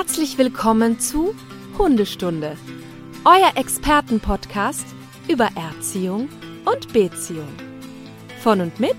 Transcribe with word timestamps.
Herzlich 0.00 0.38
willkommen 0.38 1.00
zu 1.00 1.34
Hundestunde, 1.76 2.56
euer 3.24 3.56
Expertenpodcast 3.56 4.86
über 5.26 5.48
Erziehung 5.56 6.28
und 6.64 6.92
Beziehung. 6.92 7.48
Von 8.40 8.60
und 8.60 8.78
mit 8.78 8.96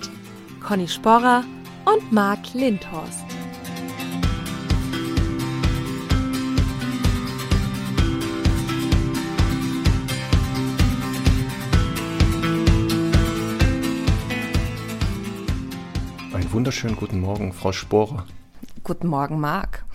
Conny 0.62 0.90
Sporrer 0.90 1.46
und 1.86 2.12
Marc 2.12 2.54
Lindhorst. 2.54 3.24
Einen 16.34 16.52
wunderschönen 16.52 16.98
guten 16.98 17.22
Morgen, 17.22 17.54
Frau 17.54 17.72
Sporer. 17.72 18.26
Guten 18.84 19.08
Morgen, 19.08 19.40
Marc. 19.40 19.86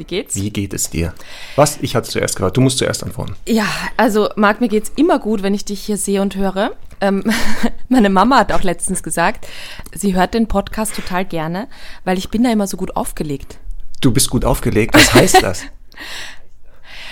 Wie 0.00 0.04
geht's? 0.04 0.34
Wie 0.34 0.48
geht 0.48 0.72
es 0.72 0.88
dir? 0.88 1.12
Was? 1.56 1.76
Ich 1.82 1.94
hatte 1.94 2.08
zuerst 2.08 2.34
gehört. 2.34 2.56
Du 2.56 2.62
musst 2.62 2.78
zuerst 2.78 3.04
antworten. 3.04 3.36
Ja, 3.46 3.66
also 3.98 4.30
Marc, 4.34 4.62
mir 4.62 4.68
geht's 4.68 4.90
immer 4.96 5.18
gut, 5.18 5.42
wenn 5.42 5.52
ich 5.52 5.66
dich 5.66 5.82
hier 5.82 5.98
sehe 5.98 6.22
und 6.22 6.36
höre. 6.36 6.72
Ähm, 7.02 7.22
meine 7.90 8.08
Mama 8.08 8.38
hat 8.38 8.50
auch 8.50 8.62
letztens 8.62 9.02
gesagt, 9.02 9.46
sie 9.94 10.14
hört 10.14 10.32
den 10.32 10.48
Podcast 10.48 10.96
total 10.96 11.26
gerne, 11.26 11.68
weil 12.04 12.16
ich 12.16 12.30
bin 12.30 12.42
da 12.42 12.50
immer 12.50 12.66
so 12.66 12.78
gut 12.78 12.96
aufgelegt. 12.96 13.58
Du 14.00 14.10
bist 14.10 14.30
gut 14.30 14.46
aufgelegt. 14.46 14.94
Was 14.94 15.12
heißt 15.12 15.42
das? 15.42 15.64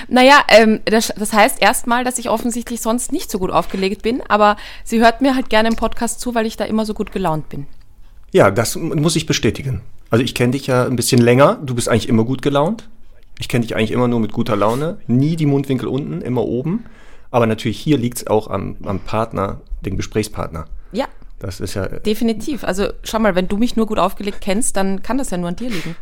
Naja, 0.07 0.45
ähm, 0.47 0.79
das, 0.85 1.13
das 1.17 1.33
heißt 1.33 1.61
erstmal, 1.61 2.05
dass 2.05 2.19
ich 2.19 2.31
offensichtlich 2.31 2.81
sonst 2.81 3.11
nicht 3.11 3.33
so 3.33 3.41
gut 3.41 3.51
aufgelegt 3.51 4.03
bin, 4.03 4.23
aber 4.29 4.57
sie 4.85 5.01
hört 5.01 5.21
mir 5.23 5.35
halt 5.35 5.51
gerne 5.51 5.69
im 5.69 5.75
Podcast 5.75 6.21
zu, 6.21 6.37
weil 6.37 6.47
ich 6.47 6.57
da 6.57 6.65
immer 6.65 6.87
so 6.87 6.95
gut 6.95 7.11
gelaunt 7.11 7.49
bin. 7.49 7.67
ja, 8.31 8.53
das 8.53 8.77
muss 8.77 9.17
ich 9.17 9.27
bestätigen. 9.27 9.81
Also 10.11 10.25
ich 10.25 10.35
kenne 10.35 10.53
dich 10.53 10.67
ja 10.67 10.87
ein 10.87 10.97
bisschen 10.97 11.21
länger. 11.21 11.59
Du 11.63 11.75
bist 11.75 11.89
eigentlich 11.89 12.09
immer 12.09 12.25
gut 12.25 12.43
gelaunt. 12.43 12.89
Ich 13.39 13.49
kenne 13.49 13.65
dich 13.65 13.77
eigentlich 13.77 13.93
immer 13.93 14.09
nur 14.09 14.21
mit 14.21 14.33
guter 14.33 14.57
Laune. 14.57 14.99
Nie 15.07 15.37
die 15.37 15.47
Mundwinkel 15.47 15.89
unten, 15.89 16.21
immer 16.23 16.45
oben. 16.45 16.85
Aber 17.31 17.47
natürlich 17.47 17.79
hier 17.79 17.99
liegt 17.99 18.19
es 18.19 18.27
auch 18.27 18.49
am, 18.49 18.77
am 18.85 19.01
Partner, 19.01 19.61
dem 19.83 19.97
Gesprächspartner. 19.97 20.67
Ja, 20.93 21.07
Das 21.39 21.61
ist 21.61 21.75
ja. 21.75 21.87
definitiv. 21.87 22.65
Also 22.65 22.89
schau 23.05 23.19
mal, 23.19 23.35
wenn 23.35 23.49
du 23.49 23.59
mich 23.59 23.77
nur 23.77 23.87
gut 23.87 23.99
aufgelegt 23.99 24.41
kennst, 24.41 24.77
dann 24.77 25.03
kann 25.03 25.19
das 25.19 25.31
ja 25.31 25.37
nur 25.37 25.49
an 25.51 25.57
dir 25.57 25.69
liegen. 25.69 25.95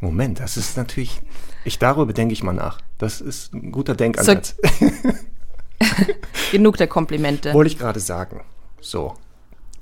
Moment, 0.00 0.40
das 0.40 0.56
ist 0.56 0.76
natürlich. 0.76 1.22
Ich 1.64 1.78
darüber 1.78 2.12
denke 2.12 2.34
ich 2.34 2.42
mal 2.42 2.52
nach. 2.52 2.78
Das 2.98 3.20
ist 3.20 3.54
ein 3.54 3.72
guter 3.72 3.94
Denkansatz. 3.94 4.56
Genug 6.52 6.76
der 6.76 6.86
Komplimente. 6.86 7.52
Wollte 7.54 7.70
ich 7.70 7.78
gerade 7.78 8.00
sagen. 8.00 8.42
So. 8.80 9.14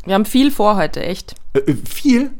Wir 0.05 0.15
haben 0.15 0.25
viel 0.25 0.51
vor 0.51 0.77
heute, 0.77 1.03
echt. 1.03 1.35
Äh, 1.53 1.59
äh, 1.59 1.77
viel? 1.85 2.31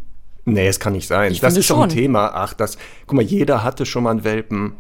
Nee, 0.47 0.67
es 0.69 0.79
kann 0.81 0.93
nicht 0.93 1.07
sein. 1.09 1.33
Ich 1.33 1.41
das 1.41 1.57
ist 1.57 1.71
doch 1.71 1.77
ein 1.81 1.89
schon. 1.91 1.99
Thema. 1.99 2.31
Ach, 2.35 2.53
das. 2.55 2.77
Guck 3.07 3.15
mal, 3.17 3.23
jeder 3.23 3.63
hatte 3.65 3.87
schon 3.87 4.03
mal 4.05 4.11
einen 4.11 4.25
Welpen. 4.25 4.75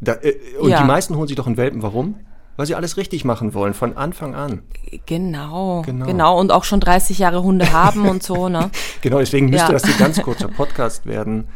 Da, 0.00 0.14
äh, 0.14 0.34
und 0.58 0.70
Ja. 0.70 0.80
die 0.80 0.86
meisten 0.86 1.16
holen 1.16 1.28
sich 1.28 1.36
doch 1.36 1.46
einen 1.46 1.56
Welpen. 1.56 1.82
Warum? 1.82 2.16
Weil 2.56 2.66
sie 2.66 2.74
alles 2.74 2.96
richtig 2.96 3.24
machen 3.24 3.52
wollen, 3.54 3.74
von 3.74 3.96
Anfang 3.96 4.34
an. 4.34 4.62
Genau, 5.06 5.82
Genau. 5.82 6.06
genau. 6.06 6.40
Und 6.40 6.50
auch 6.52 6.64
schon 6.64 6.80
30 6.80 7.18
Jahre 7.18 7.42
Hunde 7.42 7.72
haben 7.72 8.08
und 8.08 8.22
so, 8.22 8.48
ne? 8.48 8.70
Genau, 9.02 9.18
deswegen 9.18 9.50
müsste 9.50 9.66
Ja. 9.68 9.72
das 9.72 9.84
ein 9.84 9.96
ganz 9.98 10.20
kurzer 10.22 10.48
Podcast 10.48 11.06
werden. 11.06 11.48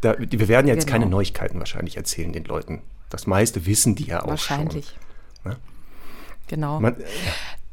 Da, 0.00 0.14
wir 0.18 0.48
werden 0.48 0.66
jetzt 0.66 0.86
Genau. 0.86 0.98
keine 0.98 1.06
Neuigkeiten 1.10 1.58
wahrscheinlich 1.58 1.96
erzählen 1.96 2.32
den 2.32 2.44
Leuten. 2.44 2.82
Das 3.10 3.26
meiste 3.26 3.66
wissen 3.66 3.94
die 3.94 4.04
ja 4.04 4.22
auch 4.24 4.28
Wahrscheinlich. 4.28 4.94
schon. 5.42 5.52
Ne? 5.52 5.56
Genau. 6.48 6.80
Man, 6.80 6.96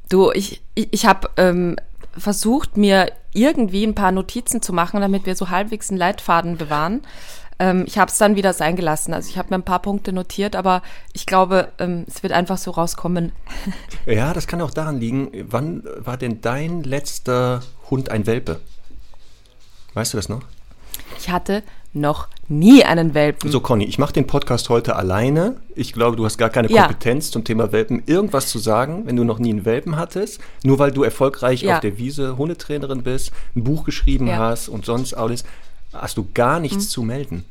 Du, 0.10 0.32
ich, 0.32 0.62
ich, 0.76 0.90
ich 0.92 1.06
habe 1.06 1.30
ähm, 1.38 1.76
versucht, 2.18 2.78
mir 2.78 3.12
irgendwie 3.34 3.86
ein 3.86 3.96
paar 3.96 4.12
Notizen 4.12 4.62
zu 4.62 4.74
machen, 4.74 5.02
damit 5.02 5.26
wir 5.26 5.36
so 5.36 5.50
halbwegs 5.50 5.90
einen 5.90 5.98
Leitfaden 5.98 6.58
bewahren. 6.58 7.02
Ähm, 7.60 7.84
ich 7.88 7.98
habe 7.98 8.12
es 8.12 8.18
dann 8.18 8.36
wieder 8.36 8.54
sein 8.54 8.76
gelassen. 8.76 9.14
Also 9.14 9.30
ich 9.30 9.38
habe 9.38 9.50
mir 9.50 9.56
ein 9.56 9.64
paar 9.64 9.82
Punkte 9.82 10.14
notiert, 10.14 10.56
aber 10.56 10.82
ich 11.14 11.26
glaube, 11.26 11.72
ähm, 11.80 12.06
es 12.08 12.24
wird 12.24 12.34
einfach 12.34 12.58
so 12.58 12.72
rauskommen. 12.72 13.32
ja, 14.06 14.34
das 14.34 14.48
kann 14.48 14.62
auch 14.62 14.72
daran 14.72 15.00
liegen. 15.00 15.30
Wann 15.50 15.84
war 15.98 16.18
denn 16.18 16.42
dein 16.42 16.84
letzter 16.84 17.62
Hund 17.90 18.10
ein 18.10 18.26
Welpe? 18.26 18.60
Weißt 19.94 20.14
du 20.14 20.18
das 20.18 20.30
noch? 20.30 20.42
Ich 21.20 21.30
hatte 21.30 21.64
noch 21.96 22.28
nie 22.48 22.84
einen 22.84 23.14
Welpen. 23.14 23.52
So, 23.52 23.60
Conny, 23.60 23.86
ich 23.86 24.00
mache 24.00 24.14
den 24.14 24.26
Podcast 24.26 24.70
heute 24.70 24.96
alleine. 24.96 25.58
Ich 25.76 25.94
glaube, 25.94 26.18
du 26.18 26.26
hast 26.26 26.38
gar 26.40 26.50
keine 26.50 26.70
Ja. 26.72 26.84
Kompetenz 26.88 27.30
zum 27.30 27.44
Thema 27.44 27.72
Welpen, 27.72 28.02
irgendwas 28.08 28.48
zu 28.48 28.58
sagen, 28.58 29.04
wenn 29.06 29.16
du 29.16 29.24
noch 29.24 29.38
nie 29.40 29.52
einen 29.52 29.66
Welpen 29.66 29.96
hattest. 29.96 30.40
Nur 30.64 30.80
weil 30.80 30.92
du 30.92 31.04
erfolgreich 31.04 31.62
Ja. 31.62 31.76
auf 31.76 31.80
der 31.82 31.98
Wiese 31.98 32.38
Hundetrainerin 32.38 33.04
bist, 33.04 33.32
ein 33.56 33.64
Buch 33.64 33.84
geschrieben 33.84 34.28
Ja. 34.28 34.38
hast 34.38 34.70
und 34.70 34.86
sonst 34.86 35.14
alles, 35.14 35.44
hast 35.94 36.18
du 36.18 36.28
gar 36.34 36.60
nichts 36.60 36.90
zu 36.90 37.04
melden. 37.04 37.46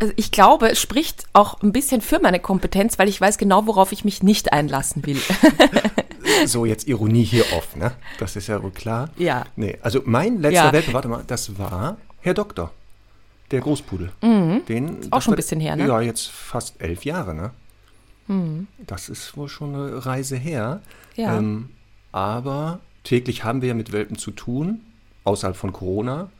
Also 0.00 0.14
ich 0.16 0.32
glaube, 0.32 0.70
es 0.70 0.80
spricht 0.80 1.26
auch 1.32 1.62
ein 1.62 1.70
bisschen 1.72 2.00
für 2.00 2.18
meine 2.18 2.40
Kompetenz, 2.40 2.98
weil 2.98 3.08
ich 3.08 3.20
weiß 3.20 3.38
genau, 3.38 3.66
worauf 3.66 3.92
ich 3.92 4.04
mich 4.04 4.22
nicht 4.22 4.52
einlassen 4.52 5.04
will. 5.06 5.18
So, 6.46 6.64
jetzt 6.64 6.88
Ironie 6.88 7.22
hier 7.24 7.44
off, 7.56 7.76
ne? 7.76 7.92
Das 8.18 8.34
ist 8.36 8.48
ja 8.48 8.60
wohl 8.62 8.70
klar. 8.70 9.10
Ja. 9.16 9.44
Nee, 9.54 9.76
also 9.82 10.00
mein 10.04 10.40
letzter 10.40 10.66
Ja. 10.66 10.72
Welpe, 10.72 10.92
warte 10.92 11.06
mal, 11.08 11.22
das 11.26 11.56
war 11.58 11.98
Herr 12.22 12.34
Doktor, 12.34 12.70
der 13.50 13.60
Großpudel. 13.60 14.10
Den, 14.22 14.84
Mhm. 14.84 14.98
Auch 15.10 15.16
das 15.18 15.24
schon 15.24 15.34
ein 15.34 15.36
bisschen 15.36 15.60
her, 15.60 15.76
ne? 15.76 15.86
Ja, 15.86 16.00
jetzt 16.00 16.28
fast 16.30 16.80
elf 16.80 17.04
Jahre, 17.04 17.34
ne? 17.34 17.50
Mhm. 18.28 18.66
Das 18.86 19.08
ist 19.08 19.36
wohl 19.36 19.48
schon 19.48 19.74
eine 19.74 20.06
Reise 20.06 20.36
her. 20.36 20.80
Ja. 21.16 21.36
Ähm, 21.36 21.68
aber 22.12 22.80
täglich 23.04 23.44
haben 23.44 23.60
wir 23.62 23.68
ja 23.68 23.74
mit 23.74 23.92
Welpen 23.92 24.16
zu 24.16 24.30
tun, 24.30 24.80
außerhalb 25.24 25.56
von 25.56 25.72
Corona, 25.72 26.30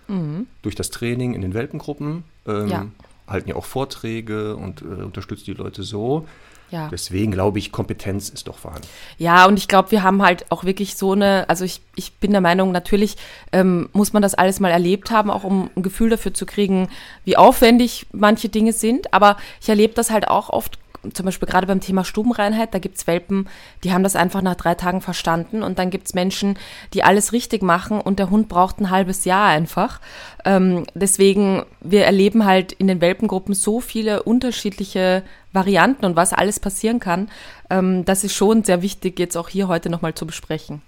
durch 0.63 0.75
das 0.75 0.91
Training 0.91 1.33
in 1.35 1.41
den 1.43 1.55
Welpengruppen. 1.55 2.25
Ähm, 2.47 2.63
Mhm. 2.65 2.69
Ja. 2.69 2.87
Halten 3.29 3.49
ja 3.49 3.55
auch 3.57 3.65
Vorträge 3.65 4.57
und 4.57 4.83
äh, 4.83 4.85
unterstützt 4.85 5.47
die 5.47 5.55
Leute 5.55 5.85
so. 5.85 6.27
Ja. 6.73 6.89
Deswegen 6.89 7.33
glaube 7.33 7.59
ich, 7.59 7.71
Kompetenz 7.71 8.31
ist 8.31 8.49
doch 8.49 8.57
vorhanden. 8.57 8.89
Ja, 9.19 9.47
und 9.47 9.59
ich 9.59 9.69
glaube, 9.69 9.91
wir 9.91 10.03
haben 10.03 10.23
halt 10.23 10.51
auch 10.51 10.65
wirklich 10.65 10.97
so 10.97 11.13
eine, 11.13 11.49
also 11.49 11.67
ich, 11.67 11.83
ich 11.97 12.15
bin 12.15 12.31
der 12.31 12.41
Meinung, 12.41 12.73
natürlich 12.73 13.17
ähm, 13.53 13.91
muss 13.93 14.15
man 14.15 14.23
das 14.23 14.33
alles 14.35 14.59
mal 14.59 14.71
erlebt 14.71 15.11
haben, 15.11 15.31
auch 15.31 15.45
um 15.45 15.71
ein 15.77 15.83
Gefühl 15.83 16.09
dafür 16.09 16.33
zu 16.33 16.47
kriegen, 16.47 16.89
wie 17.25 17.37
aufwendig 17.37 18.07
manche 18.13 18.49
Dinge 18.49 18.73
sind. 18.73 19.13
Aber 19.13 19.37
ich 19.61 19.69
erlebe 19.69 19.93
das 19.93 20.11
halt 20.11 20.29
auch 20.29 20.49
oft, 20.49 20.79
zum 21.13 21.27
Beispiel 21.27 21.49
gerade 21.49 21.67
beim 21.67 21.81
Thema 21.81 22.05
Stubenreinheit, 22.05 22.75
da 22.75 22.79
gibt's 22.79 23.07
Welpen, 23.07 23.49
die 23.83 23.93
haben 23.93 24.03
das 24.03 24.17
einfach 24.17 24.43
nach 24.43 24.55
drei 24.55 24.75
Tagen 24.75 25.01
verstanden 25.01 25.63
und 25.63 25.79
dann 25.79 25.91
gibt's 25.91 26.15
Menschen, 26.15 26.59
die 26.95 27.03
alles 27.03 27.33
richtig 27.33 27.63
machen 27.63 28.01
und 28.01 28.19
der 28.19 28.31
Hund 28.31 28.49
braucht 28.49 28.81
ein 28.81 28.91
halbes 28.91 29.25
Jahr 29.25 29.49
einfach. 29.49 30.01
Ähm, 30.45 30.85
deswegen, 30.95 31.65
wir 31.81 32.05
erleben 32.05 32.45
halt 32.45 32.73
in 32.73 32.87
den 32.87 33.01
Welpengruppen 33.01 33.55
so 33.55 33.81
viele 33.81 34.23
unterschiedliche 34.23 35.23
Varianten 35.53 36.05
und 36.05 36.17
was 36.17 36.33
alles 36.33 36.61
passieren 36.61 37.01
kann. 37.01 37.29
Ähm, 37.71 38.05
das 38.05 38.25
ist 38.25 38.35
schon 38.35 38.65
sehr 38.65 38.83
wichtig, 38.83 39.19
jetzt 39.19 39.37
auch 39.37 39.49
hier 39.49 39.69
heute 39.69 39.91
nochmal 39.91 40.15
zu 40.15 40.27
besprechen. 40.27 40.83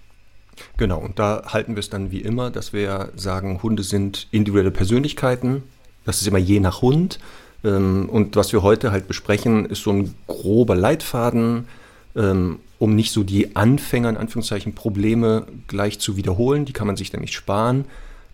Genau, 0.77 0.99
und 0.99 1.19
da 1.19 1.43
halten 1.47 1.75
wir 1.75 1.81
es 1.81 1.89
dann 1.89 2.11
wie 2.11 2.21
immer, 2.21 2.49
dass 2.49 2.71
wir 2.71 3.11
sagen, 3.15 3.61
Hunde 3.61 3.83
sind 3.83 4.27
individuelle 4.31 4.71
Persönlichkeiten. 4.71 5.63
Das 6.05 6.21
ist 6.21 6.27
immer 6.27 6.37
je 6.37 6.59
nach 6.59 6.81
Hund. 6.81 7.19
Ähm, 7.65 8.07
Und 8.09 8.35
was 8.35 8.53
wir 8.53 8.61
heute 8.61 8.91
halt 8.91 9.07
besprechen, 9.07 9.65
ist 9.65 9.81
so 9.83 9.91
ein 9.91 10.13
grober 10.27 10.75
Leitfaden, 10.75 11.67
ähm, 12.15 12.59
um 12.77 12.95
nicht 12.95 13.11
so 13.11 13.23
die 13.23 13.55
Anfänger, 13.55 14.09
in 14.09 14.17
Anführungszeichen, 14.17 14.75
Probleme 14.75 15.47
gleich 15.67 15.99
zu 15.99 16.15
wiederholen. 16.15 16.65
Die 16.65 16.73
kann 16.73 16.87
man 16.87 16.95
sich 16.95 17.11
nämlich 17.11 17.33
sparen. 17.35 17.85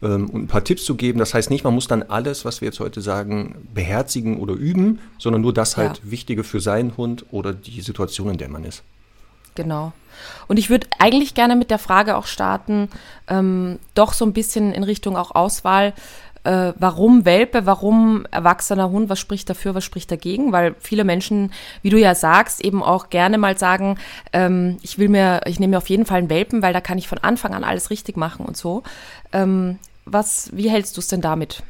ähm, 0.04 0.30
Und 0.32 0.44
ein 0.44 0.48
paar 0.48 0.64
Tipps 0.64 0.84
zu 0.84 0.96
geben. 0.96 1.20
Das 1.20 1.34
heißt 1.34 1.50
nicht, 1.52 1.64
man 1.64 1.74
muss 1.76 1.88
dann 1.88 2.04
alles, 2.04 2.44
was 2.44 2.60
wir 2.60 2.68
jetzt 2.68 2.80
heute 2.80 3.02
sagen, 3.02 3.56
beherzigen 3.74 4.40
oder 4.40 4.54
üben, 4.54 5.00
sondern 5.20 5.42
nur 5.44 5.54
das 5.54 5.78
halt 5.78 6.02
Ja. 6.04 6.12
Wichtige 6.12 6.44
für 6.44 6.60
seinen 6.60 6.98
Hund 6.98 7.26
oder 7.32 7.54
die 7.54 7.82
Situation, 7.82 8.30
in 8.32 8.38
der 8.38 8.50
man 8.50 8.64
ist. 8.64 8.84
Genau. 9.56 9.94
Und 10.48 10.58
ich 10.58 10.70
würde 10.70 10.88
eigentlich 10.98 11.34
gerne 11.36 11.56
mit 11.56 11.70
der 11.70 11.78
Frage 11.78 12.16
auch 12.16 12.26
starten, 12.26 12.90
ähm, 13.28 13.80
doch 13.94 14.14
so 14.14 14.26
ein 14.26 14.34
bisschen 14.34 14.74
in 14.74 14.84
Richtung 14.84 15.16
auch 15.18 15.36
Auswahl. 15.36 15.94
Äh, 16.44 16.74
warum 16.78 17.26
Welpe, 17.26 17.66
warum 17.66 18.26
erwachsener 18.32 18.90
Hund, 18.90 19.10
was 19.10 19.20
spricht 19.20 19.50
dafür, 19.50 19.76
was 19.76 19.84
spricht 19.84 20.12
dagegen? 20.12 20.52
Weil 20.52 20.76
viele 20.80 21.04
Menschen, 21.04 21.52
wie 21.84 21.90
du 21.90 22.00
ja 22.00 22.16
sagst, 22.16 22.62
eben 22.62 22.82
auch 22.82 23.10
gerne 23.10 23.38
mal 23.38 23.58
sagen, 23.58 23.98
ähm, 24.34 24.78
ich 24.82 24.98
will 24.98 25.10
mir, 25.10 25.42
ich 25.46 25.60
nehme 25.60 25.72
mir 25.72 25.78
auf 25.78 25.90
jeden 25.90 26.06
Fall 26.06 26.18
einen 26.18 26.30
Welpen, 26.30 26.62
weil 26.62 26.74
da 26.74 26.82
kann 26.82 26.98
ich 26.98 27.08
von 27.08 27.20
Anfang 27.20 27.54
an 27.54 27.64
alles 27.64 27.92
richtig 27.92 28.18
machen 28.18 28.46
und 28.46 28.58
so. 28.58 28.82
Ähm, 29.34 29.78
was, 30.06 30.50
wie 30.54 30.70
hältst 30.70 30.98
du 30.98 31.02
es 31.02 31.08
denn 31.08 31.22
damit? 31.22 31.62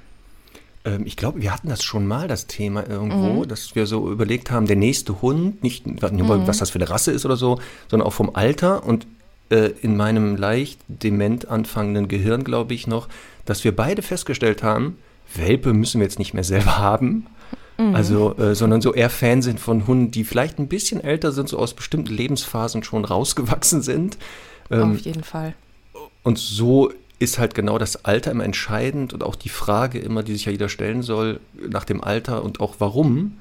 Ähm, 0.85 1.05
ich 1.05 1.17
glaube, 1.17 1.41
wir 1.41 1.53
hatten 1.53 1.69
das 1.69 1.83
schon 1.83 2.07
mal, 2.07 2.27
das 2.27 2.47
Thema 2.47 2.87
irgendwo, 2.87 3.45
dass 3.45 3.75
wir 3.75 3.85
so 3.85 4.09
überlegt 4.09 4.51
haben, 4.51 4.67
der 4.67 4.77
nächste 4.77 5.21
Hund, 5.21 5.63
nicht 5.63 5.85
nur, 5.85 6.47
was 6.47 6.59
das 6.59 6.69
für 6.69 6.79
eine 6.79 6.89
Rasse 6.89 7.11
ist 7.11 7.25
oder 7.25 7.35
so, 7.35 7.59
sondern 7.89 8.07
auch 8.07 8.13
vom 8.13 8.31
Alter. 8.35 8.85
Und 8.85 9.05
äh, 9.49 9.71
in 9.81 9.97
meinem 9.97 10.37
leicht 10.37 10.79
dement 10.87 11.49
anfangenden 11.49 12.07
Gehirn, 12.07 12.43
glaube 12.43 12.73
ich 12.73 12.87
noch, 12.87 13.09
dass 13.51 13.65
wir 13.65 13.75
beide 13.75 14.01
festgestellt 14.01 14.63
haben, 14.63 14.97
Welpe 15.35 15.73
müssen 15.73 15.99
wir 15.99 16.05
jetzt 16.05 16.19
nicht 16.19 16.33
mehr 16.33 16.45
selber 16.45 16.77
haben. 16.77 17.27
Also, 17.93 18.37
äh, 18.37 18.55
sondern 18.55 18.79
so 18.79 18.93
eher 18.93 19.09
Fan 19.09 19.41
sind 19.41 19.59
von 19.59 19.87
Hunden, 19.87 20.11
die 20.11 20.23
vielleicht 20.23 20.57
ein 20.59 20.67
bisschen 20.67 21.03
älter 21.03 21.31
sind, 21.31 21.49
so 21.49 21.57
aus 21.57 21.73
bestimmten 21.73 22.13
Lebensphasen 22.13 22.83
schon 22.83 23.03
rausgewachsen 23.03 23.81
sind. 23.81 24.17
Ähm, 24.69 24.93
auf 24.93 24.99
jeden 24.99 25.23
Fall. 25.23 25.53
und 26.23 26.37
so 26.37 26.93
ist 27.19 27.39
halt 27.39 27.55
genau 27.55 27.77
das 27.77 28.05
Alter 28.05 28.31
immer 28.31 28.45
entscheidend 28.45 29.13
und 29.13 29.23
auch 29.23 29.35
die 29.35 29.49
Frage 29.49 29.99
immer, 29.99 30.23
die 30.23 30.33
sich 30.33 30.45
ja 30.45 30.51
jeder 30.53 30.69
stellen 30.69 31.01
soll, 31.01 31.39
nach 31.69 31.83
dem 31.83 32.01
Alter 32.03 32.43
und 32.43 32.61
auch 32.61 32.75
warum. 32.79 33.37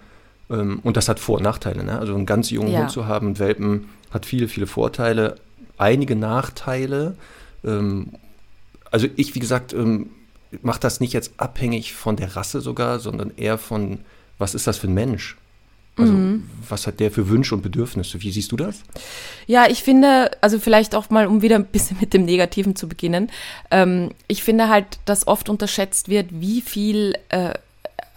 Ähm, 0.51 0.81
und 0.83 0.97
das 0.97 1.09
hat 1.09 1.21
Vor- 1.21 1.37
und 1.37 1.45
Nachteile. 1.45 1.85
Ne? 1.85 1.99
Also 1.99 2.15
einen 2.15 2.27
ganz 2.27 2.51
jungen 2.51 2.73
ja. 2.73 2.81
Hund 2.81 2.91
zu 2.91 3.07
haben, 3.07 3.39
Welpen, 3.39 3.91
hat 4.11 4.27
viele, 4.27 4.49
viele 4.49 4.67
Vorteile, 4.67 5.37
einige 5.79 6.17
Nachteile. 6.17 7.15
Ähm, 7.65 8.09
also 8.91 9.07
ich, 9.17 9.35
wie 9.35 9.41
gesagt, 9.41 9.73
ähm, 9.73 10.11
mache 10.63 10.81
das 10.81 11.01
nicht 11.01 11.13
jetzt 11.13 11.33
abhängig 11.37 11.95
von 11.95 12.17
der 12.17 12.37
Rasse 12.37 12.61
sogar, 12.61 12.99
sondern 12.99 13.33
eher 13.37 13.59
von, 13.59 14.01
was 14.39 14.55
ist 14.55 14.67
das 14.67 14.79
für 14.79 14.89
ein 14.89 14.95
Mensch? 14.95 15.37
Also 15.97 16.13
mhm. 16.13 16.49
was 16.69 16.87
hat 16.87 17.01
der 17.01 17.11
für 17.11 17.29
Wünsche 17.29 17.55
und 17.55 17.63
Bedürfnisse? 17.63 18.23
Wie 18.23 18.31
siehst 18.31 18.53
du 18.53 18.57
das? 18.57 18.83
Ja, 19.47 19.67
ich 19.69 19.83
finde, 19.83 20.31
also 20.41 20.59
vielleicht 20.59 20.95
auch 20.95 21.11
mal, 21.11 21.27
um 21.27 21.43
wieder 21.43 21.57
ein 21.57 21.67
bisschen 21.67 21.99
mit 22.01 22.15
dem 22.15 22.25
Negativen 22.25 22.77
zu 22.77 22.89
beginnen, 22.89 23.31
ähm, 23.71 24.11
ich 24.27 24.43
finde 24.43 24.69
halt, 24.69 25.01
dass 25.05 25.27
oft 25.27 25.49
unterschätzt 25.49 26.09
wird, 26.09 26.29
wie 26.31 26.61
viel 26.61 27.15
äh, 27.29 27.55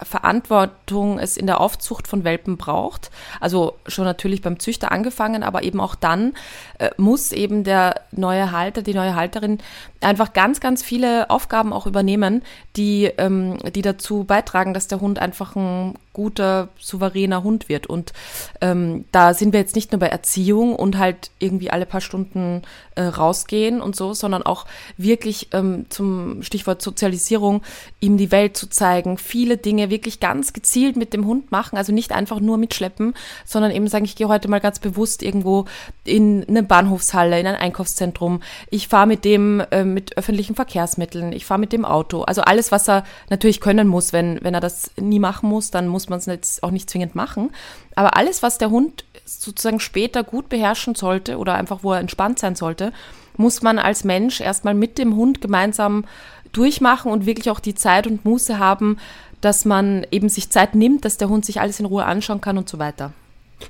Verantwortung 0.01 1.19
es 1.19 1.37
in 1.37 1.47
der 1.47 1.61
Aufzucht 1.61 2.07
von 2.07 2.23
Welpen 2.23 2.57
braucht. 2.57 3.11
Also 3.39 3.77
schon 3.87 4.05
natürlich 4.05 4.41
beim 4.41 4.59
Züchter 4.59 4.91
angefangen, 4.91 5.43
aber 5.43 5.63
eben 5.63 5.79
auch 5.79 5.95
dann 5.95 6.33
äh, 6.79 6.89
muss 6.97 7.31
eben 7.31 7.63
der 7.63 8.01
neue 8.11 8.51
Halter, 8.51 8.81
die 8.81 8.93
neue 8.93 9.15
Halterin 9.15 9.59
einfach 10.01 10.33
ganz, 10.33 10.59
ganz 10.59 10.83
viele 10.83 11.29
Aufgaben 11.29 11.73
auch 11.73 11.87
übernehmen, 11.87 12.43
die, 12.75 13.05
ähm, 13.17 13.57
die 13.73 13.81
dazu 13.81 14.23
beitragen, 14.23 14.73
dass 14.73 14.87
der 14.87 15.01
Hund 15.01 15.19
einfach 15.19 15.55
ein 15.55 15.95
guter, 16.13 16.69
souveräner 16.79 17.43
Hund 17.43 17.69
wird. 17.69 17.87
Und 17.87 18.13
ähm, 18.61 19.05
da 19.11 19.33
sind 19.33 19.51
wir 19.51 19.59
jetzt 19.59 19.75
nicht 19.75 19.91
nur 19.91 19.99
bei 19.99 20.07
Erziehung 20.07 20.75
und 20.75 20.97
halt 20.97 21.31
irgendwie 21.39 21.71
alle 21.71 21.85
paar 21.85 22.01
Stunden 22.01 22.61
äh, 22.95 23.03
rausgehen 23.03 23.81
und 23.81 23.95
so, 23.95 24.13
sondern 24.13 24.43
auch 24.43 24.65
wirklich 24.97 25.49
ähm, 25.51 25.87
zum 25.89 26.43
Stichwort 26.43 26.81
Sozialisierung, 26.81 27.61
ihm 27.99 28.17
die 28.17 28.31
Welt 28.31 28.55
zu 28.55 28.69
zeigen, 28.69 29.17
viele 29.17 29.57
Dinge 29.57 29.89
wirklich 29.89 30.19
ganz 30.19 30.53
gezielt 30.53 30.95
mit 30.95 31.13
dem 31.13 31.25
Hund 31.25 31.51
machen, 31.51 31.77
also 31.77 31.91
nicht 31.91 32.11
einfach 32.11 32.39
nur 32.39 32.57
mitschleppen, 32.57 33.15
sondern 33.45 33.71
eben 33.71 33.87
sagen, 33.87 34.05
ich 34.05 34.15
gehe 34.15 34.27
heute 34.27 34.47
mal 34.47 34.59
ganz 34.59 34.79
bewusst 34.79 35.23
irgendwo 35.23 35.65
in 36.03 36.45
eine 36.47 36.63
Bahnhofshalle, 36.63 37.39
in 37.39 37.47
ein 37.47 37.55
Einkaufszentrum. 37.55 38.41
Ich 38.69 38.87
fahre 38.87 39.07
mit 39.07 39.25
dem 39.25 39.61
äh, 39.71 39.83
mit 39.83 40.17
öffentlichen 40.17 40.55
Verkehrsmitteln, 40.55 41.31
ich 41.33 41.45
fahre 41.45 41.59
mit 41.59 41.73
dem 41.73 41.85
Auto. 41.85 42.21
Also 42.23 42.41
alles, 42.41 42.71
was 42.71 42.87
er 42.87 43.03
natürlich 43.29 43.59
können 43.59 43.87
muss, 43.87 44.13
wenn, 44.13 44.39
wenn 44.43 44.53
er 44.53 44.59
das 44.59 44.91
nie 44.99 45.19
machen 45.19 45.49
muss, 45.49 45.71
dann 45.71 45.87
muss 45.87 46.02
muss 46.03 46.09
man 46.09 46.19
es 46.19 46.25
jetzt 46.25 46.63
auch 46.63 46.71
nicht 46.71 46.89
zwingend 46.89 47.15
machen. 47.15 47.51
Aber 47.95 48.17
alles, 48.17 48.43
was 48.43 48.57
der 48.57 48.69
Hund 48.69 49.05
sozusagen 49.25 49.79
später 49.79 50.23
gut 50.23 50.49
beherrschen 50.49 50.95
sollte 50.95 51.37
oder 51.37 51.55
einfach 51.55 51.83
wo 51.83 51.93
er 51.93 51.99
entspannt 51.99 52.39
sein 52.39 52.55
sollte, 52.55 52.91
muss 53.37 53.61
man 53.61 53.79
als 53.79 54.03
Mensch 54.03 54.41
erstmal 54.41 54.73
mit 54.73 54.97
dem 54.97 55.15
Hund 55.15 55.41
gemeinsam 55.41 56.05
durchmachen 56.51 57.11
und 57.11 57.25
wirklich 57.25 57.49
auch 57.49 57.59
die 57.59 57.75
Zeit 57.75 58.05
und 58.07 58.25
Muße 58.25 58.59
haben, 58.59 58.97
dass 59.41 59.65
man 59.65 60.05
eben 60.11 60.29
sich 60.29 60.49
Zeit 60.49 60.75
nimmt, 60.75 61.03
dass 61.05 61.17
der 61.17 61.29
Hund 61.29 61.45
sich 61.45 61.59
alles 61.59 61.79
in 61.79 61.85
Ruhe 61.85 62.05
anschauen 62.05 62.41
kann 62.41 62.57
und 62.57 62.69
so 62.69 62.79
weiter. 62.79 63.11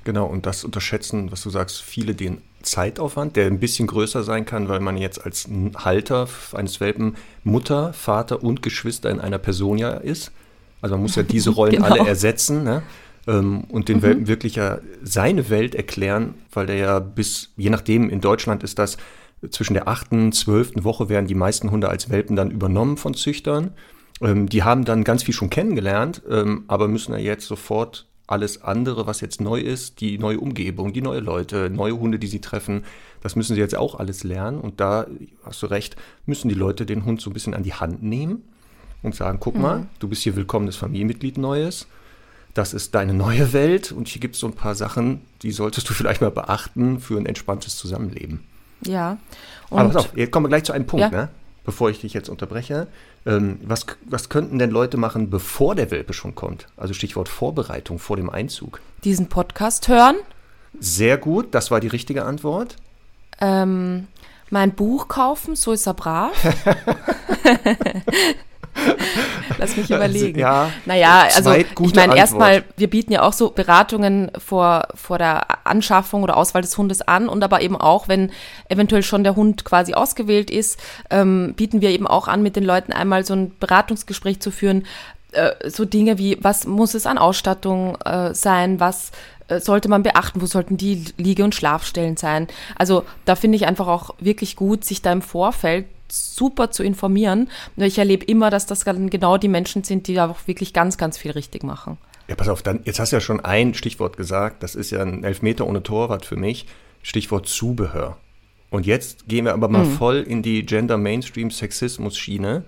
Genau, 0.03 0.25
und 0.25 0.45
das 0.45 0.63
unterschätzen, 0.63 1.31
was 1.31 1.43
du 1.43 1.49
sagst, 1.49 1.81
viele 1.81 2.15
den 2.15 2.41
Zeitaufwand, 2.61 3.35
der 3.35 3.47
ein 3.47 3.59
bisschen 3.59 3.87
größer 3.87 4.23
sein 4.23 4.45
kann, 4.45 4.69
weil 4.69 4.79
man 4.79 4.97
jetzt 4.97 5.23
als 5.23 5.47
Halter 5.75 6.27
eines 6.53 6.79
Welpen 6.79 7.15
Mutter, 7.43 7.93
Vater 7.93 8.43
und 8.43 8.61
Geschwister 8.61 9.09
in 9.09 9.19
einer 9.19 9.37
Person 9.37 9.77
ja 9.77 9.91
ist. 9.91 10.31
Also 10.83 10.95
man 10.95 11.03
muss 11.03 11.15
ja 11.15 11.23
diese 11.23 11.49
Rollen 11.51 11.77
genau. 11.77 11.85
alle 11.87 12.07
ersetzen 12.07 12.63
ne? 12.63 12.83
ähm, 13.25 13.63
und 13.69 13.89
den 13.89 13.97
mhm. 13.97 14.01
Welpen 14.03 14.27
wirklich 14.27 14.55
ja 14.55 14.79
seine 15.01 15.49
Welt 15.49 15.73
erklären, 15.73 16.35
weil 16.51 16.67
der 16.67 16.75
ja 16.75 16.99
bis, 16.99 17.53
je 17.55 17.69
nachdem, 17.69 18.09
in 18.09 18.21
Deutschland 18.21 18.63
ist 18.63 18.77
das 18.77 18.97
zwischen 19.49 19.73
der 19.73 19.87
achten, 19.87 20.31
zwölften 20.31 20.83
Woche 20.83 21.09
werden 21.09 21.25
die 21.27 21.35
meisten 21.35 21.71
Hunde 21.71 21.89
als 21.89 22.09
Welpen 22.09 22.35
dann 22.35 22.51
übernommen 22.51 22.97
von 22.97 23.13
Züchtern. 23.13 23.71
Ähm, 24.21 24.47
die 24.47 24.63
haben 24.63 24.85
dann 24.85 25.05
ganz 25.05 25.23
viel 25.23 25.33
schon 25.33 25.49
kennengelernt, 25.49 26.21
ähm, 26.29 26.65
aber 26.67 26.87
müssen 26.87 27.13
ja 27.13 27.19
jetzt 27.19 27.47
sofort 27.47 28.07
alles 28.27 28.61
andere, 28.61 29.07
was 29.07 29.21
jetzt 29.21 29.41
neu 29.41 29.59
ist, 29.59 30.01
die 30.01 30.17
neue 30.17 30.39
Umgebung, 30.39 30.93
die 30.93 31.01
neue 31.01 31.19
Leute, 31.19 31.69
neue 31.69 31.97
Hunde, 31.97 32.19
die 32.19 32.27
sie 32.27 32.41
treffen, 32.41 32.83
das 33.21 33.35
müssen 33.35 33.53
sie 33.55 33.59
jetzt 33.61 33.75
auch 33.75 33.95
alles 33.95 34.23
lernen. 34.23 34.59
Und 34.59 34.81
da 34.81 35.07
hast 35.43 35.61
du 35.61 35.67
recht, 35.67 35.95
müssen 36.25 36.49
die 36.49 36.55
Leute 36.55 36.85
den 36.85 37.05
Hund 37.05 37.21
so 37.21 37.29
ein 37.29 37.33
bisschen 37.33 37.53
an 37.53 37.63
die 37.63 37.73
Hand 37.73 38.03
nehmen 38.03 38.43
und 39.03 39.13
sagen, 39.13 39.37
guck 39.39 39.55
mhm. 39.55 39.61
mal, 39.61 39.85
du 39.99 40.07
bist 40.07 40.23
hier 40.23 40.35
willkommenes 40.35 40.75
Familienmitglied 40.75 41.37
Neues. 41.37 41.87
Das 42.53 42.73
ist 42.73 42.95
deine 42.95 43.13
neue 43.13 43.53
Welt 43.53 43.91
und 43.91 44.07
hier 44.07 44.21
gibt 44.21 44.35
es 44.35 44.41
so 44.41 44.47
ein 44.47 44.53
paar 44.53 44.75
Sachen, 44.75 45.21
die 45.41 45.51
solltest 45.51 45.89
du 45.89 45.93
vielleicht 45.93 46.21
mal 46.21 46.31
beachten 46.31 46.99
für 46.99 47.17
ein 47.17 47.25
entspanntes 47.25 47.77
Zusammenleben. 47.77 48.43
Ja. 48.85 49.17
Aber 49.69 49.89
pass 49.89 50.05
auf, 50.05 50.17
jetzt 50.17 50.31
kommen 50.31 50.45
wir 50.45 50.49
gleich 50.49 50.63
zu 50.63 50.73
einem 50.73 50.85
Punkt, 50.85 51.11
ja. 51.11 51.21
ne? 51.23 51.29
bevor 51.65 51.89
ich 51.89 52.01
dich 52.01 52.13
jetzt 52.13 52.29
unterbreche. 52.29 52.87
Ähm, 53.25 53.59
was, 53.63 53.85
was 54.05 54.29
könnten 54.29 54.59
denn 54.59 54.69
Leute 54.69 54.97
machen, 54.97 55.29
bevor 55.29 55.75
der 55.75 55.91
Welpe 55.91 56.13
schon 56.13 56.35
kommt? 56.35 56.67
Also 56.77 56.93
Stichwort 56.93 57.29
Vorbereitung 57.29 57.99
vor 57.99 58.17
dem 58.17 58.29
Einzug. 58.29 58.81
Diesen 59.03 59.27
Podcast 59.27 59.87
hören. 59.87 60.15
Sehr 60.79 61.17
gut, 61.17 61.55
das 61.55 61.71
war 61.71 61.79
die 61.79 61.87
richtige 61.87 62.25
Antwort. 62.25 62.75
Ähm, 63.39 64.07
mein 64.49 64.73
Buch 64.73 65.07
kaufen, 65.07 65.55
so 65.55 65.71
ist 65.71 65.87
er 65.87 65.93
brav. 65.93 66.33
Lass 69.57 69.77
mich 69.77 69.89
überlegen. 69.89 70.39
Ja, 70.39 70.69
naja, 70.85 71.27
also 71.35 71.53
ich 71.53 71.95
meine, 71.95 72.15
erstmal, 72.15 72.63
wir 72.77 72.89
bieten 72.89 73.13
ja 73.13 73.21
auch 73.21 73.33
so 73.33 73.49
Beratungen 73.49 74.31
vor, 74.37 74.87
vor 74.95 75.17
der 75.17 75.65
Anschaffung 75.67 76.23
oder 76.23 76.37
Auswahl 76.37 76.61
des 76.61 76.77
Hundes 76.77 77.01
an 77.01 77.29
und 77.29 77.43
aber 77.43 77.61
eben 77.61 77.75
auch, 77.75 78.07
wenn 78.07 78.31
eventuell 78.69 79.03
schon 79.03 79.23
der 79.23 79.35
Hund 79.35 79.65
quasi 79.65 79.93
ausgewählt 79.93 80.49
ist, 80.49 80.79
ähm, 81.09 81.53
bieten 81.55 81.81
wir 81.81 81.89
eben 81.89 82.07
auch 82.07 82.27
an, 82.27 82.43
mit 82.43 82.55
den 82.55 82.63
Leuten 82.63 82.93
einmal 82.93 83.25
so 83.25 83.35
ein 83.35 83.51
Beratungsgespräch 83.59 84.39
zu 84.39 84.51
führen. 84.51 84.85
Äh, 85.31 85.69
so 85.69 85.85
Dinge 85.85 86.17
wie, 86.17 86.37
was 86.41 86.65
muss 86.65 86.93
es 86.93 87.05
an 87.05 87.17
Ausstattung 87.17 87.97
äh, 88.05 88.33
sein, 88.33 88.79
was 88.79 89.11
äh, 89.47 89.59
sollte 89.59 89.89
man 89.89 90.03
beachten, 90.03 90.41
wo 90.41 90.45
sollten 90.45 90.77
die 90.77 91.05
Liege- 91.17 91.43
und 91.43 91.55
Schlafstellen 91.55 92.17
sein. 92.17 92.47
Also 92.75 93.03
da 93.25 93.35
finde 93.35 93.55
ich 93.57 93.65
einfach 93.65 93.87
auch 93.87 94.15
wirklich 94.19 94.55
gut, 94.55 94.85
sich 94.85 95.01
da 95.01 95.11
im 95.11 95.21
Vorfeld 95.21 95.85
super 96.13 96.71
zu 96.71 96.83
informieren. 96.83 97.49
Ich 97.75 97.97
erlebe 97.97 98.25
immer, 98.25 98.49
dass 98.49 98.65
das 98.65 98.85
genau 98.85 99.37
die 99.37 99.47
Menschen 99.47 99.83
sind, 99.83 100.07
die 100.07 100.13
da 100.13 100.29
auch 100.29 100.47
wirklich 100.47 100.73
ganz, 100.73 100.97
ganz 100.97 101.17
viel 101.17 101.31
richtig 101.31 101.63
machen. 101.63 101.97
Ja, 102.27 102.35
pass 102.35 102.49
auf, 102.49 102.61
dann, 102.61 102.81
jetzt 102.85 102.99
hast 102.99 103.11
du 103.11 103.17
ja 103.17 103.21
schon 103.21 103.41
ein 103.41 103.73
Stichwort 103.73 104.15
gesagt, 104.15 104.63
das 104.63 104.75
ist 104.75 104.91
ja 104.91 105.01
ein 105.01 105.23
Elfmeter 105.23 105.67
ohne 105.67 105.83
Torwart 105.83 106.25
für 106.25 106.37
mich, 106.37 106.67
Stichwort 107.01 107.47
Zubehör. 107.47 108.17
Und 108.69 108.85
jetzt 108.85 109.27
gehen 109.27 109.45
wir 109.45 109.53
aber 109.53 109.67
mal 109.67 109.85
mhm. 109.85 109.97
voll 109.97 110.17
in 110.17 110.41
die 110.41 110.65
Gender-Mainstream-Sexismus-Schiene. 110.65 112.63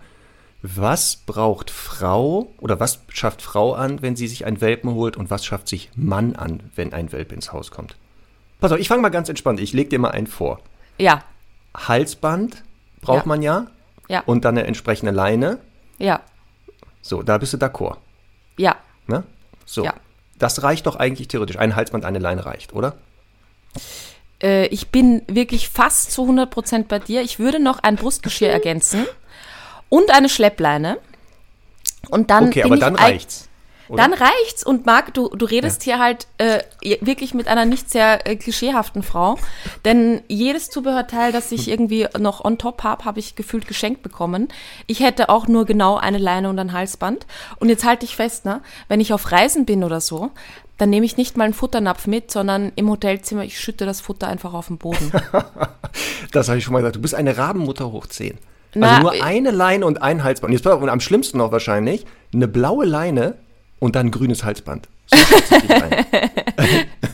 Was 0.61 1.15
braucht 1.15 1.71
Frau 1.71 2.53
oder 2.59 2.79
was 2.79 2.99
schafft 3.09 3.41
Frau 3.41 3.73
an, 3.73 4.01
wenn 4.01 4.15
sie 4.15 4.27
sich 4.27 4.45
einen 4.45 4.61
Welpen 4.61 4.93
holt 4.93 5.17
und 5.17 5.29
was 5.29 5.45
schafft 5.45 5.67
sich 5.67 5.89
Mann 5.95 6.35
an, 6.35 6.61
wenn 6.75 6.93
ein 6.93 7.11
Welpe 7.11 7.33
ins 7.33 7.53
Haus 7.53 7.71
kommt? 7.71 7.95
Pass 8.59 8.71
auf, 8.71 8.79
ich 8.79 8.87
fange 8.87 9.01
mal 9.01 9.09
ganz 9.09 9.29
entspannt, 9.29 9.59
ich 9.59 9.73
lege 9.73 9.89
dir 9.89 9.99
mal 9.99 10.11
einen 10.11 10.27
vor. 10.27 10.59
Ja. 10.97 11.23
Halsband, 11.75 12.63
braucht 13.05 13.25
ja. 13.25 13.27
man 13.27 13.41
ja. 13.41 13.67
Ja. 14.07 14.23
Und 14.25 14.45
dann 14.45 14.57
eine 14.57 14.67
entsprechende 14.67 15.11
Leine. 15.11 15.59
Ja. 15.97 16.21
So, 17.01 17.23
da 17.23 17.37
bist 17.37 17.53
du 17.53 17.57
d'accord. 17.57 17.97
Ja. 18.57 18.75
Ne? 19.07 19.23
So. 19.65 19.83
Ja. 19.83 19.93
Das 20.37 20.63
reicht 20.63 20.85
doch 20.85 20.95
eigentlich 20.97 21.27
theoretisch. 21.27 21.57
Ein 21.57 21.75
Halsband, 21.75 22.03
eine 22.03 22.19
Leine 22.19 22.45
reicht, 22.45 22.73
oder? 22.73 22.97
Äh, 24.41 24.67
ich 24.67 24.89
bin 24.89 25.21
wirklich 25.27 25.69
fast 25.69 26.11
zu 26.11 26.23
100% 26.23 26.85
bei 26.87 26.99
dir. 26.99 27.21
Ich 27.21 27.39
würde 27.39 27.59
noch 27.59 27.79
ein 27.79 27.95
Brustgeschirr 27.95 28.49
ergänzen 28.51 29.05
und 29.89 30.11
eine 30.13 30.29
Schleppleine. 30.29 30.97
Und 32.09 32.29
dann 32.29 32.47
okay, 32.47 32.63
aber 32.63 32.77
dann 32.77 32.95
reicht's. 32.95 33.49
Oder? 33.87 34.03
Dann 34.03 34.13
reicht's 34.13 34.63
und 34.65 34.85
Marc, 34.85 35.13
du, 35.13 35.29
du 35.29 35.45
redest 35.45 35.85
ja. 35.85 35.95
hier 35.95 36.03
halt 36.03 36.27
äh, 36.37 36.63
wirklich 37.01 37.33
mit 37.33 37.47
einer 37.47 37.65
nicht 37.65 37.89
sehr 37.89 38.27
äh, 38.27 38.35
klischeehaften 38.35 39.03
Frau, 39.03 39.37
denn 39.83 40.21
jedes 40.27 40.69
Zubehörteil, 40.69 41.31
das 41.31 41.51
ich 41.51 41.67
irgendwie 41.69 42.07
noch 42.17 42.43
on 42.43 42.57
top 42.57 42.83
habe, 42.83 43.05
habe 43.05 43.19
ich 43.19 43.35
gefühlt 43.35 43.67
geschenkt 43.67 44.01
bekommen. 44.01 44.47
Ich 44.87 45.01
hätte 45.01 45.29
auch 45.29 45.47
nur 45.47 45.65
genau 45.65 45.97
eine 45.97 46.17
Leine 46.17 46.49
und 46.49 46.59
ein 46.59 46.73
Halsband 46.73 47.25
und 47.59 47.69
jetzt 47.69 47.85
halte 47.85 48.05
ich 48.05 48.15
fest, 48.15 48.45
ne, 48.45 48.61
wenn 48.87 48.99
ich 48.99 49.13
auf 49.13 49.31
Reisen 49.31 49.65
bin 49.65 49.83
oder 49.83 50.01
so, 50.01 50.31
dann 50.77 50.89
nehme 50.89 51.05
ich 51.05 51.17
nicht 51.17 51.37
mal 51.37 51.45
einen 51.45 51.53
Futternapf 51.53 52.07
mit, 52.07 52.31
sondern 52.31 52.71
im 52.75 52.89
Hotelzimmer, 52.89 53.43
ich 53.43 53.59
schütte 53.59 53.85
das 53.85 54.01
Futter 54.01 54.27
einfach 54.27 54.53
auf 54.53 54.67
den 54.67 54.77
Boden. 54.77 55.11
das 56.31 56.49
habe 56.49 56.57
ich 56.57 56.63
schon 56.63 56.73
mal 56.73 56.79
gesagt. 56.79 56.97
Du 56.97 57.01
bist 57.01 57.15
eine 57.15 57.37
Rabenmutter 57.37 57.91
hoch 57.91 58.07
10. 58.07 58.37
Na, 58.75 58.89
also 58.89 59.01
nur 59.01 59.15
äh, 59.15 59.21
eine 59.21 59.51
Leine 59.51 59.85
und 59.85 60.01
ein 60.01 60.23
Halsband. 60.23 60.53
Jetzt, 60.53 60.67
und 60.67 60.89
am 60.89 60.99
schlimmsten 60.99 61.37
noch 61.37 61.51
wahrscheinlich, 61.51 62.05
eine 62.33 62.49
blaue 62.49 62.85
Leine 62.85 63.35
und 63.79 63.95
dann 63.95 64.07
ein 64.07 64.11
grünes 64.11 64.43
Halsband. 64.43 64.87
So 65.47 65.55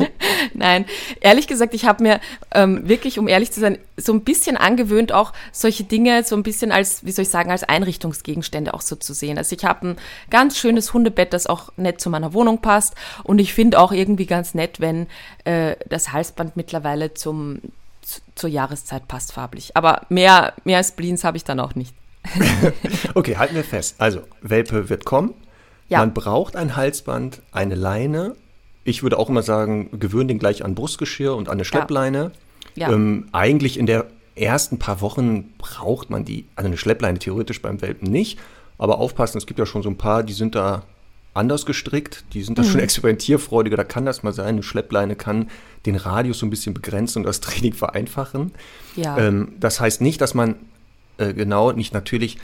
Nein, 0.53 0.85
ehrlich 1.21 1.47
gesagt, 1.47 1.73
ich 1.73 1.85
habe 1.85 2.03
mir 2.03 2.19
ähm, 2.53 2.87
wirklich, 2.87 3.19
um 3.19 3.27
ehrlich 3.27 3.51
zu 3.51 3.59
sein, 3.59 3.77
so 3.97 4.13
ein 4.13 4.23
bisschen 4.23 4.57
angewöhnt, 4.57 5.11
auch 5.11 5.33
solche 5.51 5.83
Dinge 5.83 6.23
so 6.23 6.35
ein 6.35 6.43
bisschen 6.43 6.71
als, 6.71 7.05
wie 7.05 7.11
soll 7.11 7.23
ich 7.23 7.29
sagen, 7.29 7.51
als 7.51 7.63
Einrichtungsgegenstände 7.63 8.73
auch 8.73 8.81
so 8.81 8.95
zu 8.95 9.13
sehen. 9.13 9.37
Also 9.37 9.55
ich 9.55 9.65
habe 9.65 9.89
ein 9.89 9.97
ganz 10.29 10.57
schönes 10.57 10.93
Hundebett, 10.93 11.33
das 11.33 11.47
auch 11.47 11.71
nett 11.77 11.99
zu 11.99 12.09
meiner 12.09 12.33
Wohnung 12.33 12.59
passt. 12.59 12.95
Und 13.23 13.39
ich 13.39 13.53
finde 13.53 13.79
auch 13.79 13.91
irgendwie 13.91 14.25
ganz 14.25 14.53
nett, 14.53 14.79
wenn 14.79 15.07
äh, 15.45 15.75
das 15.89 16.11
Halsband 16.11 16.55
mittlerweile 16.55 17.13
zum, 17.13 17.59
zur 18.35 18.49
Jahreszeit 18.49 19.07
passt 19.07 19.33
farblich. 19.33 19.75
Aber 19.75 20.05
mehr, 20.09 20.53
mehr 20.63 20.77
als 20.77 20.91
Bleens 20.91 21.23
habe 21.23 21.37
ich 21.37 21.43
dann 21.43 21.59
auch 21.59 21.75
nicht. 21.75 21.93
okay, 23.15 23.37
halten 23.37 23.55
wir 23.55 23.63
fest. 23.63 23.95
Also, 23.97 24.21
Welpe 24.41 24.89
wird 24.89 25.05
kommen. 25.05 25.33
Ja. 25.91 26.00
Man 26.00 26.13
braucht 26.13 26.55
ein 26.55 26.77
Halsband, 26.77 27.41
eine 27.51 27.75
Leine. 27.75 28.36
Ich 28.86 29.03
würde 29.03 29.19
auch 29.19 29.29
immer 29.29 29.43
sagen, 29.43 30.00
gewöhnen 30.00 30.29
den 30.29 30.39
gleich 30.39 30.63
an 30.63 30.74
Brustgeschirr 30.74 31.36
und 31.36 31.50
an 31.50 31.55
eine 31.55 31.65
Schleppleine. 31.65 32.31
Ja. 32.75 32.89
Ja. 32.89 32.95
Ähm, 32.95 33.27
eigentlich 33.33 33.77
in 33.77 33.88
der 33.88 34.05
ersten 34.36 34.79
paar 34.79 35.01
Wochen 35.01 35.51
braucht 35.57 36.10
man 36.10 36.24
die, 36.24 36.45
also 36.55 36.67
eine 36.67 36.77
Schleppleine 36.77 37.19
theoretisch 37.19 37.62
beim 37.62 37.81
Welpen 37.81 38.10
nicht. 38.10 38.39
Aber 38.77 39.00
aufpassen, 39.00 39.38
es 39.38 39.45
gibt 39.45 39.60
ja 39.60 39.65
schon 39.65 39.83
so 39.83 39.89
ein 39.89 39.98
paar, 39.98 40.24
die 40.24 40.31
sind 40.31 40.55
da 40.55 40.83
anders 41.33 41.65
gestrickt, 41.65 42.24
die 42.33 42.41
sind 42.41 42.57
da 42.57 42.63
mhm. 42.63 42.67
schon 42.67 42.79
experimentierfreudiger, 42.79 43.75
da 43.75 43.83
kann 43.83 44.05
das 44.05 44.24
mal 44.24 44.31
sein. 44.31 44.48
Eine 44.48 44.63
Schleppleine 44.63 45.17
kann 45.17 45.50
den 45.86 45.98
Radius 45.98 46.39
so 46.39 46.45
ein 46.45 46.50
bisschen 46.50 46.74
begrenzen 46.74 47.19
und 47.19 47.24
das 47.25 47.41
Training 47.41 47.74
vereinfachen. 47.74 48.53
Ja. 48.95 49.17
Ähm, 49.17 49.55
das 49.60 49.81
heißt 49.81 50.00
nicht, 50.00 50.21
dass 50.21 50.33
man 50.33 50.55
äh, 51.17 51.33
genau, 51.33 51.74
nicht 51.74 51.93
natürlich 51.93 52.38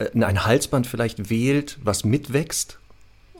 äh, 0.00 0.10
ein 0.20 0.44
Halsband 0.44 0.88
vielleicht 0.88 1.30
wählt, 1.30 1.78
was 1.84 2.04
mitwächst, 2.04 2.79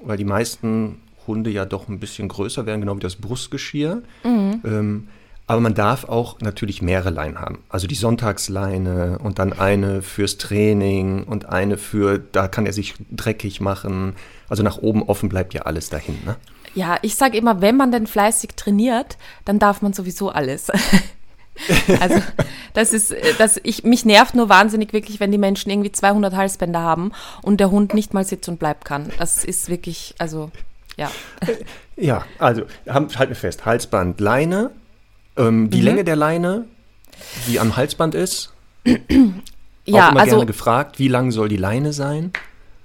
weil 0.02 0.16
die 0.16 0.24
meisten 0.24 1.00
Hunde 1.26 1.50
ja 1.50 1.64
doch 1.64 1.88
ein 1.88 2.00
bisschen 2.00 2.28
größer 2.28 2.66
werden, 2.66 2.80
genau 2.80 2.96
wie 2.96 3.00
das 3.00 3.16
Brustgeschirr. 3.16 4.02
Mhm. 4.24 4.60
Ähm, 4.64 5.08
aber 5.46 5.60
man 5.60 5.74
darf 5.74 6.04
auch 6.04 6.38
natürlich 6.40 6.80
mehrere 6.80 7.10
Leinen 7.10 7.40
haben. 7.40 7.58
Also 7.68 7.88
die 7.88 7.96
Sonntagsleine 7.96 9.18
und 9.18 9.40
dann 9.40 9.52
eine 9.52 10.00
fürs 10.00 10.38
Training 10.38 11.24
und 11.24 11.46
eine 11.46 11.76
für, 11.76 12.18
da 12.18 12.46
kann 12.46 12.66
er 12.66 12.72
sich 12.72 12.94
dreckig 13.10 13.60
machen. 13.60 14.14
Also 14.48 14.62
nach 14.62 14.78
oben 14.78 15.02
offen 15.02 15.28
bleibt 15.28 15.52
ja 15.52 15.62
alles 15.62 15.90
dahin. 15.90 16.16
Ne? 16.24 16.36
Ja, 16.74 16.98
ich 17.02 17.16
sage 17.16 17.36
immer, 17.36 17.60
wenn 17.60 17.76
man 17.76 17.90
denn 17.90 18.06
fleißig 18.06 18.50
trainiert, 18.54 19.18
dann 19.44 19.58
darf 19.58 19.82
man 19.82 19.92
sowieso 19.92 20.28
alles. 20.28 20.68
also 22.00 22.22
das 22.74 22.92
ist, 22.92 23.14
das 23.38 23.60
ich 23.62 23.84
mich 23.84 24.04
nervt 24.04 24.34
nur 24.34 24.48
wahnsinnig 24.48 24.92
wirklich, 24.92 25.20
wenn 25.20 25.32
die 25.32 25.38
Menschen 25.38 25.70
irgendwie 25.70 25.92
200 25.92 26.34
Halsbänder 26.34 26.80
haben 26.80 27.12
und 27.42 27.60
der 27.60 27.70
Hund 27.70 27.94
nicht 27.94 28.14
mal 28.14 28.24
sitzen 28.24 28.52
und 28.52 28.58
bleiben 28.58 28.80
kann. 28.84 29.10
Das 29.18 29.44
ist 29.44 29.68
wirklich, 29.68 30.14
also 30.18 30.50
ja. 30.96 31.10
Ja, 31.96 32.24
also 32.38 32.62
halten 32.88 33.30
wir 33.30 33.36
fest, 33.36 33.66
Halsband, 33.66 34.20
Leine, 34.20 34.70
ähm, 35.36 35.70
die 35.70 35.78
mhm. 35.78 35.84
Länge 35.84 36.04
der 36.04 36.16
Leine, 36.16 36.66
die 37.46 37.60
am 37.60 37.76
Halsband 37.76 38.14
ist. 38.14 38.52
ja, 38.86 40.06
auch 40.06 40.12
immer 40.12 40.20
also, 40.20 40.36
gerne 40.36 40.46
gefragt, 40.46 40.98
wie 40.98 41.08
lang 41.08 41.30
soll 41.30 41.48
die 41.48 41.56
Leine 41.56 41.92
sein? 41.92 42.32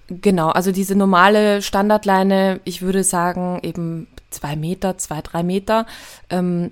Genau, 0.07 0.49
also 0.49 0.71
diese 0.71 0.95
normale 0.95 1.61
Standardleine, 1.61 2.59
ich 2.63 2.81
würde 2.81 3.03
sagen 3.03 3.59
eben 3.63 4.07
zwei 4.29 4.55
Meter, 4.55 4.97
zwei, 4.97 5.21
drei 5.21 5.41
Meter. 5.41 5.87
Ähm, 6.29 6.71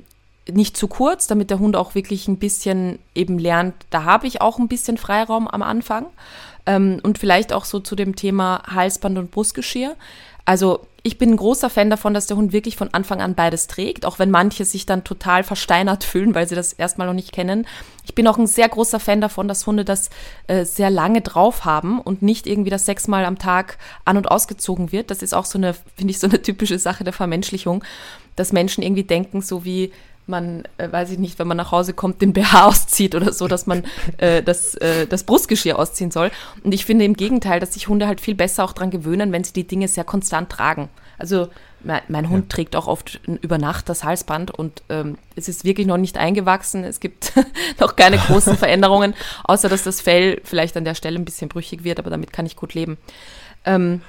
nicht 0.51 0.75
zu 0.75 0.87
kurz, 0.87 1.27
damit 1.27 1.49
der 1.49 1.59
Hund 1.59 1.75
auch 1.75 1.95
wirklich 1.95 2.27
ein 2.27 2.37
bisschen 2.37 2.99
eben 3.15 3.39
lernt, 3.39 3.75
da 3.89 4.03
habe 4.03 4.27
ich 4.27 4.41
auch 4.41 4.59
ein 4.59 4.67
bisschen 4.67 4.97
Freiraum 4.97 5.47
am 5.47 5.61
Anfang. 5.61 6.07
Ähm, 6.65 6.99
und 7.03 7.17
vielleicht 7.17 7.53
auch 7.53 7.65
so 7.65 7.79
zu 7.79 7.95
dem 7.95 8.15
Thema 8.15 8.63
Halsband 8.67 9.17
und 9.17 9.31
Brustgeschirr. 9.31 9.95
Also 10.45 10.85
ich 11.03 11.17
bin 11.17 11.31
ein 11.31 11.37
großer 11.37 11.69
Fan 11.69 11.89
davon, 11.89 12.13
dass 12.13 12.27
der 12.27 12.37
Hund 12.37 12.53
wirklich 12.53 12.77
von 12.77 12.93
Anfang 12.93 13.21
an 13.21 13.35
beides 13.35 13.67
trägt, 13.67 14.05
auch 14.05 14.19
wenn 14.19 14.31
manche 14.31 14.63
sich 14.63 14.85
dann 14.85 15.03
total 15.03 15.43
versteinert 15.43 16.03
fühlen, 16.05 16.35
weil 16.35 16.47
sie 16.47 16.55
das 16.55 16.73
erstmal 16.73 17.07
noch 17.07 17.13
nicht 17.13 17.31
kennen. 17.31 17.67
Ich 18.05 18.15
bin 18.15 18.27
auch 18.27 18.37
ein 18.37 18.47
sehr 18.47 18.67
großer 18.69 18.99
Fan 18.99 19.19
davon, 19.21 19.47
dass 19.47 19.67
Hunde 19.67 19.85
das 19.85 20.09
äh, 20.47 20.63
sehr 20.63 20.89
lange 20.89 21.21
drauf 21.21 21.65
haben 21.65 21.99
und 21.99 22.21
nicht 22.21 22.47
irgendwie 22.47 22.69
das 22.69 22.85
sechsmal 22.85 23.25
am 23.25 23.37
Tag 23.37 23.77
an- 24.05 24.17
und 24.17 24.31
ausgezogen 24.31 24.91
wird. 24.91 25.11
Das 25.11 25.21
ist 25.21 25.33
auch 25.33 25.45
so 25.45 25.57
eine, 25.57 25.73
finde 25.95 26.11
ich, 26.11 26.19
so 26.19 26.27
eine 26.27 26.41
typische 26.41 26.79
Sache 26.79 27.03
der 27.03 27.13
Vermenschlichung, 27.13 27.83
dass 28.37 28.53
Menschen 28.53 28.83
irgendwie 28.83 29.03
denken, 29.03 29.41
so 29.41 29.65
wie 29.65 29.91
man, 30.27 30.63
äh, 30.77 30.91
weiß 30.91 31.11
ich 31.11 31.19
nicht, 31.19 31.39
wenn 31.39 31.47
man 31.47 31.57
nach 31.57 31.71
Hause 31.71 31.93
kommt, 31.93 32.21
den 32.21 32.33
BH 32.33 32.65
auszieht 32.65 33.15
oder 33.15 33.33
so, 33.33 33.47
dass 33.47 33.65
man 33.65 33.83
äh, 34.17 34.41
das, 34.41 34.75
äh, 34.75 35.07
das 35.07 35.23
Brustgeschirr 35.23 35.77
ausziehen 35.77 36.11
soll. 36.11 36.31
Und 36.63 36.73
ich 36.73 36.85
finde 36.85 37.05
im 37.05 37.15
Gegenteil, 37.15 37.59
dass 37.59 37.73
sich 37.73 37.87
Hunde 37.87 38.07
halt 38.07 38.21
viel 38.21 38.35
besser 38.35 38.63
auch 38.63 38.73
daran 38.73 38.91
gewöhnen, 38.91 39.31
wenn 39.31 39.43
sie 39.43 39.53
die 39.53 39.67
Dinge 39.67 39.87
sehr 39.87 40.03
konstant 40.03 40.49
tragen. 40.49 40.89
Also 41.17 41.49
mein, 41.83 42.01
mein 42.07 42.29
Hund 42.29 42.45
ja. 42.45 42.55
trägt 42.55 42.75
auch 42.75 42.87
oft 42.87 43.19
über 43.41 43.57
Nacht 43.57 43.89
das 43.89 44.03
Halsband 44.03 44.51
und 44.51 44.83
ähm, 44.89 45.17
es 45.35 45.47
ist 45.47 45.65
wirklich 45.65 45.85
noch 45.85 45.97
nicht 45.97 46.17
eingewachsen. 46.17 46.83
Es 46.83 46.99
gibt 46.99 47.33
noch 47.79 47.95
keine 47.95 48.17
großen 48.17 48.57
Veränderungen, 48.57 49.13
außer 49.43 49.69
dass 49.69 49.83
das 49.83 50.01
Fell 50.01 50.41
vielleicht 50.43 50.75
an 50.77 50.85
der 50.85 50.95
Stelle 50.95 51.19
ein 51.19 51.25
bisschen 51.25 51.49
brüchig 51.49 51.83
wird, 51.83 51.99
aber 51.99 52.09
damit 52.09 52.33
kann 52.33 52.45
ich 52.45 52.55
gut 52.55 52.73
leben. 52.73 52.97
Ähm, 53.65 54.01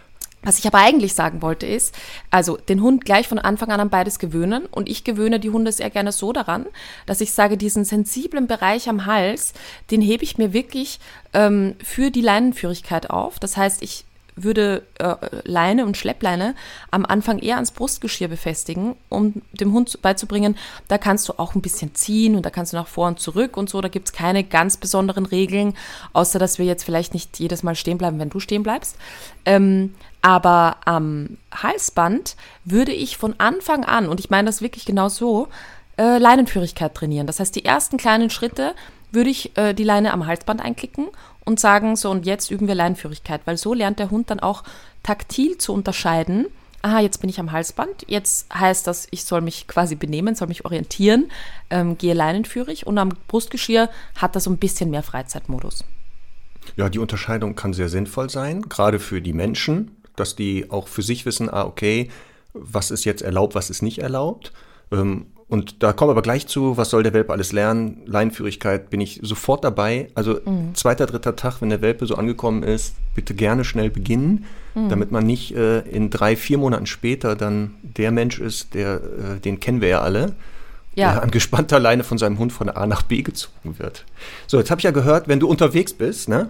was 0.44 0.58
ich 0.58 0.66
aber 0.66 0.78
eigentlich 0.78 1.14
sagen 1.14 1.42
wollte 1.42 1.66
ist, 1.66 1.94
also 2.30 2.56
den 2.56 2.82
Hund 2.82 3.04
gleich 3.04 3.26
von 3.26 3.38
Anfang 3.38 3.70
an 3.70 3.80
an 3.80 3.90
beides 3.90 4.18
gewöhnen 4.18 4.66
und 4.66 4.88
ich 4.88 5.04
gewöhne 5.04 5.40
die 5.40 5.50
Hunde 5.50 5.72
sehr 5.72 5.90
gerne 5.90 6.12
so 6.12 6.32
daran, 6.32 6.66
dass 7.06 7.20
ich 7.20 7.32
sage, 7.32 7.56
diesen 7.56 7.84
sensiblen 7.84 8.46
Bereich 8.46 8.88
am 8.88 9.06
Hals, 9.06 9.54
den 9.90 10.00
hebe 10.00 10.24
ich 10.24 10.38
mir 10.38 10.52
wirklich 10.52 11.00
ähm, 11.32 11.74
für 11.82 12.10
die 12.10 12.20
Leinenführigkeit 12.20 13.10
auf. 13.10 13.38
Das 13.38 13.56
heißt, 13.56 13.82
ich 13.82 14.04
würde 14.36 14.82
äh, 14.98 15.14
Leine 15.44 15.86
und 15.86 15.96
Schleppleine 15.96 16.54
am 16.90 17.06
Anfang 17.06 17.38
eher 17.38 17.56
ans 17.56 17.70
Brustgeschirr 17.70 18.28
befestigen, 18.28 18.96
um 19.08 19.42
dem 19.52 19.72
Hund 19.72 20.00
beizubringen, 20.02 20.56
da 20.88 20.98
kannst 20.98 21.28
du 21.28 21.34
auch 21.38 21.54
ein 21.54 21.62
bisschen 21.62 21.94
ziehen 21.94 22.34
und 22.34 22.44
da 22.44 22.50
kannst 22.50 22.72
du 22.72 22.76
nach 22.76 22.88
vor 22.88 23.08
und 23.08 23.20
zurück 23.20 23.56
und 23.56 23.70
so. 23.70 23.80
Da 23.80 23.88
gibt 23.88 24.08
es 24.08 24.12
keine 24.12 24.42
ganz 24.44 24.76
besonderen 24.76 25.26
Regeln, 25.26 25.74
außer 26.12 26.38
dass 26.38 26.58
wir 26.58 26.66
jetzt 26.66 26.84
vielleicht 26.84 27.14
nicht 27.14 27.38
jedes 27.38 27.62
Mal 27.62 27.76
stehen 27.76 27.98
bleiben, 27.98 28.18
wenn 28.18 28.30
du 28.30 28.40
stehen 28.40 28.62
bleibst. 28.62 28.96
Ähm, 29.44 29.94
aber 30.24 30.78
am 30.86 31.36
Halsband 31.52 32.36
würde 32.64 32.92
ich 32.92 33.18
von 33.18 33.34
Anfang 33.36 33.84
an, 33.84 34.08
und 34.08 34.20
ich 34.20 34.30
meine 34.30 34.46
das 34.46 34.62
wirklich 34.62 34.86
genau 34.86 35.10
so, 35.10 35.48
äh, 35.98 36.16
Leinenführigkeit 36.16 36.94
trainieren. 36.94 37.26
Das 37.26 37.40
heißt, 37.40 37.54
die 37.54 37.66
ersten 37.66 37.98
kleinen 37.98 38.30
Schritte 38.30 38.74
würde 39.12 39.28
ich 39.28 39.54
äh, 39.58 39.74
die 39.74 39.84
Leine 39.84 40.14
am 40.14 40.26
Halsband 40.26 40.64
einklicken 40.64 41.08
und 41.44 41.60
sagen, 41.60 41.94
so 41.94 42.10
und 42.10 42.24
jetzt 42.24 42.50
üben 42.50 42.68
wir 42.68 42.74
Leinenführigkeit, 42.74 43.42
weil 43.44 43.58
so 43.58 43.74
lernt 43.74 43.98
der 43.98 44.10
Hund 44.10 44.30
dann 44.30 44.40
auch 44.40 44.64
taktil 45.02 45.58
zu 45.58 45.74
unterscheiden. 45.74 46.46
Aha, 46.80 47.00
jetzt 47.00 47.20
bin 47.20 47.28
ich 47.28 47.38
am 47.38 47.52
Halsband. 47.52 48.06
Jetzt 48.08 48.52
heißt 48.52 48.86
das, 48.86 49.06
ich 49.10 49.26
soll 49.26 49.42
mich 49.42 49.66
quasi 49.68 49.94
benehmen, 49.94 50.34
soll 50.34 50.48
mich 50.48 50.64
orientieren, 50.64 51.30
ähm, 51.68 51.98
gehe 51.98 52.14
leinenführig 52.14 52.86
und 52.86 52.96
am 52.96 53.10
Brustgeschirr 53.28 53.90
hat 54.16 54.34
das 54.36 54.44
so 54.44 54.50
ein 54.50 54.56
bisschen 54.56 54.88
mehr 54.88 55.02
Freizeitmodus. 55.02 55.84
Ja, 56.76 56.88
die 56.88 56.98
Unterscheidung 56.98 57.54
kann 57.56 57.74
sehr 57.74 57.90
sinnvoll 57.90 58.30
sein, 58.30 58.62
gerade 58.62 58.98
für 58.98 59.20
die 59.20 59.34
Menschen, 59.34 59.98
dass 60.16 60.36
die 60.36 60.70
auch 60.70 60.88
für 60.88 61.02
sich 61.02 61.26
wissen, 61.26 61.48
ah, 61.48 61.64
okay, 61.64 62.10
was 62.52 62.90
ist 62.90 63.04
jetzt 63.04 63.22
erlaubt, 63.22 63.54
was 63.54 63.70
ist 63.70 63.82
nicht 63.82 63.98
erlaubt. 63.98 64.52
Ähm, 64.92 65.26
und 65.48 65.82
da 65.82 65.92
kommen 65.92 66.08
wir 66.08 66.12
aber 66.12 66.22
gleich 66.22 66.46
zu, 66.46 66.76
was 66.76 66.90
soll 66.90 67.02
der 67.02 67.12
Welpe 67.12 67.32
alles 67.32 67.52
lernen? 67.52 68.02
Leinenführigkeit 68.06 68.90
bin 68.90 69.00
ich 69.00 69.20
sofort 69.22 69.62
dabei. 69.62 70.08
Also 70.14 70.40
mhm. 70.44 70.74
zweiter, 70.74 71.06
dritter 71.06 71.36
Tag, 71.36 71.60
wenn 71.60 71.68
der 71.68 71.82
Welpe 71.82 72.06
so 72.06 72.14
angekommen 72.14 72.62
ist, 72.62 72.94
bitte 73.14 73.34
gerne 73.34 73.64
schnell 73.64 73.90
beginnen, 73.90 74.46
mhm. 74.74 74.88
damit 74.88 75.12
man 75.12 75.26
nicht 75.26 75.54
äh, 75.54 75.80
in 75.80 76.10
drei, 76.10 76.34
vier 76.36 76.58
Monaten 76.58 76.86
später 76.86 77.36
dann 77.36 77.74
der 77.82 78.10
Mensch 78.10 78.38
ist, 78.40 78.74
der, 78.74 78.94
äh, 78.94 79.40
den 79.40 79.60
kennen 79.60 79.80
wir 79.80 79.88
ja 79.88 80.00
alle, 80.00 80.34
ja. 80.94 81.12
der 81.12 81.22
an 81.24 81.30
gespannter 81.30 81.78
Leine 81.78 82.04
von 82.04 82.16
seinem 82.16 82.38
Hund 82.38 82.52
von 82.52 82.70
A 82.70 82.86
nach 82.86 83.02
B 83.02 83.22
gezogen 83.22 83.78
wird. 83.78 84.06
So, 84.46 84.58
jetzt 84.58 84.70
habe 84.70 84.80
ich 84.80 84.84
ja 84.84 84.92
gehört, 84.92 85.28
wenn 85.28 85.40
du 85.40 85.46
unterwegs 85.46 85.92
bist, 85.92 86.28
ne, 86.28 86.48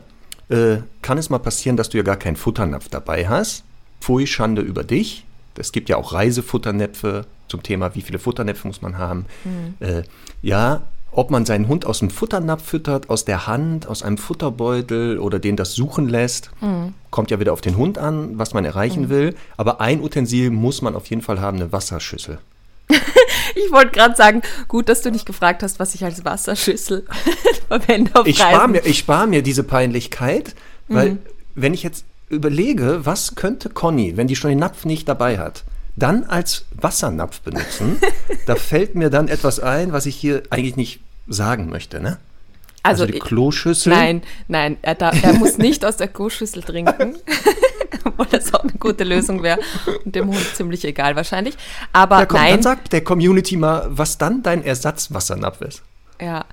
äh, 0.49 0.79
kann 1.03 1.19
es 1.19 1.31
mal 1.31 1.39
passieren, 1.39 1.77
dass 1.77 1.89
du 1.89 1.97
ja 1.97 2.03
gar 2.03 2.17
keinen 2.17 2.37
Futternapf 2.37 2.89
dabei 2.89 3.29
hast. 3.29 3.65
Pfui, 4.01 4.27
Schande 4.27 4.63
über 4.63 4.85
dich. 4.85 5.25
Es 5.57 5.73
gibt 5.73 5.89
ja 5.89 5.97
auch 5.97 6.13
Reisefutternäpfe 6.13 7.27
zum 7.49 7.63
Thema, 7.63 7.95
wie 7.95 8.03
viele 8.03 8.19
Futternäpfe 8.19 8.67
muss 8.67 8.83
man 8.83 8.99
haben. 8.99 9.27
Mhm. 9.45 9.87
Äh, 9.87 10.03
ja, 10.43 10.83
ob 11.13 11.31
man 11.31 11.47
seinen 11.47 11.69
Hund 11.69 11.87
aus 11.87 12.01
dem 12.01 12.11
Futternapf 12.11 12.65
füttert, 12.65 13.09
aus 13.09 13.25
der 13.25 13.47
Hand, 13.47 13.87
aus 13.87 14.03
einem 14.03 14.19
Futterbeutel 14.19 15.19
oder 15.19 15.39
den 15.39 15.57
das 15.57 15.75
suchen 15.75 16.09
lässt, 16.09 16.51
mhm. 16.61 16.95
kommt 17.11 17.31
ja 17.31 17.39
wieder 17.39 17.53
auf 17.53 17.61
den 17.61 17.77
Hund 17.77 17.99
an, 17.99 18.37
was 18.37 18.53
man 18.53 18.65
erreichen 18.65 19.05
mhm. 19.05 19.09
will. 19.11 19.35
Aber 19.57 19.81
ein 19.81 20.03
Utensil 20.03 20.51
muss 20.51 20.83
man 20.83 20.97
auf 20.97 21.07
jeden 21.07 21.23
Fall 21.23 21.41
haben, 21.41 21.59
eine 21.59 21.73
Wasserschüssel. 21.73 22.39
ich 23.55 23.73
wollte 23.73 23.93
gerade 23.93 24.17
sagen, 24.17 24.43
gut, 24.69 24.89
dass 24.89 25.03
du 25.03 25.11
nicht 25.11 25.27
gefragt 25.27 25.63
hast, 25.63 25.79
was 25.79 25.95
ich 25.95 26.05
als 26.05 26.25
Wasserschüssel 26.25 27.05
verwende 27.69 28.15
auf 28.15 28.27
ich 28.27 28.39
spare 28.39 28.69
mir, 28.69 28.95
spar 28.95 29.27
mir 29.27 29.43
diese 29.43 29.63
Peinlichkeit, 29.63 30.55
weil 30.89 31.13
mhm. 31.13 31.19
wenn 31.55 31.75
ich 31.75 31.83
jetzt 31.83 32.05
überlege, 32.29 33.05
was 33.05 33.35
könnte 33.35 33.71
Conny, 33.71 34.17
wenn 34.17 34.27
die 34.27 34.37
schon 34.37 34.51
den 34.51 34.59
Napf 34.59 34.85
nicht 34.85 35.09
dabei 35.09 35.39
hat, 35.39 35.65
dann 35.97 36.25
als 36.25 36.65
Wassernapf 36.73 37.41
benutzen, 37.41 37.99
da 38.47 38.57
fällt 38.57 38.95
mir 38.95 39.11
dann 39.11 39.29
etwas 39.29 39.61
ein, 39.61 39.93
was 39.93 40.07
ich 40.07 40.17
hier 40.17 40.43
eigentlich 40.51 40.77
nicht 40.77 41.01
sagen 41.29 41.71
möchte, 41.71 42.01
ne? 42.01 42.19
Also, 42.83 43.05
also 43.05 43.13
die 43.15 43.19
Kloschüssel? 43.19 43.95
Nein, 43.95 44.23
nein, 44.47 44.77
er, 44.83 44.95
darf, 44.95 45.23
er 45.23 45.33
muss 45.33 45.57
nicht 45.57 45.87
aus 45.87 45.97
der 45.97 46.09
Kloschüssel 46.09 46.63
trinken. 46.63 47.17
Obwohl 48.05 48.27
das 48.27 48.53
auch 48.55 48.63
eine 48.63 48.73
gute 48.73 49.05
Lösung 49.05 49.43
wäre. 49.43 49.59
Und 50.05 50.15
dem 50.15 50.29
Hund 50.29 50.55
ziemlich 50.55 50.85
egal 50.85 51.17
wahrscheinlich. 51.17 51.57
Aber 51.93 52.21
ja, 52.21 52.27
komm, 52.27 52.41
nein. 52.41 52.51
Dann 52.53 52.63
sagt 52.63 52.93
der 52.93 53.05
Community 53.05 53.57
mal, 53.57 53.87
was 53.89 54.19
dann 54.19 54.43
dein 54.43 54.65
Ersatzwassernapf 54.65 55.61
ist. 55.61 55.83
Ja, 56.21 56.45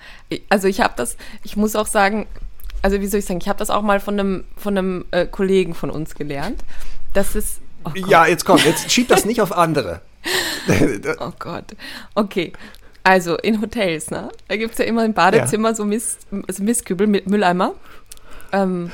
also 0.50 0.68
ich 0.68 0.82
habe 0.82 0.94
das, 0.98 1.18
ich 1.44 1.56
muss 1.56 1.76
auch 1.76 1.88
sagen, 1.88 2.28
also 2.82 3.00
wie 3.00 3.08
soll 3.08 3.20
ich 3.20 3.26
sagen, 3.26 3.40
ich 3.42 3.48
habe 3.48 3.60
das 3.60 3.70
auch 3.70 3.82
mal 3.82 4.00
von 4.00 4.20
einem, 4.20 4.44
von 4.58 4.78
einem 4.78 5.06
äh, 5.12 5.26
Kollegen 5.26 5.76
von 5.76 5.90
uns 5.90 6.16
gelernt. 6.16 6.64
Das 7.14 7.36
ist. 7.36 7.62
Oh 7.86 7.92
ja, 7.96 8.28
jetzt 8.28 8.46
komm, 8.46 8.58
jetzt 8.58 8.92
schieb 8.92 9.08
das 9.08 9.26
nicht 9.26 9.42
auf 9.42 9.56
andere. 9.56 10.02
oh 11.20 11.32
Gott. 11.40 11.66
Okay. 12.16 12.54
Also 13.04 13.36
in 13.38 13.62
Hotels, 13.62 14.12
ne? 14.12 14.30
Da 14.48 14.58
gibt 14.58 14.74
es 14.74 14.78
ja 14.78 14.86
immer 14.86 15.04
im 15.04 15.14
Badezimmer 15.14 15.70
ja. 15.70 15.76
so, 15.76 15.86
Mist, 15.86 16.28
also 16.48 16.64
Mistkübel 16.64 17.08
mit 17.08 17.28
Mülleimer. 17.28 17.74
ähm, 18.52 18.92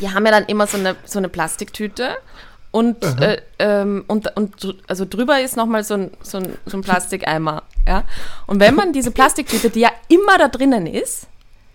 die 0.00 0.10
haben 0.10 0.24
ja 0.26 0.32
dann 0.32 0.46
immer 0.46 0.66
so 0.66 0.76
eine, 0.76 0.96
so 1.04 1.18
eine 1.18 1.28
Plastiktüte 1.28 2.16
und, 2.70 3.04
äh, 3.20 3.40
ähm, 3.60 4.04
und, 4.08 4.36
und 4.36 4.76
also 4.88 5.04
drüber 5.08 5.40
ist 5.40 5.56
nochmal 5.56 5.84
so 5.84 5.94
ein, 5.94 6.10
so, 6.22 6.38
ein, 6.38 6.58
so 6.66 6.76
ein 6.76 6.82
Plastikeimer. 6.82 7.62
Ja? 7.86 8.02
Und 8.46 8.58
wenn 8.58 8.74
man 8.74 8.92
diese 8.92 9.12
Plastiktüte, 9.12 9.70
die 9.70 9.80
ja 9.80 9.90
immer 10.08 10.38
da 10.38 10.48
drinnen 10.48 10.86
ist, 10.86 11.28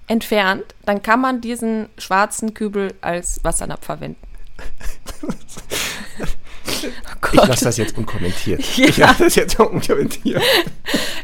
entfernt, 0.07 0.65
dann 0.85 1.01
kann 1.01 1.21
man 1.21 1.39
diesen 1.39 1.87
schwarzen 1.97 2.53
Kübel 2.53 2.93
als 2.99 3.41
Wassernapf 3.43 3.85
verwenden. 3.85 4.19
Oh 7.21 7.27
ich 7.33 7.47
lasse 7.47 7.65
das 7.65 7.77
jetzt 7.77 7.97
unkommentiert. 7.97 8.61
Ja. 8.75 8.87
Ich 8.87 8.97
lasse 8.97 9.25
das 9.25 9.35
jetzt 9.35 9.59
unkommentiert. 9.59 10.41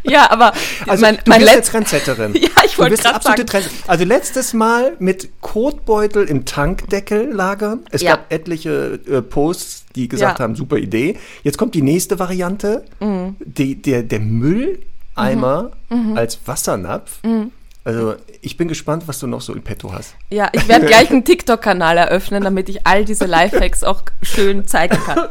Ja, 0.03 0.29
aber 0.29 0.53
also, 0.87 1.01
mein, 1.01 1.15
du 1.15 1.21
mein 1.27 1.39
bist 1.39 1.53
jetzt 1.53 1.71
Trendsetterin. 1.71 2.33
Ja, 2.45 2.49
ich 2.65 2.77
wollte 2.77 2.95
gerade 2.97 3.23
sagen. 3.23 3.45
Trend 3.45 3.69
also 3.87 4.03
letztes 4.05 4.53
Mal 4.53 4.93
mit 4.99 5.29
Kotbeutel 5.41 6.25
im 6.25 6.45
Tankdeckel 6.45 7.31
lagern. 7.31 7.85
Es 7.91 8.01
ja. 8.01 8.11
gab 8.11 8.31
etliche 8.31 8.99
äh, 9.07 9.21
Posts, 9.21 9.85
die 9.95 10.07
gesagt 10.07 10.39
ja. 10.39 10.43
haben, 10.43 10.55
super 10.55 10.77
Idee. 10.77 11.17
Jetzt 11.43 11.57
kommt 11.57 11.75
die 11.75 11.81
nächste 11.81 12.19
Variante. 12.19 12.85
Mhm. 12.99 13.35
Die, 13.39 13.81
der, 13.81 14.03
der 14.03 14.19
Mülleimer 14.19 15.71
mhm. 15.89 16.11
mhm. 16.11 16.17
als 16.17 16.39
Wassernapf. 16.45 17.23
Mhm. 17.23 17.51
Also 17.85 18.15
ich 18.41 18.57
bin 18.57 18.67
gespannt, 18.67 19.07
was 19.07 19.19
du 19.19 19.27
noch 19.27 19.41
so 19.41 19.53
in 19.53 19.61
petto 19.61 19.93
hast. 19.93 20.15
Ja, 20.31 20.49
ich 20.51 20.67
werde 20.67 20.85
gleich 20.87 21.11
einen 21.11 21.23
TikTok-Kanal 21.23 21.97
eröffnen, 21.97 22.43
damit 22.43 22.67
ich 22.67 22.85
all 22.85 23.05
diese 23.05 23.25
Lifehacks 23.25 23.83
auch 23.83 24.01
schön 24.23 24.67
zeigen 24.67 24.97
kann. 24.97 25.29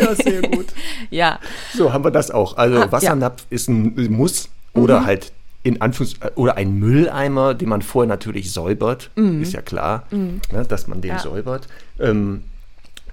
ja, 0.00 0.14
sehr 0.14 0.40
gut. 0.42 0.66
ja. 1.10 1.40
So, 1.74 1.92
haben 1.92 2.04
wir 2.04 2.12
das 2.12 2.30
auch. 2.30 2.56
Also 2.56 2.80
ah, 2.80 2.92
Wassernapf 2.92 3.40
ja. 3.50 3.56
ist 3.56 3.68
ein 3.68 4.12
Muss 4.12 4.48
oder 4.72 5.00
mhm. 5.00 5.06
halt 5.06 5.32
in 5.64 5.80
Anführungs 5.80 6.14
oder 6.36 6.56
ein 6.56 6.78
Mülleimer, 6.78 7.54
den 7.54 7.68
man 7.68 7.82
vorher 7.82 8.08
natürlich 8.08 8.52
säubert, 8.52 9.10
mhm. 9.16 9.42
ist 9.42 9.52
ja 9.52 9.62
klar, 9.62 10.04
mhm. 10.10 10.40
ne, 10.52 10.64
dass 10.64 10.86
man 10.86 11.00
den 11.00 11.12
ja. 11.12 11.18
säubert. 11.18 11.66
Ähm, 11.98 12.44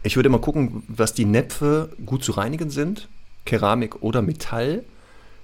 ich 0.03 0.15
würde 0.15 0.29
mal 0.29 0.39
gucken, 0.39 0.83
was 0.87 1.13
die 1.13 1.25
Näpfe 1.25 1.89
gut 2.05 2.23
zu 2.23 2.31
reinigen 2.33 2.69
sind, 2.69 3.07
Keramik 3.45 4.01
oder 4.01 4.21
Metall. 4.21 4.83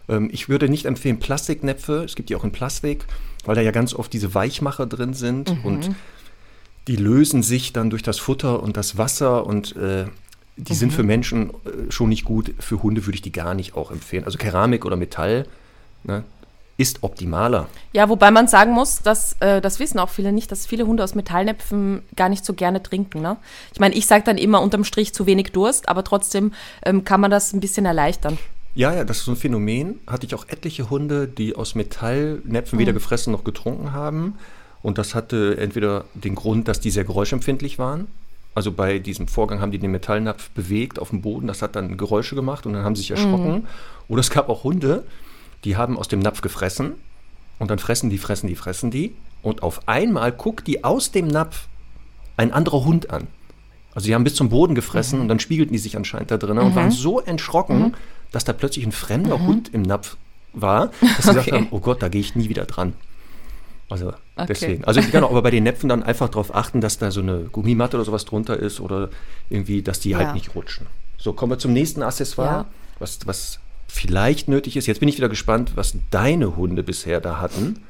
Ähm, 0.09 0.29
ich 0.31 0.49
würde 0.49 0.69
nicht 0.69 0.85
empfehlen 0.85 1.19
Plastiknäpfe, 1.19 2.03
es 2.03 2.15
gibt 2.15 2.29
die 2.29 2.35
auch 2.35 2.43
in 2.43 2.51
Plastik, 2.51 3.05
weil 3.45 3.55
da 3.55 3.61
ja 3.61 3.71
ganz 3.71 3.93
oft 3.93 4.11
diese 4.13 4.33
Weichmacher 4.33 4.85
drin 4.85 5.13
sind 5.13 5.57
mhm. 5.57 5.65
und 5.65 5.95
die 6.87 6.95
lösen 6.95 7.43
sich 7.43 7.73
dann 7.73 7.89
durch 7.89 8.03
das 8.03 8.19
Futter 8.19 8.61
und 8.61 8.77
das 8.77 8.97
Wasser 8.97 9.45
und 9.45 9.75
äh, 9.75 10.05
die 10.57 10.73
mhm. 10.73 10.77
sind 10.77 10.93
für 10.93 11.03
Menschen 11.03 11.49
äh, 11.49 11.91
schon 11.91 12.09
nicht 12.09 12.25
gut. 12.25 12.53
Für 12.59 12.81
Hunde 12.83 13.05
würde 13.05 13.15
ich 13.15 13.21
die 13.21 13.31
gar 13.31 13.53
nicht 13.53 13.75
auch 13.75 13.91
empfehlen. 13.91 14.23
Also 14.23 14.37
Keramik 14.37 14.85
oder 14.85 14.95
Metall 14.95 15.47
ne, 16.03 16.23
ist 16.77 17.03
optimaler. 17.03 17.67
Ja, 17.93 18.09
wobei 18.09 18.31
man 18.31 18.47
sagen 18.47 18.71
muss, 18.71 19.01
dass 19.01 19.35
äh, 19.39 19.61
das 19.61 19.79
wissen 19.79 19.99
auch 19.99 20.09
viele 20.09 20.31
nicht, 20.31 20.51
dass 20.51 20.65
viele 20.65 20.85
Hunde 20.85 21.03
aus 21.03 21.15
Metallnäpfen 21.15 22.03
gar 22.15 22.29
nicht 22.29 22.45
so 22.45 22.53
gerne 22.53 22.83
trinken. 22.83 23.21
Ne? 23.21 23.37
Ich 23.73 23.79
meine, 23.79 23.95
ich 23.95 24.07
sage 24.07 24.23
dann 24.23 24.37
immer 24.37 24.61
unterm 24.61 24.83
Strich 24.83 25.13
zu 25.13 25.25
wenig 25.25 25.51
Durst, 25.51 25.89
aber 25.89 26.03
trotzdem 26.03 26.53
ähm, 26.83 27.03
kann 27.03 27.21
man 27.21 27.31
das 27.31 27.53
ein 27.53 27.59
bisschen 27.59 27.85
erleichtern. 27.85 28.37
Ja, 28.75 28.93
ja, 28.93 29.05
das 29.05 29.19
ist 29.19 29.25
so 29.25 29.31
ein 29.31 29.37
Phänomen. 29.37 30.01
Hatte 30.05 30.27
ich 30.27 30.35
auch 30.35 30.47
etliche 30.49 30.89
Hunde, 30.89 31.27
die 31.29 31.55
aus 31.55 31.75
Metallnäpfen 31.75 32.75
mhm. 32.75 32.81
weder 32.81 32.93
gefressen 32.93 33.31
noch 33.31 33.45
getrunken 33.45 33.93
haben. 33.93 34.35
Und 34.81 34.97
das 34.97 35.15
hatte 35.15 35.57
entweder 35.57 36.05
den 36.13 36.35
Grund, 36.35 36.67
dass 36.67 36.81
die 36.81 36.91
sehr 36.91 37.05
geräuschempfindlich 37.05 37.79
waren. 37.79 38.07
Also 38.53 38.71
bei 38.71 38.99
diesem 38.99 39.27
Vorgang 39.27 39.61
haben 39.61 39.71
die 39.71 39.79
den 39.79 39.91
Metallnapf 39.91 40.49
bewegt 40.51 40.99
auf 40.99 41.09
dem 41.09 41.21
Boden, 41.21 41.47
das 41.47 41.61
hat 41.61 41.75
dann 41.75 41.97
Geräusche 41.97 42.35
gemacht 42.35 42.65
und 42.65 42.73
dann 42.73 42.83
haben 42.83 42.95
sie 42.95 43.01
sich 43.01 43.11
erschrocken. 43.11 43.51
Mhm. 43.51 43.63
Oder 44.07 44.19
es 44.19 44.29
gab 44.29 44.47
auch 44.47 44.63
Hunde, 44.63 45.05
die 45.63 45.75
haben 45.75 45.97
aus 45.97 46.07
dem 46.07 46.19
Napf 46.19 46.41
gefressen 46.41 46.93
und 47.59 47.71
dann 47.71 47.79
fressen 47.79 48.09
die, 48.09 48.17
fressen 48.17 48.47
die, 48.47 48.55
fressen 48.55 48.91
die. 48.91 49.15
Und 49.41 49.63
auf 49.63 49.87
einmal 49.87 50.31
guckt 50.31 50.67
die 50.67 50.83
aus 50.83 51.11
dem 51.11 51.27
Napf 51.27 51.67
ein 52.37 52.51
anderer 52.51 52.85
Hund 52.85 53.09
an. 53.09 53.27
Also 53.93 54.07
die 54.07 54.15
haben 54.15 54.23
bis 54.23 54.35
zum 54.35 54.49
Boden 54.49 54.75
gefressen 54.75 55.19
mhm. 55.19 55.23
und 55.23 55.27
dann 55.29 55.39
spiegelten 55.39 55.73
die 55.73 55.79
sich 55.79 55.97
anscheinend 55.97 56.31
da 56.31 56.37
drin 56.37 56.57
mhm. 56.57 56.63
und 56.63 56.75
waren 56.75 56.91
so 56.91 57.21
erschrocken, 57.21 57.79
mhm 57.79 57.93
dass 58.35 58.43
da 58.43 58.51
plötzlich 58.51 58.85
ein 58.85 58.91
fremder 58.91 59.37
mhm. 59.37 59.47
Hund 59.47 59.73
im 59.73 59.81
Napf 59.81 60.17
war, 60.51 60.87
dass 60.99 61.23
sie 61.23 61.29
okay. 61.29 61.37
gesagt 61.39 61.51
haben, 61.53 61.67
oh 61.71 61.79
Gott, 61.79 62.01
da 62.03 62.09
gehe 62.09 62.19
ich 62.19 62.35
nie 62.35 62.49
wieder 62.49 62.65
dran. 62.65 62.93
Also 63.89 64.09
okay. 64.09 64.45
deswegen. 64.49 64.83
Also 64.83 64.99
ich 64.99 65.09
kann 65.09 65.23
auch 65.23 65.29
aber 65.29 65.41
bei 65.41 65.51
den 65.51 65.63
Näpfen 65.63 65.87
dann 65.87 66.03
einfach 66.03 66.27
darauf 66.27 66.53
achten, 66.53 66.81
dass 66.81 66.97
da 66.97 67.11
so 67.11 67.21
eine 67.21 67.43
Gummimatte 67.43 67.95
oder 67.95 68.03
sowas 68.03 68.25
drunter 68.25 68.57
ist 68.57 68.81
oder 68.81 69.09
irgendwie, 69.49 69.81
dass 69.81 70.01
die 70.01 70.15
halt 70.15 70.23
ja. 70.23 70.27
halt 70.27 70.35
nicht 70.35 70.53
rutschen. 70.53 70.87
So, 71.17 71.31
kommen 71.31 71.53
wir 71.53 71.59
zum 71.59 71.71
nächsten 71.71 72.03
Accessoire, 72.03 72.51
ja. 72.51 72.65
was, 72.99 73.19
was 73.25 73.59
vielleicht 73.87 74.49
nötig 74.49 74.75
ist. 74.75 74.85
Jetzt 74.85 74.99
bin 74.99 75.07
ich 75.07 75.15
wieder 75.15 75.29
gespannt, 75.29 75.71
was 75.75 75.95
deine 76.11 76.57
Hunde 76.57 76.83
bisher 76.83 77.21
da 77.21 77.39
hatten. 77.39 77.83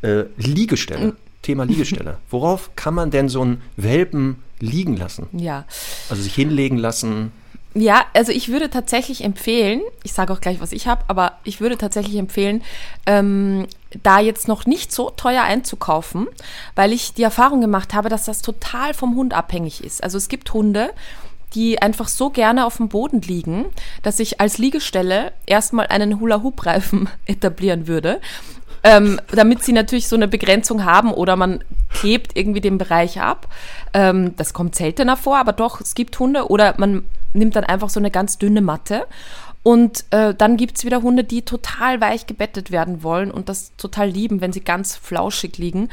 Äh, 0.00 0.24
Liegestelle. 0.38 1.08
Mhm. 1.08 1.16
Thema 1.42 1.64
Liegestelle. 1.64 2.16
Worauf 2.30 2.70
kann 2.74 2.94
man 2.94 3.10
denn 3.10 3.28
so 3.28 3.42
einen 3.42 3.60
Welpen 3.76 4.36
liegen 4.60 4.96
lassen? 4.96 5.26
Ja. 5.32 5.66
Also 6.08 6.22
sich 6.22 6.34
hinlegen 6.34 6.78
lassen. 6.78 7.32
Ja, 7.76 8.04
also 8.14 8.30
ich 8.30 8.50
würde 8.50 8.70
tatsächlich 8.70 9.24
empfehlen, 9.24 9.80
ich 10.04 10.12
sage 10.12 10.32
auch 10.32 10.40
gleich, 10.40 10.60
was 10.60 10.70
ich 10.70 10.86
habe, 10.86 11.02
aber 11.08 11.38
ich 11.42 11.60
würde 11.60 11.76
tatsächlich 11.76 12.16
empfehlen, 12.16 12.62
ähm, 13.04 13.66
da 14.02 14.20
jetzt 14.20 14.46
noch 14.46 14.64
nicht 14.64 14.92
so 14.92 15.10
teuer 15.10 15.42
einzukaufen, 15.42 16.28
weil 16.76 16.92
ich 16.92 17.14
die 17.14 17.24
Erfahrung 17.24 17.60
gemacht 17.60 17.92
habe, 17.92 18.08
dass 18.08 18.26
das 18.26 18.42
total 18.42 18.94
vom 18.94 19.16
Hund 19.16 19.34
abhängig 19.34 19.82
ist. 19.82 20.04
Also 20.04 20.18
es 20.18 20.28
gibt 20.28 20.54
Hunde, 20.54 20.90
die 21.54 21.82
einfach 21.82 22.06
so 22.08 22.30
gerne 22.30 22.64
auf 22.64 22.76
dem 22.76 22.88
Boden 22.88 23.20
liegen, 23.22 23.66
dass 24.02 24.20
ich 24.20 24.40
als 24.40 24.58
Liegestelle 24.58 25.32
erstmal 25.46 25.86
einen 25.88 26.20
Hula-Hoop-Reifen 26.20 27.08
etablieren 27.26 27.88
würde. 27.88 28.20
Ähm, 28.86 29.18
damit 29.32 29.64
sie 29.64 29.72
natürlich 29.72 30.08
so 30.08 30.16
eine 30.16 30.28
Begrenzung 30.28 30.84
haben 30.84 31.10
oder 31.10 31.36
man 31.36 31.64
klebt 31.90 32.36
irgendwie 32.36 32.60
den 32.60 32.76
Bereich 32.76 33.18
ab. 33.18 33.48
Ähm, 33.94 34.36
das 34.36 34.52
kommt 34.52 34.74
seltener 34.74 35.16
vor, 35.16 35.38
aber 35.38 35.54
doch, 35.54 35.80
es 35.80 35.94
gibt 35.94 36.18
Hunde 36.18 36.48
oder 36.50 36.74
man 36.76 37.04
nimmt 37.32 37.56
dann 37.56 37.64
einfach 37.64 37.88
so 37.88 37.98
eine 37.98 38.10
ganz 38.10 38.36
dünne 38.36 38.60
Matte. 38.60 39.06
Und 39.62 40.04
äh, 40.10 40.34
dann 40.34 40.58
gibt 40.58 40.76
es 40.76 40.84
wieder 40.84 41.00
Hunde, 41.00 41.24
die 41.24 41.40
total 41.40 42.02
weich 42.02 42.26
gebettet 42.26 42.70
werden 42.70 43.02
wollen 43.02 43.30
und 43.30 43.48
das 43.48 43.72
total 43.78 44.10
lieben, 44.10 44.42
wenn 44.42 44.52
sie 44.52 44.60
ganz 44.60 44.94
flauschig 44.94 45.56
liegen. 45.56 45.88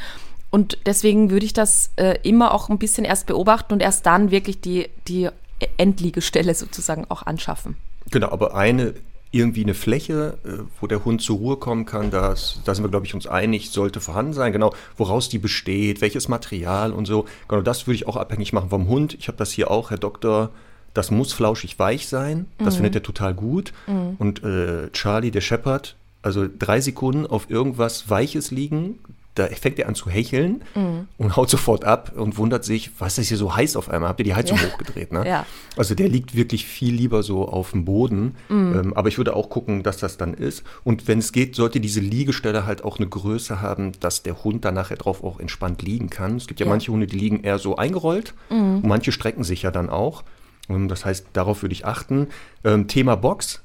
Und 0.49 0.77
deswegen 0.85 1.29
würde 1.29 1.45
ich 1.45 1.53
das 1.53 1.91
äh, 1.95 2.19
immer 2.23 2.53
auch 2.53 2.67
ein 2.67 2.77
bisschen 2.77 3.05
erst 3.05 3.25
beobachten 3.25 3.71
und 3.71 3.81
erst 3.81 4.05
dann 4.05 4.31
wirklich 4.31 4.59
die, 4.59 4.89
die 5.07 5.29
Endliegestelle 5.77 6.53
sozusagen 6.53 7.05
auch 7.07 7.25
anschaffen. 7.25 7.77
Genau, 8.09 8.29
aber 8.29 8.55
eine 8.55 8.93
irgendwie 9.31 9.63
eine 9.63 9.73
Fläche, 9.73 10.37
äh, 10.43 10.63
wo 10.79 10.87
der 10.87 11.05
Hund 11.05 11.21
zur 11.21 11.37
Ruhe 11.37 11.57
kommen 11.57 11.85
kann, 11.85 12.11
das, 12.11 12.59
da 12.65 12.75
sind 12.75 12.83
wir, 12.83 12.89
glaube 12.89 13.05
ich, 13.05 13.13
uns 13.13 13.27
einig, 13.27 13.71
sollte 13.71 14.01
vorhanden 14.01 14.33
sein. 14.33 14.51
Genau, 14.51 14.73
woraus 14.97 15.29
die 15.29 15.39
besteht, 15.39 16.01
welches 16.01 16.27
Material 16.27 16.91
und 16.91 17.05
so. 17.05 17.25
Genau, 17.47 17.61
das 17.61 17.87
würde 17.87 17.95
ich 17.95 18.07
auch 18.07 18.17
abhängig 18.17 18.51
machen 18.51 18.69
vom 18.69 18.87
Hund. 18.87 19.13
Ich 19.13 19.27
habe 19.27 19.37
das 19.37 19.51
hier 19.51 19.71
auch, 19.71 19.89
Herr 19.89 19.97
Doktor 19.97 20.51
das 20.93 21.11
muss 21.11 21.33
flauschig 21.33 21.79
weich 21.79 22.07
sein. 22.07 22.47
Das 22.57 22.73
mhm. 22.73 22.77
findet 22.77 22.95
er 22.95 23.03
total 23.03 23.33
gut. 23.33 23.73
Mhm. 23.87 24.15
Und 24.17 24.43
äh, 24.43 24.89
Charlie, 24.91 25.31
der 25.31 25.41
Shepherd, 25.41 25.95
also 26.21 26.47
drei 26.47 26.81
Sekunden 26.81 27.25
auf 27.25 27.49
irgendwas 27.49 28.09
Weiches 28.09 28.51
liegen, 28.51 28.99
da 29.35 29.47
fängt 29.47 29.79
er 29.79 29.87
an 29.87 29.95
zu 29.95 30.09
hecheln 30.09 30.63
mhm. 30.75 31.07
und 31.17 31.35
haut 31.37 31.49
sofort 31.49 31.85
ab 31.85 32.11
und 32.15 32.37
wundert 32.37 32.65
sich, 32.65 32.91
was 32.99 33.17
ist 33.17 33.29
hier 33.29 33.37
so 33.37 33.55
heiß 33.55 33.75
auf 33.75 33.89
einmal? 33.89 34.09
Habt 34.09 34.19
ihr 34.19 34.25
die 34.25 34.35
Heizung 34.35 34.57
ja. 34.57 34.63
hochgedreht? 34.63 35.13
Ne? 35.13 35.27
Ja. 35.27 35.45
Also 35.77 35.95
der 35.95 36.09
liegt 36.09 36.35
wirklich 36.35 36.65
viel 36.65 36.93
lieber 36.93 37.23
so 37.23 37.47
auf 37.47 37.71
dem 37.71 37.85
Boden. 37.85 38.35
Mhm. 38.49 38.79
Ähm, 38.79 38.93
aber 38.93 39.07
ich 39.07 39.17
würde 39.17 39.35
auch 39.35 39.49
gucken, 39.49 39.83
dass 39.83 39.97
das 39.97 40.17
dann 40.17 40.33
ist. 40.33 40.63
Und 40.83 41.07
wenn 41.07 41.19
es 41.19 41.31
geht, 41.31 41.55
sollte 41.55 41.79
diese 41.79 42.01
Liegestelle 42.01 42.65
halt 42.65 42.83
auch 42.83 42.97
eine 42.97 43.07
Größe 43.07 43.61
haben, 43.61 43.93
dass 44.01 44.23
der 44.23 44.43
Hund 44.43 44.65
dann 44.65 44.73
nachher 44.73 44.97
drauf 44.97 45.23
auch 45.23 45.39
entspannt 45.39 45.81
liegen 45.81 46.09
kann. 46.09 46.35
Es 46.35 46.47
gibt 46.47 46.59
ja, 46.59 46.65
ja. 46.65 46.69
manche 46.69 46.91
Hunde, 46.91 47.07
die 47.07 47.17
liegen 47.17 47.43
eher 47.43 47.57
so 47.57 47.77
eingerollt 47.77 48.33
mhm. 48.49 48.77
und 48.77 48.87
manche 48.87 49.11
strecken 49.11 49.43
sich 49.43 49.61
ja 49.61 49.71
dann 49.71 49.89
auch. 49.89 50.23
Das 50.67 51.05
heißt, 51.05 51.27
darauf 51.33 51.63
würde 51.63 51.73
ich 51.73 51.85
achten. 51.85 52.27
Ähm, 52.63 52.87
Thema 52.87 53.15
Box. 53.15 53.61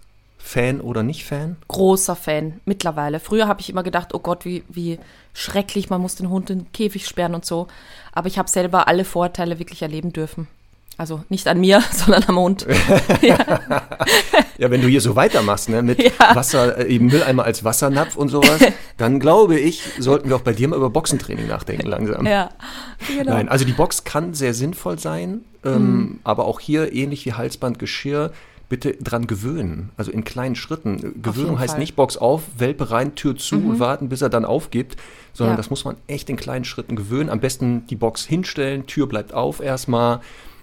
Fan 0.46 0.80
oder 0.80 1.02
nicht 1.02 1.24
Fan? 1.24 1.56
Großer 1.66 2.14
Fan 2.14 2.61
mittlerweile. 2.64 3.18
Früher 3.18 3.48
habe 3.48 3.61
ich 3.61 3.68
immer 3.68 3.82
gedacht, 3.82 4.14
oh 4.14 4.20
Gott, 4.20 4.44
wie, 4.44 4.62
wie 4.68 5.00
schrecklich, 5.35 5.90
man 5.90 6.00
muss 6.00 6.14
den 6.14 6.30
Hund 6.30 6.50
in 6.50 6.61
den 6.61 6.72
Käfig 6.72 7.09
sperren 7.09 7.35
und 7.35 7.44
so. 7.44 7.66
Aber 8.12 8.28
ich 8.28 8.38
habe 8.38 8.48
selber 8.48 8.87
alle 8.87 9.04
Vorteile 9.04 9.59
wirklich 9.59 9.82
erleben 9.82 10.12
dürfen. 10.12 10.46
Also 10.98 11.24
nicht 11.28 11.48
an 11.48 11.59
mir, 11.59 11.82
sondern 11.92 12.22
am 12.28 12.38
Hund. 12.38 12.64
ja. 13.22 13.38
ja, 14.56 14.70
wenn 14.70 14.80
du 14.82 14.87
hier 14.87 15.00
so 15.00 15.16
weitermachst, 15.16 15.68
ne, 15.68 15.82
mit 15.82 16.00
ja. 16.00 16.37
Wasser, 16.37 16.78
äh, 16.78 16.98
Mülleimer 17.00 17.42
als 17.42 17.64
Wassernapf 17.64 18.14
und 18.14 18.28
sowas, 18.28 18.61
dann 18.96 19.18
glaube 19.18 19.59
ich, 19.59 19.82
sollten 19.98 20.28
wir 20.28 20.37
auch 20.37 20.42
bei 20.42 20.52
dir 20.52 20.68
mal 20.68 20.76
über 20.76 20.90
Boxentraining 20.90 21.48
nachdenken 21.48 21.88
langsam. 21.88 22.24
Ja, 22.24 22.50
genau. 23.09 23.32
Nein, 23.32 23.48
also 23.48 23.64
die 23.64 23.72
Box 23.72 24.04
kann 24.04 24.32
sehr 24.32 24.54
sinnvoll 24.54 25.00
sein, 25.00 25.40
ähm, 25.64 25.72
mhm. 25.72 26.20
aber 26.22 26.44
auch 26.44 26.61
hier 26.61 26.92
ähnlich 26.92 27.26
wie 27.26 27.32
Halsbandgeschirr 27.32 28.32
bitte 28.68 28.94
dran 28.94 29.26
gewöhnen. 29.26 29.90
Also 29.96 30.11
in 30.11 30.24
kleinen 30.24 30.57
Schritten. 30.57 31.22
Gewöhnung 31.22 31.59
heißt 31.59 31.72
Fall. 31.72 31.81
nicht 31.81 31.96
Box 31.96 32.16
auf, 32.16 32.42
Welpe 32.59 32.90
rein, 32.90 33.14
Tür 33.14 33.37
zu 33.37 33.57
mhm. 33.57 33.70
und 33.70 33.81
warten, 33.81 34.09
bis 34.09 34.22
er 34.22 34.29
dann 34.29 34.44
aufgibt, 34.44 34.96
sondern 35.33 35.55
ja. 35.55 35.57
das 35.57 35.70
muss 35.70 35.85
man 35.85 35.96
echt 36.07 36.29
in 36.31 36.37
kleinen 36.37 36.64
Schritten 36.64 36.96
gewöhnen. 36.96 37.31
Am 37.31 37.40
besten 37.40 37.87
die 37.87 37.96
Box 37.96 38.24
hinstellen, 38.24 38.87
Tür 38.87 39.07
bleibt 39.07 39.33
auf 39.35 39.61
erstmal 39.61 40.20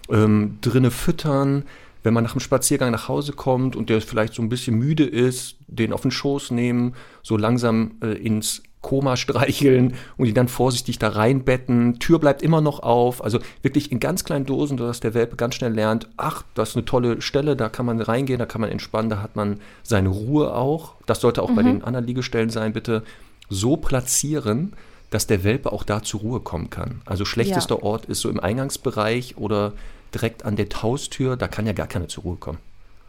ähm, 0.09 0.57
drinne 0.61 0.91
füttern. 0.91 1.63
Wenn 2.03 2.13
man 2.13 2.25
nach 2.25 2.33
dem 2.33 2.41
Spaziergang 2.41 2.91
nach 2.91 3.07
Hause 3.07 3.31
kommt 3.31 3.77
und 3.77 3.89
der 3.89 4.01
vielleicht 4.01 4.33
so 4.33 4.41
ein 4.41 4.49
bisschen 4.49 4.77
müde 4.77 5.05
ist, 5.05 5.55
den 5.67 5.93
auf 5.93 6.01
den 6.01 6.11
Schoß 6.11 6.51
nehmen, 6.51 6.95
so 7.21 7.37
langsam 7.37 7.91
äh, 8.01 8.13
ins 8.13 8.61
Koma 8.83 9.17
streicheln 9.17 9.95
und 10.17 10.27
die 10.27 10.33
dann 10.33 10.47
vorsichtig 10.47 10.99
da 10.99 11.09
reinbetten. 11.09 11.97
Tür 11.97 12.19
bleibt 12.19 12.43
immer 12.43 12.61
noch 12.61 12.81
auf. 12.81 13.23
Also 13.23 13.39
wirklich 13.63 13.91
in 13.91 13.99
ganz 13.99 14.23
kleinen 14.23 14.45
Dosen, 14.45 14.77
sodass 14.77 14.99
der 14.99 15.15
Welpe 15.15 15.35
ganz 15.35 15.55
schnell 15.55 15.73
lernt, 15.73 16.07
ach, 16.17 16.43
das 16.53 16.69
ist 16.69 16.75
eine 16.75 16.85
tolle 16.85 17.21
Stelle, 17.21 17.55
da 17.55 17.69
kann 17.69 17.87
man 17.87 17.99
reingehen, 17.99 18.37
da 18.37 18.45
kann 18.45 18.61
man 18.61 18.69
entspannen, 18.69 19.09
da 19.09 19.23
hat 19.23 19.35
man 19.35 19.59
seine 19.81 20.09
Ruhe 20.09 20.53
auch. 20.53 20.93
Das 21.07 21.21
sollte 21.21 21.41
auch 21.41 21.49
mhm. 21.49 21.55
bei 21.55 21.63
den 21.63 21.83
anderen 21.83 22.05
Liegestellen 22.05 22.51
sein, 22.51 22.73
bitte 22.73 23.01
so 23.49 23.77
platzieren, 23.77 24.73
dass 25.09 25.27
der 25.27 25.43
Welpe 25.43 25.71
auch 25.71 25.83
da 25.83 26.03
zur 26.03 26.19
Ruhe 26.19 26.39
kommen 26.41 26.69
kann. 26.69 27.01
Also 27.05 27.25
schlechtester 27.25 27.77
ja. 27.77 27.83
Ort 27.83 28.05
ist 28.05 28.21
so 28.21 28.29
im 28.29 28.39
Eingangsbereich 28.39 29.37
oder 29.37 29.73
direkt 30.13 30.45
an 30.45 30.55
der 30.55 30.67
Haustür, 30.81 31.37
da 31.37 31.47
kann 31.47 31.65
ja 31.65 31.73
gar 31.73 31.87
keiner 31.87 32.07
zur 32.07 32.23
Ruhe 32.23 32.35
kommen. 32.35 32.59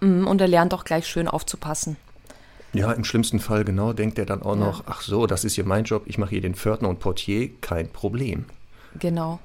Mhm, 0.01 0.27
und 0.27 0.41
er 0.41 0.49
lernt 0.49 0.73
auch 0.73 0.85
gleich 0.85 1.07
schön 1.07 1.29
aufzupassen. 1.29 1.97
Ja, 2.75 2.93
im 2.93 3.05
schlimmsten 3.05 3.41
Fall 3.41 3.65
genau 3.65 3.93
denkt 3.93 4.19
er 4.19 4.27
dann 4.27 4.43
auch 4.43 4.57
ja. 4.57 4.67
noch, 4.67 4.85
ach 4.87 5.01
so, 5.01 5.27
das 5.27 5.45
ist 5.45 5.55
hier 5.55 5.65
mein 5.65 5.85
Job, 5.85 6.03
ich 6.07 6.19
mache 6.19 6.31
hier 6.31 6.41
den 6.41 6.55
Pförtner 6.55 6.89
und 6.89 6.99
Portier, 7.01 7.51
kein 7.61 7.89
Problem. 7.89 8.45
Genau. 8.99 9.41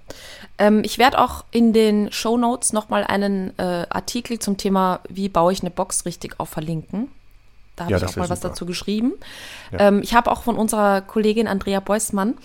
Ähm, 0.58 0.84
ich 0.84 0.98
werde 0.98 1.20
auch 1.20 1.44
in 1.52 1.74
den 1.74 2.12
Show 2.12 2.38
Notes 2.38 2.74
nochmal 2.74 3.04
einen 3.04 3.58
äh, 3.58 3.86
Artikel 3.90 4.40
zum 4.40 4.58
Thema, 4.58 5.00
wie 5.10 5.30
baue 5.30 5.52
ich 5.54 5.62
eine 5.62 5.72
Box 5.72 6.06
richtig 6.06 6.40
auf 6.40 6.50
verlinken. 6.50 7.10
Da 7.76 7.86
habe 7.86 7.94
ja, 7.94 7.98
ich 7.98 8.04
auch 8.04 8.16
mal 8.16 8.24
super. 8.24 8.30
was 8.30 8.40
dazu 8.42 8.66
geschrieben. 8.66 9.14
Ja. 9.72 9.88
Ähm, 9.88 10.02
ich 10.04 10.14
habe 10.14 10.32
auch 10.32 10.44
von 10.44 10.56
unserer 10.56 11.02
Kollegin 11.02 11.48
Andrea 11.48 11.80
Beusmann 11.80 12.36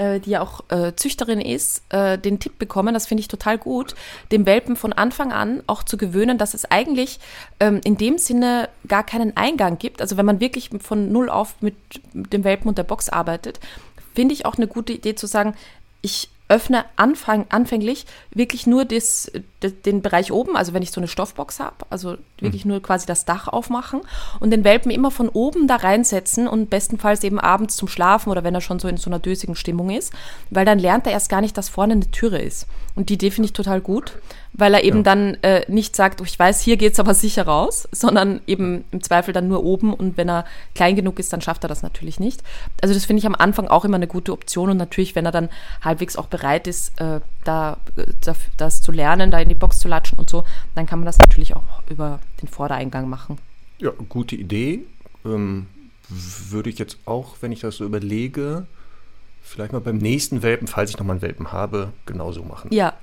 äh, 0.00 0.18
die 0.18 0.30
ja 0.30 0.40
auch 0.40 0.64
äh, 0.70 0.94
Züchterin 0.96 1.40
ist, 1.40 1.82
äh, 1.90 2.16
den 2.16 2.40
Tipp 2.40 2.58
bekommen, 2.58 2.94
das 2.94 3.06
finde 3.06 3.20
ich 3.20 3.28
total 3.28 3.58
gut, 3.58 3.94
dem 4.32 4.46
Welpen 4.46 4.74
von 4.76 4.92
Anfang 4.94 5.30
an 5.30 5.62
auch 5.66 5.82
zu 5.82 5.98
gewöhnen, 5.98 6.38
dass 6.38 6.54
es 6.54 6.64
eigentlich 6.64 7.20
ähm, 7.60 7.80
in 7.84 7.98
dem 7.98 8.16
Sinne 8.16 8.70
gar 8.88 9.04
keinen 9.04 9.36
Eingang 9.36 9.78
gibt. 9.78 10.00
Also 10.00 10.16
wenn 10.16 10.24
man 10.24 10.40
wirklich 10.40 10.70
von 10.80 11.12
null 11.12 11.28
auf 11.28 11.54
mit 11.60 11.74
dem 12.14 12.44
Welpen 12.44 12.68
und 12.68 12.78
der 12.78 12.84
Box 12.84 13.10
arbeitet, 13.10 13.60
finde 14.14 14.32
ich 14.32 14.46
auch 14.46 14.56
eine 14.56 14.66
gute 14.66 14.94
Idee 14.94 15.14
zu 15.14 15.26
sagen, 15.26 15.54
ich 16.00 16.30
öffne 16.48 16.84
anfang, 16.96 17.46
anfänglich 17.50 18.06
wirklich 18.30 18.66
nur 18.66 18.84
das, 18.86 19.30
den 19.62 20.00
Bereich 20.02 20.32
oben, 20.32 20.56
also 20.56 20.72
wenn 20.72 20.82
ich 20.82 20.90
so 20.90 21.00
eine 21.00 21.08
Stoffbox 21.08 21.60
habe, 21.60 21.76
also 21.90 22.16
wirklich 22.38 22.64
mhm. 22.64 22.72
nur 22.72 22.82
quasi 22.82 23.06
das 23.06 23.24
Dach 23.24 23.48
aufmachen 23.48 24.00
und 24.40 24.50
den 24.50 24.64
Welpen 24.64 24.90
immer 24.90 25.10
von 25.10 25.28
oben 25.28 25.66
da 25.66 25.76
reinsetzen 25.76 26.48
und 26.48 26.70
bestenfalls 26.70 27.22
eben 27.24 27.38
abends 27.38 27.76
zum 27.76 27.88
Schlafen 27.88 28.30
oder 28.30 28.42
wenn 28.42 28.54
er 28.54 28.60
schon 28.60 28.78
so 28.78 28.88
in 28.88 28.96
so 28.96 29.10
einer 29.10 29.18
dösigen 29.18 29.54
Stimmung 29.54 29.90
ist, 29.90 30.12
weil 30.50 30.64
dann 30.64 30.78
lernt 30.78 31.06
er 31.06 31.12
erst 31.12 31.28
gar 31.28 31.40
nicht, 31.40 31.56
dass 31.58 31.68
vorne 31.68 31.92
eine 31.92 32.10
Türe 32.10 32.38
ist. 32.38 32.66
Und 32.96 33.08
die 33.08 33.14
Idee 33.14 33.30
finde 33.30 33.46
ich 33.46 33.52
total 33.52 33.80
gut, 33.80 34.14
weil 34.52 34.74
er 34.74 34.82
eben 34.82 34.98
ja. 34.98 35.02
dann 35.04 35.34
äh, 35.42 35.62
nicht 35.68 35.94
sagt, 35.94 36.20
oh, 36.20 36.24
ich 36.24 36.38
weiß, 36.38 36.60
hier 36.60 36.76
geht 36.76 36.94
es 36.94 37.00
aber 37.00 37.14
sicher 37.14 37.44
raus, 37.44 37.88
sondern 37.92 38.40
eben 38.46 38.84
im 38.90 39.02
Zweifel 39.02 39.32
dann 39.32 39.48
nur 39.48 39.64
oben 39.64 39.94
und 39.94 40.16
wenn 40.16 40.28
er 40.28 40.44
klein 40.74 40.96
genug 40.96 41.18
ist, 41.18 41.32
dann 41.32 41.40
schafft 41.40 41.64
er 41.64 41.68
das 41.68 41.82
natürlich 41.82 42.18
nicht. 42.18 42.42
Also 42.82 42.92
das 42.92 43.04
finde 43.04 43.20
ich 43.20 43.26
am 43.26 43.36
Anfang 43.36 43.68
auch 43.68 43.84
immer 43.84 43.96
eine 43.96 44.08
gute 44.08 44.32
Option 44.32 44.70
und 44.70 44.76
natürlich, 44.76 45.14
wenn 45.14 45.24
er 45.24 45.32
dann 45.32 45.50
halbwegs 45.82 46.16
auch 46.16 46.26
bereit 46.26 46.66
ist, 46.66 47.00
äh, 47.00 47.20
da 47.44 47.76
das, 48.22 48.38
das 48.56 48.82
zu 48.82 48.92
lernen, 48.92 49.30
da 49.30 49.38
in 49.38 49.48
die 49.50 49.54
Box 49.54 49.78
zu 49.78 49.88
latschen 49.88 50.18
und 50.18 50.30
so, 50.30 50.44
dann 50.74 50.86
kann 50.86 50.98
man 50.98 51.06
das 51.06 51.18
natürlich 51.18 51.54
auch 51.54 51.82
über 51.88 52.20
den 52.40 52.48
Vordereingang 52.48 53.08
machen. 53.08 53.38
Ja, 53.78 53.90
gute 54.08 54.36
Idee. 54.36 54.84
Ähm, 55.24 55.66
würde 56.08 56.70
ich 56.70 56.78
jetzt 56.78 56.98
auch, 57.04 57.36
wenn 57.40 57.52
ich 57.52 57.60
das 57.60 57.76
so 57.76 57.84
überlege, 57.84 58.66
vielleicht 59.42 59.72
mal 59.72 59.80
beim 59.80 59.98
nächsten 59.98 60.42
Welpen, 60.42 60.66
falls 60.66 60.90
ich 60.90 60.98
nochmal 60.98 61.14
einen 61.14 61.22
Welpen 61.22 61.52
habe, 61.52 61.92
genauso 62.06 62.42
machen. 62.42 62.72
Ja, 62.72 62.94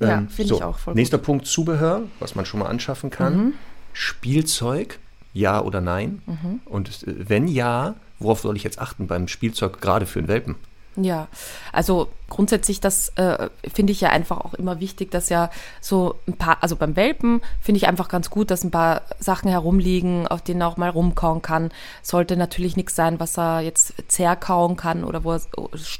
ähm, 0.00 0.08
ja 0.08 0.26
finde 0.28 0.48
so, 0.48 0.56
ich 0.56 0.64
auch 0.64 0.78
voll 0.78 0.94
Nächster 0.94 1.18
gut. 1.18 1.26
Punkt, 1.26 1.46
Zubehör, 1.46 2.02
was 2.20 2.34
man 2.34 2.46
schon 2.46 2.60
mal 2.60 2.66
anschaffen 2.66 3.10
kann. 3.10 3.36
Mhm. 3.36 3.52
Spielzeug, 3.92 4.98
ja 5.32 5.60
oder 5.60 5.80
nein? 5.80 6.22
Mhm. 6.26 6.60
Und 6.64 7.06
äh, 7.06 7.28
wenn 7.28 7.48
ja, 7.48 7.94
worauf 8.18 8.40
soll 8.40 8.56
ich 8.56 8.64
jetzt 8.64 8.78
achten 8.78 9.06
beim 9.06 9.28
Spielzeug, 9.28 9.80
gerade 9.80 10.06
für 10.06 10.20
einen 10.20 10.28
Welpen? 10.28 10.56
Ja, 10.96 11.28
also 11.72 12.08
grundsätzlich, 12.28 12.80
das 12.80 13.10
äh, 13.16 13.48
finde 13.72 13.92
ich 13.92 14.02
ja 14.02 14.10
einfach 14.10 14.38
auch 14.38 14.52
immer 14.52 14.78
wichtig, 14.78 15.10
dass 15.10 15.30
ja 15.30 15.50
so 15.80 16.16
ein 16.28 16.34
paar, 16.34 16.62
also 16.62 16.76
beim 16.76 16.96
Welpen 16.96 17.40
finde 17.62 17.78
ich 17.78 17.88
einfach 17.88 18.08
ganz 18.08 18.28
gut, 18.28 18.50
dass 18.50 18.62
ein 18.62 18.70
paar 18.70 19.02
Sachen 19.18 19.48
herumliegen, 19.48 20.26
auf 20.26 20.42
denen 20.42 20.60
er 20.60 20.68
auch 20.68 20.76
mal 20.76 20.90
rumkauen 20.90 21.40
kann. 21.40 21.70
Sollte 22.02 22.36
natürlich 22.36 22.76
nichts 22.76 22.94
sein, 22.94 23.20
was 23.20 23.38
er 23.38 23.60
jetzt 23.60 23.94
zerkauen 24.08 24.76
kann 24.76 25.02
oder 25.02 25.24
wo 25.24 25.32
er 25.32 25.40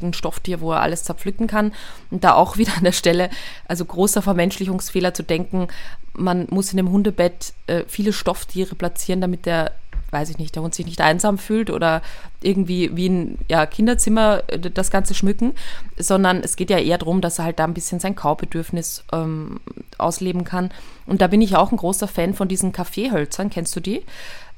ein 0.02 0.12
Stofftier, 0.12 0.60
wo 0.60 0.72
er 0.72 0.82
alles 0.82 1.04
zerpflücken 1.04 1.46
kann. 1.46 1.72
Und 2.10 2.22
da 2.24 2.34
auch 2.34 2.56
wieder 2.58 2.76
an 2.76 2.84
der 2.84 2.92
Stelle, 2.92 3.30
also 3.66 3.86
großer 3.86 4.20
Vermenschlichungsfehler 4.20 5.14
zu 5.14 5.22
denken, 5.22 5.68
man 6.14 6.46
muss 6.50 6.70
in 6.70 6.76
dem 6.76 6.90
Hundebett 6.90 7.54
äh, 7.66 7.84
viele 7.88 8.12
Stofftiere 8.12 8.74
platzieren, 8.74 9.22
damit 9.22 9.46
der 9.46 9.72
weiß 10.12 10.30
ich 10.30 10.38
nicht, 10.38 10.54
der 10.54 10.62
Hund 10.62 10.74
sich 10.74 10.86
nicht 10.86 11.00
einsam 11.00 11.38
fühlt 11.38 11.70
oder 11.70 12.02
irgendwie 12.42 12.94
wie 12.96 13.08
ein 13.08 13.38
ja, 13.48 13.66
Kinderzimmer 13.66 14.42
äh, 14.48 14.58
das 14.58 14.90
Ganze 14.90 15.14
schmücken, 15.14 15.54
sondern 15.96 16.40
es 16.40 16.56
geht 16.56 16.70
ja 16.70 16.78
eher 16.78 16.98
darum, 16.98 17.20
dass 17.20 17.38
er 17.38 17.46
halt 17.46 17.58
da 17.58 17.64
ein 17.64 17.74
bisschen 17.74 17.98
sein 17.98 18.14
Kaubedürfnis 18.14 19.04
ähm, 19.12 19.60
ausleben 19.98 20.44
kann. 20.44 20.70
Und 21.06 21.20
da 21.20 21.26
bin 21.26 21.40
ich 21.40 21.56
auch 21.56 21.72
ein 21.72 21.78
großer 21.78 22.08
Fan 22.08 22.34
von 22.34 22.48
diesen 22.48 22.72
Kaffeehölzern. 22.72 23.50
Kennst 23.50 23.74
du 23.74 23.80
die? 23.80 24.02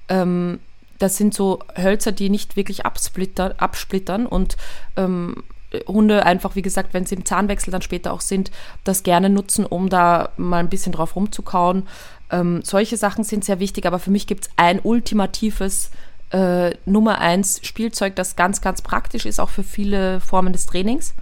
Ähm, 0.09 0.59
das 0.99 1.17
sind 1.17 1.35
so 1.35 1.61
Hölzer, 1.77 2.12
die 2.12 2.31
nicht 2.31 2.57
wirklich 2.57 2.87
absplittern, 2.87 3.53
absplittern 3.59 4.27
und 4.27 4.57
ähm, 4.97 5.43
Hunde 5.88 6.25
einfach, 6.25 6.55
wie 6.55 6.62
gesagt, 6.62 6.95
wenn 6.95 7.07
sie 7.07 7.17
im 7.17 7.25
Zahnwechsel 7.25 7.73
dann 7.73 7.83
später 7.83 8.12
auch 8.12 8.21
sind, 8.21 8.51
das 8.85 9.03
gerne 9.03 9.29
nutzen, 9.29 9.67
um 9.67 9.88
da 9.88 10.31
mal 10.37 10.59
ein 10.59 10.69
bisschen 10.69 10.93
drauf 10.93 11.17
rumzukauen. 11.17 11.88
Ähm, 12.35 12.62
solche 12.62 12.97
Sachen 12.97 13.23
sind 13.23 13.44
sehr 13.44 13.61
wichtig, 13.61 13.87
aber 13.87 13.99
für 13.99 14.11
mich 14.11 14.27
gibt 14.27 14.47
es 14.47 14.51
ein 14.57 14.81
ultimatives 14.83 15.90
äh, 16.31 16.73
Nummer 16.85 17.20
eins 17.20 17.61
Spielzeug, 17.62 18.16
das 18.16 18.35
ganz, 18.35 18.61
ganz 18.61 18.83
praktisch 18.83 19.25
ist, 19.25 19.38
auch 19.38 19.51
für 19.51 19.62
viele 19.62 20.20
Formen 20.20 20.53
des 20.53 20.66
Trainings. 20.66 21.14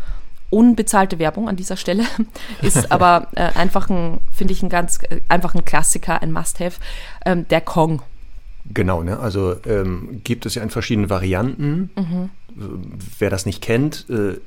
Unbezahlte 0.49 1.19
Werbung 1.19 1.49
an 1.49 1.57
dieser 1.57 1.77
Stelle 1.77 2.05
ist 2.63 2.91
aber 2.93 3.29
äh, 3.35 3.53
einfach 3.55 3.91
ein, 3.91 4.21
finde 4.33 4.53
ich, 4.53 4.63
ein 4.63 4.69
ganz, 4.69 5.01
äh, 5.03 5.21
einfach 5.29 5.55
ein 5.55 5.65
Klassiker, 5.65 6.23
ein 6.23 6.33
Must-Have, 6.33 6.81
ähm, 7.27 7.47
der 7.49 7.61
Kong. 7.61 8.03
Genau, 8.73 9.03
ne? 9.03 9.19
also 9.19 9.57
ähm, 9.67 10.21
gibt 10.25 10.47
es 10.47 10.55
ja 10.55 10.63
in 10.63 10.71
verschiedenen 10.71 11.11
Varianten. 11.11 11.91
Mhm. 11.97 12.31
Wer 13.19 13.29
das 13.29 13.45
nicht 13.45 13.61
kennt, 13.61 14.07
äh, 14.09 14.39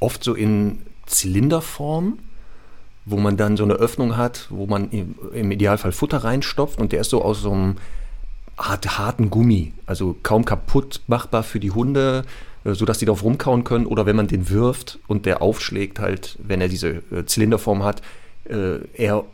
oft 0.00 0.22
so 0.22 0.34
in 0.34 0.82
Zylinderform 1.06 2.18
wo 3.04 3.16
man 3.16 3.36
dann 3.36 3.56
so 3.56 3.64
eine 3.64 3.74
Öffnung 3.74 4.16
hat, 4.16 4.46
wo 4.50 4.66
man 4.66 4.90
im 4.90 5.50
Idealfall 5.50 5.92
Futter 5.92 6.24
reinstopft 6.24 6.78
und 6.78 6.92
der 6.92 7.00
ist 7.00 7.10
so 7.10 7.22
aus 7.22 7.42
so 7.42 7.52
einem 7.52 7.76
Art 8.56 8.98
harten 8.98 9.30
Gummi, 9.30 9.72
also 9.86 10.16
kaum 10.22 10.44
kaputt 10.44 11.02
machbar 11.06 11.42
für 11.42 11.60
die 11.60 11.72
Hunde, 11.72 12.24
äh, 12.64 12.72
sodass 12.72 12.98
die 12.98 13.04
darauf 13.04 13.24
rumkauen 13.24 13.64
können 13.64 13.86
oder 13.86 14.06
wenn 14.06 14.16
man 14.16 14.28
den 14.28 14.48
wirft 14.48 14.98
und 15.06 15.26
der 15.26 15.42
aufschlägt 15.42 15.98
halt, 15.98 16.38
wenn 16.42 16.60
er 16.60 16.68
diese 16.68 17.02
äh, 17.10 17.24
Zylinderform 17.26 17.82
hat, 17.82 18.00
äh, 18.44 18.78
er 18.94 19.24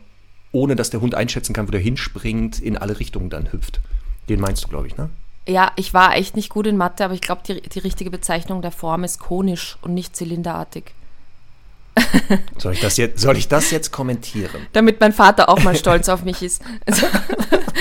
ohne 0.51 0.75
dass 0.75 0.89
der 0.89 1.01
Hund 1.01 1.15
einschätzen 1.15 1.53
kann, 1.53 1.67
wo 1.67 1.71
der 1.71 1.79
hinspringt, 1.79 2.59
in 2.59 2.77
alle 2.77 2.99
Richtungen 2.99 3.29
dann 3.29 3.53
hüpft. 3.53 3.79
Den 4.27 4.41
meinst 4.41 4.63
du, 4.63 4.67
glaube 4.67 4.87
ich, 4.87 4.97
ne? 4.97 5.09
Ja, 5.47 5.71
ich 5.75 5.93
war 5.93 6.15
echt 6.15 6.35
nicht 6.35 6.49
gut 6.49 6.67
in 6.67 6.77
Mathe, 6.77 7.03
aber 7.03 7.13
ich 7.13 7.21
glaube, 7.21 7.41
die, 7.47 7.61
die 7.61 7.79
richtige 7.79 8.11
Bezeichnung 8.11 8.61
der 8.61 8.71
Form 8.71 9.03
ist 9.03 9.19
konisch 9.19 9.77
und 9.81 9.93
nicht 9.93 10.15
zylinderartig. 10.15 10.93
Soll 12.57 12.73
ich 12.73 12.81
das 12.81 12.97
jetzt, 12.97 13.19
soll 13.19 13.37
ich 13.37 13.47
das 13.47 13.71
jetzt 13.71 13.91
kommentieren? 13.91 14.67
Damit 14.73 14.99
mein 14.99 15.13
Vater 15.13 15.49
auch 15.49 15.61
mal 15.63 15.75
stolz 15.75 16.09
auf 16.09 16.23
mich 16.23 16.41
ist. 16.41 16.61
Also, 16.85 17.07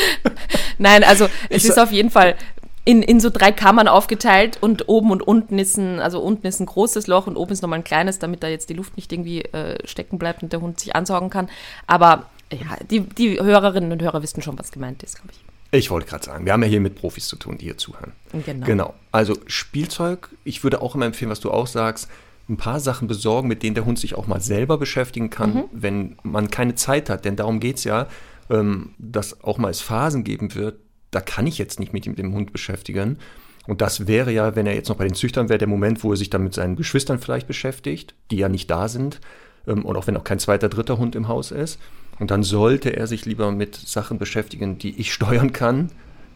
Nein, 0.79 1.05
also 1.05 1.27
es 1.49 1.65
ich 1.65 1.71
ist 1.71 1.79
auf 1.79 1.93
jeden 1.93 2.11
Fall 2.11 2.37
in, 2.85 3.03
in 3.03 3.21
so 3.21 3.31
drei 3.31 3.53
Kammern 3.53 3.89
aufgeteilt 3.89 4.59
und 4.61 4.89
oben 4.89 5.11
und 5.11 5.23
unten 5.23 5.59
ist 5.59 5.77
ein, 5.77 6.01
also 6.01 6.21
unten 6.21 6.47
ist 6.47 6.61
ein 6.61 6.67
großes 6.67 7.07
Loch 7.07 7.27
und 7.27 7.37
oben 7.37 7.53
ist 7.53 7.63
nochmal 7.63 7.81
ein 7.81 7.85
kleines, 7.85 8.19
damit 8.19 8.43
da 8.43 8.49
jetzt 8.49 8.71
die 8.71 8.75
Luft 8.75 8.97
nicht 8.97 9.13
irgendwie 9.13 9.43
äh, 9.43 9.87
stecken 9.87 10.19
bleibt 10.19 10.43
und 10.43 10.53
der 10.53 10.61
Hund 10.61 10.81
sich 10.81 10.97
ansaugen 10.97 11.31
kann. 11.31 11.49
Aber 11.87 12.31
ja, 12.51 12.79
die, 12.91 13.01
die 13.01 13.39
Hörerinnen 13.39 13.93
und 13.93 14.03
Hörer 14.03 14.23
wissen 14.23 14.43
schon, 14.43 14.59
was 14.59 14.73
gemeint 14.73 15.03
ist, 15.03 15.17
glaube 15.17 15.33
ich. 15.33 15.41
Ich 15.73 15.91
wollte 15.91 16.09
gerade 16.09 16.25
sagen, 16.25 16.45
wir 16.47 16.53
haben 16.53 16.63
ja 16.63 16.69
hier 16.69 16.81
mit 16.81 16.97
Profis 16.97 17.29
zu 17.29 17.37
tun, 17.37 17.59
die 17.59 17.67
hier 17.67 17.79
zuhören. 17.79 18.13
Genau. 18.45 18.67
Genau. 18.67 18.95
Also 19.13 19.37
Spielzeug, 19.47 20.29
ich 20.43 20.65
würde 20.65 20.83
auch 20.83 20.95
immer 20.95 21.07
empfehlen, 21.07 21.31
was 21.31 21.39
du 21.39 21.51
auch 21.53 21.69
sagst, 21.69 22.09
ein 22.51 22.57
paar 22.57 22.81
Sachen 22.81 23.09
besorgen, 23.09 23.49
mit 23.49 23.63
denen 23.63 23.75
der 23.75 23.85
Hund 23.85 23.99
sich 23.99 24.15
auch 24.15 24.27
mal 24.27 24.41
selber 24.41 24.77
beschäftigen 24.77 25.31
kann, 25.31 25.55
mhm. 25.55 25.65
wenn 25.73 26.17
man 26.23 26.51
keine 26.51 26.75
Zeit 26.75 27.09
hat. 27.09 27.25
Denn 27.25 27.37
darum 27.37 27.61
geht 27.61 27.77
es 27.77 27.85
ja, 27.85 28.09
ähm, 28.51 28.91
dass 28.99 29.43
auch 29.43 29.59
mal 29.59 29.71
es 29.71 29.81
Phasen 29.81 30.25
geben 30.25 30.55
wird, 30.55 30.81
da 31.11 31.21
kann 31.21 31.47
ich 31.47 31.59
jetzt 31.59 31.81
nicht 31.81 31.93
mit 31.93 32.07
dem 32.07 32.35
Hund 32.35 32.53
beschäftigen. 32.53 33.19
Und 33.67 33.81
das 33.81 34.07
wäre 34.07 34.33
ja, 34.33 34.57
wenn 34.57 34.67
er 34.67 34.75
jetzt 34.75 34.89
noch 34.89 34.97
bei 34.97 35.07
den 35.07 35.15
Züchtern 35.15 35.49
wäre, 35.49 35.59
der 35.59 35.69
Moment, 35.69 36.03
wo 36.03 36.13
er 36.13 36.17
sich 36.17 36.31
dann 36.31 36.45
mit 36.45 36.55
seinen 36.55 36.77
Geschwistern 36.77 37.19
vielleicht 37.19 37.47
beschäftigt, 37.47 38.15
die 38.31 38.37
ja 38.37 38.49
nicht 38.49 38.71
da 38.71 38.89
sind. 38.89 39.21
Ähm, 39.67 39.85
und 39.85 39.97
auch 39.97 40.07
wenn 40.07 40.17
auch 40.17 40.25
kein 40.25 40.39
zweiter, 40.39 40.69
dritter 40.69 40.99
Hund 40.99 41.15
im 41.15 41.29
Haus 41.29 41.51
ist. 41.51 41.79
Und 42.19 42.31
dann 42.31 42.43
sollte 42.43 42.91
er 42.97 43.07
sich 43.07 43.25
lieber 43.25 43.51
mit 43.51 43.77
Sachen 43.77 44.19
beschäftigen, 44.19 44.79
die 44.79 44.99
ich 45.01 45.13
steuern 45.13 45.53
kann, 45.53 45.91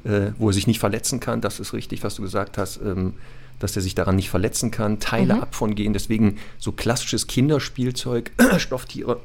äh, 0.04 0.32
wo 0.38 0.48
er 0.48 0.52
sich 0.52 0.66
nicht 0.66 0.80
verletzen 0.80 1.20
kann. 1.20 1.40
Das 1.40 1.60
ist 1.60 1.72
richtig, 1.72 2.04
was 2.04 2.16
du 2.16 2.22
gesagt 2.22 2.58
hast. 2.58 2.80
Ähm, 2.82 3.14
dass 3.58 3.76
er 3.76 3.82
sich 3.82 3.94
daran 3.94 4.16
nicht 4.16 4.30
verletzen 4.30 4.70
kann, 4.70 5.00
Teile 5.00 5.34
mhm. 5.34 5.40
ab 5.40 5.54
von 5.54 5.74
gehen. 5.74 5.92
Deswegen 5.92 6.38
so 6.58 6.72
klassisches 6.72 7.26
Kinderspielzeug, 7.26 8.32
Stofftiere 8.58 9.20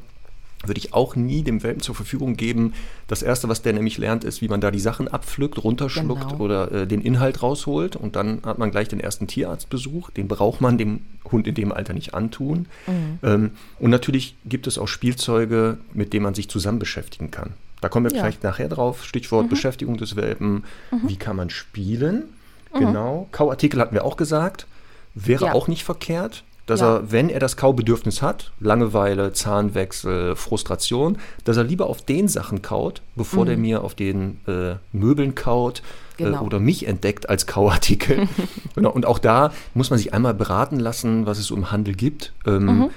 würde 0.65 0.79
ich 0.79 0.93
auch 0.93 1.15
nie 1.15 1.41
dem 1.43 1.63
Welpen 1.63 1.81
zur 1.81 1.95
Verfügung 1.95 2.35
geben. 2.35 2.73
Das 3.07 3.23
Erste, 3.23 3.47
was 3.47 3.61
der 3.61 3.73
nämlich 3.73 3.97
lernt, 3.97 4.23
ist, 4.23 4.41
wie 4.41 4.49
man 4.49 4.59
da 4.59 4.71
die 4.71 4.79
Sachen 4.79 5.07
abpflückt, 5.07 5.63
runterschluckt 5.63 6.29
genau. 6.29 6.43
oder 6.43 6.71
äh, 6.71 6.87
den 6.87 7.01
Inhalt 7.01 7.41
rausholt. 7.41 7.95
Und 7.95 8.15
dann 8.15 8.41
hat 8.43 8.57
man 8.57 8.69
gleich 8.69 8.89
den 8.89 8.99
ersten 8.99 9.27
Tierarztbesuch. 9.27 10.09
Den 10.11 10.27
braucht 10.27 10.59
man 10.59 10.77
dem 10.77 11.01
Hund 11.31 11.47
in 11.47 11.55
dem 11.55 11.71
Alter 11.71 11.93
nicht 11.93 12.13
antun. 12.13 12.67
Mhm. 12.87 13.19
Ähm, 13.23 13.51
und 13.79 13.89
natürlich 13.89 14.35
gibt 14.45 14.67
es 14.67 14.77
auch 14.77 14.87
Spielzeuge, 14.87 15.77
mit 15.93 16.11
denen 16.11 16.23
man 16.23 16.33
sich 16.33 16.49
zusammen 16.49 16.79
beschäftigen 16.79 17.31
kann. 17.31 17.53
Da 17.79 17.87
kommen 17.87 18.05
wir 18.05 18.13
ja. 18.13 18.21
vielleicht 18.21 18.43
nachher 18.43 18.67
drauf. 18.67 19.05
Stichwort 19.05 19.45
mhm. 19.45 19.49
Beschäftigung 19.49 19.97
des 19.97 20.17
Welpen. 20.17 20.65
Mhm. 20.91 21.07
Wie 21.07 21.15
kann 21.15 21.37
man 21.37 21.49
spielen? 21.49 22.23
Mhm. 22.73 22.79
Genau. 22.79 23.27
Kauartikel 23.31 23.79
hatten 23.79 23.95
wir 23.95 24.05
auch 24.05 24.17
gesagt. 24.17 24.67
Wäre 25.15 25.45
ja. 25.45 25.53
auch 25.53 25.67
nicht 25.67 25.83
verkehrt 25.83 26.43
dass 26.69 26.81
ja. 26.81 26.97
er, 26.97 27.11
wenn 27.11 27.29
er 27.29 27.39
das 27.39 27.57
Kaubedürfnis 27.57 28.21
hat, 28.21 28.51
Langeweile, 28.59 29.33
Zahnwechsel, 29.33 30.35
Frustration, 30.35 31.17
dass 31.43 31.57
er 31.57 31.63
lieber 31.63 31.87
auf 31.87 32.03
den 32.03 32.27
Sachen 32.27 32.61
kaut, 32.61 33.01
bevor 33.15 33.43
mhm. 33.43 33.47
der 33.47 33.57
mir 33.57 33.83
auf 33.83 33.95
den 33.95 34.39
äh, 34.47 34.75
Möbeln 34.91 35.33
kaut 35.33 35.81
äh, 36.19 36.25
genau. 36.25 36.43
äh, 36.43 36.45
oder 36.45 36.59
mich 36.59 36.87
entdeckt 36.87 37.27
als 37.27 37.47
Kauartikel. 37.47 38.27
genau. 38.75 38.91
Und 38.91 39.07
auch 39.07 39.17
da 39.17 39.51
muss 39.73 39.89
man 39.89 39.97
sich 39.97 40.13
einmal 40.13 40.35
beraten 40.35 40.79
lassen, 40.79 41.25
was 41.25 41.39
es 41.39 41.47
so 41.47 41.55
im 41.55 41.71
Handel 41.71 41.95
gibt. 41.95 42.33
Ähm, 42.45 42.65
mhm. 42.65 42.89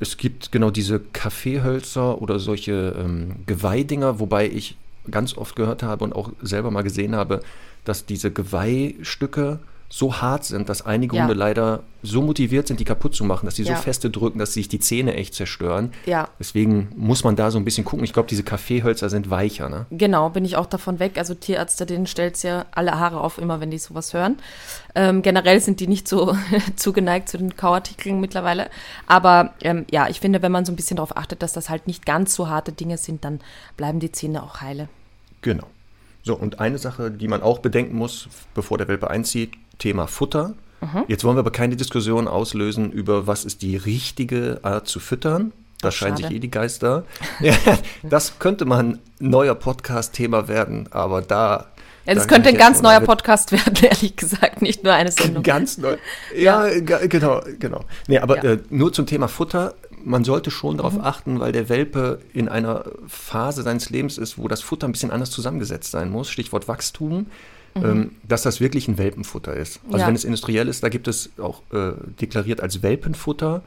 Es 0.00 0.18
gibt 0.18 0.52
genau 0.52 0.70
diese 0.70 1.00
Kaffeehölzer 1.00 2.20
oder 2.20 2.38
solche 2.38 2.94
ähm, 2.98 3.36
Geweihdinger, 3.46 4.20
wobei 4.20 4.48
ich 4.48 4.76
ganz 5.10 5.36
oft 5.36 5.56
gehört 5.56 5.82
habe 5.82 6.04
und 6.04 6.14
auch 6.14 6.30
selber 6.42 6.70
mal 6.70 6.82
gesehen 6.82 7.16
habe, 7.16 7.40
dass 7.84 8.06
diese 8.06 8.30
Geweihstücke 8.30 9.60
so 9.90 10.20
hart 10.20 10.44
sind, 10.44 10.68
dass 10.68 10.84
einige 10.84 11.16
ja. 11.16 11.22
Hunde 11.22 11.34
leider 11.34 11.82
so 12.02 12.20
motiviert 12.20 12.68
sind, 12.68 12.78
die 12.78 12.84
kaputt 12.84 13.14
zu 13.14 13.24
machen, 13.24 13.46
dass 13.46 13.56
sie 13.56 13.62
ja. 13.62 13.74
so 13.74 13.82
feste 13.82 14.10
drücken, 14.10 14.38
dass 14.38 14.52
sich 14.52 14.68
die 14.68 14.78
Zähne 14.78 15.14
echt 15.14 15.34
zerstören. 15.34 15.92
Ja. 16.04 16.28
Deswegen 16.38 16.90
muss 16.94 17.24
man 17.24 17.36
da 17.36 17.50
so 17.50 17.58
ein 17.58 17.64
bisschen 17.64 17.84
gucken. 17.84 18.04
Ich 18.04 18.12
glaube, 18.12 18.28
diese 18.28 18.42
Kaffeehölzer 18.42 19.08
sind 19.08 19.30
weicher. 19.30 19.68
Ne? 19.68 19.86
Genau, 19.90 20.28
bin 20.28 20.44
ich 20.44 20.56
auch 20.56 20.66
davon 20.66 20.98
weg. 20.98 21.16
Also 21.16 21.34
Tierärzte, 21.34 21.86
denen 21.86 22.06
stellt 22.06 22.36
es 22.36 22.42
ja 22.42 22.66
alle 22.70 22.98
Haare 22.98 23.20
auf, 23.20 23.38
immer 23.38 23.60
wenn 23.60 23.70
die 23.70 23.78
sowas 23.78 24.12
hören. 24.12 24.36
Ähm, 24.94 25.22
generell 25.22 25.60
sind 25.60 25.80
die 25.80 25.88
nicht 25.88 26.06
so 26.06 26.36
zugeneigt 26.76 27.30
zu 27.30 27.38
den 27.38 27.56
Kauartikeln 27.56 28.20
mittlerweile. 28.20 28.68
Aber 29.06 29.54
ähm, 29.62 29.86
ja, 29.90 30.08
ich 30.08 30.20
finde, 30.20 30.42
wenn 30.42 30.52
man 30.52 30.66
so 30.66 30.72
ein 30.72 30.76
bisschen 30.76 30.98
darauf 30.98 31.16
achtet, 31.16 31.42
dass 31.42 31.54
das 31.54 31.70
halt 31.70 31.86
nicht 31.86 32.04
ganz 32.04 32.34
so 32.34 32.48
harte 32.48 32.72
Dinge 32.72 32.98
sind, 32.98 33.24
dann 33.24 33.40
bleiben 33.78 34.00
die 34.00 34.12
Zähne 34.12 34.42
auch 34.42 34.60
heile. 34.60 34.88
Genau. 35.40 35.66
So, 36.28 36.34
und 36.34 36.60
eine 36.60 36.76
Sache, 36.76 37.10
die 37.10 37.26
man 37.26 37.40
auch 37.40 37.60
bedenken 37.60 37.96
muss, 37.96 38.28
bevor 38.52 38.76
der 38.76 38.86
Welpe 38.86 39.08
einzieht, 39.08 39.52
Thema 39.78 40.06
Futter. 40.06 40.52
Mhm. 40.82 41.04
Jetzt 41.08 41.24
wollen 41.24 41.36
wir 41.36 41.40
aber 41.40 41.52
keine 41.52 41.74
Diskussion 41.74 42.28
auslösen 42.28 42.92
über, 42.92 43.26
was 43.26 43.46
ist 43.46 43.62
die 43.62 43.78
richtige 43.78 44.60
Art 44.60 44.88
zu 44.88 45.00
füttern. 45.00 45.54
Da 45.80 45.90
scheinen 45.90 46.18
sich 46.18 46.30
eh 46.30 46.38
die 46.38 46.50
Geister. 46.50 47.04
Ja, 47.40 47.54
das 48.02 48.38
könnte 48.38 48.66
mal 48.66 48.80
ein 48.80 48.98
neuer 49.20 49.54
Podcast-Thema 49.54 50.48
werden, 50.48 50.86
aber 50.90 51.22
da. 51.22 51.68
Ja, 52.04 52.14
das 52.14 52.28
könnte 52.28 52.50
ein 52.50 52.58
ganz 52.58 52.82
neuer 52.82 53.00
Podcast 53.00 53.50
werden, 53.52 53.82
ehrlich 53.82 54.14
gesagt, 54.14 54.60
nicht 54.60 54.84
nur 54.84 54.92
eine 54.92 55.10
Sendung. 55.20 55.42
Ganz 55.42 55.78
neu. 55.78 55.96
Ja, 56.36 56.66
ja. 56.68 57.06
genau, 57.06 57.40
genau. 57.58 57.86
Nee, 58.06 58.18
aber 58.18 58.44
ja. 58.44 58.52
äh, 58.52 58.58
nur 58.68 58.92
zum 58.92 59.06
Thema 59.06 59.28
Futter. 59.28 59.72
Man 60.04 60.24
sollte 60.24 60.50
schon 60.50 60.78
darauf 60.78 60.94
mhm. 60.94 61.00
achten, 61.00 61.40
weil 61.40 61.52
der 61.52 61.68
Welpe 61.68 62.20
in 62.32 62.48
einer 62.48 62.84
Phase 63.06 63.62
seines 63.62 63.90
Lebens 63.90 64.18
ist, 64.18 64.38
wo 64.38 64.48
das 64.48 64.62
Futter 64.62 64.88
ein 64.88 64.92
bisschen 64.92 65.10
anders 65.10 65.30
zusammengesetzt 65.30 65.90
sein 65.90 66.10
muss. 66.10 66.30
Stichwort 66.30 66.68
Wachstum 66.68 67.26
mhm. 67.74 67.84
ähm, 67.84 68.10
dass 68.26 68.42
das 68.42 68.60
wirklich 68.60 68.88
ein 68.88 68.98
Welpenfutter 68.98 69.54
ist. 69.54 69.80
Also 69.86 69.98
ja. 69.98 70.06
wenn 70.06 70.14
es 70.14 70.24
industriell 70.24 70.68
ist, 70.68 70.82
da 70.82 70.88
gibt 70.88 71.08
es 71.08 71.30
auch 71.38 71.62
äh, 71.72 71.92
deklariert 72.20 72.60
als 72.60 72.82
Welpenfutter. 72.82 73.62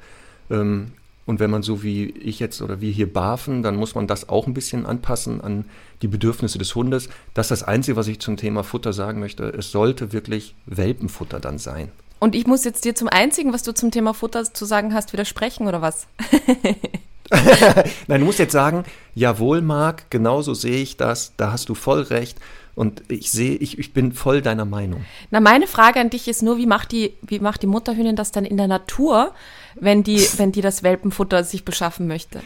Ähm, 0.50 0.92
und 1.26 1.40
wenn 1.40 1.52
man 1.52 1.62
so 1.62 1.84
wie 1.84 2.10
ich 2.10 2.40
jetzt 2.40 2.62
oder 2.62 2.82
wir 2.82 2.92
hier 2.92 3.12
barfen, 3.12 3.64
dann 3.64 3.76
muss 3.76 3.96
man 3.96 4.08
das 4.08 4.28
auch 4.28 4.48
ein 4.48 4.54
bisschen 4.54 4.86
anpassen 4.86 5.40
an 5.40 5.66
die 6.02 6.08
Bedürfnisse 6.08 6.58
des 6.58 6.74
Hundes. 6.76 7.10
Das 7.34 7.46
ist 7.46 7.62
das 7.62 7.64
Einzige, 7.64 7.96
was 7.96 8.08
ich 8.08 8.20
zum 8.20 8.38
Thema 8.38 8.64
Futter 8.64 8.92
sagen 8.92 9.20
möchte. 9.20 9.46
Es 9.46 9.72
sollte 9.72 10.14
wirklich 10.14 10.56
Welpenfutter 10.66 11.40
dann 11.40 11.58
sein. 11.60 11.90
Und 12.22 12.36
ich 12.36 12.46
muss 12.46 12.64
jetzt 12.66 12.86
dir 12.86 12.94
zum 12.94 13.08
Einzigen, 13.08 13.52
was 13.52 13.64
du 13.64 13.74
zum 13.74 13.90
Thema 13.90 14.14
Futter 14.14 14.44
zu 14.44 14.66
sagen 14.66 14.94
hast, 14.94 15.12
widersprechen 15.12 15.68
oder 15.68 15.82
was? 15.82 16.06
Nein, 18.08 18.20
du 18.20 18.26
musst 18.28 18.38
jetzt 18.38 18.52
sagen, 18.52 18.84
jawohl, 19.16 19.64
Marc, 19.64 20.12
genauso 20.12 20.54
sehe 20.54 20.84
ich 20.84 20.98
das, 20.98 21.34
da 21.38 21.52
hast 21.52 21.68
du 21.68 21.74
voll 21.74 22.02
recht. 22.04 22.38
Und 22.76 23.02
ich 23.08 23.32
sehe, 23.32 23.56
ich, 23.56 23.80
ich 23.80 23.92
bin 23.94 24.12
voll 24.12 24.44
deiner 24.44 24.66
Meinung. 24.66 25.04
Na, 25.32 25.40
meine 25.40 25.66
Frage 25.66 26.00
an 26.00 26.12
dich 26.12 26.28
ist 26.28 26.44
nur, 26.44 26.58
wie 26.58 26.68
macht 26.68 26.92
die, 26.92 27.16
wie 27.24 27.40
macht 27.40 27.64
die 27.64 27.68
Mutterhühnin 27.68 28.16
das 28.16 28.32
dann 28.32 28.46
in 28.46 28.58
der 28.58 28.68
Natur, 28.68 29.34
wenn 29.74 30.04
die, 30.04 30.20
wenn 30.38 30.52
die 30.52 30.62
das 30.62 30.84
Welpenfutter 30.84 31.44
sich 31.44 31.66
beschaffen 31.66 32.06
möchte? 32.06 32.42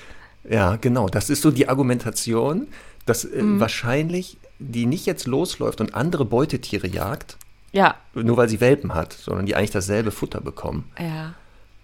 Ja, 0.50 0.78
genau. 0.78 1.10
Das 1.10 1.30
ist 1.30 1.42
so 1.42 1.52
die 1.52 1.68
Argumentation, 1.68 2.68
dass 3.06 3.26
äh, 3.26 3.44
mhm. 3.44 3.60
wahrscheinlich 3.60 4.38
die 4.58 4.86
nicht 4.86 5.06
jetzt 5.06 5.28
losläuft 5.28 5.82
und 5.82 5.96
andere 5.96 6.24
Beutetiere 6.24 6.88
jagt. 6.88 7.36
Ja. 7.76 7.96
Nur 8.14 8.38
weil 8.38 8.48
sie 8.48 8.62
Welpen 8.62 8.96
hat, 8.96 9.12
sondern 9.12 9.46
die 9.46 9.56
eigentlich 9.56 9.72
dasselbe 9.72 10.12
Futter 10.12 10.40
bekommen. 10.40 10.90
Ja. 10.98 11.34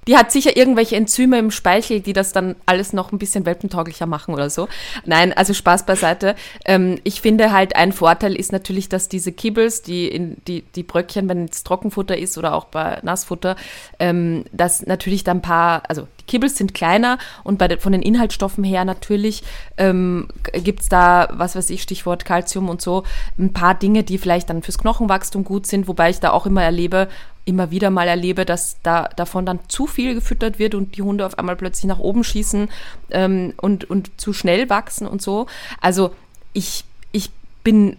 Die 0.08 0.18
hat 0.18 0.32
sicher 0.32 0.58
irgendwelche 0.58 0.96
Enzyme 0.96 1.38
im 1.38 1.52
Speichel, 1.52 2.00
die 2.02 2.14
das 2.14 2.34
dann 2.34 2.56
alles 2.66 2.92
noch 2.92 3.12
ein 3.12 3.20
bisschen 3.20 3.46
welpentauglicher 3.46 4.08
machen 4.08 4.34
oder 4.34 4.50
so. 4.50 4.68
Nein, 5.06 5.32
also 5.32 5.54
Spaß 5.54 5.86
beiseite. 5.86 6.36
Ähm, 6.66 7.00
ich 7.04 7.22
finde 7.22 7.52
halt, 7.52 7.76
ein 7.76 7.92
Vorteil 7.92 8.36
ist 8.36 8.52
natürlich, 8.52 8.90
dass 8.90 9.10
diese 9.10 9.32
Kibbles, 9.32 9.84
die, 9.84 10.08
in, 10.08 10.38
die, 10.48 10.64
die 10.76 10.82
Bröckchen, 10.82 11.30
wenn 11.30 11.46
es 11.46 11.64
Trockenfutter 11.64 12.18
ist 12.18 12.38
oder 12.40 12.56
auch 12.56 12.66
bei 12.66 13.00
Nassfutter, 13.04 13.56
ähm, 14.00 14.46
dass 14.52 14.86
natürlich 14.88 15.24
da 15.24 15.32
ein 15.32 15.44
paar, 15.44 15.84
also 15.88 16.08
die 16.20 16.26
Kibbles 16.26 16.58
sind 16.58 16.74
kleiner 16.74 17.20
und 17.44 17.60
bei 17.60 17.68
de, 17.68 17.78
von 17.78 17.92
den 17.92 18.02
Inhaltsstoffen 18.02 18.64
her 18.64 18.86
natürlich 18.86 19.44
ähm, 19.78 20.30
gibt 20.52 20.82
es 20.82 20.90
da, 20.90 21.30
was 21.32 21.56
weiß 21.56 21.70
ich, 21.70 21.84
Stichwort 21.84 22.26
Kalzium 22.26 22.70
und 22.70 22.82
so, 22.82 23.04
ein 23.38 23.54
paar 23.54 23.76
Dinge, 23.76 24.04
die 24.04 24.18
vielleicht 24.18 24.50
dann 24.50 24.64
fürs 24.64 24.80
Knochenwachstum 24.80 25.44
gut 25.44 25.68
sind, 25.68 25.88
wobei 25.88 26.10
ich 26.10 26.20
da 26.20 26.32
auch 26.32 26.48
immer 26.48 26.64
erlebe, 26.64 27.08
immer 27.52 27.70
wieder 27.70 27.90
mal 27.90 28.08
erlebe, 28.08 28.46
dass 28.46 28.78
da 28.82 29.10
davon 29.16 29.46
dann 29.46 29.60
zu 29.68 29.86
viel 29.86 30.16
gefüttert 30.16 30.58
wird 30.58 30.74
und 30.74 30.96
die 30.96 31.02
Hunde 31.02 31.26
auf 31.26 31.38
einmal 31.38 31.58
plötzlich 31.58 31.86
nach 31.86 32.00
oben 32.00 32.24
schießen 32.24 32.70
ähm, 33.12 33.54
und, 33.58 33.90
und 33.90 34.10
zu 34.20 34.32
schnell 34.32 34.70
wachsen 34.70 35.06
und 35.06 35.22
so. 35.22 35.48
Also 35.82 36.16
ich, 36.54 36.86
ich 37.12 37.30
bin 37.64 37.98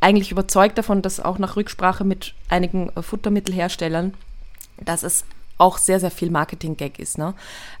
eigentlich 0.00 0.32
überzeugt 0.32 0.78
davon, 0.78 1.02
dass 1.02 1.20
auch 1.20 1.38
nach 1.38 1.56
Rücksprache 1.56 2.04
mit 2.04 2.34
einigen 2.48 2.90
äh, 2.96 3.02
Futtermittelherstellern, 3.02 4.14
dass 4.80 5.02
es 5.02 5.24
auch 5.58 5.78
sehr, 5.78 6.00
sehr 6.00 6.10
viel 6.10 6.30
Marketing-Gag 6.30 6.98
ist. 6.98 7.18
Ne? 7.18 7.34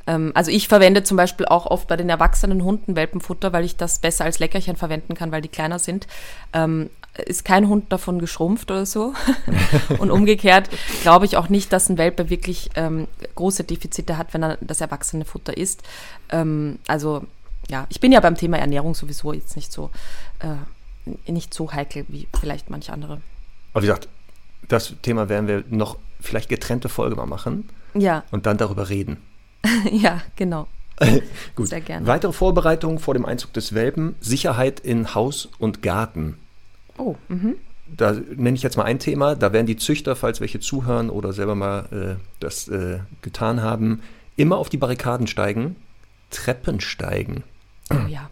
Ähm, 0.06 0.32
also 0.34 0.50
ich 0.50 0.68
verwende 0.68 1.02
zum 1.02 1.16
Beispiel 1.16 1.46
auch 1.46 1.66
oft 1.66 1.88
bei 1.88 1.96
den 1.96 2.08
erwachsenen 2.08 2.62
Hunden 2.62 2.94
Welpenfutter, 2.94 3.52
weil 3.52 3.64
ich 3.64 3.76
das 3.76 3.98
besser 3.98 4.24
als 4.24 4.38
Leckerchen 4.38 4.76
verwenden 4.76 5.14
kann, 5.14 5.32
weil 5.32 5.42
die 5.42 5.48
kleiner 5.48 5.78
sind. 5.78 6.06
Ähm, 6.52 6.90
ist 7.24 7.44
kein 7.44 7.68
Hund 7.68 7.92
davon 7.92 8.18
geschrumpft 8.18 8.70
oder 8.70 8.86
so. 8.86 9.14
und 9.98 10.10
umgekehrt 10.10 10.68
glaube 11.02 11.24
ich 11.24 11.36
auch 11.36 11.48
nicht, 11.48 11.72
dass 11.72 11.88
ein 11.88 11.98
Welpe 11.98 12.30
wirklich 12.30 12.70
ähm, 12.74 13.08
große 13.34 13.64
Defizite 13.64 14.18
hat, 14.18 14.34
wenn 14.34 14.42
er 14.42 14.58
das 14.60 14.80
erwachsene 14.80 15.24
Futter 15.24 15.56
isst. 15.56 15.82
Ähm, 16.30 16.78
also 16.86 17.24
ja, 17.68 17.86
ich 17.88 18.00
bin 18.00 18.12
ja 18.12 18.20
beim 18.20 18.36
Thema 18.36 18.58
Ernährung 18.58 18.94
sowieso 18.94 19.32
jetzt 19.32 19.56
nicht 19.56 19.72
so, 19.72 19.90
äh, 20.40 21.30
nicht 21.30 21.52
so 21.54 21.72
heikel 21.72 22.04
wie 22.08 22.28
vielleicht 22.38 22.70
manche 22.70 22.92
andere. 22.92 23.20
Aber 23.72 23.82
wie 23.82 23.86
gesagt, 23.86 24.08
das 24.68 24.94
Thema 25.02 25.28
werden 25.28 25.48
wir 25.48 25.64
noch 25.68 25.96
vielleicht 26.20 26.48
getrennte 26.48 26.88
Folge 26.88 27.16
mal 27.16 27.26
machen. 27.26 27.68
Ja. 27.94 28.24
Und 28.30 28.46
dann 28.46 28.58
darüber 28.58 28.88
reden. 28.88 29.18
ja, 29.90 30.22
genau. 30.36 30.68
Gut. 31.54 31.68
Sehr 31.68 31.80
gerne. 31.80 32.06
Weitere 32.06 32.32
Vorbereitungen 32.32 32.98
vor 32.98 33.14
dem 33.14 33.24
Einzug 33.24 33.52
des 33.52 33.74
Welpen: 33.74 34.14
Sicherheit 34.20 34.80
in 34.80 35.14
Haus 35.14 35.48
und 35.58 35.82
Garten. 35.82 36.38
Oh, 36.98 37.16
mhm. 37.28 37.56
Da 37.86 38.12
nenne 38.12 38.56
ich 38.56 38.62
jetzt 38.62 38.76
mal 38.76 38.84
ein 38.84 38.98
Thema. 38.98 39.36
Da 39.36 39.52
werden 39.52 39.66
die 39.66 39.76
Züchter, 39.76 40.16
falls 40.16 40.40
welche 40.40 40.58
zuhören 40.58 41.08
oder 41.08 41.32
selber 41.32 41.54
mal 41.54 42.16
äh, 42.18 42.20
das 42.40 42.68
äh, 42.68 42.98
getan 43.22 43.62
haben, 43.62 44.02
immer 44.36 44.58
auf 44.58 44.68
die 44.68 44.76
Barrikaden 44.76 45.26
steigen, 45.26 45.76
Treppen 46.30 46.80
steigen. 46.80 47.44
Oh 47.90 48.08
ja. 48.08 48.28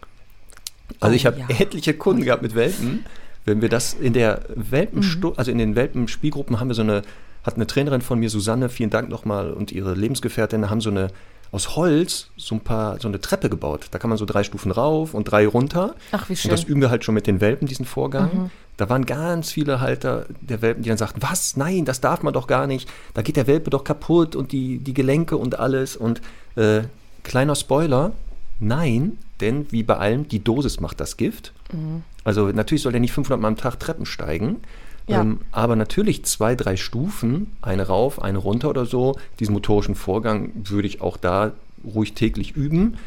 Also 0.99 1.13
oh, 1.13 1.15
ich 1.15 1.25
habe 1.25 1.39
ja. 1.39 1.47
etliche 1.59 1.93
Kunden 1.93 2.23
gehabt 2.23 2.41
mit 2.41 2.55
Welpen. 2.55 3.05
Wenn 3.45 3.61
wir 3.61 3.69
das 3.69 3.93
in 3.93 4.13
der 4.13 4.41
Welpenstu 4.55 5.29
mhm. 5.29 5.33
also 5.37 5.51
in 5.51 5.57
den 5.57 5.75
Welpenspielgruppen 5.75 6.59
haben 6.59 6.67
wir 6.67 6.75
so 6.75 6.81
eine, 6.81 7.03
hat 7.43 7.55
eine 7.55 7.67
Trainerin 7.67 8.01
von 8.01 8.19
mir, 8.19 8.29
Susanne, 8.29 8.69
vielen 8.69 8.89
Dank 8.89 9.07
nochmal, 9.09 9.51
und 9.51 9.71
ihre 9.71 9.93
Lebensgefährtin 9.93 10.69
haben 10.69 10.81
so 10.81 10.89
eine 10.89 11.09
aus 11.51 11.75
Holz 11.75 12.27
so 12.37 12.55
ein 12.55 12.61
paar, 12.61 12.99
so 12.99 13.07
eine 13.07 13.21
Treppe 13.21 13.49
gebaut. 13.49 13.87
Da 13.91 13.99
kann 13.99 14.09
man 14.09 14.17
so 14.17 14.25
drei 14.25 14.43
Stufen 14.43 14.71
rauf 14.71 15.13
und 15.13 15.25
drei 15.25 15.47
runter. 15.47 15.95
Ach, 16.11 16.29
wie 16.29 16.35
schön. 16.35 16.51
Und 16.51 16.59
das 16.59 16.65
üben 16.65 16.81
wir 16.81 16.89
halt 16.89 17.03
schon 17.03 17.15
mit 17.15 17.27
den 17.27 17.41
Welpen, 17.41 17.67
diesen 17.67 17.85
Vorgang. 17.85 18.29
Mhm. 18.33 18.51
Da 18.77 18.89
waren 18.89 19.05
ganz 19.05 19.51
viele 19.51 19.79
Halter 19.79 20.25
der 20.41 20.61
Welpen, 20.61 20.83
die 20.83 20.89
dann 20.89 20.97
sagten, 20.97 21.21
was? 21.21 21.55
Nein, 21.55 21.85
das 21.85 22.01
darf 22.01 22.23
man 22.23 22.33
doch 22.33 22.47
gar 22.47 22.67
nicht. 22.67 22.89
Da 23.13 23.21
geht 23.21 23.37
der 23.37 23.47
Welpe 23.47 23.69
doch 23.69 23.83
kaputt 23.83 24.35
und 24.35 24.51
die, 24.51 24.79
die 24.79 24.93
Gelenke 24.93 25.37
und 25.37 25.59
alles. 25.59 25.95
Und 25.95 26.21
äh, 26.55 26.81
kleiner 27.23 27.55
Spoiler, 27.55 28.11
nein, 28.59 29.17
denn 29.39 29.71
wie 29.71 29.83
bei 29.83 29.97
allem, 29.97 30.27
die 30.27 30.43
Dosis 30.43 30.79
macht 30.79 30.99
das 30.99 31.15
Gift. 31.15 31.53
Mhm. 31.71 32.03
Also 32.25 32.47
natürlich 32.47 32.81
soll 32.81 32.91
der 32.91 33.01
nicht 33.01 33.13
500 33.13 33.39
Mal 33.39 33.47
am 33.47 33.57
Tag 33.57 33.79
Treppen 33.79 34.05
steigen. 34.05 34.57
Ja. 35.07 35.21
Ähm, 35.21 35.39
aber 35.51 35.75
natürlich 35.75 36.25
zwei, 36.25 36.55
drei 36.55 36.77
Stufen, 36.77 37.55
eine 37.61 37.87
rauf, 37.87 38.21
eine 38.21 38.39
runter 38.39 38.69
oder 38.69 38.85
so, 38.85 39.17
diesen 39.39 39.53
motorischen 39.53 39.95
Vorgang 39.95 40.51
würde 40.55 40.87
ich 40.87 41.01
auch 41.01 41.17
da 41.17 41.51
ruhig 41.83 42.13
täglich 42.13 42.55
üben. 42.55 42.97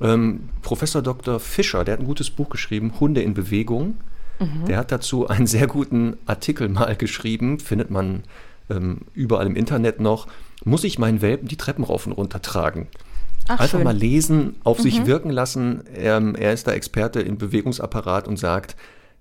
Ähm, 0.00 0.48
Professor 0.62 1.00
Dr. 1.02 1.40
Fischer, 1.40 1.84
der 1.84 1.94
hat 1.94 2.00
ein 2.00 2.06
gutes 2.06 2.30
Buch 2.30 2.50
geschrieben, 2.50 2.92
Hunde 3.00 3.22
in 3.22 3.32
Bewegung. 3.32 3.96
Mhm. 4.38 4.66
Der 4.66 4.76
hat 4.76 4.92
dazu 4.92 5.28
einen 5.28 5.46
sehr 5.46 5.66
guten 5.66 6.16
Artikel 6.26 6.68
mal 6.68 6.94
geschrieben, 6.96 7.58
findet 7.58 7.90
man 7.90 8.24
ähm, 8.68 9.02
überall 9.14 9.46
im 9.46 9.56
Internet 9.56 10.00
noch. 10.00 10.26
Muss 10.64 10.84
ich 10.84 10.98
meinen 10.98 11.22
Welpen 11.22 11.48
die 11.48 11.56
Treppen 11.56 11.84
rauf 11.84 12.06
und 12.06 12.12
runter 12.12 12.42
tragen? 12.42 12.88
Ach, 13.48 13.60
Einfach 13.60 13.78
schön. 13.78 13.84
mal 13.84 13.96
lesen, 13.96 14.56
auf 14.64 14.78
mhm. 14.78 14.82
sich 14.82 15.06
wirken 15.06 15.30
lassen. 15.30 15.84
Ähm, 15.94 16.34
er 16.34 16.52
ist 16.52 16.66
da 16.66 16.72
Experte 16.72 17.20
im 17.20 17.38
Bewegungsapparat 17.38 18.28
und 18.28 18.38
sagt, 18.38 18.76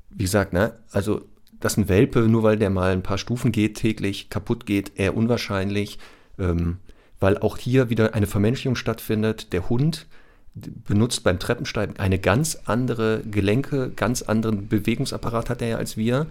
wie 0.10 0.24
gesagt, 0.24 0.52
ne, 0.52 0.74
also 0.92 1.22
dass 1.60 1.78
ein 1.78 1.90
Welpe, 1.90 2.22
nur 2.22 2.44
weil 2.44 2.58
der 2.58 2.70
mal 2.70 2.92
ein 2.92 3.04
paar 3.04 3.18
Stufen 3.18 3.52
geht 3.52 3.78
täglich, 3.78 4.30
kaputt 4.30 4.66
geht, 4.66 4.94
eher 4.96 5.16
unwahrscheinlich, 5.16 6.00
ähm, 6.40 6.78
weil 7.20 7.38
auch 7.38 7.58
hier 7.58 7.90
wieder 7.90 8.14
eine 8.14 8.28
Vermenschlichung 8.28 8.76
stattfindet. 8.76 9.54
Der 9.54 9.70
Hund 9.70 10.08
benutzt 10.56 11.24
beim 11.24 11.40
Treppensteigen 11.40 11.98
eine 11.98 12.20
ganz 12.20 12.60
andere 12.66 13.22
Gelenke, 13.30 13.92
ganz 13.96 14.22
anderen 14.22 14.68
Bewegungsapparat 14.68 15.50
hat 15.50 15.62
er 15.62 15.68
ja 15.68 15.78
als 15.78 15.98
wir. 15.98 16.28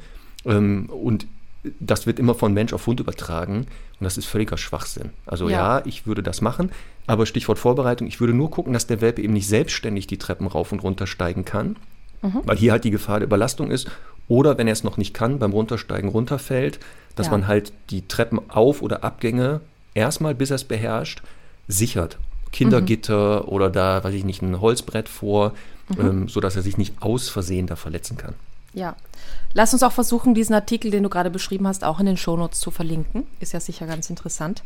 Ähm, 0.47 0.87
und 0.91 1.27
das 1.81 2.07
wird 2.07 2.19
immer 2.19 2.35
von 2.35 2.53
Mensch 2.53 2.73
auf 2.73 2.87
Hund 2.87 3.01
übertragen 3.01 3.67
und 3.99 4.05
das 4.05 4.19
ist 4.19 4.27
völliger 4.27 4.57
Schwachsinn. 4.57 5.11
Also 5.27 5.49
ja. 5.49 5.79
ja. 5.79 5.87
ich 5.87 6.07
würde 6.07 6.23
das 6.23 6.41
machen, 6.41 6.71
aber 7.07 7.27
Stichwort 7.27 7.59
Vorbereitung, 7.59 8.07
ich 8.07 8.21
würde 8.21 8.35
nur 8.35 8.51
gucken, 8.51 8.73
dass 8.73 8.87
der 8.87 9.01
Welpe 9.01 9.23
eben 9.23 9.33
nicht 9.33 9.49
selbstständig 9.49 10.07
die 10.07 10.19
Treppen 10.19 10.47
rauf 10.47 10.73
und 10.73 10.83
runter 10.83 11.07
steigen 11.07 11.45
kann, 11.45 11.77
mhm. 12.23 12.41
weil 12.45 12.57
hier 12.57 12.73
halt 12.73 12.85
die 12.85 12.91
Gefahr 12.91 13.21
der 13.21 13.27
Überlastung 13.27 13.71
ist. 13.71 13.91
Oder 14.29 14.59
wenn 14.59 14.67
er 14.67 14.73
es 14.73 14.85
noch 14.85 14.97
nicht 14.97 15.15
kann, 15.15 15.39
beim 15.39 15.53
Runtersteigen 15.53 16.09
runterfällt, 16.09 16.81
dass 17.17 17.27
ja. 17.27 17.33
man 17.33 17.47
halt 17.47 17.73
die 17.91 18.07
Treppen 18.07 18.41
auf- 18.51 18.83
oder 18.83 19.05
Abgänge 19.05 19.61
erstmal, 19.95 20.35
bis 20.35 20.51
er 20.51 20.57
es 20.57 20.65
beherrscht, 20.65 21.23
sichert. 21.69 22.19
Kindergitter 22.53 23.43
mhm. 23.43 23.49
oder 23.49 23.71
da, 23.71 24.03
weiß 24.03 24.15
ich 24.15 24.25
nicht, 24.25 24.43
ein 24.43 24.61
Holzbrett 24.61 25.09
vor, 25.09 25.53
mhm. 25.89 26.01
ähm, 26.01 26.29
sodass 26.29 26.57
er 26.57 26.63
sich 26.63 26.79
nicht 26.79 26.95
aus 27.01 27.29
Versehen 27.29 27.67
da 27.67 27.77
verletzen 27.77 28.17
kann. 28.17 28.35
Ja. 28.73 28.97
Lass 29.53 29.73
uns 29.73 29.83
auch 29.83 29.93
versuchen, 29.93 30.35
diesen 30.35 30.55
Artikel, 30.55 30.91
den 30.91 31.05
du 31.05 31.09
gerade 31.09 31.31
beschrieben 31.31 31.67
hast, 31.67 31.85
auch 31.85 32.01
in 32.01 32.07
den 32.07 32.17
Shownotes 32.17 32.61
zu 32.61 32.71
verlinken. 32.71 33.25
Ist 33.41 33.53
ja 33.53 33.61
sicher 33.61 33.87
ganz 33.87 34.11
interessant. 34.11 34.63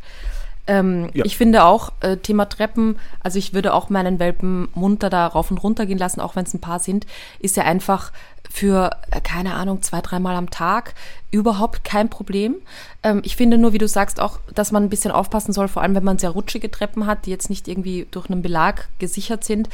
Ähm, 0.69 1.09
ja. 1.15 1.25
Ich 1.25 1.35
finde 1.35 1.63
auch, 1.63 1.91
äh, 2.01 2.17
Thema 2.17 2.45
Treppen, 2.45 2.99
also 3.21 3.39
ich 3.39 3.55
würde 3.55 3.73
auch 3.73 3.89
meinen 3.89 4.19
Welpen 4.19 4.69
munter 4.75 5.09
da 5.09 5.25
rauf 5.25 5.49
und 5.49 5.57
runter 5.57 5.87
gehen 5.87 5.97
lassen, 5.97 6.21
auch 6.21 6.35
wenn 6.35 6.45
es 6.45 6.53
ein 6.53 6.61
paar 6.61 6.79
sind, 6.79 7.07
ist 7.39 7.57
ja 7.57 7.63
einfach 7.63 8.11
für, 8.51 8.91
äh, 9.09 9.19
keine 9.19 9.55
Ahnung, 9.55 9.81
zwei, 9.81 10.01
dreimal 10.01 10.35
am 10.35 10.51
Tag 10.51 10.93
überhaupt 11.31 11.83
kein 11.83 12.09
Problem. 12.09 12.55
Ähm, 13.01 13.21
ich 13.23 13.35
finde 13.35 13.57
nur, 13.57 13.73
wie 13.73 13.79
du 13.79 13.87
sagst, 13.87 14.19
auch, 14.19 14.39
dass 14.53 14.71
man 14.71 14.83
ein 14.83 14.89
bisschen 14.89 15.11
aufpassen 15.11 15.53
soll, 15.53 15.67
vor 15.67 15.81
allem 15.81 15.95
wenn 15.95 16.03
man 16.03 16.19
sehr 16.19 16.31
rutschige 16.31 16.69
Treppen 16.69 17.07
hat, 17.07 17.25
die 17.25 17.31
jetzt 17.31 17.49
nicht 17.49 17.67
irgendwie 17.67 18.07
durch 18.11 18.29
einen 18.29 18.43
Belag 18.43 18.89
gesichert 18.99 19.43
sind, 19.43 19.69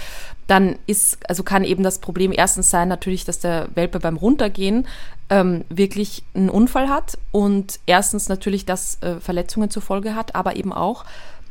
dann 0.47 0.77
ist, 0.87 1.17
also 1.29 1.43
kann 1.43 1.65
eben 1.65 1.83
das 1.83 1.99
Problem 1.99 2.31
erstens 2.33 2.69
sein 2.69 2.87
natürlich, 2.87 3.25
dass 3.25 3.39
der 3.39 3.67
Welpe 3.75 3.99
beim 3.99 4.15
Runtergehen 4.15 4.87
ähm, 5.29 5.65
wirklich 5.69 6.23
einen 6.33 6.49
Unfall 6.49 6.89
hat 6.89 7.17
und 7.31 7.79
erstens 7.85 8.29
natürlich, 8.29 8.65
dass 8.65 9.01
äh, 9.01 9.19
Verletzungen 9.19 9.69
zur 9.69 9.81
Folge 9.81 10.15
hat, 10.15 10.35
aber 10.35 10.55
eben 10.55 10.71
auch, 10.71 11.05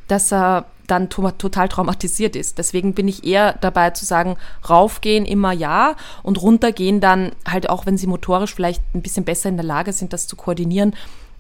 dass 0.08 0.32
er 0.32 0.66
dann 0.86 1.08
total 1.08 1.68
traumatisiert 1.68 2.36
ist. 2.36 2.58
Deswegen 2.58 2.92
bin 2.92 3.08
ich 3.08 3.24
eher 3.24 3.54
dabei 3.54 3.90
zu 3.90 4.04
sagen, 4.04 4.36
raufgehen 4.68 5.24
immer 5.24 5.52
ja 5.52 5.96
und 6.22 6.40
runtergehen 6.42 7.00
dann 7.00 7.32
halt 7.48 7.70
auch, 7.70 7.86
wenn 7.86 7.96
sie 7.96 8.06
motorisch 8.06 8.54
vielleicht 8.54 8.82
ein 8.94 9.00
bisschen 9.00 9.24
besser 9.24 9.48
in 9.48 9.56
der 9.56 9.64
Lage 9.64 9.94
sind, 9.94 10.12
das 10.12 10.26
zu 10.26 10.36
koordinieren, 10.36 10.94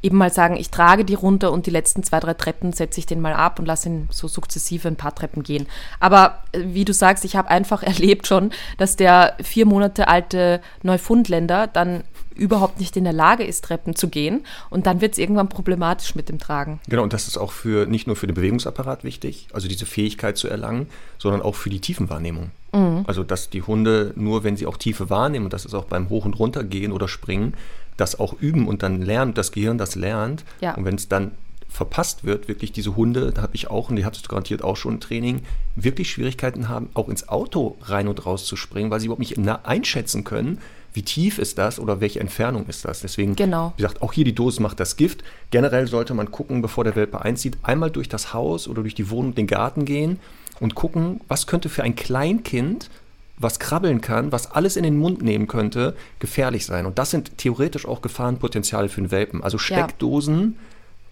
eben 0.04 0.18
mal 0.18 0.32
sagen, 0.32 0.56
ich 0.56 0.70
trage 0.70 1.04
die 1.04 1.14
runter 1.14 1.50
und 1.50 1.66
die 1.66 1.70
letzten 1.70 2.02
zwei, 2.02 2.20
drei 2.20 2.34
Treppen 2.34 2.72
setze 2.74 3.00
ich 3.00 3.06
den 3.06 3.20
mal 3.20 3.32
ab 3.32 3.58
und 3.58 3.64
lasse 3.64 3.88
ihn 3.88 4.08
so 4.10 4.28
sukzessive 4.28 4.86
ein 4.86 4.96
paar 4.96 5.14
Treppen 5.14 5.42
gehen. 5.42 5.66
Aber 5.98 6.42
äh, 6.52 6.60
wie 6.66 6.84
du 6.84 6.92
sagst, 6.92 7.24
ich 7.24 7.36
habe 7.36 7.50
einfach 7.50 7.82
erlebt 7.82 8.26
schon, 8.26 8.50
dass 8.76 8.96
der 8.96 9.34
vier 9.42 9.66
Monate 9.66 10.06
alte 10.08 10.60
Neufundländer 10.82 11.66
dann 11.66 12.04
überhaupt 12.34 12.80
nicht 12.80 12.96
in 12.96 13.04
der 13.04 13.12
Lage 13.12 13.44
ist, 13.44 13.64
Treppen 13.64 13.94
zu 13.96 14.08
gehen. 14.08 14.44
Und 14.70 14.86
dann 14.86 15.00
wird 15.00 15.12
es 15.12 15.18
irgendwann 15.18 15.48
problematisch 15.48 16.14
mit 16.14 16.28
dem 16.28 16.38
Tragen. 16.38 16.80
Genau, 16.88 17.02
und 17.02 17.12
das 17.12 17.28
ist 17.28 17.36
auch 17.36 17.52
für 17.52 17.86
nicht 17.86 18.06
nur 18.06 18.16
für 18.16 18.26
den 18.26 18.34
Bewegungsapparat 18.34 19.04
wichtig, 19.04 19.48
also 19.52 19.68
diese 19.68 19.86
Fähigkeit 19.86 20.36
zu 20.36 20.48
erlangen, 20.48 20.88
sondern 21.18 21.42
auch 21.42 21.54
für 21.54 21.70
die 21.70 21.80
Tiefenwahrnehmung. 21.80 22.50
Mhm. 22.72 23.04
Also 23.06 23.22
dass 23.22 23.50
die 23.50 23.62
Hunde 23.62 24.12
nur, 24.16 24.44
wenn 24.44 24.56
sie 24.56 24.66
auch 24.66 24.76
Tiefe 24.76 25.10
wahrnehmen, 25.10 25.46
und 25.46 25.52
das 25.52 25.64
ist 25.64 25.74
auch 25.74 25.84
beim 25.84 26.08
Hoch- 26.08 26.24
und 26.24 26.38
Runtergehen 26.38 26.92
oder 26.92 27.08
Springen, 27.08 27.54
das 27.96 28.18
auch 28.18 28.34
üben 28.40 28.66
und 28.66 28.82
dann 28.82 29.02
lernen, 29.02 29.34
das 29.34 29.52
Gehirn 29.52 29.78
das 29.78 29.94
lernt. 29.94 30.44
Ja. 30.60 30.74
Und 30.74 30.84
wenn 30.84 30.96
es 30.96 31.08
dann 31.08 31.32
verpasst 31.68 32.24
wird, 32.24 32.46
wirklich 32.46 32.70
diese 32.70 32.94
Hunde, 32.94 33.32
da 33.32 33.42
habe 33.42 33.56
ich 33.56 33.68
auch, 33.68 33.90
und 33.90 33.96
die 33.96 34.04
hattest 34.04 34.26
du 34.26 34.28
garantiert 34.28 34.62
auch 34.62 34.76
schon 34.76 34.94
im 34.94 35.00
Training, 35.00 35.42
wirklich 35.74 36.10
Schwierigkeiten 36.10 36.68
haben, 36.68 36.88
auch 36.94 37.08
ins 37.08 37.28
Auto 37.28 37.76
rein 37.82 38.06
und 38.06 38.24
raus 38.24 38.46
zu 38.46 38.54
springen, 38.54 38.90
weil 38.90 39.00
sie 39.00 39.06
überhaupt 39.06 39.20
nicht 39.20 39.36
einschätzen 39.64 40.22
können, 40.22 40.60
wie 40.94 41.02
tief 41.02 41.38
ist 41.38 41.58
das 41.58 41.78
oder 41.78 42.00
welche 42.00 42.20
Entfernung 42.20 42.66
ist 42.66 42.84
das. 42.84 43.00
Deswegen, 43.00 43.36
genau. 43.36 43.72
wie 43.76 43.82
gesagt, 43.82 44.00
auch 44.00 44.12
hier 44.12 44.24
die 44.24 44.34
Dosis 44.34 44.60
macht 44.60 44.80
das 44.80 44.96
Gift. 44.96 45.22
Generell 45.50 45.86
sollte 45.86 46.14
man 46.14 46.30
gucken, 46.30 46.62
bevor 46.62 46.84
der 46.84 46.96
Welpe 46.96 47.20
einzieht, 47.20 47.58
einmal 47.62 47.90
durch 47.90 48.08
das 48.08 48.32
Haus 48.32 48.68
oder 48.68 48.82
durch 48.82 48.94
die 48.94 49.10
Wohnung, 49.10 49.34
den 49.34 49.46
Garten 49.46 49.84
gehen 49.84 50.20
und 50.60 50.74
gucken, 50.74 51.20
was 51.28 51.46
könnte 51.46 51.68
für 51.68 51.82
ein 51.82 51.96
Kleinkind 51.96 52.88
was 53.36 53.58
krabbeln 53.58 54.00
kann, 54.00 54.32
was 54.32 54.52
alles 54.52 54.76
in 54.76 54.84
den 54.84 54.96
Mund 54.96 55.22
nehmen 55.22 55.48
könnte, 55.48 55.96
gefährlich 56.18 56.66
sein. 56.66 56.86
Und 56.86 56.98
das 56.98 57.10
sind 57.10 57.36
theoretisch 57.38 57.86
auch 57.86 58.00
Gefahrenpotenziale 58.00 58.88
für 58.88 59.00
den 59.00 59.10
Welpen. 59.10 59.42
Also 59.42 59.58
Steckdosen, 59.58 60.56
ja. 60.56 60.64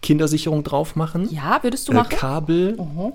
Kindersicherung 0.02 0.62
drauf 0.62 0.94
machen. 0.94 1.28
Ja, 1.32 1.58
würdest 1.62 1.88
du 1.88 1.92
äh, 1.92 1.96
machen? 1.96 2.16
Kabel. 2.16 2.76
Uh 2.78 3.12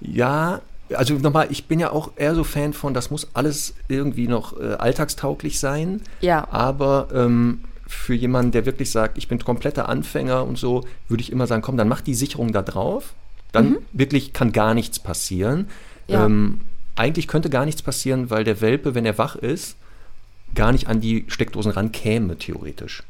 Ja, 0.00 0.62
also 0.94 1.14
nochmal, 1.14 1.48
ich 1.50 1.66
bin 1.66 1.80
ja 1.80 1.90
auch 1.90 2.12
eher 2.16 2.34
so 2.34 2.44
Fan 2.44 2.72
von, 2.72 2.94
das 2.94 3.10
muss 3.10 3.28
alles 3.34 3.74
irgendwie 3.88 4.28
noch 4.28 4.58
äh, 4.58 4.74
alltagstauglich 4.74 5.58
sein. 5.58 6.00
Ja. 6.20 6.46
Aber 6.50 7.08
ähm, 7.12 7.60
für 7.86 8.14
jemanden, 8.14 8.52
der 8.52 8.66
wirklich 8.66 8.90
sagt, 8.90 9.18
ich 9.18 9.28
bin 9.28 9.38
kompletter 9.38 9.88
Anfänger 9.88 10.44
und 10.44 10.58
so, 10.58 10.84
würde 11.08 11.22
ich 11.22 11.32
immer 11.32 11.46
sagen, 11.46 11.62
komm, 11.62 11.76
dann 11.76 11.88
mach 11.88 12.00
die 12.00 12.14
Sicherung 12.14 12.52
da 12.52 12.62
drauf. 12.62 13.14
Dann 13.52 13.70
mhm. 13.70 13.78
wirklich 13.92 14.32
kann 14.32 14.52
gar 14.52 14.74
nichts 14.74 14.98
passieren. 14.98 15.68
Ja. 16.08 16.26
Ähm, 16.26 16.62
eigentlich 16.94 17.28
könnte 17.28 17.50
gar 17.50 17.64
nichts 17.64 17.82
passieren, 17.82 18.30
weil 18.30 18.44
der 18.44 18.60
Welpe, 18.60 18.94
wenn 18.94 19.06
er 19.06 19.18
wach 19.18 19.36
ist, 19.36 19.76
gar 20.54 20.72
nicht 20.72 20.88
an 20.88 21.00
die 21.00 21.24
Steckdosen 21.28 21.72
rankäme, 21.72 22.38
theoretisch. 22.38 23.02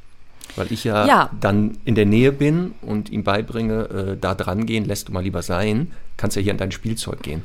Weil 0.57 0.73
ich 0.73 0.85
ja, 0.85 1.07
ja, 1.07 1.31
dann 1.41 1.79
in 1.85 1.95
der 1.95 2.07
Nähe 2.07 2.33
bin 2.33 2.75
und 2.81 3.11
ihm 3.11 3.25
beibringe, 3.25 3.85
äh, 3.85 4.17
da 4.19 4.35
dran 4.35 4.67
gehen, 4.67 4.85
lässt 4.85 5.09
du 5.09 5.13
mal 5.13 5.23
lieber 5.23 5.43
sein, 5.43 5.93
kannst 6.17 6.37
ja 6.37 6.43
hier 6.43 6.53
an 6.53 6.59
dein 6.59 6.73
Spielzeug 6.73 7.23
gehen. 7.23 7.43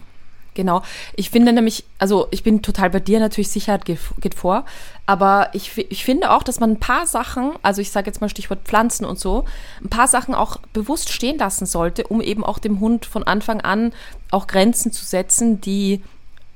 Genau. 0.53 0.83
Ich 1.15 1.29
finde 1.29 1.53
nämlich, 1.53 1.85
also 1.97 2.27
ich 2.31 2.43
bin 2.43 2.61
total 2.61 2.89
bei 2.89 2.99
dir, 2.99 3.21
natürlich 3.21 3.49
Sicherheit 3.49 3.85
geht, 3.85 3.99
geht 4.19 4.35
vor, 4.35 4.65
aber 5.05 5.49
ich, 5.53 5.77
ich 5.77 6.03
finde 6.03 6.31
auch, 6.31 6.43
dass 6.43 6.59
man 6.59 6.71
ein 6.71 6.79
paar 6.79 7.07
Sachen, 7.07 7.53
also 7.61 7.79
ich 7.79 7.91
sage 7.91 8.07
jetzt 8.07 8.19
mal 8.19 8.27
Stichwort 8.27 8.59
Pflanzen 8.65 9.05
und 9.05 9.17
so, 9.17 9.45
ein 9.81 9.89
paar 9.89 10.09
Sachen 10.09 10.35
auch 10.35 10.57
bewusst 10.73 11.09
stehen 11.09 11.37
lassen 11.37 11.65
sollte, 11.65 12.05
um 12.07 12.19
eben 12.19 12.43
auch 12.43 12.59
dem 12.59 12.81
Hund 12.81 13.05
von 13.05 13.23
Anfang 13.23 13.61
an 13.61 13.93
auch 14.29 14.47
Grenzen 14.47 14.91
zu 14.91 15.05
setzen, 15.05 15.61
die 15.61 16.01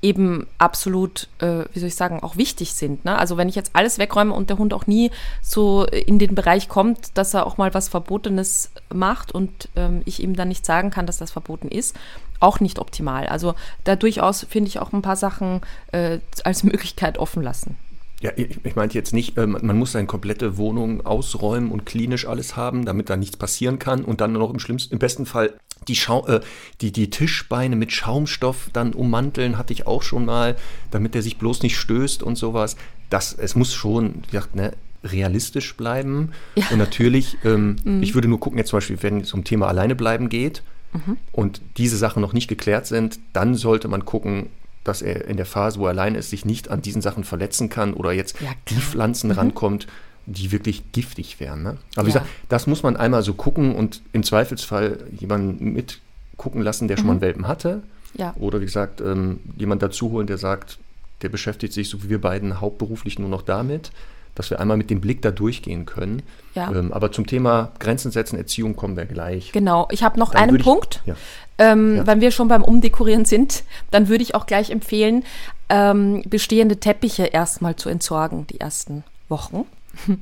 eben 0.05 0.45
absolut, 0.59 1.27
äh, 1.39 1.65
wie 1.73 1.79
soll 1.79 1.87
ich 1.87 1.95
sagen, 1.95 2.21
auch 2.21 2.37
wichtig 2.37 2.75
sind. 2.75 3.05
Ne? 3.05 3.17
Also 3.17 3.37
wenn 3.37 3.49
ich 3.49 3.55
jetzt 3.55 3.71
alles 3.73 3.97
wegräume 3.97 4.33
und 4.33 4.51
der 4.51 4.59
Hund 4.59 4.71
auch 4.71 4.85
nie 4.85 5.09
so 5.41 5.85
in 5.85 6.19
den 6.19 6.35
Bereich 6.35 6.69
kommt, 6.69 7.17
dass 7.17 7.33
er 7.33 7.47
auch 7.47 7.57
mal 7.57 7.73
was 7.73 7.89
Verbotenes 7.89 8.69
macht 8.93 9.31
und 9.31 9.67
ähm, 9.75 10.03
ich 10.05 10.21
ihm 10.21 10.35
dann 10.35 10.49
nicht 10.49 10.63
sagen 10.63 10.91
kann, 10.91 11.07
dass 11.07 11.17
das 11.17 11.31
verboten 11.31 11.69
ist, 11.69 11.95
auch 12.39 12.59
nicht 12.59 12.77
optimal. 12.77 13.25
Also 13.25 13.55
da 13.83 13.95
durchaus 13.95 14.45
finde 14.47 14.67
ich 14.67 14.77
auch 14.77 14.93
ein 14.93 15.01
paar 15.01 15.15
Sachen 15.15 15.61
äh, 15.91 16.19
als 16.43 16.63
Möglichkeit 16.63 17.17
offen 17.17 17.41
lassen. 17.41 17.75
Ja, 18.21 18.31
ich, 18.35 18.75
meinte 18.75 18.97
jetzt 18.97 19.13
nicht, 19.13 19.37
äh, 19.37 19.45
man 19.45 19.77
muss 19.77 19.91
seine 19.91 20.07
komplette 20.07 20.57
Wohnung 20.57 21.05
ausräumen 21.05 21.71
und 21.71 21.85
klinisch 21.85 22.25
alles 22.27 22.55
haben, 22.55 22.85
damit 22.85 23.09
da 23.09 23.17
nichts 23.17 23.37
passieren 23.37 23.77
kann 23.77 24.05
und 24.05 24.21
dann 24.21 24.33
noch 24.33 24.51
im 24.51 24.59
schlimmsten, 24.59 24.93
im 24.93 24.99
besten 24.99 25.25
Fall 25.25 25.53
die, 25.87 25.95
Schau 25.95 26.25
äh, 26.27 26.41
die, 26.81 26.91
die 26.91 27.09
Tischbeine 27.09 27.75
mit 27.75 27.91
Schaumstoff 27.91 28.69
dann 28.73 28.93
ummanteln, 28.93 29.57
hatte 29.57 29.73
ich 29.73 29.85
auch 29.85 30.01
schon 30.01 30.25
mal, 30.25 30.55
damit 30.91 31.13
der 31.13 31.21
sich 31.21 31.37
bloß 31.37 31.61
nicht 31.63 31.77
stößt 31.77 32.23
und 32.23 32.37
sowas. 32.37 32.75
Das, 33.09 33.33
es 33.33 33.55
muss 33.55 33.73
schon, 33.73 34.23
wie 34.23 34.31
gesagt, 34.31 34.55
ne, 34.55 34.71
realistisch 35.03 35.75
bleiben. 35.75 36.31
Ja. 36.55 36.65
Und 36.71 36.77
natürlich, 36.77 37.37
ähm, 37.43 37.75
mhm. 37.83 38.01
ich 38.01 38.15
würde 38.15 38.27
nur 38.27 38.39
gucken, 38.39 38.57
jetzt 38.57 38.69
zum 38.69 38.77
Beispiel, 38.77 38.97
wenn 39.01 39.21
es 39.21 39.33
um 39.33 39.43
Thema 39.43 39.67
alleine 39.67 39.95
bleiben 39.95 40.29
geht 40.29 40.63
mhm. 40.93 41.17
und 41.31 41.61
diese 41.77 41.97
Sachen 41.97 42.21
noch 42.21 42.33
nicht 42.33 42.47
geklärt 42.47 42.87
sind, 42.87 43.19
dann 43.33 43.55
sollte 43.55 43.87
man 43.87 44.05
gucken, 44.05 44.47
dass 44.85 45.01
er 45.01 45.25
in 45.25 45.35
der 45.35 45.45
Phase, 45.45 45.79
wo 45.79 45.85
er 45.85 45.89
allein 45.89 46.15
ist, 46.15 46.29
sich 46.29 46.45
nicht 46.45 46.71
an 46.71 46.81
diesen 46.81 47.01
Sachen 47.01 47.25
verletzen 47.25 47.67
kann 47.67 47.93
oder 47.93 48.13
jetzt 48.13 48.39
ja, 48.39 48.51
die 48.69 48.75
Pflanzen 48.75 49.31
mhm. 49.31 49.37
rankommt, 49.37 49.87
die 50.25 50.51
wirklich 50.53 50.91
giftig 50.93 51.39
wären. 51.39 51.63
Ne? 51.63 51.77
Aber 51.95 52.01
ja. 52.01 52.03
wie 52.03 52.11
gesagt, 52.13 52.27
das 52.47 52.67
muss 52.67 52.83
man 52.83 52.95
einmal 52.95 53.21
so 53.23 53.33
gucken 53.33 53.75
und 53.75 54.01
im 54.13 54.23
Zweifelsfall 54.23 54.99
jemanden 55.11 55.73
mitgucken 55.73 56.61
lassen, 56.61 56.87
der 56.87 56.95
schon 56.97 57.03
mhm. 57.03 57.07
mal 57.07 57.13
einen 57.13 57.21
Welpen 57.21 57.47
hatte. 57.47 57.83
Ja. 58.17 58.33
Oder 58.39 58.61
wie 58.61 58.65
gesagt, 58.65 59.01
ähm, 59.01 59.39
jemand 59.57 59.81
dazu 59.81 60.11
holen, 60.11 60.27
der 60.27 60.37
sagt, 60.37 60.77
der 61.21 61.29
beschäftigt 61.29 61.73
sich, 61.73 61.89
so 61.89 62.03
wie 62.03 62.09
wir 62.09 62.21
beiden, 62.21 62.61
hauptberuflich 62.61 63.19
nur 63.19 63.29
noch 63.29 63.41
damit. 63.41 63.91
dass 64.35 64.49
wir 64.49 64.59
einmal 64.59 64.75
mit 64.75 64.89
dem 64.89 64.99
Blick 64.99 65.21
da 65.21 65.31
durchgehen 65.31 65.85
können. 65.85 66.21
Ja. 66.55 66.69
Ähm, 66.69 66.91
aber 66.91 67.11
zum 67.11 67.25
Thema 67.25 67.71
Grenzen 67.79 68.11
setzen, 68.11 68.37
Erziehung 68.37 68.75
kommen 68.75 68.97
wir 68.97 69.05
gleich. 69.05 69.53
Genau, 69.53 69.87
ich 69.91 70.03
habe 70.03 70.19
noch 70.19 70.31
Dann 70.31 70.43
einen 70.43 70.51
würde 70.51 70.61
ich- 70.61 70.65
Punkt. 70.65 71.01
ja. 71.05 71.15
Ähm, 71.57 71.97
Ja. 71.97 72.07
Wenn 72.07 72.21
wir 72.21 72.31
schon 72.31 72.47
beim 72.47 72.63
Umdekorieren 72.63 73.25
sind, 73.25 73.63
dann 73.91 74.07
würde 74.09 74.23
ich 74.23 74.35
auch 74.35 74.45
gleich 74.45 74.69
empfehlen, 74.69 75.23
ähm, 75.69 76.23
bestehende 76.27 76.79
Teppiche 76.79 77.25
erstmal 77.25 77.75
zu 77.75 77.89
entsorgen, 77.89 78.45
die 78.47 78.59
ersten 78.59 79.03
Wochen. 79.29 79.65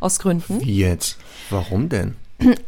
Aus 0.00 0.18
Gründen. 0.18 0.60
Wie 0.60 0.78
jetzt? 0.78 1.18
Warum 1.50 1.88
denn? 1.88 2.16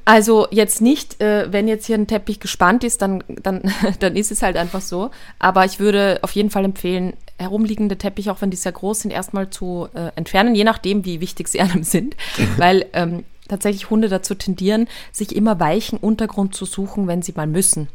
Also 0.04 0.46
jetzt 0.50 0.80
nicht, 0.80 1.20
äh, 1.20 1.52
wenn 1.52 1.68
jetzt 1.68 1.86
hier 1.86 1.96
ein 1.96 2.06
Teppich 2.06 2.40
gespannt 2.40 2.84
ist, 2.84 3.02
dann, 3.02 3.22
dann, 3.28 3.62
dann 3.98 4.16
ist 4.16 4.30
es 4.30 4.42
halt 4.42 4.56
einfach 4.56 4.80
so. 4.80 5.10
Aber 5.38 5.64
ich 5.64 5.78
würde 5.78 6.20
auf 6.22 6.32
jeden 6.32 6.50
Fall 6.50 6.64
empfehlen, 6.64 7.14
herumliegende 7.38 7.98
Teppiche, 7.98 8.32
auch 8.32 8.40
wenn 8.40 8.50
die 8.50 8.56
sehr 8.56 8.72
groß 8.72 9.00
sind, 9.00 9.10
erstmal 9.10 9.50
zu 9.50 9.88
äh, 9.94 10.10
entfernen, 10.16 10.54
je 10.54 10.64
nachdem, 10.64 11.04
wie 11.04 11.20
wichtig 11.20 11.48
sie 11.48 11.60
einem 11.60 11.82
sind. 11.82 12.16
Weil 12.56 12.86
ähm, 12.92 13.24
tatsächlich 13.48 13.90
Hunde 13.90 14.08
dazu 14.08 14.34
tendieren, 14.34 14.88
sich 15.12 15.34
immer 15.34 15.60
weichen 15.60 15.98
Untergrund 15.98 16.54
zu 16.54 16.64
suchen, 16.64 17.06
wenn 17.06 17.22
sie 17.22 17.32
mal 17.36 17.46
müssen. 17.46 17.88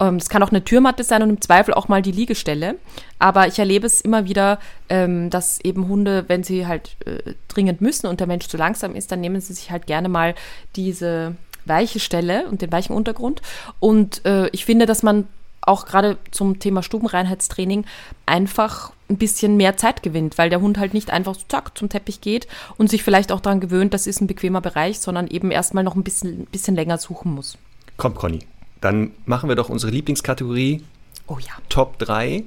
Ähm, 0.00 0.16
Es 0.16 0.28
kann 0.28 0.42
auch 0.42 0.50
eine 0.50 0.64
Türmatte 0.64 1.04
sein 1.04 1.22
und 1.22 1.30
im 1.30 1.40
Zweifel 1.40 1.74
auch 1.74 1.88
mal 1.88 2.02
die 2.02 2.12
Liegestelle. 2.12 2.76
Aber 3.18 3.46
ich 3.46 3.58
erlebe 3.58 3.86
es 3.86 4.00
immer 4.00 4.24
wieder, 4.24 4.58
ähm, 4.88 5.30
dass 5.30 5.60
eben 5.60 5.88
Hunde, 5.88 6.24
wenn 6.28 6.42
sie 6.42 6.66
halt 6.66 6.96
äh, 7.04 7.34
dringend 7.48 7.80
müssen 7.80 8.06
und 8.06 8.20
der 8.20 8.26
Mensch 8.26 8.48
zu 8.48 8.56
langsam 8.56 8.94
ist, 8.94 9.12
dann 9.12 9.20
nehmen 9.20 9.40
sie 9.40 9.52
sich 9.52 9.70
halt 9.70 9.86
gerne 9.86 10.08
mal 10.08 10.34
diese 10.76 11.36
weiche 11.66 12.00
Stelle 12.00 12.46
und 12.46 12.62
den 12.62 12.72
weichen 12.72 12.96
Untergrund. 12.96 13.42
Und 13.78 14.24
äh, 14.24 14.48
ich 14.48 14.64
finde, 14.64 14.86
dass 14.86 15.02
man 15.02 15.28
auch 15.62 15.86
gerade 15.86 16.16
zum 16.30 16.58
Thema 16.58 16.82
Stubenreinheitstraining 16.82 17.84
einfach 18.26 18.92
ein 19.08 19.18
bisschen 19.18 19.56
mehr 19.56 19.76
Zeit 19.76 20.02
gewinnt, 20.02 20.38
weil 20.38 20.50
der 20.50 20.60
Hund 20.60 20.78
halt 20.78 20.94
nicht 20.94 21.10
einfach 21.10 21.34
so 21.34 21.42
zack 21.48 21.76
zum 21.76 21.88
Teppich 21.88 22.20
geht 22.20 22.46
und 22.76 22.88
sich 22.88 23.02
vielleicht 23.02 23.32
auch 23.32 23.40
daran 23.40 23.60
gewöhnt, 23.60 23.92
das 23.92 24.06
ist 24.06 24.20
ein 24.20 24.26
bequemer 24.26 24.60
Bereich, 24.60 25.00
sondern 25.00 25.26
eben 25.26 25.50
erstmal 25.50 25.84
noch 25.84 25.96
ein 25.96 26.04
bisschen, 26.04 26.46
bisschen 26.46 26.74
länger 26.74 26.98
suchen 26.98 27.34
muss. 27.34 27.58
Komm, 27.96 28.14
Conny, 28.14 28.40
dann 28.80 29.10
machen 29.26 29.48
wir 29.48 29.56
doch 29.56 29.68
unsere 29.68 29.92
Lieblingskategorie 29.92 30.82
Oh 31.30 31.38
ja. 31.38 31.52
Top 31.68 31.98
3. 32.00 32.42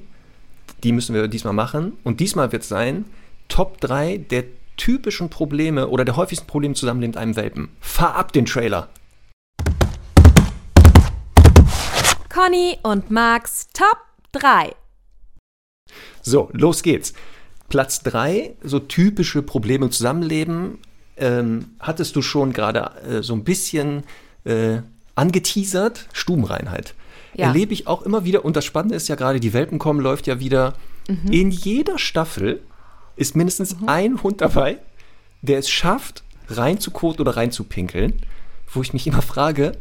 Die 0.82 0.92
müssen 0.92 1.14
wir 1.14 1.26
diesmal 1.26 1.54
machen. 1.54 1.94
Und 2.04 2.20
diesmal 2.20 2.52
wird 2.52 2.62
es 2.62 2.68
sein 2.68 3.06
Top 3.48 3.80
3 3.80 4.18
der 4.18 4.44
typischen 4.76 5.30
Probleme 5.30 5.88
oder 5.88 6.04
der 6.04 6.16
häufigsten 6.16 6.46
Probleme 6.46 6.74
zusammen 6.74 7.00
mit 7.00 7.16
einem 7.16 7.34
Welpen. 7.34 7.70
Fahr 7.80 8.14
ab 8.14 8.32
den 8.32 8.44
Trailer. 8.44 8.90
Conny 12.34 12.78
und 12.82 13.12
Max 13.12 13.68
Top 13.72 13.96
3. 14.32 14.74
So, 16.20 16.50
los 16.52 16.82
geht's. 16.82 17.12
Platz 17.68 18.02
3, 18.02 18.56
so 18.60 18.80
typische 18.80 19.40
Probleme 19.40 19.84
im 19.84 19.92
Zusammenleben. 19.92 20.78
Ähm, 21.16 21.76
hattest 21.78 22.16
du 22.16 22.22
schon 22.22 22.52
gerade 22.52 22.90
äh, 23.08 23.22
so 23.22 23.34
ein 23.34 23.44
bisschen 23.44 24.02
äh, 24.42 24.78
angeteasert? 25.14 26.08
Stubenreinheit. 26.12 26.94
Ja. 27.34 27.46
Erlebe 27.46 27.72
ich 27.72 27.86
auch 27.86 28.02
immer 28.02 28.24
wieder. 28.24 28.44
Und 28.44 28.56
das 28.56 28.64
Spannende 28.64 28.96
ist 28.96 29.06
ja 29.06 29.14
gerade, 29.14 29.38
die 29.38 29.52
Welpen 29.52 29.78
kommen 29.78 30.00
läuft 30.00 30.26
ja 30.26 30.40
wieder. 30.40 30.74
In 31.30 31.52
jeder 31.52 32.00
Staffel 32.00 32.62
ist 33.14 33.36
mindestens 33.36 33.76
ein 33.86 34.24
Hund 34.24 34.40
dabei, 34.40 34.78
der 35.42 35.60
es 35.60 35.70
schafft, 35.70 36.24
reinzukoten 36.48 37.20
oder 37.20 37.36
reinzupinkeln. 37.36 38.22
Wo 38.72 38.82
ich 38.82 38.92
mich 38.92 39.06
immer 39.06 39.22
frage, 39.22 39.78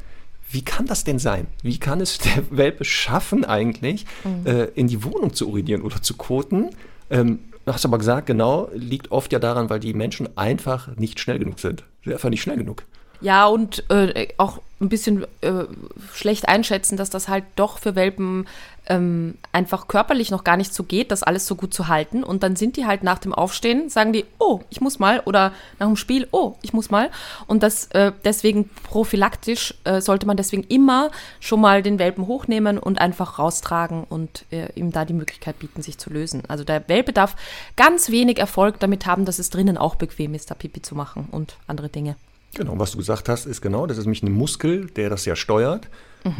wie 0.53 0.63
kann 0.63 0.85
das 0.85 1.03
denn 1.03 1.19
sein? 1.19 1.47
Wie 1.61 1.79
kann 1.79 1.99
es 1.99 2.19
der 2.19 2.43
Welpe 2.51 2.85
schaffen, 2.85 3.43
eigentlich 3.43 4.05
äh, 4.45 4.69
in 4.75 4.87
die 4.87 5.03
Wohnung 5.03 5.33
zu 5.33 5.49
urinieren 5.49 5.81
oder 5.81 6.01
zu 6.01 6.15
koten? 6.15 6.69
Ähm, 7.09 7.39
du 7.65 7.73
hast 7.73 7.85
aber 7.85 7.97
gesagt, 7.97 8.27
genau, 8.27 8.69
liegt 8.73 9.11
oft 9.11 9.33
ja 9.33 9.39
daran, 9.39 9.69
weil 9.69 9.79
die 9.79 9.93
Menschen 9.93 10.37
einfach 10.37 10.95
nicht 10.95 11.19
schnell 11.19 11.39
genug 11.39 11.59
sind. 11.59 11.83
Sie 12.01 12.05
sind 12.05 12.13
einfach 12.13 12.29
nicht 12.29 12.41
schnell 12.41 12.57
genug. 12.57 12.83
Ja, 13.21 13.47
und 13.47 13.89
äh, 13.89 14.27
auch 14.37 14.61
ein 14.83 14.89
bisschen 14.89 15.25
äh, 15.41 15.65
schlecht 16.13 16.47
einschätzen, 16.47 16.97
dass 16.97 17.09
das 17.09 17.27
halt 17.27 17.45
doch 17.55 17.79
für 17.79 17.95
Welpen 17.95 18.45
ähm, 18.87 19.37
einfach 19.51 19.87
körperlich 19.87 20.29
noch 20.29 20.43
gar 20.43 20.57
nicht 20.57 20.73
so 20.73 20.83
geht, 20.83 21.11
das 21.11 21.23
alles 21.23 21.47
so 21.47 21.55
gut 21.55 21.73
zu 21.73 21.87
halten. 21.87 22.23
Und 22.23 22.43
dann 22.43 22.55
sind 22.55 22.75
die 22.75 22.85
halt 22.85 23.03
nach 23.03 23.19
dem 23.19 23.33
Aufstehen, 23.33 23.89
sagen 23.89 24.13
die, 24.13 24.25
oh, 24.39 24.59
ich 24.69 24.81
muss 24.81 24.99
mal. 24.99 25.21
Oder 25.25 25.53
nach 25.79 25.87
dem 25.87 25.95
Spiel, 25.95 26.27
oh, 26.31 26.55
ich 26.61 26.73
muss 26.73 26.91
mal. 26.91 27.09
Und 27.47 27.63
das 27.63 27.87
äh, 27.91 28.11
deswegen 28.25 28.69
prophylaktisch 28.83 29.73
äh, 29.85 30.01
sollte 30.01 30.25
man 30.25 30.37
deswegen 30.37 30.63
immer 30.63 31.11
schon 31.39 31.61
mal 31.61 31.81
den 31.81 31.99
Welpen 31.99 32.27
hochnehmen 32.27 32.77
und 32.77 32.99
einfach 32.99 33.39
raustragen 33.39 34.03
und 34.03 34.45
äh, 34.51 34.67
ihm 34.75 34.91
da 34.91 35.05
die 35.05 35.13
Möglichkeit 35.13 35.59
bieten, 35.59 35.81
sich 35.81 35.97
zu 35.97 36.09
lösen. 36.09 36.43
Also 36.47 36.63
der 36.63 36.87
Welpe 36.89 37.13
darf 37.13 37.35
ganz 37.75 38.09
wenig 38.09 38.39
Erfolg 38.39 38.79
damit 38.79 39.05
haben, 39.05 39.25
dass 39.25 39.39
es 39.39 39.49
drinnen 39.49 39.77
auch 39.77 39.95
bequem 39.95 40.33
ist, 40.33 40.51
da 40.51 40.55
Pipi 40.55 40.81
zu 40.81 40.95
machen 40.95 41.27
und 41.31 41.55
andere 41.67 41.89
Dinge. 41.89 42.15
Genau, 42.55 42.77
was 42.77 42.91
du 42.91 42.97
gesagt 42.97 43.29
hast, 43.29 43.45
ist 43.45 43.61
genau, 43.61 43.87
das 43.87 43.97
ist 43.97 44.05
nämlich 44.05 44.23
ein 44.23 44.31
Muskel, 44.31 44.87
der 44.87 45.09
das 45.09 45.25
ja 45.25 45.35
steuert, 45.35 45.89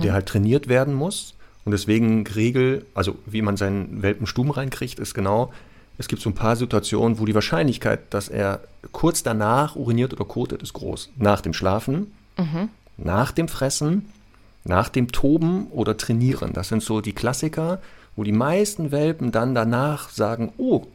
der 0.03 0.13
halt 0.13 0.27
trainiert 0.27 0.67
werden 0.67 0.93
muss. 0.93 1.33
Und 1.65 1.71
deswegen 1.71 2.25
Regel, 2.27 2.85
also 2.93 3.15
wie 3.25 3.41
man 3.41 3.57
seinen 3.57 4.01
Welpen 4.01 4.27
stumm 4.27 4.51
reinkriegt, 4.51 4.99
ist 4.99 5.13
genau, 5.13 5.51
es 5.97 6.07
gibt 6.07 6.21
so 6.21 6.29
ein 6.29 6.35
paar 6.35 6.55
Situationen, 6.55 7.19
wo 7.19 7.25
die 7.25 7.35
Wahrscheinlichkeit, 7.35 8.13
dass 8.13 8.27
er 8.29 8.61
kurz 8.91 9.23
danach 9.23 9.75
uriniert 9.75 10.13
oder 10.13 10.25
kotet, 10.25 10.61
ist 10.61 10.73
groß. 10.73 11.09
Nach 11.17 11.41
dem 11.41 11.53
Schlafen, 11.53 12.11
nach 12.97 13.31
dem 13.31 13.47
Fressen, 13.47 14.09
nach 14.65 14.89
dem 14.89 15.11
Toben 15.11 15.67
oder 15.67 15.97
Trainieren. 15.97 16.53
Das 16.53 16.69
sind 16.69 16.83
so 16.83 17.01
die 17.01 17.13
Klassiker, 17.13 17.79
wo 18.15 18.23
die 18.23 18.31
meisten 18.31 18.91
Welpen 18.91 19.31
dann 19.31 19.55
danach 19.55 20.09
sagen, 20.09 20.53
oh, 20.57 20.85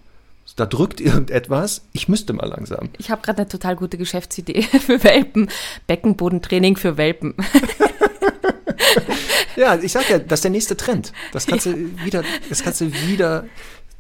da 0.59 0.67
drückt 0.67 1.01
irgendetwas, 1.01 1.83
ich 1.93 2.09
müsste 2.09 2.33
mal 2.33 2.47
langsam. 2.49 2.89
Ich 2.99 3.11
habe 3.11 3.23
gerade 3.23 3.39
eine 3.39 3.49
total 3.49 3.77
gute 3.77 3.97
Geschäftsidee 3.99 4.63
für 4.87 5.03
Welpen. 5.05 5.49
Beckenbodentraining 5.87 6.77
für 6.77 6.97
Welpen. 6.97 7.35
Ja, 9.57 9.75
ich 9.77 9.91
sag 9.91 10.09
ja, 10.09 10.19
das 10.21 10.39
ist 10.39 10.45
der 10.45 10.51
nächste 10.53 10.77
Trend. 10.77 11.13
Das 11.33 11.47
kannst 11.47 11.67
du 11.67 11.75
wieder, 12.05 12.23
das 12.49 12.63
kannst 12.63 12.81
du 12.81 12.93
wieder 12.93 13.45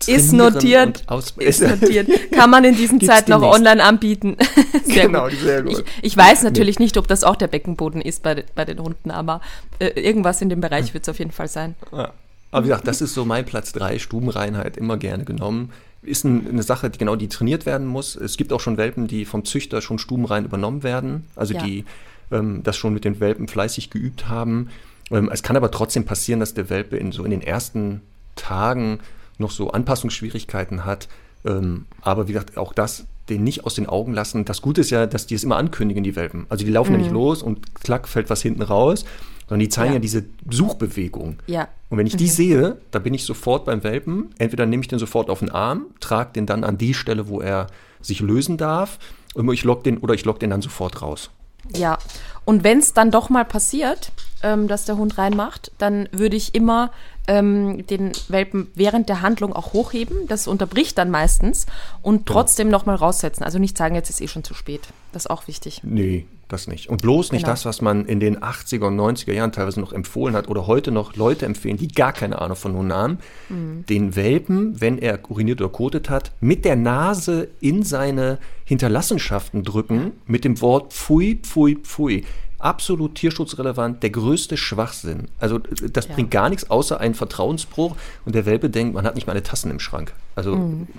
Ist 0.06 0.32
notiert. 0.32 1.02
Ist 1.38 1.62
notiert. 1.62 2.09
Kann 2.30 2.48
man 2.48 2.62
in 2.64 2.76
diesen 2.76 3.00
Zeiten 3.00 3.32
noch 3.32 3.42
online 3.42 3.82
anbieten. 3.82 4.36
Sehr 4.84 5.06
Genau, 5.06 5.24
gut. 5.28 5.38
sehr 5.40 5.62
gut. 5.64 5.84
Ich, 6.00 6.12
ich 6.12 6.16
weiß 6.16 6.44
natürlich 6.44 6.78
nicht, 6.78 6.96
ob 6.96 7.09
das 7.09 7.24
auch 7.24 7.34
der 7.34 7.48
Beckenboden 7.48 8.00
ist 8.00 8.22
bei, 8.22 8.44
bei 8.54 8.64
den 8.64 8.78
Hunden, 8.78 9.11
aber 9.11 9.40
äh, 9.80 9.88
irgendwas 10.00 10.40
in 10.40 10.48
dem 10.48 10.61
Bereich 10.61 10.94
wird 10.94 11.02
es 11.02 11.09
auf 11.09 11.18
jeden 11.18 11.32
Fall 11.32 11.48
sein. 11.48 11.74
Ja. 11.90 12.12
Aber 12.52 12.64
wie 12.64 12.68
gesagt, 12.68 12.86
das 12.86 13.00
ist 13.00 13.14
so 13.14 13.24
mein 13.24 13.44
Platz 13.44 13.72
3, 13.72 13.98
Stubenreinheit, 13.98 14.76
immer 14.76 14.96
gerne 14.96 15.24
genommen. 15.24 15.72
Ist 16.09 16.24
ein, 16.24 16.48
eine 16.48 16.62
Sache, 16.62 16.90
die 16.90 16.98
genau 16.98 17.16
die 17.16 17.28
trainiert 17.28 17.66
werden 17.66 17.86
muss. 17.86 18.16
Es 18.16 18.36
gibt 18.36 18.52
auch 18.52 18.61
schon 18.61 18.76
Welpen, 18.76 19.06
die 19.06 19.24
vom 19.24 19.44
Züchter 19.44 19.80
schon 19.80 19.98
stubenrein 19.98 20.44
übernommen 20.44 20.82
werden, 20.82 21.24
also 21.36 21.54
Ja. 21.54 21.62
die 21.62 21.84
ähm, 22.30 22.62
das 22.62 22.76
schon 22.76 22.94
mit 22.94 23.04
den 23.04 23.20
Welpen 23.20 23.48
fleißig 23.48 23.90
geübt 23.90 24.28
haben. 24.28 24.68
Ähm, 25.11 25.30
es 25.32 25.42
kann 25.42 25.56
aber 25.56 25.70
trotzdem 25.70 26.04
passieren, 26.04 26.40
dass 26.40 26.54
der 26.54 26.70
Welpe 26.70 26.96
in 26.96 27.12
so 27.12 27.24
in 27.24 27.30
den 27.30 27.42
ersten 27.42 28.02
Tagen 28.36 29.00
noch 29.38 29.50
so 29.50 29.70
Anpassungsschwierigkeiten 29.70 30.84
hat. 30.84 31.09
Ähm, 31.44 31.86
aber 32.02 32.28
wie 32.28 32.32
gesagt, 32.32 32.56
auch 32.56 32.72
das 32.72 33.06
den 33.28 33.44
nicht 33.44 33.64
aus 33.64 33.74
den 33.74 33.86
Augen 33.86 34.14
lassen. 34.14 34.44
Das 34.44 34.62
Gute 34.62 34.80
ist 34.80 34.90
ja, 34.90 35.06
dass 35.06 35.26
die 35.26 35.34
es 35.34 35.44
immer 35.44 35.56
ankündigen, 35.56 36.02
die 36.02 36.16
Welpen. 36.16 36.46
Also 36.48 36.64
die 36.64 36.70
laufen 36.70 36.92
ja 36.92 36.98
nicht 36.98 37.11
los 37.11 37.42
und 37.42 37.74
klack 37.82 38.09
fällt 38.09 38.30
was 38.30 38.42
hinten 38.42 38.62
raus, 38.62 39.04
sondern 39.49 39.61
die 39.61 39.68
zeigen 39.68 39.92
Ja. 39.92 39.94
ja, 39.94 40.01
diese 40.01 40.24
Suchbewegung. 40.51 41.38
Ja. 41.46 41.68
Und 41.88 41.99
wenn 41.99 42.07
ich 42.07 42.16
die 42.16 42.28
sehe, 42.28 42.78
da 42.90 42.99
bin 42.99 43.14
ich 43.14 43.24
sofort 43.24 43.64
beim 43.64 43.82
Welpen. 43.82 44.34
Entweder 44.38 44.66
nehme 44.66 44.82
ich 44.82 44.88
den 44.88 44.99
sofort 44.99 45.30
auf 45.30 45.38
den 45.38 45.51
Arm, 45.51 45.86
trage 46.01 46.32
den 46.34 46.46
dann 46.46 46.64
an 46.64 46.76
die 46.76 46.94
Stelle, 46.94 47.28
wo 47.28 47.40
er 47.40 47.68
sich 48.01 48.20
lösen 48.20 48.57
darf, 48.59 48.99
und 49.34 49.51
ich 49.53 49.64
lock 49.64 49.84
den 49.84 49.99
oder 49.99 50.14
ich 50.14 50.24
lock 50.24 50.40
den 50.40 50.51
dann 50.51 50.62
sofort 50.62 51.03
raus. 51.03 51.30
Ja, 51.76 51.99
und 52.44 52.64
wenn 52.64 52.78
es 52.78 52.94
dann 52.94 53.11
doch 53.11 53.28
mal 53.28 53.44
passiert, 53.44 54.12
ähm, 54.42 54.68
dass 54.68 54.84
der 54.84 54.96
Hund 54.96 55.18
reinmacht, 55.18 55.72
dann 55.78 56.09
würde 56.12 56.36
ich 56.36 56.55
immer 56.55 56.90
ähm, 57.26 57.86
den 57.86 58.12
Welpen 58.28 58.68
während 58.74 59.09
der 59.09 59.22
Handlung 59.22 59.53
auch 59.53 59.72
hochheben. 59.72 60.26
Das 60.28 60.46
unterbricht 60.46 60.96
dann 60.99 61.11
meistens 61.11 61.66
und 62.03 62.26
trotzdem 62.26 62.68
noch 62.70 62.86
mal 62.86 62.94
raussetzen. 62.94 63.44
Also 63.44 63.59
nicht 63.59 63.76
sagen, 63.76 63.94
jetzt 63.94 64.11
ist 64.11 64.20
eh 64.20 64.28
schon 64.28 64.44
zu 64.44 64.55
spät. 64.55 64.88
Das 65.12 65.24
ist 65.24 65.30
auch 65.30 65.48
wichtig. 65.48 65.80
Nee, 65.84 66.26
das 66.48 66.66
nicht. 66.66 66.88
Und 66.90 67.00
bloß 67.02 67.32
nicht 67.32 67.42
Genau. 67.42 67.52
das, 67.52 67.64
was 67.64 67.80
man 67.80 68.04
in 68.04 68.20
den 68.20 68.38
80er 68.38 68.86
und 68.88 68.96
90er 68.96 69.32
Jahren 69.32 69.52
teilweise 69.52 69.80
noch 69.80 69.92
empfohlen 69.92 70.34
hat 70.34 70.48
oder 70.48 70.66
heute 70.66 70.90
noch 70.90 71.16
Leute 71.16 71.46
empfehlen, 71.46 71.78
die 71.78 71.88
gar 71.88 72.12
keine 72.12 72.40
Ahnung 72.40 72.56
von 72.56 72.74
Hunden 72.74 72.92
haben, 72.92 73.18
den 73.48 74.16
Welpen, 74.16 74.80
wenn 74.80 74.98
er 74.98 75.18
uriniert 75.30 75.61
oder 75.62 75.70
kotet 75.70 76.11
hat, 76.11 76.32
mit 76.40 76.64
der 76.66 76.76
Nase 76.76 77.48
in 77.61 77.82
seine 77.82 78.38
Hinterlassenschaften 78.64 79.62
drücken 79.64 80.12
mit 80.26 80.44
dem 80.44 80.61
Wort 80.61 80.92
Pfui, 80.92 81.36
Pfui, 81.42 81.76
Pfui. 81.76 82.24
Absolut 82.59 83.14
tierschutzrelevant, 83.14 84.02
der 84.02 84.11
größte 84.11 84.56
Schwachsinn. 84.56 85.28
Also 85.38 85.59
das 85.59 86.09
Ja. 86.09 86.14
bringt 86.14 86.30
gar 86.30 86.48
nichts 86.48 86.70
außer 86.70 86.98
einen 86.98 87.14
Vertrauensbruch 87.14 87.94
und 88.24 88.34
der 88.34 88.46
Welpe 88.46 88.68
denkt, 88.68 88.94
man 88.94 89.04
hat 89.06 89.14
nicht 89.14 89.26
mal 89.26 89.32
eine 89.32 89.42
Tassen 89.42 89.70
im 89.70 89.78
Schrank. 89.78 90.12
Also 90.34 90.59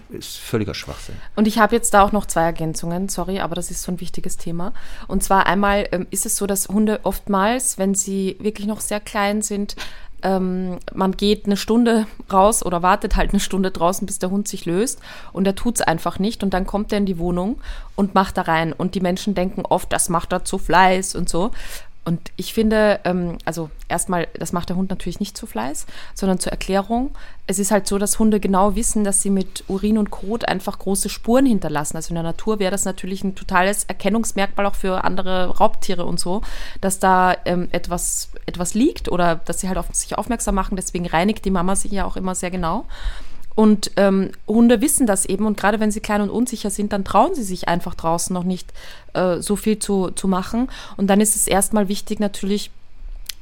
ist 0.09 0.37
völliger 0.37 0.73
Schwachsinn. 0.73 1.15
Und 1.35 1.47
ich 1.47 1.59
habe 1.59 1.75
jetzt 1.75 1.93
da 1.93 2.01
auch 2.03 2.11
noch 2.11 2.25
zwei 2.25 2.41
Ergänzungen, 2.43 3.09
sorry, 3.09 3.39
aber 3.39 3.55
das 3.55 3.71
ist 3.71 3.83
so 3.83 3.91
ein 3.91 3.99
wichtiges 4.01 4.37
Thema. 4.37 4.73
Und 5.07 5.23
zwar 5.23 5.45
einmal 5.45 5.87
ähm, 5.91 6.07
ist 6.11 6.25
es 6.25 6.35
so, 6.37 6.45
dass 6.47 6.67
Hunde 6.67 6.99
oftmals, 7.03 7.77
wenn 7.77 7.95
sie 7.95 8.37
wirklich 8.39 8.67
noch 8.67 8.81
sehr 8.81 8.99
klein 8.99 9.41
sind, 9.41 9.75
ähm, 10.23 10.79
man 10.93 11.13
geht 11.13 11.45
eine 11.45 11.57
Stunde 11.57 12.07
raus 12.31 12.65
oder 12.65 12.81
wartet 12.81 13.15
halt 13.15 13.31
eine 13.31 13.39
Stunde 13.39 13.71
draußen, 13.71 14.05
bis 14.05 14.19
der 14.19 14.29
Hund 14.29 14.47
sich 14.47 14.65
löst. 14.65 14.99
Und 15.33 15.45
er 15.47 15.55
tut 15.55 15.75
es 15.75 15.81
einfach 15.81 16.19
nicht. 16.19 16.43
Und 16.43 16.53
dann 16.53 16.65
kommt 16.65 16.91
er 16.91 16.97
in 16.97 17.05
die 17.05 17.17
Wohnung 17.17 17.59
und 17.95 18.15
macht 18.15 18.37
da 18.37 18.43
rein. 18.43 18.73
Und 18.73 18.95
die 18.95 19.01
Menschen 19.01 19.35
denken 19.35 19.63
oft, 19.65 19.91
das 19.91 20.09
macht 20.09 20.31
er 20.31 20.45
zu 20.45 20.57
Fleiß 20.57 21.15
und 21.15 21.29
so 21.29 21.51
und 22.05 22.31
ich 22.37 22.53
finde, 22.53 23.01
ähm, 23.03 23.37
also 23.45 23.69
erstmal, 23.87 24.27
das 24.33 24.53
macht 24.53 24.69
der 24.69 24.77
Hund 24.77 24.89
natürlich 24.89 25.19
nicht 25.19 25.37
zu 25.37 25.45
Fleiß, 25.45 25.85
sondern 26.15 26.39
zur 26.39 26.51
Erklärung. 26.51 27.11
Es 27.45 27.59
ist 27.59 27.71
halt 27.71 27.87
so, 27.87 27.97
dass 27.97 28.17
Hunde 28.17 28.39
genau 28.39 28.75
wissen, 28.75 29.03
dass 29.03 29.21
sie 29.21 29.29
mit 29.29 29.65
Urin 29.67 29.97
und 29.97 30.09
Kot 30.09 30.47
einfach 30.47 30.79
große 30.79 31.09
Spuren 31.09 31.45
hinterlassen. 31.45 31.97
Also 31.97 32.09
in 32.09 32.15
der 32.15 32.23
Natur 32.23 32.59
wäre 32.59 32.71
das 32.71 32.85
natürlich 32.85 33.23
ein 33.23 33.35
totales 33.35 33.83
Erkennungsmerkmal 33.83 34.65
auch 34.65 34.75
für 34.75 35.03
andere 35.03 35.57
Raubtiere 35.57 36.05
und 36.05 36.19
so, 36.19 36.41
dass 36.81 36.99
da 36.99 37.35
ähm, 37.45 37.67
etwas, 37.71 38.29
etwas 38.45 38.73
liegt 38.73 39.11
oder 39.11 39.35
dass 39.35 39.59
sie 39.59 39.67
halt 39.67 39.77
auf 39.77 39.87
sich 39.93 40.17
aufmerksam 40.17 40.55
machen. 40.55 40.77
Deswegen 40.77 41.05
reinigt 41.05 41.45
die 41.45 41.51
Mama 41.51 41.75
sich 41.75 41.91
ja 41.91 42.05
auch 42.05 42.15
immer 42.15 42.33
sehr 42.33 42.49
genau. 42.49 42.85
Und 43.59 43.91
ähm, 43.97 44.31
Hunde 44.47 44.79
wissen 44.79 45.05
das 45.05 45.25
eben 45.25 45.45
und 45.45 45.57
gerade 45.57 45.81
wenn 45.81 45.91
sie 45.91 45.99
klein 45.99 46.21
und 46.21 46.29
unsicher 46.29 46.69
sind, 46.69 46.93
dann 46.93 47.03
trauen 47.03 47.35
sie 47.35 47.43
sich 47.43 47.67
einfach 47.67 47.93
draußen 47.93 48.33
noch 48.33 48.45
nicht 48.45 48.71
äh, 49.13 49.41
so 49.41 49.57
viel 49.57 49.79
zu, 49.79 50.11
zu 50.11 50.29
machen. 50.29 50.69
Und 50.95 51.07
dann 51.07 51.19
ist 51.19 51.35
es 51.35 51.45
erstmal 51.45 51.89
wichtig 51.89 52.21
natürlich, 52.21 52.71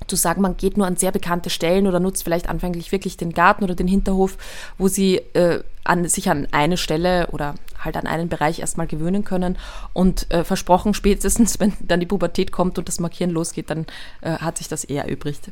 zu 0.07 0.15
sagen, 0.15 0.41
man 0.41 0.57
geht 0.57 0.75
nur 0.75 0.87
an 0.87 0.95
sehr 0.95 1.11
bekannte 1.11 1.51
Stellen 1.51 1.85
oder 1.85 1.99
nutzt 1.99 2.23
vielleicht 2.23 2.49
anfänglich 2.49 2.91
wirklich 2.91 3.15
den 3.17 3.33
Garten 3.33 3.63
oder 3.63 3.75
den 3.75 3.87
Hinterhof, 3.87 4.39
wo 4.79 4.87
sie 4.87 5.17
äh, 5.33 5.61
an, 5.83 6.07
sich 6.07 6.31
an 6.31 6.47
eine 6.49 6.77
Stelle 6.77 7.27
oder 7.27 7.53
halt 7.77 7.95
an 7.95 8.07
einen 8.07 8.27
Bereich 8.27 8.57
erstmal 8.57 8.87
gewöhnen 8.87 9.23
können. 9.23 9.55
Und 9.93 10.31
äh, 10.33 10.43
versprochen, 10.43 10.93
spätestens, 10.95 11.59
wenn 11.59 11.73
dann 11.79 11.99
die 11.99 12.07
Pubertät 12.07 12.51
kommt 12.51 12.79
und 12.79 12.87
das 12.87 12.99
Markieren 12.99 13.29
losgeht, 13.29 13.69
dann 13.69 13.85
äh, 14.21 14.31
hat 14.31 14.57
sich 14.57 14.67
das 14.67 14.83
eher 14.83 15.05
erübrigt. 15.05 15.51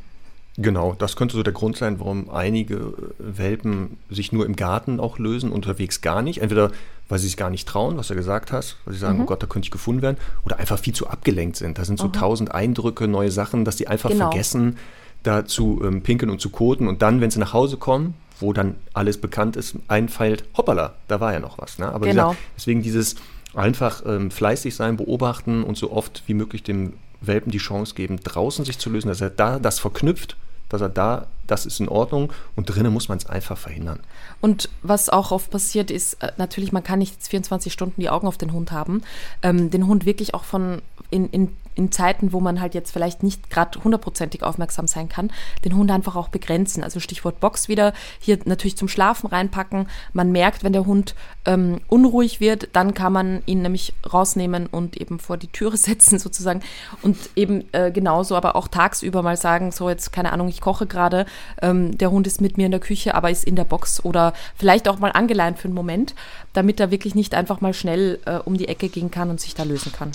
Genau, 0.58 0.95
das 0.97 1.18
könnte 1.18 1.36
so 1.36 1.43
der 1.43 1.53
Grund 1.53 1.76
sein, 1.76 1.99
warum 1.99 2.30
einige 2.30 2.93
Welpen 3.20 3.97
sich 4.10 4.32
nur 4.32 4.45
im 4.45 4.56
Garten 4.56 5.01
auch 5.01 5.20
lösen, 5.20 5.51
unterwegs 5.51 6.01
gar 6.01 6.22
nicht. 6.22 6.41
Entweder 6.41 6.72
weil 7.08 7.20
sie 7.20 7.28
sich 7.28 7.38
gar 7.38 7.49
nicht 7.49 7.68
trauen, 7.68 7.97
was 7.97 8.08
du 8.08 8.16
gesagt 8.16 8.51
hast, 8.51 8.78
weil 8.86 8.93
sie 8.93 8.99
sagen, 8.99 9.18
mhm. 9.18 9.24
oh 9.24 9.26
Gott, 9.28 9.43
da 9.43 9.47
könnte 9.47 9.68
ich 9.68 9.72
gefunden 9.72 10.01
werden, 10.01 10.18
oder 10.43 10.58
einfach 10.58 10.80
viel 10.80 10.93
zu 10.93 11.08
abgelenkt 11.08 11.56
sind. 11.58 11.78
Da 11.78 11.86
sind 11.86 11.99
so 11.99 12.08
mhm. 12.08 12.14
tausend 12.14 12.53
Eindrücke, 12.53 13.08
neue 13.08 13.32
Sachen, 13.32 13.66
dass 13.66 13.76
die 13.76 13.88
einfach 13.88 14.10
genau. 14.10 14.32
vergessen, 14.32 14.78
da 15.24 15.45
zu 15.45 15.82
ähm, 15.84 16.01
pinkeln 16.01 16.30
und 16.30 16.41
zu 16.41 16.49
koten. 16.49 16.88
Und 16.88 17.01
dann, 17.01 17.22
wenn 17.22 17.32
sie 17.32 17.39
nach 17.39 17.53
Hause 17.53 17.78
kommen, 17.78 18.16
wo 18.39 18.53
dann 18.53 18.76
alles 18.93 19.20
bekannt 19.20 19.56
ist, 19.56 19.76
einfällt, 19.88 20.43
hoppala, 20.58 20.95
da 21.08 21.20
war 21.20 21.34
ja 21.34 21.39
noch 21.39 21.58
was. 21.58 21.80
Ne? 21.80 21.88
Aber 21.88 22.08
genau. 22.08 22.30
gesagt, 22.30 22.45
deswegen 22.58 22.82
dieses 22.82 23.16
einfach 23.53 24.03
ähm, 24.06 24.32
fleißig 24.32 24.76
sein, 24.76 24.97
beobachten 24.97 25.64
und 25.64 25.78
so 25.78 25.91
oft 25.91 26.24
wie 26.28 26.34
möglich 26.34 26.64
dem 26.64 26.93
Welpen 27.22 27.51
die 27.51 27.60
Chance 27.60 27.95
geben, 27.95 28.20
draußen 28.22 28.66
sich 28.66 28.78
zu 28.78 28.89
lösen, 28.89 29.08
dass 29.08 29.22
er 29.22 29.30
da 29.30 29.60
das 29.60 29.80
verknüpft 29.80 30.38
dass 30.70 30.82
er 30.82 30.89
da, 30.89 31.28
das 31.47 31.66
ist 31.66 31.80
in 31.80 31.89
Ordnung 31.89 32.34
und 32.55 32.66
drinnen 32.66 32.91
muss 32.91 33.07
man 33.07 33.18
es 33.18 33.26
einfach 33.26 33.57
verhindern. 33.57 33.99
Und 34.41 34.70
was 34.82 35.09
auch 35.09 35.32
oft 35.32 35.51
passiert 35.51 35.91
ist, 35.91 36.16
äh, 36.24 36.32
natürlich, 36.38 36.72
man 36.72 36.84
kann 36.84 36.99
nicht 36.99 37.22
24 37.22 37.72
Stunden 37.72 38.01
die 38.01 38.09
Augen 38.09 38.28
auf 38.28 38.38
den 38.38 38.53
Hund 38.53 38.72
haben, 38.72 39.01
ähm, 39.41 39.70
den 39.70 39.88
Hund 39.88 40.05
wirklich 40.05 40.34
auch 40.34 40.43
von 40.43 40.82
in, 41.11 41.30
in, 41.30 41.55
in 41.76 41.91
Zeiten, 41.91 42.34
wo 42.34 42.39
man 42.39 42.61
halt 42.61 42.73
jetzt 42.73 42.91
vielleicht 42.91 43.21
nicht 43.21 43.49
gerade 43.49 43.84
hundertprozentig 43.84 44.43
aufmerksam 44.43 44.88
sein 44.88 45.09
kann, 45.09 45.32
den 45.63 45.76
Hund 45.76 45.91
einfach 45.91 46.15
auch 46.15 46.30
begrenzen. 46.30 46.84
Also 46.84 46.99
Stichwort 46.99 47.39
Box 47.39 47.67
wieder, 47.67 47.93
hier 48.19 48.39
natürlich 48.45 48.78
zum 48.78 48.88
Schlafen 48.88 49.28
reinpacken. 49.28 49.88
Man 50.13 50.32
merkt, 50.32 50.63
wenn 50.63 50.73
der 50.73 50.86
Hund 50.86 51.15
ähm, 51.45 51.80
unruhig 51.88 52.39
wird, 52.39 52.69
dann 52.73 52.93
kann 52.93 53.13
man 53.13 53.43
ihn 53.45 53.61
nämlich 53.61 53.93
rausnehmen 54.11 54.67
und 54.67 54.97
eben 54.97 55.19
vor 55.19 55.38
die 55.38 55.47
Türe 55.47 55.78
setzen 55.78 56.19
sozusagen. 56.19 56.61
Und 57.01 57.17
eben 57.36 57.65
äh, 57.73 57.91
genauso, 57.91 58.36
aber 58.36 58.55
auch 58.55 58.67
tagsüber 58.67 59.21
mal 59.21 59.38
sagen, 59.38 59.71
so 59.71 59.89
jetzt 59.89 60.11
keine 60.11 60.32
Ahnung, 60.32 60.47
ich 60.47 60.61
koche 60.61 60.88
gerade, 60.88 61.26
ähm, 61.61 61.97
der 61.97 62.11
Hund 62.11 62.28
ist 62.28 62.41
mit 62.41 62.57
mir 62.57 62.65
in 62.65 62.71
der 62.71 62.80
Küche, 62.80 63.15
aber 63.15 63.30
ist 63.30 63.43
in 63.43 63.55
der 63.55 63.65
Box 63.65 64.03
oder 64.03 64.34
vielleicht 64.55 64.88
auch 64.88 64.99
mal 64.99 65.11
angeleint 65.11 65.59
für 65.59 65.65
einen 65.65 65.76
Moment, 65.76 66.15
damit 66.53 66.80
er 66.80 66.91
wirklich 66.91 67.15
nicht 67.15 67.36
einfach 67.36 67.61
mal 67.61 67.73
schnell 67.73 68.19
äh, 68.26 68.38
um 68.38 68.57
die 68.57 68.67
Ecke 68.67 68.89
gehen 68.89 69.11
kann 69.11 69.30
und 69.30 69.41
sich 69.41 69.55
da 69.55 69.63
lösen 69.63 69.91
kann. 69.91 70.11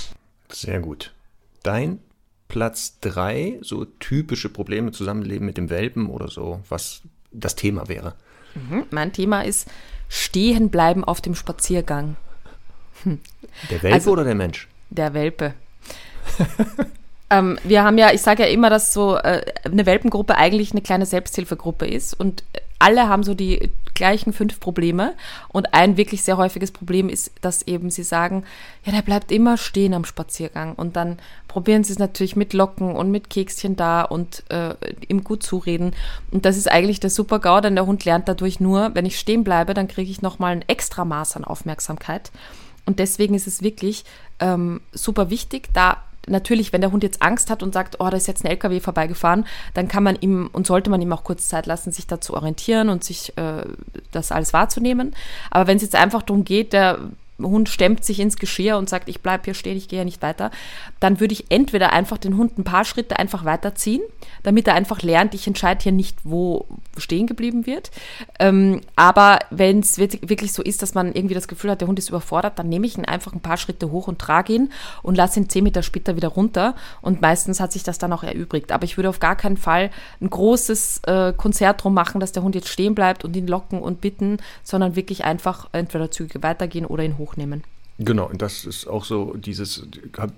Sehr 0.48 0.80
gut. 0.80 1.12
Dein 1.62 2.00
Platz 2.48 2.98
3, 3.00 3.58
so 3.62 3.84
typische 3.84 4.48
Probleme, 4.48 4.92
Zusammenleben 4.92 5.46
mit 5.46 5.56
dem 5.56 5.70
Welpen 5.70 6.06
oder 6.06 6.28
so, 6.28 6.60
was 6.68 7.02
das 7.30 7.54
Thema 7.54 7.88
wäre. 7.88 8.14
Mhm. 8.54 8.84
Mein 8.90 9.12
Thema 9.12 9.42
ist 9.42 9.68
stehen 10.08 10.70
bleiben 10.70 11.04
auf 11.04 11.20
dem 11.20 11.34
Spaziergang. 11.34 12.16
Hm. 13.04 13.20
Der 13.70 13.82
Welpe 13.82 13.94
also, 13.94 14.10
oder 14.10 14.24
der 14.24 14.34
Mensch? 14.34 14.68
Der 14.90 15.14
Welpe. 15.14 15.54
ähm, 17.30 17.58
wir 17.64 17.84
haben 17.84 17.96
ja, 17.96 18.12
ich 18.12 18.20
sage 18.20 18.42
ja 18.42 18.48
immer, 18.48 18.68
dass 18.68 18.92
so 18.92 19.16
äh, 19.16 19.40
eine 19.64 19.86
Welpengruppe 19.86 20.36
eigentlich 20.36 20.72
eine 20.72 20.82
kleine 20.82 21.06
Selbsthilfegruppe 21.06 21.86
ist 21.86 22.18
und 22.18 22.42
alle 22.78 23.08
haben 23.08 23.22
so 23.22 23.34
die 23.34 23.70
gleichen 24.00 24.32
fünf 24.32 24.58
Probleme. 24.58 25.14
Und 25.48 25.74
ein 25.74 25.98
wirklich 25.98 26.22
sehr 26.22 26.38
häufiges 26.38 26.72
Problem 26.72 27.10
ist, 27.10 27.32
dass 27.42 27.62
eben 27.62 27.90
sie 27.90 28.02
sagen, 28.02 28.44
ja, 28.84 28.92
der 28.92 29.02
bleibt 29.02 29.30
immer 29.30 29.58
stehen 29.58 29.92
am 29.92 30.06
Spaziergang. 30.06 30.74
Und 30.74 30.96
dann 30.96 31.18
probieren 31.48 31.84
sie 31.84 31.92
es 31.92 31.98
natürlich 31.98 32.34
mit 32.34 32.54
Locken 32.54 32.96
und 32.96 33.10
mit 33.10 33.28
Kekschen 33.28 33.76
da 33.76 34.02
und 34.02 34.42
äh, 34.48 34.74
ihm 35.08 35.22
gut 35.22 35.42
zureden. 35.42 35.92
Und 36.30 36.46
das 36.46 36.56
ist 36.56 36.70
eigentlich 36.70 37.00
der 37.00 37.10
Super-GAU, 37.10 37.60
denn 37.60 37.74
der 37.74 37.86
Hund 37.86 38.04
lernt 38.06 38.26
dadurch 38.26 38.58
nur, 38.58 38.94
wenn 38.94 39.04
ich 39.04 39.18
stehen 39.18 39.44
bleibe, 39.44 39.74
dann 39.74 39.86
kriege 39.86 40.10
ich 40.10 40.22
nochmal 40.22 40.52
ein 40.52 40.64
extra 40.66 41.04
Maß 41.04 41.36
an 41.36 41.44
Aufmerksamkeit. 41.44 42.32
Und 42.86 42.98
deswegen 42.98 43.34
ist 43.34 43.46
es 43.46 43.62
wirklich 43.62 44.04
ähm, 44.40 44.80
super 44.92 45.28
wichtig, 45.28 45.68
da 45.74 45.98
natürlich, 46.26 46.72
wenn 46.72 46.80
der 46.80 46.92
Hund 46.92 47.02
jetzt 47.02 47.22
Angst 47.22 47.50
hat 47.50 47.62
und 47.62 47.74
sagt, 47.74 47.96
oh, 48.00 48.08
da 48.08 48.16
ist 48.16 48.28
jetzt 48.28 48.44
ein 48.44 48.50
LKW 48.50 48.80
vorbeigefahren, 48.80 49.46
dann 49.74 49.88
kann 49.88 50.02
man 50.02 50.16
ihm 50.20 50.50
und 50.52 50.66
sollte 50.66 50.90
man 50.90 51.00
ihm 51.00 51.12
auch 51.12 51.24
kurz 51.24 51.48
Zeit 51.48 51.66
lassen, 51.66 51.92
sich 51.92 52.06
da 52.06 52.20
zu 52.20 52.34
orientieren 52.34 52.88
und 52.88 53.04
sich 53.04 53.36
äh, 53.36 53.64
das 54.10 54.32
alles 54.32 54.52
wahrzunehmen. 54.52 55.14
Aber 55.50 55.66
wenn 55.66 55.76
es 55.76 55.82
jetzt 55.82 55.96
einfach 55.96 56.22
darum 56.22 56.44
geht, 56.44 56.72
der 56.72 56.98
Hund 57.48 57.68
stemmt 57.68 58.04
sich 58.04 58.20
ins 58.20 58.36
Geschirr 58.36 58.76
und 58.76 58.88
sagt, 58.88 59.08
ich 59.08 59.20
bleibe 59.20 59.44
hier 59.44 59.54
stehen, 59.54 59.76
ich 59.76 59.88
gehe 59.88 60.00
ja 60.00 60.04
nicht 60.04 60.22
weiter, 60.22 60.50
dann 61.00 61.20
würde 61.20 61.32
ich 61.32 61.50
entweder 61.50 61.92
einfach 61.92 62.18
den 62.18 62.36
Hund 62.36 62.58
ein 62.58 62.64
paar 62.64 62.84
Schritte 62.84 63.18
einfach 63.18 63.44
weiterziehen, 63.44 64.02
damit 64.42 64.68
er 64.68 64.74
einfach 64.74 65.02
lernt, 65.02 65.34
ich 65.34 65.46
entscheide 65.46 65.82
hier 65.82 65.92
nicht, 65.92 66.18
wo 66.24 66.66
stehen 66.96 67.26
geblieben 67.26 67.66
wird. 67.66 67.90
Ähm, 68.38 68.80
aber 68.96 69.38
wenn 69.50 69.80
es 69.80 69.98
wirklich 69.98 70.52
so 70.52 70.62
ist, 70.62 70.82
dass 70.82 70.94
man 70.94 71.14
irgendwie 71.14 71.34
das 71.34 71.48
Gefühl 71.48 71.70
hat, 71.70 71.80
der 71.80 71.88
Hund 71.88 71.98
ist 71.98 72.08
überfordert, 72.08 72.58
dann 72.58 72.68
nehme 72.68 72.86
ich 72.86 72.98
ihn 72.98 73.04
einfach 73.04 73.32
ein 73.32 73.40
paar 73.40 73.56
Schritte 73.56 73.90
hoch 73.90 74.08
und 74.08 74.18
trage 74.18 74.52
ihn 74.52 74.72
und 75.02 75.16
lasse 75.16 75.40
ihn 75.40 75.48
zehn 75.48 75.64
Meter 75.64 75.82
später 75.82 76.16
wieder 76.16 76.28
runter. 76.28 76.74
Und 77.00 77.20
meistens 77.20 77.60
hat 77.60 77.72
sich 77.72 77.82
das 77.82 77.98
dann 77.98 78.12
auch 78.12 78.22
erübrigt. 78.22 78.72
Aber 78.72 78.84
ich 78.84 78.96
würde 78.96 79.08
auf 79.08 79.20
gar 79.20 79.36
keinen 79.36 79.56
Fall 79.56 79.90
ein 80.20 80.30
großes 80.30 81.02
äh, 81.06 81.32
Konzert 81.36 81.82
drum 81.82 81.94
machen, 81.94 82.20
dass 82.20 82.32
der 82.32 82.42
Hund 82.42 82.54
jetzt 82.54 82.68
stehen 82.68 82.94
bleibt 82.94 83.24
und 83.24 83.36
ihn 83.36 83.46
locken 83.46 83.80
und 83.80 84.00
bitten, 84.00 84.38
sondern 84.62 84.96
wirklich 84.96 85.24
einfach 85.24 85.68
entweder 85.72 86.10
zügig 86.10 86.42
weitergehen 86.42 86.86
oder 86.86 87.04
ihn 87.04 87.18
hoch 87.18 87.29
hochnehmen. 87.30 87.62
Genau, 87.98 88.28
und 88.28 88.40
das 88.40 88.64
ist 88.64 88.86
auch 88.86 89.04
so 89.04 89.34
dieses, 89.34 89.86
äh, 90.16 90.28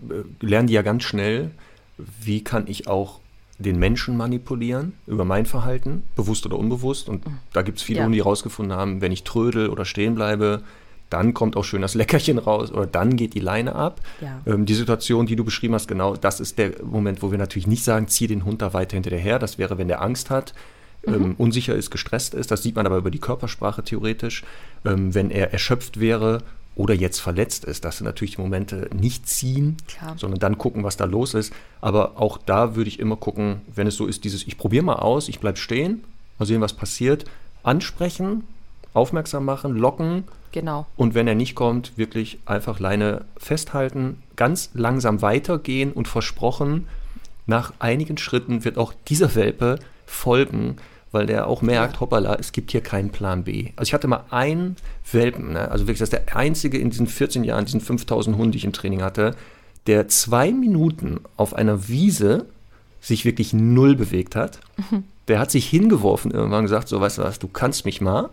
lernen 0.41 0.67
die 0.67 0.75
ja 0.75 0.83
ganz 0.83 1.05
schnell, 1.05 1.51
wie 1.97 2.43
kann 2.43 2.67
ich 2.67 2.89
auch 2.89 3.21
den 3.59 3.79
Menschen 3.79 4.17
manipulieren 4.17 4.95
über 5.07 5.25
mein 5.25 5.47
Verhalten, 5.47 6.03
bewusst 6.17 6.45
oder 6.47 6.59
unbewusst. 6.59 7.09
Und 7.09 7.25
mhm. 7.27 7.39
da 7.53 7.63
gibt 7.63 7.79
es 7.79 7.85
viele, 7.85 8.01
ja. 8.01 8.09
die 8.09 8.19
herausgefunden 8.19 8.77
haben, 8.77 9.01
wenn 9.01 9.13
ich 9.13 9.23
trödel 9.23 9.69
oder 9.69 9.85
stehen 9.85 10.17
bleibe, 10.17 10.63
dann 11.11 11.35
kommt 11.35 11.57
auch 11.57 11.63
schön 11.63 11.83
das 11.83 11.95
Leckerchen 11.95 12.39
raus 12.39 12.73
oder 12.73 12.87
dann 12.87 13.17
geht 13.17 13.35
die 13.35 13.41
Leine 13.41 13.77
ab. 13.77 14.01
Ja. 14.21 14.41
Ähm, 14.47 14.67
die 14.67 14.75
Situation, 14.75 15.27
die 15.27 15.37
du 15.37 15.45
beschrieben 15.45 15.75
hast, 15.75 15.87
genau, 15.87 16.17
das 16.17 16.41
ist 16.41 16.59
der 16.59 16.83
Moment, 16.83 17.23
wo 17.23 17.31
wir 17.31 17.39
natürlich 17.39 17.67
nicht 17.67 17.85
sagen, 17.85 18.09
zieh 18.09 18.27
den 18.27 18.45
Hund 18.45 18.63
da 18.63 18.73
weiter 18.73 18.97
hinter 18.97 19.11
dir 19.11 19.19
her. 19.19 19.39
Das 19.39 19.59
wäre, 19.59 19.79
wenn 19.79 19.89
der 19.89 20.03
Angst 20.03 20.31
hat, 20.31 20.55
mhm. 21.07 21.15
ähm, 21.15 21.35
unsicher 21.39 21.77
ist, 21.77 21.91
gestresst 21.91 22.35
ist. 22.35 22.51
Das 22.51 22.63
sieht 22.63 22.75
man 22.75 22.87
aber 22.87 22.97
über 22.97 23.11
die 23.11 23.21
Körpersprache 23.21 23.85
theoretisch. 23.85 24.43
Ähm, 24.85 25.15
wenn 25.15 25.31
er 25.31 25.53
erschöpft 25.53 26.01
wäre 26.01 26.43
oder 26.75 26.95
jetzt 26.95 27.21
verletzt 27.21 27.65
ist, 27.65 27.85
dass 27.85 27.99
sie 27.99 28.05
natürlich 28.05 28.37
die 28.37 28.41
Momente 28.41 28.89
nicht 28.95 29.29
ziehen, 29.29 29.77
Klar. 29.87 30.17
sondern 30.17 30.41
dann 30.41 30.59
gucken, 30.59 30.85
was 30.85 30.97
da 30.97 31.05
los 31.05 31.35
ist. 31.35 31.53
Aber 31.81 32.21
auch 32.21 32.39
da 32.39 32.75
würde 32.75 32.89
ich 32.89 32.99
immer 32.99 33.17
gucken, 33.17 33.61
wenn 33.75 33.87
es 33.87 33.97
so 33.97 34.07
ist, 34.07 34.25
dieses, 34.25 34.47
ich 34.47 34.57
probiere 34.57 34.85
mal 34.85 34.97
aus, 34.97 35.29
ich 35.29 35.41
bleibe 35.41 35.59
stehen, 35.59 36.05
mal 36.39 36.47
sehen, 36.47 36.61
was 36.61 36.73
passiert, 36.73 37.27
ansprechen, 37.63 38.45
aufmerksam 38.95 39.45
machen, 39.45 39.77
locken. 39.77 40.25
Genau. 40.53 40.87
Und 40.97 41.15
wenn 41.15 41.29
er 41.29 41.35
nicht 41.35 41.55
kommt, 41.55 41.97
wirklich 41.97 42.39
einfach 42.47 42.79
Leine 42.79 43.25
festhalten, 43.37 44.23
ganz 44.37 44.71
langsam 44.75 45.23
weitergehen 45.23 45.93
und 45.93 46.09
versprochen, 46.09 46.87
nach 47.47 47.73
einigen 47.81 48.19
Schritten 48.19 48.65
wird 48.65 48.79
auch 48.79 48.95
dieser 49.09 49.35
Welpe 49.35 49.79
folgen, 50.07 50.77
weil 51.13 51.27
der 51.27 51.47
auch 51.47 51.63
merkt, 51.63 52.01
hoppala, 52.01 52.37
es 52.41 52.53
gibt 52.53 52.73
hier 52.73 52.81
keinen 52.81 53.11
Plan 53.11 53.45
B. 53.45 53.69
Also 53.77 53.91
ich 53.91 53.95
hatte 53.95 54.09
mal 54.09 54.25
einen 54.31 54.77
Welpen, 55.13 55.53
ne? 55.53 55.71
also 55.71 55.85
wirklich, 55.85 55.99
das 55.99 56.07
ist 56.07 56.13
der 56.13 56.37
einzige 56.37 56.79
in 56.79 56.91
diesen 56.91 57.07
14 57.07 57.45
Jahren, 57.45 57.67
diesen 57.67 57.81
5000 57.81 58.37
Hunden, 58.37 58.53
die 58.53 58.59
ich 58.59 58.65
im 58.65 58.73
Training 58.73 59.03
hatte, 59.03 59.37
der 59.87 60.09
zwei 60.09 60.51
Minuten 60.51 61.21
auf 61.37 61.55
einer 61.55 61.89
Wiese 61.89 62.47
sich 63.01 63.25
wirklich 63.25 63.53
null 63.53 63.95
bewegt 63.95 64.37
hat. 64.37 64.61
Mhm. 64.91 65.05
Der 65.29 65.39
hat 65.39 65.51
sich 65.51 65.69
hingeworfen 65.69 66.31
irgendwann 66.31 66.61
und 66.61 66.65
gesagt, 66.65 66.89
so 66.89 67.01
weißt 67.01 67.19
du 67.19 67.23
was, 67.23 67.39
du 67.39 67.49
kannst 67.49 67.85
mich 67.85 68.01
mal. 68.01 68.31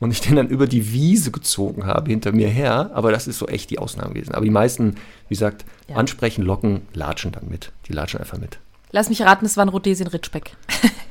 Und 0.00 0.12
ich 0.12 0.20
den 0.20 0.36
dann 0.36 0.48
über 0.48 0.68
die 0.68 0.92
Wiese 0.92 1.32
gezogen 1.32 1.84
habe, 1.84 2.10
hinter 2.10 2.30
mir 2.30 2.48
her. 2.48 2.90
Aber 2.94 3.10
das 3.10 3.26
ist 3.26 3.38
so 3.38 3.48
echt 3.48 3.70
die 3.70 3.80
Ausnahme 3.80 4.14
gewesen. 4.14 4.32
Aber 4.32 4.44
die 4.44 4.50
meisten, 4.50 4.94
wie 5.28 5.34
gesagt, 5.34 5.64
ja. 5.88 5.96
ansprechen, 5.96 6.44
locken, 6.44 6.82
latschen 6.94 7.32
dann 7.32 7.48
mit. 7.48 7.72
Die 7.88 7.92
latschen 7.92 8.20
einfach 8.20 8.38
mit. 8.38 8.58
Lass 8.92 9.08
mich 9.08 9.22
raten, 9.22 9.44
es 9.44 9.56
war 9.56 9.64
ein 9.64 9.70
Rhodesien 9.70 10.06
Ritschbeck. 10.06 10.56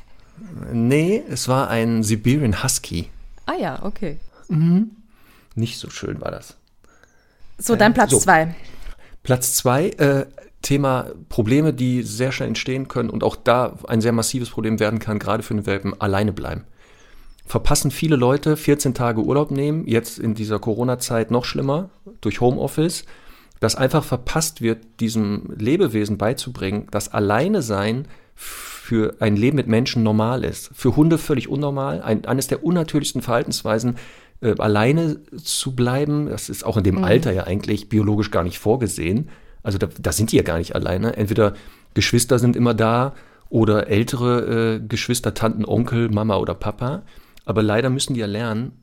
Nee, 0.72 1.24
es 1.30 1.48
war 1.48 1.70
ein 1.70 2.04
Siberian 2.04 2.64
Husky. 2.64 3.10
Ah 3.46 3.56
ja, 3.60 3.84
okay. 3.84 4.20
Mhm. 4.48 4.92
Nicht 5.56 5.78
so 5.80 5.90
schön 5.90 6.22
war 6.22 6.32
das. 6.32 6.58
So, 7.58 7.76
dein 7.76 7.94
Platz 7.94 8.12
so. 8.12 8.20
zwei. 8.20 8.56
Platz 9.24 9.56
zwei, 9.56 9.90
äh, 9.90 10.26
Thema 10.62 11.08
Probleme, 11.30 11.74
die 11.74 12.04
sehr 12.04 12.32
schnell 12.32 12.50
entstehen 12.50 12.88
können 12.88 13.10
und 13.10 13.24
auch 13.24 13.36
da 13.36 13.78
ein 13.88 14.02
sehr 14.02 14.12
massives 14.12 14.50
Problem 14.50 14.80
werden 14.80 15.00
kann, 15.00 15.20
gerade 15.20 15.44
für 15.44 15.54
den 15.54 15.66
Welpen, 15.66 16.00
alleine 16.00 16.34
bleiben. 16.34 16.66
Verpassen 17.46 17.92
viele 17.92 18.18
Leute 18.18 18.58
14 18.58 18.94
Tage 18.94 19.22
Urlaub 19.22 19.52
nehmen, 19.52 19.88
jetzt 19.88 20.20
in 20.20 20.36
dieser 20.36 20.60
Corona-Zeit 20.60 21.32
noch 21.32 21.46
schlimmer, 21.46 21.90
durch 22.20 22.42
Homeoffice, 22.42 23.06
dass 23.60 23.76
einfach 23.76 24.04
verpasst 24.04 24.62
wird, 24.62 25.00
diesem 25.00 25.54
Lebewesen 25.58 26.18
beizubringen, 26.18 26.88
dass 26.92 27.14
alleine 27.14 27.62
sein 27.62 28.08
für 28.38 29.16
ein 29.20 29.36
Leben 29.36 29.58
mit 29.58 29.68
Menschen 29.68 30.04
normal 30.04 30.46
ist. 30.46 30.70
Für 30.74 30.96
Hunde 30.96 31.18
völlig 31.18 31.50
unnormal, 31.50 32.02
ein, 32.02 32.26
eines 32.26 32.48
der 32.48 32.64
unnatürlichsten 32.64 33.22
Verhaltensweisen, 33.22 33.96
äh, 34.42 34.56
alleine 34.60 35.20
zu 35.36 35.76
bleiben. 35.76 36.28
Das 36.28 36.48
ist 36.48 36.64
auch 36.64 36.78
in 36.78 36.84
dem 36.84 36.96
mhm. 36.96 37.04
Alter 37.04 37.34
ja 37.34 37.44
eigentlich 37.44 37.90
biologisch 37.90 38.32
gar 38.32 38.44
nicht 38.44 38.60
vorgesehen. 38.60 39.30
Also 39.64 39.78
da, 39.78 39.90
da, 40.00 40.12
sind 40.12 40.32
die 40.32 40.38
ja 40.38 40.44
gar 40.44 40.60
nicht 40.60 40.76
alleine. 40.76 41.18
Entweder 41.18 41.54
Geschwister 41.96 42.40
sind 42.40 42.56
immer 42.56 42.74
da 42.74 43.16
oder 43.50 43.88
ältere 43.88 44.76
äh, 44.76 44.88
Geschwister, 44.88 45.34
Tanten, 45.34 45.66
Onkel, 45.66 46.10
Mama 46.10 46.38
oder 46.38 46.54
Papa. 46.54 47.04
Aber 47.44 47.64
leider 47.64 47.90
müssen 47.90 48.14
die 48.14 48.20
ja 48.20 48.28
lernen, 48.28 48.74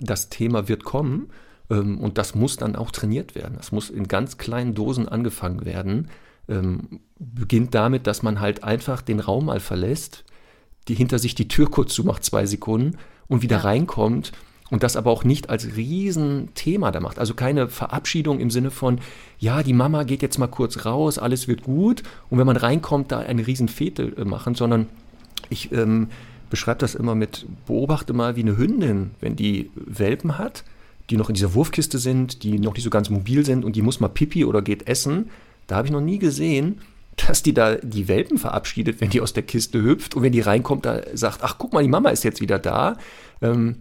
das 0.00 0.28
Thema 0.28 0.68
wird 0.68 0.84
kommen 0.84 1.30
ähm, 1.70 1.98
und 1.98 2.16
das 2.16 2.34
muss 2.34 2.56
dann 2.56 2.76
auch 2.76 2.92
trainiert 2.92 3.34
werden. 3.34 3.54
Das 3.56 3.72
muss 3.72 3.90
in 3.90 4.06
ganz 4.06 4.38
kleinen 4.38 4.74
Dosen 4.74 5.08
angefangen 5.08 5.64
werden. 5.64 6.08
Ähm, 6.48 7.00
beginnt 7.18 7.74
damit, 7.74 8.06
dass 8.06 8.22
man 8.22 8.40
halt 8.40 8.64
einfach 8.64 9.00
den 9.00 9.20
Raum 9.20 9.46
mal 9.46 9.60
verlässt, 9.60 10.24
die 10.88 10.94
hinter 10.94 11.18
sich 11.18 11.34
die 11.34 11.48
Tür 11.48 11.70
kurz 11.70 11.94
zumacht, 11.94 12.24
zwei 12.24 12.46
Sekunden 12.46 12.98
und 13.28 13.42
wieder 13.42 13.58
ja. 13.58 13.62
reinkommt 13.62 14.32
und 14.70 14.82
das 14.82 14.96
aber 14.96 15.10
auch 15.10 15.22
nicht 15.22 15.50
als 15.50 15.76
Riesenthema 15.76 16.90
da 16.90 17.00
macht. 17.00 17.18
Also 17.18 17.34
keine 17.34 17.68
Verabschiedung 17.68 18.40
im 18.40 18.50
Sinne 18.50 18.70
von, 18.70 19.00
ja, 19.38 19.62
die 19.62 19.74
Mama 19.74 20.02
geht 20.04 20.22
jetzt 20.22 20.38
mal 20.38 20.48
kurz 20.48 20.84
raus, 20.84 21.18
alles 21.18 21.46
wird 21.46 21.62
gut 21.62 22.02
und 22.30 22.38
wenn 22.38 22.46
man 22.46 22.56
reinkommt, 22.56 23.12
da 23.12 23.20
eine 23.20 23.46
Riesenfete 23.46 24.14
äh, 24.16 24.24
machen, 24.24 24.54
sondern 24.54 24.88
ich 25.50 25.70
ähm, 25.72 26.08
beschreibe 26.50 26.80
das 26.80 26.94
immer 26.94 27.14
mit, 27.14 27.46
beobachte 27.66 28.12
mal 28.12 28.36
wie 28.36 28.42
eine 28.42 28.56
Hündin, 28.56 29.12
wenn 29.20 29.36
die 29.36 29.70
Welpen 29.74 30.38
hat, 30.38 30.64
die 31.10 31.16
noch 31.16 31.28
in 31.28 31.34
dieser 31.34 31.54
Wurfkiste 31.54 31.98
sind, 31.98 32.42
die 32.42 32.58
noch 32.58 32.74
nicht 32.74 32.84
so 32.84 32.90
ganz 32.90 33.10
mobil 33.10 33.44
sind 33.44 33.64
und 33.64 33.76
die 33.76 33.82
muss 33.82 34.00
mal 34.00 34.08
pipi 34.08 34.44
oder 34.44 34.62
geht 34.62 34.88
essen. 34.88 35.30
Da 35.72 35.78
habe 35.78 35.88
ich 35.88 35.92
noch 35.92 36.02
nie 36.02 36.18
gesehen, 36.18 36.82
dass 37.16 37.42
die 37.42 37.54
da 37.54 37.76
die 37.76 38.06
Welpen 38.06 38.36
verabschiedet, 38.36 39.00
wenn 39.00 39.08
die 39.08 39.22
aus 39.22 39.32
der 39.32 39.42
Kiste 39.42 39.80
hüpft 39.80 40.14
und 40.14 40.22
wenn 40.22 40.32
die 40.32 40.42
reinkommt, 40.42 40.84
da 40.84 41.00
sagt, 41.14 41.38
ach 41.40 41.56
guck 41.56 41.72
mal, 41.72 41.82
die 41.82 41.88
Mama 41.88 42.10
ist 42.10 42.24
jetzt 42.24 42.42
wieder 42.42 42.58
da. 42.58 42.98
Ähm, 43.40 43.76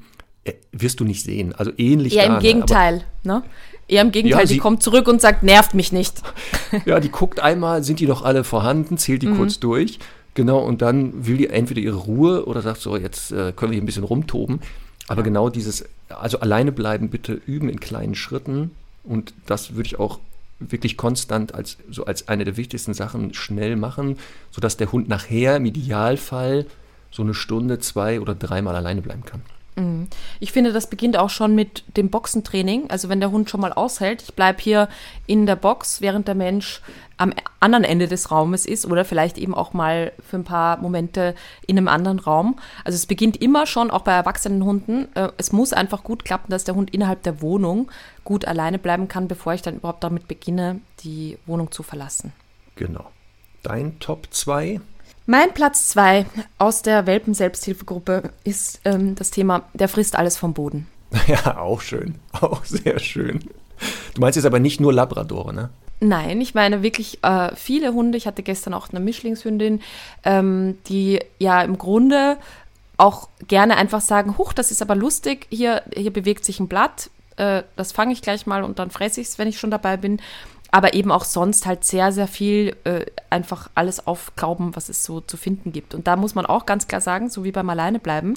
äh, 0.46 0.54
wirst 0.72 1.02
du 1.02 1.04
nicht 1.04 1.22
sehen. 1.22 1.54
Also 1.54 1.74
ähnlich. 1.76 2.16
Eher 2.16 2.28
im 2.28 2.40
Gegenteil, 2.40 3.04
ne? 3.24 3.44
Eher 3.90 4.04
im 4.04 4.14
Gegenteil, 4.14 4.40
ja, 4.40 4.48
sie, 4.48 4.54
die 4.54 4.60
kommt 4.62 4.84
zurück 4.84 5.10
und 5.10 5.20
sagt, 5.20 5.44
nervt 5.44 5.74
mich 5.74 5.92
nicht. 5.92 6.22
ja, 6.86 7.02
die 7.02 7.12
guckt 7.12 7.42
einmal, 7.42 7.84
sind 7.84 8.00
die 8.00 8.08
noch 8.08 8.24
alle 8.24 8.46
vorhanden, 8.46 8.98
zählt 8.98 9.22
die 9.22 9.28
mhm. 9.28 9.36
kurz 9.36 9.60
durch. 9.60 10.00
Genau, 10.34 10.60
und 10.60 10.82
dann 10.82 11.28
will 11.28 11.36
die 11.36 11.48
entweder 11.48 11.82
ihre 11.82 11.98
Ruhe 11.98 12.46
oder 12.46 12.62
sagt 12.62 12.80
so, 12.80 12.96
jetzt 12.96 13.34
äh, 13.34 13.52
können 13.52 13.72
wir 13.72 13.76
hier 13.76 13.84
ein 13.84 13.86
bisschen 13.86 14.06
rumtoben. 14.06 14.62
Aber 15.10 15.20
ja. 15.20 15.26
genau 15.26 15.50
dieses, 15.50 15.84
also 16.08 16.40
alleine 16.40 16.72
bleiben, 16.72 17.10
bitte 17.10 17.34
üben 17.34 17.68
in 17.68 17.82
kleinen 17.82 18.16
Schritten. 18.16 18.72
Und 19.04 19.34
das 19.46 19.76
würde 19.76 19.88
ich 19.88 20.00
auch 20.00 20.20
wirklich 20.62 20.98
konstant 20.98 21.54
als, 21.54 21.78
so 21.90 22.06
als 22.06 22.28
eine 22.28 22.46
der 22.46 22.58
wichtigsten 22.58 22.94
Sachen 22.94 23.34
schnell 23.34 23.76
machen, 23.76 24.18
sodass 24.52 24.78
der 24.78 24.92
Hund 24.92 25.10
nachher 25.10 25.58
im 25.58 25.66
Idealfall 25.66 26.66
so 27.12 27.24
eine 27.24 27.34
Stunde, 27.34 27.80
zwei 27.80 28.22
oder 28.22 28.36
dreimal 28.36 28.76
alleine 28.76 29.02
bleiben 29.02 29.24
kann. 29.26 29.42
Mhm. 29.76 30.08
Ich 30.40 30.52
finde, 30.52 30.74
das 30.74 30.90
beginnt 30.90 31.18
auch 31.18 31.30
schon 31.30 31.56
mit 31.56 31.84
dem 31.98 32.10
Boxentraining. 32.10 32.90
Also 32.90 33.10
wenn 33.10 33.20
der 33.20 33.32
Hund 33.32 33.50
schon 33.50 33.62
mal 33.62 33.74
aushält, 33.74 34.22
ich 34.22 34.34
bleibe 34.34 34.62
hier 34.62 34.90
in 35.28 35.46
der 35.46 35.56
Box, 35.56 36.02
während 36.02 36.28
der 36.28 36.36
Mensch 36.36 36.82
am 37.18 37.34
anderen 37.60 37.84
Ende 37.84 38.08
des 38.08 38.32
Raumes 38.32 38.66
ist 38.66 38.86
oder 38.86 39.06
vielleicht 39.06 39.38
eben 39.38 39.54
auch 39.54 39.74
mal 39.74 40.12
für 40.28 40.38
ein 40.38 40.44
paar 40.44 40.78
Momente 40.78 41.36
in 41.68 41.78
einem 41.78 41.88
anderen 41.88 42.20
Raum. 42.20 42.58
Also 42.84 42.96
es 42.96 43.06
beginnt 43.06 43.38
immer 43.42 43.68
schon, 43.68 43.92
auch 43.92 44.02
bei 44.02 44.14
erwachsenen 44.14 44.66
Hunden. 44.66 45.08
Äh, 45.14 45.30
es 45.38 45.52
muss 45.52 45.72
einfach 45.72 46.04
gut 46.04 46.26
klappen, 46.26 46.50
dass 46.50 46.64
der 46.64 46.76
Hund 46.76 46.90
innerhalb 46.92 47.22
der 47.24 47.42
Wohnung 47.42 47.92
gut 48.24 48.46
alleine 48.46 48.80
bleiben 48.80 49.08
kann, 49.08 49.28
bevor 49.28 49.54
ich 49.54 49.62
dann 49.62 49.76
überhaupt 49.76 50.04
damit 50.04 50.28
beginne, 50.28 50.80
die 51.04 51.38
Wohnung 51.46 51.72
zu 51.72 51.84
verlassen. 51.84 52.34
Genau. 52.76 53.10
Dein 53.64 54.00
Top 54.00 54.28
2? 54.32 54.82
Mein 55.26 55.54
Platz 55.54 55.90
zwei 55.90 56.26
aus 56.58 56.82
der 56.82 57.06
Welpen-Selbsthilfegruppe 57.06 58.32
ist 58.44 58.82
ähm, 58.86 59.16
das 59.16 59.32
Thema, 59.32 59.64
der 59.74 59.88
frisst 59.88 60.16
alles 60.16 60.38
vom 60.38 60.54
Boden. 60.54 60.88
Ja, 61.28 61.58
auch 61.58 61.82
schön. 61.82 62.16
Auch 62.40 62.64
sehr 62.64 62.98
schön. 63.00 63.42
Du 64.14 64.22
meinst 64.22 64.38
jetzt 64.38 64.46
aber 64.46 64.60
nicht 64.60 64.80
nur 64.80 64.94
Labradore, 64.94 65.54
ne? 65.54 65.70
Nein, 66.00 66.42
ich 66.42 66.56
meine 66.56 66.84
wirklich 66.84 67.24
äh, 67.24 67.54
viele 67.56 67.94
Hunde. 67.94 68.18
Ich 68.18 68.28
hatte 68.28 68.44
gestern 68.44 68.74
auch 68.74 68.90
eine 68.90 69.00
Mischlingshündin, 69.00 69.82
ähm, 70.24 70.78
die 70.88 71.20
ja 71.38 71.62
im 71.62 71.78
Grunde 71.78 72.38
auch 72.98 73.30
gerne 73.48 73.78
einfach 73.78 74.02
sagen, 74.02 74.38
huch, 74.38 74.54
das 74.54 74.72
ist 74.72 74.82
aber 74.82 74.96
lustig, 74.96 75.48
hier, 75.50 75.84
hier 75.94 76.12
bewegt 76.12 76.46
sich 76.46 76.60
ein 76.60 76.68
Blatt, 76.68 77.10
äh, 77.42 77.64
das 77.76 77.92
fange 77.92 78.14
ich 78.14 78.22
gleich 78.22 78.46
mal 78.46 78.64
und 78.64 78.80
dann 78.80 78.92
fresse 78.92 79.22
ich 79.22 79.28
es, 79.28 79.38
wenn 79.38 79.48
ich 79.48 79.60
schon 79.60 79.72
dabei 79.72 79.98
bin 79.98 80.20
aber 80.72 80.94
eben 80.94 81.12
auch 81.12 81.26
sonst 81.26 81.66
halt 81.66 81.84
sehr, 81.84 82.12
sehr 82.14 82.28
viel 82.28 82.76
äh, 82.86 83.06
einfach 83.30 83.70
alles 83.76 84.08
aufglauben, 84.08 84.76
was 84.76 84.88
es 84.88 85.04
so 85.04 85.20
zu 85.20 85.36
finden 85.36 85.74
gibt. 85.74 85.94
Und 85.94 86.08
da 86.08 86.16
muss 86.16 86.34
man 86.34 86.46
auch 86.46 86.66
ganz 86.66 86.88
klar 86.88 87.02
sagen, 87.02 87.30
so 87.30 87.44
wie 87.44 87.52
beim 87.52 87.70
Alleinebleiben, 87.70 88.36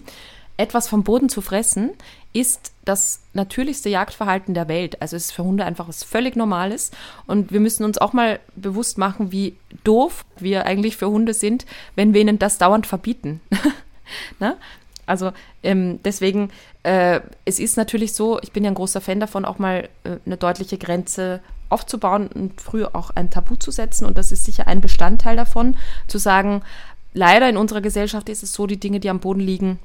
etwas 0.57 0.89
vom 0.89 1.03
Boden 1.03 1.29
zu 1.29 1.41
fressen 1.41 1.91
ist 2.33 2.73
das 2.85 3.23
natürlichste 3.33 3.89
Jagdverhalten 3.89 4.55
der 4.55 4.69
Welt. 4.69 5.01
Also 5.01 5.17
es 5.17 5.27
ist 5.27 5.33
für 5.33 5.45
Hunde 5.45 5.65
einfach 5.65 5.89
was 5.89 6.03
völlig 6.03 6.35
Normales. 6.37 6.91
Und 7.27 7.53
wir 7.53 7.61
müssen 7.61 7.85
uns 7.85 7.99
auch 7.99 8.13
mal 8.13 8.41
bewusst 8.57 8.99
machen, 8.99 9.31
wie 9.31 9.57
doof 9.85 10.25
wir 10.37 10.67
eigentlich 10.67 10.97
für 10.97 11.09
Hunde 11.09 11.35
sind, 11.35 11.65
wenn 11.95 12.15
wir 12.15 12.21
ihnen 12.21 12.39
das 12.39 12.59
dauernd 12.59 12.87
verbieten. 12.87 13.41
ne? 14.41 14.57
Also 15.07 15.33
ähm, 15.63 16.01
deswegen, 16.05 16.51
äh, 16.83 17.21
es 17.45 17.59
ist 17.59 17.77
natürlich 17.77 18.15
so, 18.15 18.41
ich 18.41 18.53
bin 18.53 18.65
ja 18.65 18.71
ein 18.71 18.75
großer 18.75 19.01
Fan 19.01 19.21
davon, 19.21 19.45
auch 19.45 19.59
mal 19.59 19.89
äh, 20.05 20.17
eine 20.25 20.37
deutliche 20.37 20.79
Grenze 20.79 21.41
aufzubauen 21.69 22.29
und 22.29 22.61
früher 22.61 22.95
auch 22.95 23.11
ein 23.11 23.31
Tabu 23.31 23.57
zu 23.57 23.71
setzen. 23.71 24.07
Und 24.07 24.19
das 24.19 24.33
ist 24.33 24.45
sicher 24.45 24.67
ein 24.67 24.81
Bestandteil 24.81 25.37
davon, 25.37 25.77
zu 26.07 26.19
sagen, 26.19 26.63
leider 27.15 27.49
in 27.49 27.57
unserer 27.57 27.81
Gesellschaft 27.81 28.29
ist 28.29 28.43
es 28.43 28.53
so, 28.53 28.67
die 28.67 28.79
Dinge, 28.79 29.01
die 29.01 29.11
am 29.11 29.21
Boden 29.21 29.41
liegen, 29.41 29.79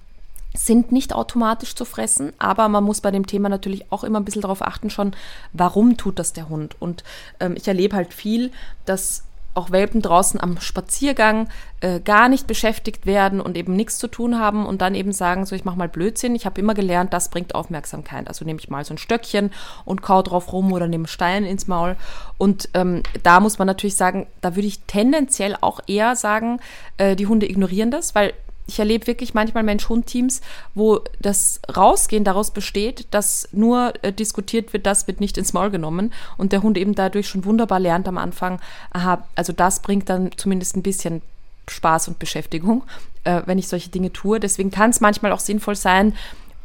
sind 0.54 0.92
nicht 0.92 1.14
automatisch 1.14 1.76
zu 1.76 1.86
fressen, 1.86 2.34
aber 2.40 2.70
man 2.70 2.84
muss 2.84 3.02
bei 3.02 3.12
dem 3.12 3.28
Thema 3.28 3.50
natürlich 3.50 3.92
auch 3.92 4.04
immer 4.04 4.20
ein 4.20 4.26
bisschen 4.26 4.42
darauf 4.42 4.64
achten, 4.64 4.90
schon, 4.90 5.16
warum 5.54 5.96
tut 5.96 6.18
das 6.18 6.34
der 6.34 6.50
Hund? 6.50 6.76
Und 6.80 7.04
ähm, 7.40 7.54
ich 7.56 7.68
erlebe 7.68 7.96
halt 7.96 8.14
viel, 8.14 8.52
dass 8.86 9.24
auch 9.60 9.72
Welpen 9.72 10.02
draußen 10.02 10.42
am 10.42 10.60
Spaziergang 10.60 11.50
äh, 11.82 12.00
gar 12.00 12.30
nicht 12.30 12.48
beschäftigt 12.48 13.06
werden 13.06 13.42
und 13.42 13.58
eben 13.58 13.76
nichts 13.76 13.98
zu 13.98 14.08
tun 14.08 14.40
haben 14.40 14.66
und 14.66 14.82
dann 14.82 14.96
eben 14.96 15.12
sagen, 15.12 15.46
so 15.46 15.56
ich 15.56 15.66
mache 15.66 15.78
mal 15.78 15.90
Blödsinn. 15.90 16.36
Ich 16.36 16.46
habe 16.46 16.60
immer 16.60 16.74
gelernt, 16.74 17.14
das 17.14 17.30
bringt 17.30 17.56
Aufmerksamkeit. 17.56 18.28
Also 18.28 18.46
nehme 18.46 18.60
ich 18.60 18.70
mal 18.70 18.84
so 18.86 18.94
ein 18.94 18.98
Stöckchen 18.98 19.52
und 19.86 20.02
kau 20.02 20.22
drauf 20.22 20.52
rum 20.52 20.72
oder 20.72 20.88
nehme 20.88 21.08
Stein 21.08 21.44
ins 21.44 21.68
Maul. 21.68 21.96
Und 22.38 22.70
ähm, 22.74 23.04
da 23.24 23.40
muss 23.40 23.60
man 23.60 23.68
natürlich 23.68 23.96
sagen, 23.96 24.28
da 24.42 24.56
würde 24.56 24.68
ich 24.68 24.80
tendenziell 24.82 25.56
auch 25.60 25.82
eher 25.88 26.16
sagen, 26.16 26.60
äh, 26.98 27.16
die 27.16 27.28
Hunde 27.28 27.50
ignorieren 27.50 27.92
das, 27.92 28.16
weil 28.16 28.34
ich 28.70 28.80
erlebe 28.80 29.08
wirklich 29.08 29.34
manchmal 29.34 29.64
Mensch-Hund-Teams, 29.64 30.42
wo 30.76 31.02
das 31.20 31.60
Rausgehen 31.76 32.24
daraus 32.24 32.52
besteht, 32.52 33.08
dass 33.12 33.50
nur 33.52 33.94
äh, 34.04 34.14
diskutiert 34.14 34.74
wird, 34.74 34.86
das 34.86 35.08
wird 35.08 35.20
nicht 35.20 35.40
ins 35.40 35.54
Maul 35.54 35.72
genommen 35.72 36.14
und 36.38 36.52
der 36.52 36.62
Hund 36.62 36.78
eben 36.78 36.94
dadurch 36.94 37.28
schon 37.28 37.46
wunderbar 37.46 37.80
lernt 37.80 38.08
am 38.08 38.20
Anfang, 38.20 38.62
aha, 38.92 39.28
also 39.36 39.54
das 39.54 39.82
bringt 39.82 40.08
dann 40.08 40.30
zumindest 40.38 40.78
ein 40.78 40.84
bisschen 40.84 41.24
Spaß 41.68 42.10
und 42.10 42.20
Beschäftigung, 42.20 42.84
äh, 43.24 43.42
wenn 43.48 43.58
ich 43.58 43.68
solche 43.68 43.90
Dinge 43.90 44.14
tue. 44.14 44.40
Deswegen 44.40 44.70
kann 44.70 44.92
es 44.92 45.02
manchmal 45.02 45.32
auch 45.32 45.40
sinnvoll 45.40 45.76
sein, 45.76 46.14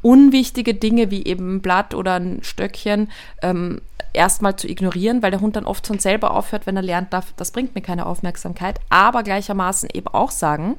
unwichtige 0.02 0.74
Dinge 0.74 1.10
wie 1.10 1.24
eben 1.24 1.56
ein 1.56 1.62
Blatt 1.62 1.94
oder 1.94 2.16
ein 2.16 2.40
Stöckchen 2.42 3.10
ähm, 3.40 3.80
erstmal 4.12 4.56
zu 4.56 4.68
ignorieren, 4.68 5.22
weil 5.22 5.30
der 5.30 5.40
Hund 5.40 5.56
dann 5.56 5.64
oft 5.64 5.86
von 5.86 5.98
selber 5.98 6.32
aufhört, 6.32 6.66
wenn 6.66 6.76
er 6.76 6.82
lernt, 6.82 7.14
darf, 7.14 7.32
das 7.38 7.50
bringt 7.50 7.74
mir 7.74 7.80
keine 7.80 8.04
Aufmerksamkeit, 8.04 8.78
aber 8.90 9.22
gleichermaßen 9.22 9.88
eben 9.92 10.08
auch 10.08 10.30
sagen, 10.30 10.76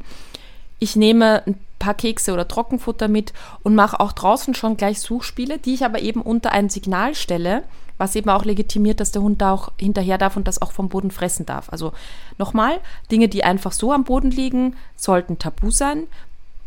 ich 0.80 0.95
nehme 0.95 1.43
ein 1.45 1.59
paar 1.80 1.93
Kekse 1.93 2.34
oder 2.34 2.47
Trockenfutter 2.47 3.07
mit 3.07 3.34
und 3.63 3.76
mache 3.76 3.99
auch 3.99 4.11
draußen 4.11 4.55
schon 4.55 4.78
gleich 4.78 4.99
Suchspiele, 4.99 5.57
die 5.57 5.73
ich 5.73 5.86
aber 5.86 5.99
eben 5.99 6.21
unter 6.21 6.51
ein 6.51 6.69
Signal 6.69 7.15
stelle, 7.15 7.63
was 7.97 8.15
eben 8.15 8.30
auch 8.30 8.43
legitimiert, 8.43 8.99
dass 8.99 9.11
der 9.11 9.21
Hund 9.21 9.41
da 9.41 9.51
auch 9.51 9.71
hinterher 9.80 10.17
darf 10.17 10.36
und 10.36 10.47
das 10.47 10.61
auch 10.61 10.71
vom 10.71 10.89
Boden 10.89 11.11
fressen 11.11 11.45
darf. 11.45 11.69
Also 11.69 11.93
nochmal, 12.38 12.80
Dinge, 13.11 13.30
die 13.30 13.43
einfach 13.43 13.71
so 13.71 13.93
am 13.93 14.03
Boden 14.03 14.32
liegen, 14.32 14.76
sollten 14.95 15.39
tabu 15.39 15.71
sein. 15.71 16.03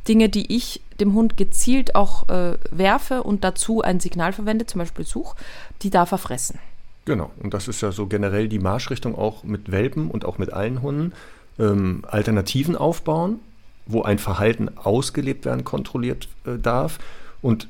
Dinge, 0.06 0.30
die 0.30 0.54
ich 0.54 0.80
dem 1.00 1.12
Hund 1.12 1.36
gezielt 1.36 1.94
auch 1.94 2.28
äh, 2.28 2.56
werfe 2.70 3.22
und 3.22 3.44
dazu 3.44 3.82
ein 3.82 4.00
Signal 4.00 4.32
verwende, 4.32 4.64
zum 4.64 4.78
Beispiel 4.78 5.04
Such, 5.04 5.34
die 5.82 5.90
darf 5.90 6.12
er 6.12 6.18
fressen. 6.18 6.59
Genau, 7.04 7.30
und 7.42 7.54
das 7.54 7.68
ist 7.68 7.80
ja 7.82 7.92
so 7.92 8.06
generell 8.06 8.48
die 8.48 8.59
Marschrichtung 8.59 9.14
auch 9.14 9.44
mit 9.44 9.70
Welpen 9.70 10.11
und 10.11 10.24
auch 10.24 10.38
mit 10.38 10.52
allen 10.52 10.82
Hunden. 10.82 11.12
Ähm, 11.59 12.04
Alternativen 12.06 12.76
aufbauen, 12.76 13.40
wo 13.89 14.03
ein 14.03 14.18
Verhalten 14.18 14.70
ausgelebt 14.76 15.45
werden 15.45 15.64
kontrolliert 15.64 16.28
äh, 16.47 16.59
darf. 16.59 16.99
Und 17.43 17.68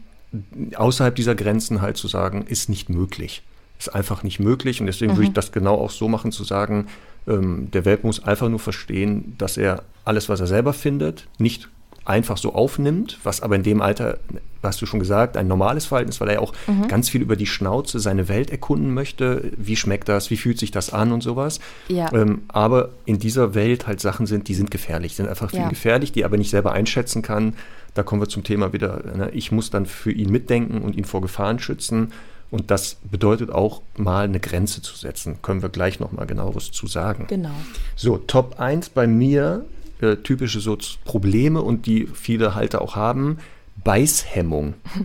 außerhalb 0.74 1.14
dieser 1.14 1.34
Grenzen 1.34 1.80
halt 1.80 1.96
zu 1.96 2.08
sagen, 2.08 2.44
ist 2.46 2.68
nicht 2.68 2.90
möglich. 2.90 3.42
Ist 3.78 3.94
einfach 3.94 4.22
nicht 4.22 4.40
möglich. 4.40 4.80
Und 4.80 4.86
deswegen 4.86 5.12
mhm. 5.12 5.16
würde 5.16 5.28
ich 5.28 5.34
das 5.34 5.52
genau 5.52 5.76
auch 5.76 5.90
so 5.90 6.08
machen, 6.08 6.32
zu 6.32 6.44
sagen, 6.44 6.88
ähm, 7.26 7.70
der 7.70 7.84
Welpe 7.84 8.06
muss 8.06 8.22
einfach 8.22 8.48
nur 8.48 8.58
verstehen, 8.58 9.34
dass 9.38 9.56
er 9.56 9.84
alles, 10.04 10.28
was 10.28 10.40
er 10.40 10.46
selber 10.46 10.72
findet, 10.72 11.28
nicht 11.38 11.68
einfach 12.08 12.38
so 12.38 12.54
aufnimmt, 12.54 13.18
was 13.22 13.42
aber 13.42 13.56
in 13.56 13.62
dem 13.62 13.82
Alter, 13.82 14.18
hast 14.62 14.80
du 14.80 14.86
schon 14.86 14.98
gesagt, 14.98 15.36
ein 15.36 15.46
normales 15.46 15.86
Verhalten 15.86 16.08
ist, 16.08 16.20
weil 16.20 16.28
er 16.28 16.34
ja 16.34 16.40
auch 16.40 16.54
mhm. 16.66 16.88
ganz 16.88 17.10
viel 17.10 17.20
über 17.20 17.36
die 17.36 17.46
Schnauze 17.46 18.00
seine 18.00 18.28
Welt 18.28 18.50
erkunden 18.50 18.94
möchte. 18.94 19.52
Wie 19.56 19.76
schmeckt 19.76 20.08
das? 20.08 20.30
Wie 20.30 20.36
fühlt 20.36 20.58
sich 20.58 20.70
das 20.70 20.92
an 20.92 21.12
und 21.12 21.22
sowas? 21.22 21.60
Ja. 21.88 22.12
Ähm, 22.12 22.42
aber 22.48 22.90
in 23.04 23.18
dieser 23.18 23.54
Welt 23.54 23.86
halt 23.86 24.00
Sachen 24.00 24.26
sind, 24.26 24.48
die 24.48 24.54
sind 24.54 24.70
gefährlich, 24.70 25.16
sind 25.16 25.28
einfach 25.28 25.50
viel 25.50 25.60
ja. 25.60 25.68
gefährlich, 25.68 26.12
die 26.12 26.22
er 26.22 26.26
aber 26.26 26.38
nicht 26.38 26.50
selber 26.50 26.72
einschätzen 26.72 27.22
kann. 27.22 27.54
Da 27.94 28.02
kommen 28.02 28.22
wir 28.22 28.28
zum 28.28 28.42
Thema 28.42 28.72
wieder. 28.72 29.02
Ne? 29.14 29.30
Ich 29.32 29.52
muss 29.52 29.70
dann 29.70 29.84
für 29.84 30.12
ihn 30.12 30.30
mitdenken 30.30 30.80
und 30.82 30.96
ihn 30.96 31.04
vor 31.04 31.20
Gefahren 31.20 31.58
schützen. 31.58 32.12
Und 32.50 32.70
das 32.70 32.96
bedeutet 33.10 33.50
auch 33.50 33.82
mal 33.98 34.24
eine 34.24 34.40
Grenze 34.40 34.80
zu 34.80 34.96
setzen. 34.96 35.42
Können 35.42 35.60
wir 35.60 35.68
gleich 35.68 36.00
noch 36.00 36.12
mal 36.12 36.26
genaueres 36.26 36.72
zu 36.72 36.86
sagen. 36.86 37.26
Genau. 37.28 37.50
So, 37.94 38.16
Top 38.16 38.58
1 38.58 38.88
bei 38.88 39.06
mir 39.06 39.66
äh, 40.00 40.16
typische 40.16 40.60
so 40.60 40.76
Probleme 41.04 41.62
und 41.62 41.86
die 41.86 42.06
viele 42.12 42.54
Halter 42.54 42.82
auch 42.82 42.96
haben, 42.96 43.38
Beißhemmung. 43.82 44.74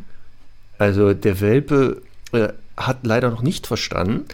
Also 0.80 1.14
der 1.14 1.40
Welpe 1.40 2.02
äh, 2.34 2.50
hat 2.76 3.06
leider 3.06 3.30
noch 3.30 3.44
nicht 3.44 3.68
verstanden, 3.68 4.26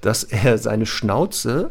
dass 0.00 0.24
er 0.24 0.58
seine 0.58 0.86
Schnauze 0.86 1.70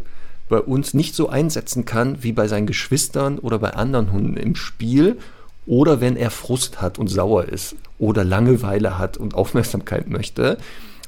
bei 0.50 0.60
uns 0.60 0.94
nicht 0.94 1.14
so 1.14 1.30
einsetzen 1.30 1.86
kann 1.86 2.24
wie 2.24 2.32
bei 2.32 2.48
seinen 2.48 2.66
Geschwistern 2.66 3.38
oder 3.38 3.60
bei 3.60 3.74
anderen 3.74 4.12
Hunden 4.12 4.38
im 4.38 4.56
Spiel 4.56 5.18
oder 5.66 6.02
wenn 6.02 6.16
er 6.16 6.32
Frust 6.32 6.82
hat 6.82 7.00
und 7.00 7.08
sauer 7.08 7.46
ist 7.46 7.76
oder 8.00 8.24
Langeweile 8.24 8.98
hat 8.98 9.18
und 9.18 9.36
Aufmerksamkeit 9.36 10.10
möchte, 10.10 10.58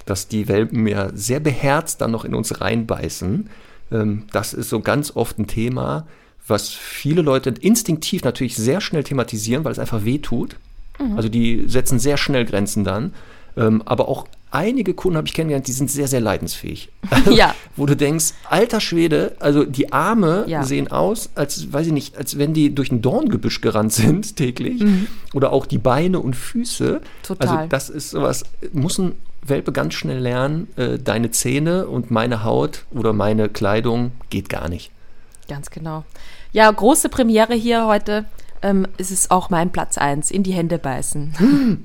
dass 0.05 0.27
die 0.27 0.47
Welpen 0.47 0.87
ja 0.87 1.09
sehr 1.13 1.39
beherzt 1.39 2.01
dann 2.01 2.11
noch 2.11 2.25
in 2.25 2.35
uns 2.35 2.61
reinbeißen. 2.61 3.49
Ähm, 3.91 4.23
das 4.31 4.53
ist 4.53 4.69
so 4.69 4.79
ganz 4.79 5.15
oft 5.15 5.39
ein 5.39 5.47
Thema, 5.47 6.05
was 6.47 6.69
viele 6.69 7.21
Leute 7.21 7.49
instinktiv 7.59 8.23
natürlich 8.23 8.55
sehr 8.55 8.81
schnell 8.81 9.03
thematisieren, 9.03 9.63
weil 9.63 9.71
es 9.71 9.79
einfach 9.79 10.05
weh 10.05 10.19
tut. 10.19 10.57
Mhm. 10.99 11.17
Also 11.17 11.29
die 11.29 11.65
setzen 11.67 11.99
sehr 11.99 12.17
schnell 12.17 12.45
Grenzen 12.45 12.83
dann. 12.83 13.13
Ähm, 13.57 13.81
aber 13.85 14.09
auch 14.09 14.27
einige 14.51 14.93
Kunden 14.93 15.17
habe 15.17 15.27
ich 15.27 15.33
kennengelernt, 15.33 15.67
die 15.67 15.71
sind 15.71 15.89
sehr, 15.89 16.07
sehr 16.07 16.21
leidensfähig. 16.21 16.89
Ja. 17.31 17.55
Wo 17.75 17.85
du 17.85 17.95
denkst, 17.95 18.33
alter 18.49 18.79
Schwede, 18.79 19.35
also 19.39 19.65
die 19.65 19.91
Arme 19.91 20.45
ja. 20.47 20.63
sehen 20.63 20.89
aus, 20.89 21.29
als, 21.35 21.73
weiß 21.73 21.87
ich 21.87 21.93
nicht, 21.93 22.17
als 22.17 22.37
wenn 22.37 22.53
die 22.53 22.73
durch 22.73 22.91
ein 22.91 23.01
Dorngebüsch 23.01 23.61
gerannt 23.61 23.93
sind 23.93 24.35
täglich. 24.35 24.81
Mhm. 24.81 25.07
Oder 25.33 25.51
auch 25.51 25.65
die 25.65 25.77
Beine 25.77 26.19
und 26.19 26.35
Füße. 26.35 27.01
Total. 27.23 27.47
Also 27.47 27.67
das 27.69 27.89
ist 27.89 28.11
sowas, 28.11 28.43
muss 28.71 28.97
ein 28.97 29.13
Welpe 29.41 29.71
ganz 29.71 29.93
schnell 29.93 30.19
lernen, 30.19 30.67
äh, 30.75 30.97
deine 30.97 31.31
Zähne 31.31 31.87
und 31.87 32.11
meine 32.11 32.43
Haut 32.43 32.85
oder 32.91 33.13
meine 33.13 33.49
Kleidung 33.49 34.11
geht 34.29 34.49
gar 34.49 34.69
nicht. 34.69 34.91
Ganz 35.47 35.69
genau. 35.69 36.03
Ja, 36.55 36.71
große 36.71 37.09
Premiere 37.09 37.53
hier 37.53 37.85
heute. 37.85 38.23
Ähm, 38.61 38.87
es 38.97 39.11
ist 39.11 39.29
auch 39.29 39.49
mein 39.49 39.73
Platz 39.73 39.97
1, 39.97 40.31
in 40.31 40.41
die 40.41 40.53
Hände 40.53 40.77
beißen. 40.77 41.33
Hm. 41.37 41.83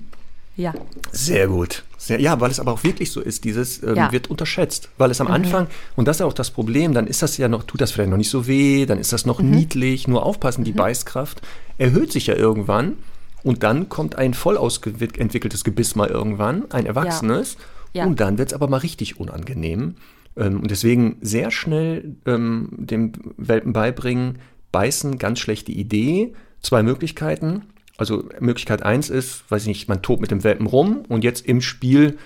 Ja. 0.55 0.75
Sehr 1.11 1.49
gut. 1.49 1.83
Sehr, 1.99 2.21
ja, 2.21 2.41
weil 2.41 2.53
es 2.53 2.61
aber 2.61 2.75
auch 2.75 2.85
wirklich 2.85 3.11
so 3.11 3.21
ist, 3.21 3.43
dieses 3.43 3.83
ähm, 3.83 3.97
ja. 3.97 4.13
wird 4.13 4.31
unterschätzt. 4.31 4.89
Weil 4.97 5.11
es 5.11 5.21
am 5.21 5.27
mhm. 5.27 5.33
Anfang, 5.33 5.67
und 5.97 6.07
das 6.07 6.19
ist 6.19 6.23
auch 6.23 6.33
das 6.33 6.53
Problem, 6.53 6.95
dann 6.95 7.09
ist 7.09 7.21
das 7.21 7.37
ja 7.37 7.49
noch, 7.49 7.65
tut 7.65 7.81
das 7.81 7.91
vielleicht 7.91 8.11
noch 8.11 8.17
nicht 8.17 8.31
so 8.31 8.47
weh, 8.47 8.87
dann 8.87 8.99
ist 8.99 9.13
das 9.13 9.27
noch 9.27 9.43
mhm. 9.43 9.51
niedlich, 9.51 10.07
nur 10.07 10.25
aufpassen, 10.25 10.63
die 10.63 10.71
mhm. 10.71 10.77
Beißkraft 10.77 11.43
erhöht 11.77 12.13
sich 12.13 12.29
ja 12.29 12.37
irgendwann 12.37 12.99
und 13.43 13.65
dann 13.65 13.89
kommt 13.89 14.15
ein 14.15 14.35
voll 14.35 14.57
ausentwickeltes 14.57 15.65
Gebiss 15.65 15.97
mal 15.97 16.11
irgendwann, 16.11 16.71
ein 16.71 16.87
erwachsenes, 16.87 17.57
ja. 17.93 18.05
Ja. 18.05 18.07
und 18.07 18.21
dann 18.21 18.39
wird 18.39 18.51
es 18.51 18.55
aber 18.55 18.69
mal 18.69 18.77
richtig 18.77 19.19
unangenehm. 19.19 19.97
Ähm, 20.37 20.61
und 20.61 20.71
deswegen 20.71 21.17
sehr 21.23 21.51
schnell 21.51 22.15
ähm, 22.25 22.69
dem 22.71 23.13
Welpen 23.37 23.73
beibringen, 23.73 24.39
beißen, 24.73 25.19
ganz 25.19 25.39
schlechte 25.39 25.73
Idee. 25.73 26.35
Zwei 26.61 26.83
Möglichkeiten. 26.83 27.67
Also 27.97 28.25
Möglichkeit 28.39 28.83
eins 28.83 29.11
ist, 29.11 29.51
weiß 29.51 29.63
ich 29.63 29.69
nicht, 29.69 29.89
man 29.89 30.03
tobt 30.03 30.21
mit 30.21 30.31
dem 30.31 30.43
Welpen 30.43 30.67
rum 30.67 31.03
und 31.09 31.23
jetzt 31.23 31.47
im 31.47 31.61
Spiel 31.61 32.17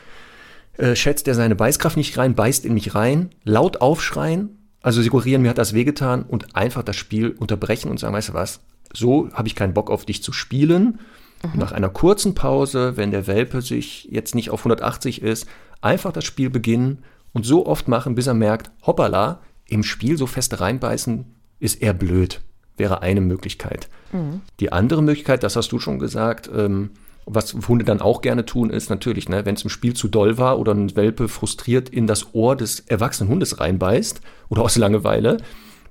äh, 0.77 0.95
schätzt 0.95 1.27
er 1.27 1.35
seine 1.35 1.57
Beißkraft 1.57 1.97
nicht 1.97 2.17
rein, 2.17 2.35
beißt 2.35 2.65
in 2.65 2.75
mich 2.75 2.95
rein, 2.95 3.31
laut 3.43 3.81
aufschreien, 3.81 4.57
also 4.83 5.03
suggerieren, 5.03 5.43
mir 5.43 5.49
hat 5.49 5.59
das 5.59 5.73
wehgetan 5.73 6.23
und 6.23 6.55
einfach 6.55 6.83
das 6.83 6.97
Spiel 6.97 7.31
unterbrechen 7.31 7.91
und 7.91 7.99
sagen, 7.99 8.15
weißt 8.15 8.29
du 8.29 8.35
was, 8.35 8.61
so 8.93 9.31
habe 9.33 9.49
ich 9.49 9.57
keinen 9.57 9.75
Bock 9.75 9.91
auf 9.91 10.05
dich 10.05 10.23
zu 10.23 10.33
spielen. 10.33 11.01
Mhm. 11.43 11.59
Nach 11.59 11.73
einer 11.73 11.89
kurzen 11.89 12.35
Pause, 12.35 12.97
wenn 12.97 13.11
der 13.11 13.27
Welpe 13.27 13.63
sich 13.63 14.09
jetzt 14.11 14.35
nicht 14.35 14.51
auf 14.51 14.61
180 14.61 15.23
ist, 15.23 15.47
einfach 15.81 16.13
das 16.13 16.25
Spiel 16.25 16.51
beginnen 16.51 17.03
und 17.33 17.45
so 17.45 17.67
oft 17.67 17.89
machen, 17.89 18.15
bis 18.15 18.27
er 18.27 18.35
merkt, 18.35 18.71
hoppala, 18.87 19.41
im 19.67 19.83
Spiel 19.83 20.17
so 20.17 20.27
fest 20.27 20.61
reinbeißen 20.61 21.34
ist 21.61 21.81
eher 21.83 21.95
blöd. 21.95 22.41
Wäre 22.77 23.03
eine 23.03 23.21
Möglichkeit. 23.21 23.89
Mhm. 24.13 24.41
Die 24.61 24.73
andere 24.73 25.03
Möglichkeit, 25.03 25.43
das 25.43 25.57
hast 25.57 25.71
du 25.73 25.79
schon 25.79 25.99
gesagt, 25.99 26.51
ähm, 26.55 26.91
was 27.27 27.55
Hunde 27.69 27.85
dann 27.85 28.01
auch 28.01 28.21
gerne 28.21 28.45
tun, 28.45 28.71
ist 28.71 28.91
natürlich, 28.91 29.29
ne, 29.29 29.47
wenn 29.47 29.55
es 29.55 29.63
im 29.63 29.71
Spiel 29.71 29.95
zu 29.95 30.09
doll 30.09 30.37
war 30.39 30.59
oder 30.59 30.73
ein 30.73 30.95
Welpe 30.95 31.29
frustriert 31.29 31.89
in 31.89 32.07
das 32.07 32.35
Ohr 32.35 32.57
des 32.57 32.81
erwachsenen 32.81 33.31
Hundes 33.31 33.61
reinbeißt 33.61 34.21
oder 34.49 34.63
aus 34.63 34.77
Langeweile, 34.77 35.39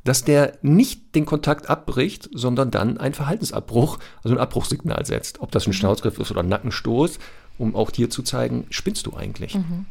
dass 0.03 0.23
der 0.23 0.57
nicht 0.61 1.15
den 1.15 1.25
Kontakt 1.25 1.69
abbricht, 1.69 2.29
sondern 2.33 2.71
dann 2.71 2.97
einen 2.97 3.13
Verhaltensabbruch, 3.13 3.99
also 4.23 4.35
ein 4.35 4.41
Abbruchssignal 4.41 5.05
setzt. 5.05 5.41
Ob 5.41 5.51
das 5.51 5.65
ein 5.65 5.69
mhm. 5.69 5.75
Schnauzgriff 5.75 6.19
ist 6.19 6.29
oder 6.29 6.41
ein 6.41 6.49
Nackenstoß, 6.49 7.19
um 7.57 7.75
auch 7.75 7.89
dir 7.89 8.09
zu 8.09 8.21
zeigen, 8.21 8.65
spinnst 8.69 9.05
du 9.05 9.15
eigentlich? 9.15 9.55
Mhm. 9.55 9.85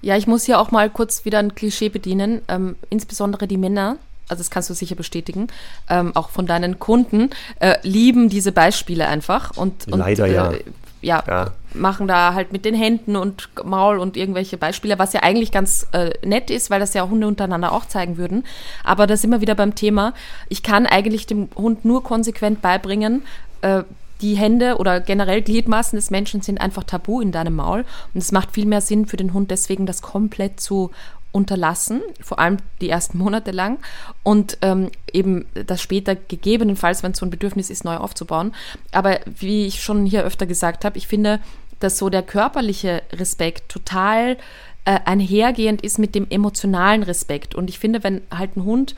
Ja, 0.00 0.16
ich 0.16 0.26
muss 0.26 0.44
hier 0.44 0.58
auch 0.58 0.70
mal 0.70 0.90
kurz 0.90 1.24
wieder 1.24 1.38
ein 1.38 1.54
Klischee 1.54 1.88
bedienen. 1.88 2.42
Ähm, 2.48 2.76
insbesondere 2.90 3.46
die 3.46 3.56
Männer, 3.56 3.96
also 4.32 4.40
das 4.40 4.50
kannst 4.50 4.70
du 4.70 4.74
sicher 4.74 4.96
bestätigen, 4.96 5.48
ähm, 5.88 6.14
auch 6.16 6.30
von 6.30 6.46
deinen 6.46 6.78
Kunden, 6.78 7.30
äh, 7.60 7.76
lieben 7.82 8.28
diese 8.28 8.52
Beispiele 8.52 9.06
einfach. 9.06 9.56
Und, 9.56 9.86
Leider 9.86 10.24
und, 10.24 10.32
ja. 10.32 10.52
Äh, 10.52 10.64
ja, 11.02 11.22
ja, 11.26 11.50
machen 11.74 12.06
da 12.06 12.32
halt 12.34 12.52
mit 12.52 12.64
den 12.64 12.76
Händen 12.76 13.16
und 13.16 13.48
Maul 13.64 13.98
und 13.98 14.16
irgendwelche 14.16 14.56
Beispiele, 14.56 15.00
was 15.00 15.12
ja 15.12 15.24
eigentlich 15.24 15.50
ganz 15.50 15.86
äh, 15.92 16.10
nett 16.24 16.48
ist, 16.48 16.70
weil 16.70 16.78
das 16.78 16.94
ja 16.94 17.08
Hunde 17.08 17.26
untereinander 17.26 17.72
auch 17.72 17.86
zeigen 17.86 18.16
würden. 18.16 18.44
Aber 18.84 19.08
da 19.08 19.16
sind 19.16 19.30
wir 19.30 19.40
wieder 19.40 19.56
beim 19.56 19.74
Thema. 19.74 20.14
Ich 20.48 20.62
kann 20.62 20.86
eigentlich 20.86 21.26
dem 21.26 21.48
Hund 21.56 21.84
nur 21.84 22.04
konsequent 22.04 22.62
beibringen, 22.62 23.24
äh, 23.62 23.82
die 24.20 24.36
Hände 24.36 24.76
oder 24.76 25.00
generell 25.00 25.42
Gliedmaßen 25.42 25.96
des 25.96 26.10
Menschen 26.10 26.42
sind 26.42 26.60
einfach 26.60 26.84
tabu 26.84 27.20
in 27.20 27.32
deinem 27.32 27.56
Maul. 27.56 27.84
Und 28.14 28.22
es 28.22 28.30
macht 28.30 28.52
viel 28.52 28.66
mehr 28.66 28.80
Sinn 28.80 29.06
für 29.06 29.16
den 29.16 29.32
Hund, 29.32 29.50
deswegen 29.50 29.84
das 29.84 30.00
komplett 30.00 30.60
zu 30.60 30.92
unterlassen, 31.32 32.02
vor 32.20 32.38
allem 32.38 32.58
die 32.80 32.90
ersten 32.90 33.18
Monate 33.18 33.50
lang 33.50 33.78
und 34.22 34.58
ähm, 34.60 34.90
eben 35.12 35.46
das 35.66 35.80
später 35.80 36.14
gegebenenfalls, 36.14 37.02
wenn 37.02 37.12
es 37.12 37.18
so 37.18 37.26
ein 37.26 37.30
Bedürfnis 37.30 37.70
ist, 37.70 37.84
neu 37.84 37.96
aufzubauen. 37.96 38.54
Aber 38.92 39.18
wie 39.24 39.66
ich 39.66 39.82
schon 39.82 40.04
hier 40.06 40.24
öfter 40.24 40.46
gesagt 40.46 40.84
habe, 40.84 40.98
ich 40.98 41.06
finde, 41.06 41.40
dass 41.80 41.98
so 41.98 42.10
der 42.10 42.22
körperliche 42.22 43.02
Respekt 43.12 43.70
total 43.70 44.36
äh, 44.84 45.00
einhergehend 45.04 45.82
ist 45.82 45.98
mit 45.98 46.14
dem 46.14 46.26
emotionalen 46.28 47.02
Respekt. 47.02 47.54
Und 47.54 47.70
ich 47.70 47.78
finde, 47.78 48.04
wenn 48.04 48.22
halt 48.30 48.56
ein 48.56 48.64
Hund 48.64 48.94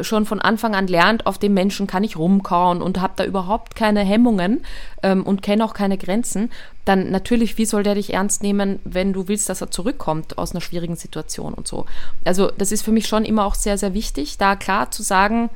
schon 0.00 0.26
von 0.26 0.40
Anfang 0.40 0.74
an 0.74 0.86
lernt, 0.86 1.26
auf 1.26 1.38
dem 1.38 1.54
Menschen 1.54 1.86
kann 1.86 2.04
ich 2.04 2.16
rumkauen 2.16 2.82
und 2.82 3.00
habe 3.00 3.14
da 3.16 3.24
überhaupt 3.24 3.76
keine 3.76 4.00
Hemmungen 4.00 4.64
ähm, 5.02 5.24
und 5.24 5.42
kenne 5.42 5.64
auch 5.64 5.74
keine 5.74 5.98
Grenzen, 5.98 6.50
dann 6.84 7.10
natürlich, 7.10 7.56
wie 7.58 7.64
soll 7.64 7.82
der 7.82 7.94
dich 7.94 8.12
ernst 8.12 8.42
nehmen, 8.42 8.80
wenn 8.84 9.12
du 9.12 9.28
willst, 9.28 9.48
dass 9.48 9.60
er 9.60 9.70
zurückkommt 9.70 10.38
aus 10.38 10.52
einer 10.52 10.60
schwierigen 10.60 10.96
Situation 10.96 11.54
und 11.54 11.66
so. 11.66 11.86
Also 12.24 12.50
das 12.58 12.72
ist 12.72 12.82
für 12.82 12.92
mich 12.92 13.06
schon 13.06 13.24
immer 13.24 13.44
auch 13.44 13.54
sehr, 13.54 13.78
sehr 13.78 13.94
wichtig, 13.94 14.38
da 14.38 14.56
klar 14.56 14.90
zu 14.90 15.02
sagen, 15.02 15.50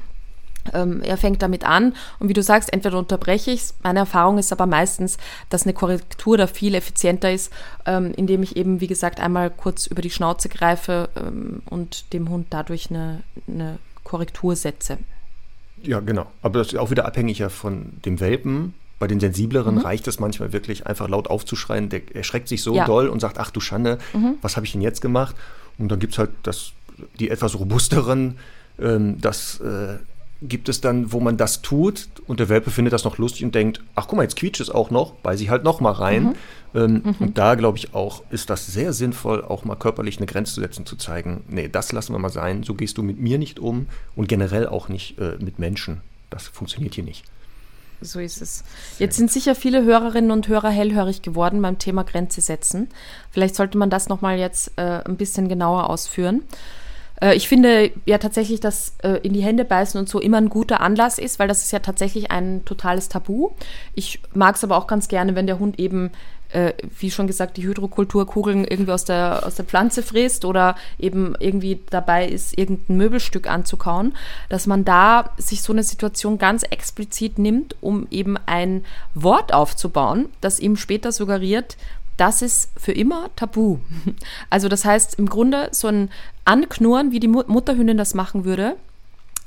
ähm, 0.75 1.03
er 1.03 1.17
fängt 1.17 1.43
damit 1.43 1.65
an 1.65 1.95
und 2.19 2.29
wie 2.29 2.35
du 2.35 2.43
sagst, 2.43 2.73
entweder 2.73 2.99
unterbreche 2.99 3.51
ich 3.51 3.61
es. 3.61 3.75
Meine 3.83 4.01
Erfahrung 4.01 4.39
ist 4.39 4.53
aber 4.53 4.67
meistens, 4.67 5.19
dass 5.51 5.65
eine 5.65 5.73
Korrektur 5.73 6.37
da 6.37 6.47
viel 6.47 6.75
effizienter 6.75 7.33
ist, 7.33 7.53
ähm, 7.87 8.13
indem 8.17 8.43
ich 8.43 8.57
eben, 8.57 8.81
wie 8.81 8.87
gesagt, 8.87 9.21
einmal 9.21 9.51
kurz 9.51 9.87
über 9.87 10.03
die 10.03 10.11
Schnauze 10.11 10.49
greife 10.49 11.09
ähm, 11.17 11.63
und 11.71 12.13
dem 12.13 12.29
Hund 12.29 12.49
dadurch 12.51 12.91
eine, 12.91 13.23
eine 13.47 13.79
Korrektursätze. 14.09 14.97
Ja, 15.83 16.01
genau. 16.01 16.27
Aber 16.41 16.59
das 16.61 16.69
ist 16.69 16.79
auch 16.79 16.91
wieder 16.91 17.05
abhängig 17.05 17.39
ja 17.39 17.51
von 17.51 17.93
dem 18.05 18.21
Welpen. 18.21 18.73
Bei 18.99 19.07
den 19.07 19.21
Sensibleren 19.21 19.77
mhm. 19.77 19.83
reicht 19.83 20.09
es 20.09 20.19
manchmal 20.19 20.53
wirklich 20.53 20.87
einfach 20.87 21.09
laut 21.09 21.29
aufzuschreien. 21.29 21.91
Der 21.91 22.01
erschreckt 22.17 22.49
sich 22.49 22.63
so 22.63 22.75
ja. 22.75 22.87
doll 22.87 23.09
und 23.09 23.21
sagt, 23.21 23.39
ach 23.39 23.51
du 23.51 23.61
Schande, 23.61 23.99
mhm. 24.15 24.37
was 24.41 24.57
habe 24.57 24.65
ich 24.65 24.73
denn 24.73 24.81
jetzt 24.81 25.03
gemacht? 25.03 25.37
Und 25.77 25.93
dann 25.93 25.99
gibt 25.99 26.15
es 26.15 26.19
halt 26.19 26.31
das, 26.43 26.73
die 27.21 27.29
etwas 27.29 27.59
robusteren, 27.59 28.39
ähm, 28.81 29.21
das 29.21 29.61
äh, 29.61 29.99
gibt 30.41 30.69
es 30.69 30.81
dann, 30.81 31.13
wo 31.13 31.21
man 31.21 31.37
das 31.37 31.63
tut 31.63 32.09
und 32.27 32.39
der 32.39 32.49
Welpe 32.49 32.71
findet 32.71 32.93
das 32.93 33.05
noch 33.05 33.19
lustig 33.19 33.45
und 33.45 33.55
denkt, 33.55 33.83
ach 33.97 34.07
guck 34.07 34.17
mal, 34.17 34.23
jetzt 34.23 34.37
quietscht 34.37 34.61
es 34.61 34.71
auch 34.71 34.91
noch, 34.91 35.15
beiße 35.15 35.43
ich 35.43 35.51
halt 35.51 35.65
noch 35.65 35.81
mal 35.81 35.93
rein. 35.93 36.25
Mhm. 36.25 36.35
Ähm, 36.75 37.03
mhm. 37.05 37.15
Und 37.19 37.39
da 37.39 37.55
glaube 37.57 37.79
ich 37.79 37.95
auch, 37.95 38.23
ist 38.31 38.49
das 38.51 38.67
sehr 38.67 38.93
sinnvoll, 38.93 39.43
auch 39.43 39.65
mal 39.65 39.75
körperlich 39.75 40.19
eine 40.19 40.27
Grenze 40.27 40.55
zu 40.55 40.61
setzen, 40.61 40.87
zu 40.87 40.97
zeigen, 40.97 41.43
nee, 41.49 41.69
das 41.69 41.93
lassen 41.93 42.13
wir 42.13 42.19
mal 42.19 42.29
sein, 42.29 42.63
so 42.63 42.75
gehst 42.75 42.99
du 42.99 43.03
mit 43.03 43.19
mir 43.19 43.39
nicht 43.39 43.59
um 43.59 43.87
und 44.15 44.29
generell 44.29 44.67
auch 44.69 44.89
nicht 44.89 45.19
äh, 45.19 45.37
mit 45.41 45.59
Menschen. 45.59 46.03
Das 46.31 46.47
funktioniert 46.47 46.95
hier 46.95 47.05
nicht. 47.05 47.25
so 48.01 48.21
ist 48.21 48.41
es. 48.41 48.63
Jetzt 48.99 49.17
sind 49.17 49.33
sicher 49.33 49.57
viele 49.57 49.83
Hörerinnen 49.83 50.31
und 50.31 50.47
Hörer 50.47 50.71
hellhörig 50.71 51.23
geworden 51.23 51.61
beim 51.63 51.79
Thema 51.79 52.05
Grenze 52.05 52.43
setzen. 52.43 52.89
Vielleicht 53.33 53.57
sollte 53.57 53.77
man 53.77 53.91
das 53.91 54.09
nochmal 54.09 54.39
jetzt 54.39 54.73
äh, 54.77 55.03
ein 55.05 55.17
bisschen 55.17 55.49
genauer 55.49 55.91
ausführen. 55.91 56.43
Äh, 57.21 57.35
ich 57.35 57.49
finde 57.49 57.91
ja 58.07 58.19
tatsächlich, 58.19 58.61
dass 58.61 58.95
äh, 59.03 59.21
in 59.23 59.33
die 59.33 59.43
Hände 59.43 59.65
beißen 59.65 59.99
und 59.99 60.09
so 60.09 60.21
immer 60.21 60.39
ein 60.39 60.49
guter 60.49 60.81
Anlass 60.81 61.19
ist, 61.19 61.39
weil 61.39 61.49
das 61.49 61.63
ist 61.63 61.73
ja 61.73 61.79
tatsächlich 61.81 62.31
ein 62.31 62.65
totales 62.65 63.09
Tabu. 63.09 63.51
Ich 63.95 64.21
mag 64.35 64.57
es 64.57 64.65
aber 64.65 64.77
auch 64.77 64.87
ganz 64.87 65.09
gerne, 65.09 65.35
wenn 65.35 65.47
der 65.47 65.59
Hund 65.59 65.79
eben 65.79 66.11
äh, 66.51 66.73
wie 66.99 67.11
schon 67.11 67.27
gesagt, 67.27 67.57
die 67.57 67.67
Hydrokulturkugeln 67.67 68.65
irgendwie 68.65 68.93
aus 68.93 69.05
der, 69.05 69.47
aus 69.47 69.57
der 69.57 69.65
Pflanze 69.65 70.03
frisst 70.03 70.45
oder 70.45 70.77
eben 70.99 71.35
irgendwie 71.39 71.81
dabei 71.91 72.27
ist, 72.27 72.57
irgendein 72.57 72.97
Möbelstück 72.97 73.49
anzukauen, 73.49 74.15
dass 74.49 74.67
man 74.67 74.85
da 74.85 75.31
sich 75.37 75.63
so 75.63 75.73
eine 75.73 75.83
Situation 75.83 76.39
ganz 76.39 76.63
explizit 76.63 77.39
nimmt, 77.39 77.77
um 77.81 78.07
eben 78.11 78.37
ein 78.47 78.85
Wort 79.15 79.53
aufzubauen, 79.53 80.29
das 80.41 80.61
ihm 80.61 80.77
später 80.77 81.13
suggeriert, 81.13 81.77
das 82.19 82.43
ist 82.43 82.71
für 82.77 82.93
immer 82.93 83.31
tabu. 83.37 83.79
Also 84.51 84.69
das 84.69 84.85
heißt 84.85 85.15
im 85.19 85.29
Grunde 85.29 85.69
so 85.73 85.89
ein 85.89 86.11
Anknurren, 86.45 87.13
wie 87.13 87.21
die 87.21 87.29
Mutterhündin 87.29 87.97
das 87.97 88.15
machen 88.15 88.45
würde, 88.45 88.77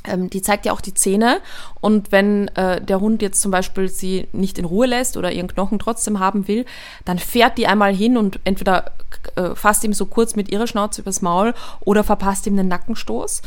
ähm, 0.05 0.29
die 0.29 0.41
zeigt 0.41 0.65
ja 0.65 0.73
auch 0.73 0.81
die 0.81 0.93
Zähne. 0.93 1.39
Und 1.79 2.11
wenn 2.11 2.47
äh, 2.49 2.81
der 2.81 2.99
Hund 2.99 3.21
jetzt 3.21 3.41
zum 3.41 3.51
Beispiel 3.51 3.87
sie 3.87 4.27
nicht 4.31 4.57
in 4.57 4.65
Ruhe 4.65 4.87
lässt 4.87 5.17
oder 5.17 5.31
ihren 5.31 5.47
Knochen 5.47 5.79
trotzdem 5.79 6.19
haben 6.19 6.47
will, 6.47 6.65
dann 7.05 7.19
fährt 7.19 7.57
die 7.57 7.67
einmal 7.67 7.93
hin 7.93 8.17
und 8.17 8.39
entweder 8.43 8.91
äh, 9.35 9.55
fasst 9.55 9.83
ihm 9.83 9.93
so 9.93 10.05
kurz 10.05 10.35
mit 10.35 10.51
ihrer 10.51 10.67
Schnauze 10.67 11.01
übers 11.01 11.21
Maul 11.21 11.53
oder 11.81 12.03
verpasst 12.03 12.47
ihm 12.47 12.57
einen 12.57 12.69
Nackenstoß 12.69 13.41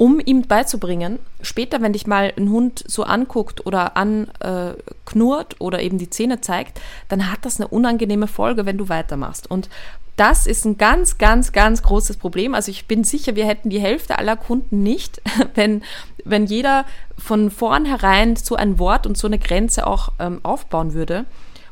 um 0.00 0.18
ihm 0.18 0.48
beizubringen, 0.48 1.18
später, 1.42 1.82
wenn 1.82 1.92
dich 1.92 2.06
mal 2.06 2.32
ein 2.34 2.48
Hund 2.48 2.82
so 2.86 3.02
anguckt 3.02 3.66
oder 3.66 3.98
anknurrt 3.98 5.52
äh, 5.52 5.56
oder 5.58 5.82
eben 5.82 5.98
die 5.98 6.08
Zähne 6.08 6.40
zeigt, 6.40 6.80
dann 7.10 7.30
hat 7.30 7.44
das 7.44 7.60
eine 7.60 7.68
unangenehme 7.68 8.26
Folge, 8.26 8.64
wenn 8.64 8.78
du 8.78 8.88
weitermachst. 8.88 9.50
Und 9.50 9.68
das 10.16 10.46
ist 10.46 10.64
ein 10.64 10.78
ganz, 10.78 11.18
ganz, 11.18 11.52
ganz 11.52 11.82
großes 11.82 12.16
Problem. 12.16 12.54
Also 12.54 12.70
ich 12.70 12.86
bin 12.86 13.04
sicher, 13.04 13.36
wir 13.36 13.46
hätten 13.46 13.68
die 13.68 13.78
Hälfte 13.78 14.16
aller 14.16 14.38
Kunden 14.38 14.82
nicht, 14.82 15.20
wenn, 15.54 15.82
wenn 16.24 16.46
jeder 16.46 16.86
von 17.18 17.50
vornherein 17.50 18.36
so 18.36 18.56
ein 18.56 18.78
Wort 18.78 19.06
und 19.06 19.18
so 19.18 19.26
eine 19.26 19.38
Grenze 19.38 19.86
auch 19.86 20.12
ähm, 20.18 20.40
aufbauen 20.42 20.94
würde. 20.94 21.26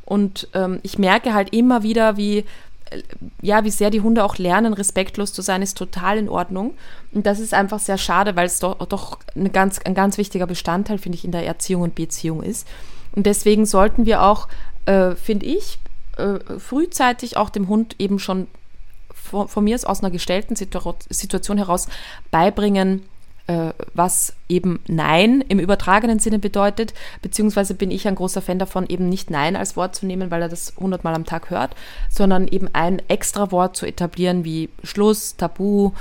Und 0.04 0.48
ähm, 0.52 0.80
ich 0.82 0.98
merke 0.98 1.32
halt 1.32 1.54
immer 1.54 1.82
wieder, 1.82 2.18
wie 2.18 2.44
ja, 3.42 3.64
wie 3.64 3.70
sehr 3.70 3.90
die 3.90 4.00
Hunde 4.00 4.24
auch 4.24 4.38
lernen, 4.38 4.72
respektlos 4.72 5.32
zu 5.32 5.42
sein, 5.42 5.62
ist 5.62 5.76
total 5.76 6.18
in 6.18 6.28
Ordnung. 6.28 6.74
Und 7.12 7.26
das 7.26 7.40
ist 7.40 7.54
einfach 7.54 7.78
sehr 7.78 7.98
schade, 7.98 8.36
weil 8.36 8.46
es 8.46 8.58
doch, 8.58 8.78
doch 8.86 9.18
eine 9.34 9.50
ganz, 9.50 9.78
ein 9.80 9.94
ganz 9.94 10.18
wichtiger 10.18 10.46
Bestandteil, 10.46 10.98
finde 10.98 11.16
ich, 11.16 11.24
in 11.24 11.32
der 11.32 11.46
Erziehung 11.46 11.82
und 11.82 11.94
Beziehung 11.94 12.42
ist. 12.42 12.66
Und 13.12 13.26
deswegen 13.26 13.66
sollten 13.66 14.06
wir 14.06 14.22
auch, 14.22 14.48
äh, 14.86 15.14
finde 15.14 15.46
ich, 15.46 15.78
äh, 16.16 16.38
frühzeitig 16.58 17.36
auch 17.36 17.50
dem 17.50 17.68
Hund 17.68 17.96
eben 17.98 18.18
schon 18.18 18.48
von, 19.12 19.48
von 19.48 19.64
mir 19.64 19.74
aus 19.74 19.84
aus 19.84 20.00
einer 20.00 20.10
gestellten 20.10 20.56
Situation 20.56 21.58
heraus 21.58 21.88
beibringen, 22.30 23.02
äh, 23.48 23.72
was 23.94 24.34
eben 24.48 24.78
Nein 24.86 25.42
im 25.48 25.58
übertragenen 25.58 26.18
Sinne 26.18 26.38
bedeutet, 26.38 26.94
beziehungsweise 27.22 27.74
bin 27.74 27.90
ich 27.90 28.06
ein 28.06 28.14
großer 28.14 28.42
Fan 28.42 28.58
davon, 28.58 28.86
eben 28.86 29.08
nicht 29.08 29.30
Nein 29.30 29.56
als 29.56 29.74
Wort 29.74 29.96
zu 29.96 30.06
nehmen, 30.06 30.30
weil 30.30 30.42
er 30.42 30.48
das 30.48 30.74
hundertmal 30.76 31.14
am 31.14 31.24
Tag 31.24 31.50
hört, 31.50 31.74
sondern 32.10 32.46
eben 32.46 32.68
ein 32.74 33.02
extra 33.08 33.50
Wort 33.50 33.76
zu 33.76 33.86
etablieren 33.86 34.44
wie 34.44 34.68
Schluss, 34.84 35.36
Tabu, 35.36 35.92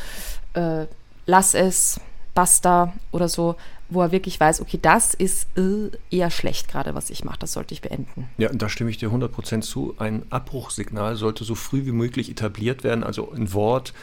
äh, 0.54 0.86
lass 1.26 1.54
es, 1.54 2.00
basta 2.34 2.94
oder 3.12 3.30
so, 3.30 3.56
wo 3.90 4.02
er 4.02 4.12
wirklich 4.12 4.40
weiß, 4.40 4.60
okay, 4.60 4.80
das 4.82 5.14
ist 5.14 5.48
äh, 5.58 5.90
eher 6.12 6.30
schlecht 6.30 6.68
gerade, 6.68 6.96
was 6.96 7.10
ich 7.10 7.24
mache, 7.24 7.40
das 7.40 7.54
sollte 7.54 7.74
ich 7.74 7.82
beenden. 7.82 8.30
Ja, 8.38 8.50
da 8.50 8.68
stimme 8.68 8.90
ich 8.90 8.98
dir 8.98 9.10
100% 9.10 9.62
zu. 9.62 9.96
Ein 9.98 10.24
Abbruchsignal 10.30 11.16
sollte 11.16 11.46
so 11.46 11.56
früh 11.56 11.86
wie 11.86 11.94
möglich 11.94 12.30
etabliert 12.30 12.84
werden, 12.84 13.06
also 13.06 13.32
ein 13.32 13.54
Wort, 13.54 13.94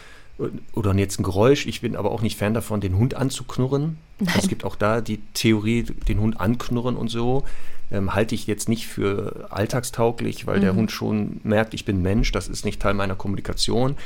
oder 0.73 0.95
jetzt 0.95 1.21
ein 1.21 1.23
Geräusch. 1.23 1.67
Ich 1.67 1.81
bin 1.81 1.97
aber 1.97 2.11
auch 2.11 2.23
nicht 2.23 2.39
Fan 2.39 2.55
davon, 2.55 2.81
den 2.81 2.97
Hund 2.97 3.15
anzuknurren. 3.15 3.99
Nein. 4.19 4.35
Es 4.39 4.49
gibt 4.49 4.65
auch 4.65 4.77
da 4.77 5.01
die 5.01 5.21
Theorie, 5.35 5.83
den 5.83 6.21
Hund 6.21 6.41
anknurren 6.41 6.97
und 6.97 7.09
so. 7.09 7.45
Ähm, 7.91 8.15
halte 8.15 8.35
ich 8.35 8.47
jetzt 8.47 8.69
nicht 8.69 8.87
für 8.87 9.49
alltagstauglich, 9.51 10.47
weil 10.47 10.59
mhm. 10.59 10.63
der 10.63 10.75
Hund 10.75 10.91
schon 10.91 11.41
merkt, 11.45 11.75
ich 11.75 11.85
bin 11.85 12.03
Mensch, 12.03 12.33
das 12.33 12.49
ist 12.49 12.65
nicht 12.65 12.81
Teil 12.81 12.95
meiner 12.95 13.15
Kommunikation. 13.15 13.97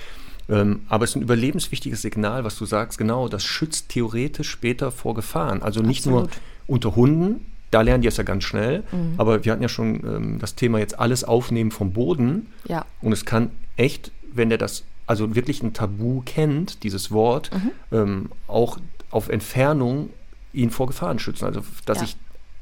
Ähm, 0.51 0.81
aber 0.89 1.05
es 1.05 1.11
ist 1.11 1.17
ein 1.17 1.23
überlebenswichtiges 1.23 2.03
Signal, 2.03 2.45
was 2.45 2.57
du 2.57 2.67
sagst, 2.67 2.99
genau, 2.99 3.29
das 3.29 3.45
schützt 3.45 3.91
theoretisch 3.91 4.51
später 4.51 4.91
vor 4.91 5.15
Gefahren. 5.15 5.63
Also 5.63 5.81
nicht 5.81 6.01
Absolut. 6.01 6.23
nur 6.23 6.31
unter 6.67 6.97
Hunden, 6.97 7.47
da 7.71 7.83
lernen 7.83 8.03
die 8.03 8.09
es 8.09 8.17
ja 8.17 8.25
ganz 8.25 8.45
schnell, 8.45 8.83
mhm. 8.91 9.15
aber 9.19 9.45
wir 9.45 9.53
hatten 9.53 9.63
ja 9.63 9.69
schon 9.69 9.97
ähm, 10.05 10.39
das 10.39 10.55
Thema 10.55 10.79
jetzt 10.79 10.99
alles 10.99 11.25
aufnehmen 11.25 11.71
vom 11.71 11.93
Boden. 11.93 12.47
Ja. 12.67 12.85
Und 13.03 13.13
es 13.13 13.25
kann 13.25 13.51
echt, 13.77 14.11
wenn 14.33 14.49
der 14.49 14.59
das 14.59 14.85
also 15.09 15.35
wirklich 15.35 15.63
ein 15.63 15.73
Tabu 15.73 16.23
kennt, 16.25 16.85
dieses 16.85 17.11
Wort, 17.11 17.51
mhm. 17.53 17.71
ähm, 17.93 18.31
auch 18.47 18.79
auf 19.11 19.29
Entfernung 19.29 20.11
ihn 20.53 20.71
vor 20.71 20.87
Gefahren 20.87 21.19
schützen. 21.19 21.47
Also, 21.47 21.63
dass 21.87 21.99
ja. 21.99 22.05
ich 22.05 22.17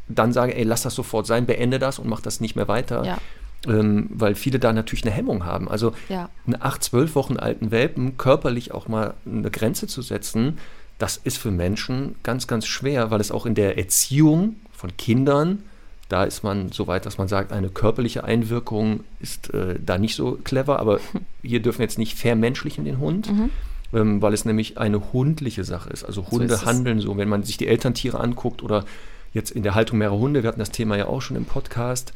dann 0.09 0.33
sage, 0.33 0.57
ey, 0.57 0.63
lass 0.63 0.83
das 0.83 0.95
sofort 0.95 1.27
sein, 1.27 1.47
beende 1.47 1.79
das 1.79 1.99
und 1.99 2.09
mach 2.09 2.21
das 2.21 2.41
nicht 2.41 2.57
mehr 2.57 2.69
weiter. 2.69 3.05
Ja. 3.05 3.19
Ähm, 3.67 4.09
weil 4.11 4.37
viele 4.37 4.59
da 4.61 4.73
natürlich 4.73 5.05
eine 5.05 5.15
Hemmung 5.15 5.45
haben. 5.45 5.69
Also 5.69 5.93
ja. 6.09 6.29
einen 6.47 6.61
acht, 6.61 6.85
zwölf 6.85 7.15
Wochen 7.17 7.37
alten 7.37 7.73
Welpen 7.73 8.17
körperlich 8.17 8.73
auch 8.73 8.87
mal 8.87 9.15
eine 9.25 9.51
Grenze 9.51 9.89
zu 9.89 10.03
setzen, 10.03 10.59
das 10.99 11.17
ist 11.17 11.37
für 11.39 11.51
Menschen 11.51 12.15
ganz, 12.23 12.47
ganz 12.47 12.67
schwer, 12.67 13.11
weil 13.11 13.21
es 13.21 13.31
auch 13.31 13.45
in 13.45 13.55
der 13.55 13.77
Erziehung 13.77 14.57
von 14.73 14.97
Kindern 14.97 15.63
da 16.09 16.25
ist 16.25 16.45
man 16.45 16.71
so 16.71 16.87
weit, 16.87 17.07
dass 17.07 17.19
man 17.19 17.29
sagt, 17.29 17.53
eine 17.53 17.69
körperliche 17.69 18.25
Einwirkung 18.25 19.01
ist 19.21 19.53
äh, 19.53 19.79
da 19.85 19.99
nicht 19.99 20.15
so 20.15 20.39
clever, 20.45 20.79
aber 20.79 21.01
hier 21.43 21.61
dürfen 21.61 21.81
wir 21.81 21.85
jetzt 21.85 21.99
nicht 21.99 22.17
vermenschlichen 22.17 22.85
den 22.85 22.99
Hund, 22.99 23.31
mhm. 23.33 23.51
ähm, 23.93 24.23
weil 24.23 24.33
es 24.33 24.45
nämlich 24.45 24.79
eine 24.79 25.13
hundliche 25.13 25.65
Sache 25.65 25.91
ist. 25.91 26.05
Also 26.05 26.29
Hunde 26.31 26.57
so 26.57 26.67
handeln 26.67 27.01
so. 27.01 27.17
Wenn 27.17 27.29
man 27.29 27.43
sich 27.43 27.57
die 27.57 27.67
Elterntiere 27.67 28.21
anguckt 28.21 28.63
oder 28.63 28.85
jetzt 29.33 29.51
in 29.51 29.63
der 29.63 29.75
Haltung 29.75 29.99
mehrerer 29.99 30.19
Hunde, 30.19 30.43
wir 30.43 30.49
hatten 30.49 30.61
das 30.61 30.71
Thema 30.71 30.97
ja 30.97 31.07
auch 31.07 31.23
schon 31.23 31.37
im 31.37 31.45
Podcast, 31.45 32.13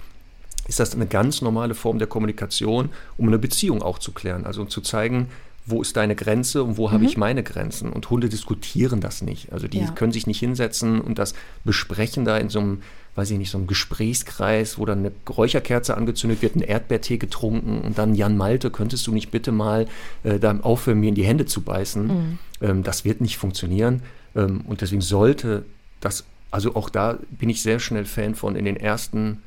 ist 0.69 0.79
das 0.79 0.95
eine 0.95 1.07
ganz 1.07 1.43
normale 1.43 1.75
Form 1.75 1.99
der 1.99 2.07
Kommunikation, 2.07 2.91
um 3.17 3.27
eine 3.27 3.39
Beziehung 3.39 3.83
auch 3.83 3.99
zu 3.99 4.13
klären. 4.13 4.47
Also 4.47 4.63
um 4.63 4.69
zu 4.69 4.81
zeigen, 4.81 5.29
wo 5.71 5.83
ist 5.83 5.97
deine 5.97 6.15
Grenze 6.15 6.63
und 6.65 6.77
wo 6.77 6.89
mhm. 6.89 6.93
habe 6.93 7.05
ich 7.05 7.17
meine 7.17 7.43
Grenzen. 7.43 7.93
Und 7.93 8.11
Hunde 8.11 8.29
diskutieren 8.29 9.01
das 9.01 9.23
nicht. 9.23 9.53
Also 9.53 9.69
die 9.69 9.81
ja. 9.81 9.91
können 9.91 10.13
sich 10.13 10.27
nicht 10.27 10.41
hinsetzen 10.41 11.01
und 11.01 11.19
das 11.19 11.35
besprechen 11.65 12.25
da 12.25 12.37
in 12.37 12.49
so 12.49 12.61
einem 12.61 12.83
weiß 13.17 13.33
ich 13.33 13.39
nicht, 13.39 13.51
so 13.51 13.59
einem 13.59 13.67
Gesprächskreis, 13.67 14.79
wo 14.79 14.87
dann 14.87 15.01
eine 15.01 15.13
Räucherkerze 15.29 15.97
angezündet 15.97 16.43
wird, 16.43 16.57
ein 16.57 16.63
Erdbeertee 16.63 17.19
getrunken 17.19 17.81
und 17.81 17.99
dann 17.99 18.15
Jan 18.15 18.37
Malte, 18.37 18.71
könntest 18.71 19.07
du 19.07 19.13
nicht 19.13 19.31
bitte 19.31 19.53
mal 19.53 19.87
äh, 20.23 20.39
da 20.39 20.57
aufhören, 20.61 21.01
mir 21.01 21.09
in 21.09 21.15
die 21.15 21.25
Hände 21.25 21.45
zu 21.45 21.63
beißen? 21.63 22.07
Mhm. 22.07 22.39
Ähm, 22.61 22.83
das 22.83 23.05
wird 23.05 23.21
nicht 23.21 23.37
funktionieren. 23.37 24.03
Ähm, 24.37 24.63
und 24.67 24.81
deswegen 24.81 25.03
sollte 25.03 25.65
das, 26.01 26.25
also 26.51 26.77
auch 26.77 26.89
da 26.89 27.19
bin 27.31 27.51
ich 27.51 27.63
sehr 27.63 27.81
schnell 27.81 28.05
Fan 28.05 28.35
von, 28.35 28.57
in 28.57 28.65
den 28.65 28.77
ersten 28.77 29.43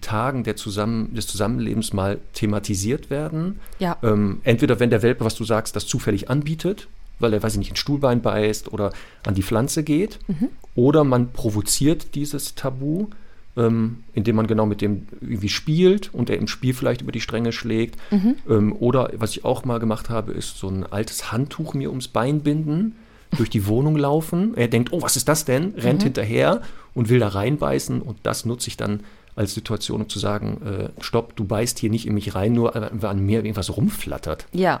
Tagen 0.00 0.44
Zusammen 0.56 1.14
des 1.14 1.26
Zusammenlebens 1.26 1.92
mal 1.92 2.18
thematisiert 2.34 3.10
werden. 3.10 3.60
Ja. 3.78 3.96
Ähm, 4.02 4.40
entweder 4.44 4.80
wenn 4.80 4.90
der 4.90 5.02
Welpe, 5.02 5.24
was 5.24 5.34
du 5.34 5.44
sagst, 5.44 5.74
das 5.76 5.86
zufällig 5.86 6.28
anbietet, 6.28 6.88
weil 7.18 7.32
er, 7.32 7.42
weiß 7.42 7.54
ich 7.54 7.58
nicht, 7.58 7.72
ein 7.72 7.76
Stuhlbein 7.76 8.20
beißt 8.20 8.72
oder 8.72 8.92
an 9.24 9.34
die 9.34 9.42
Pflanze 9.42 9.82
geht. 9.82 10.18
Mhm. 10.28 10.48
Oder 10.74 11.04
man 11.04 11.32
provoziert 11.32 12.14
dieses 12.14 12.54
Tabu, 12.54 13.08
ähm, 13.56 13.98
indem 14.14 14.36
man 14.36 14.46
genau 14.46 14.66
mit 14.66 14.80
dem 14.80 15.06
irgendwie 15.20 15.48
spielt 15.48 16.12
und 16.12 16.30
er 16.30 16.38
im 16.38 16.48
Spiel 16.48 16.74
vielleicht 16.74 17.02
über 17.02 17.12
die 17.12 17.20
Stränge 17.20 17.52
schlägt. 17.52 17.98
Mhm. 18.10 18.36
Ähm, 18.48 18.72
oder 18.78 19.10
was 19.16 19.30
ich 19.30 19.44
auch 19.44 19.64
mal 19.64 19.78
gemacht 19.78 20.10
habe, 20.10 20.32
ist 20.32 20.58
so 20.58 20.68
ein 20.68 20.84
altes 20.84 21.32
Handtuch 21.32 21.74
mir 21.74 21.90
ums 21.90 22.08
Bein 22.08 22.40
binden, 22.40 22.96
durch 23.36 23.48
die 23.48 23.66
Wohnung 23.66 23.96
laufen. 23.96 24.54
Er 24.56 24.68
denkt, 24.68 24.92
oh, 24.92 25.00
was 25.00 25.16
ist 25.16 25.28
das 25.28 25.46
denn? 25.46 25.74
Rennt 25.76 26.00
mhm. 26.00 26.04
hinterher 26.04 26.60
und 26.94 27.08
will 27.08 27.18
da 27.18 27.28
reinbeißen 27.28 28.02
und 28.02 28.18
das 28.24 28.44
nutze 28.44 28.68
ich 28.68 28.76
dann 28.76 29.00
als 29.34 29.54
Situation, 29.54 30.02
um 30.02 30.08
zu 30.08 30.18
sagen, 30.18 30.92
äh, 30.98 31.02
stopp, 31.02 31.36
du 31.36 31.44
beißt 31.44 31.78
hier 31.78 31.90
nicht 31.90 32.06
in 32.06 32.14
mich 32.14 32.34
rein, 32.34 32.52
nur 32.52 32.74
weil 32.74 33.10
an 33.10 33.24
mir 33.24 33.38
irgendwas 33.38 33.76
rumflattert. 33.76 34.46
Ja, 34.52 34.80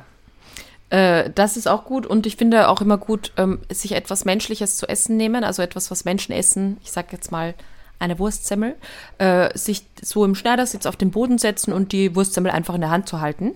äh, 0.92 1.30
das 1.34 1.56
ist 1.56 1.68
auch 1.68 1.84
gut 1.84 2.06
und 2.06 2.26
ich 2.26 2.36
finde 2.36 2.68
auch 2.68 2.82
immer 2.82 2.98
gut, 2.98 3.32
ähm, 3.38 3.60
sich 3.70 3.92
etwas 3.92 4.26
Menschliches 4.26 4.76
zu 4.76 4.86
essen 4.86 5.16
nehmen, 5.16 5.42
also 5.42 5.62
etwas, 5.62 5.90
was 5.90 6.04
Menschen 6.04 6.32
essen. 6.32 6.76
Ich 6.82 6.92
sage 6.92 7.08
jetzt 7.12 7.32
mal 7.32 7.54
eine 7.98 8.18
Wurstsemmel, 8.18 8.74
äh, 9.16 9.56
sich 9.56 9.86
so 10.02 10.22
im 10.24 10.34
Schneidersitz 10.34 10.84
auf 10.84 10.96
den 10.96 11.10
Boden 11.10 11.38
setzen 11.38 11.72
und 11.72 11.92
die 11.92 12.14
Wurstsemmel 12.14 12.52
einfach 12.52 12.74
in 12.74 12.82
der 12.82 12.90
Hand 12.90 13.08
zu 13.08 13.22
halten 13.22 13.54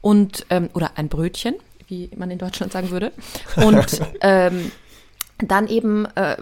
und 0.00 0.46
ähm, 0.48 0.70
oder 0.72 0.92
ein 0.94 1.08
Brötchen, 1.08 1.56
wie 1.88 2.08
man 2.16 2.30
in 2.30 2.38
Deutschland 2.38 2.72
sagen 2.72 2.90
würde 2.90 3.12
und 3.56 4.00
ähm, 4.22 4.72
dann 5.46 5.68
eben 5.68 6.06
äh, 6.16 6.36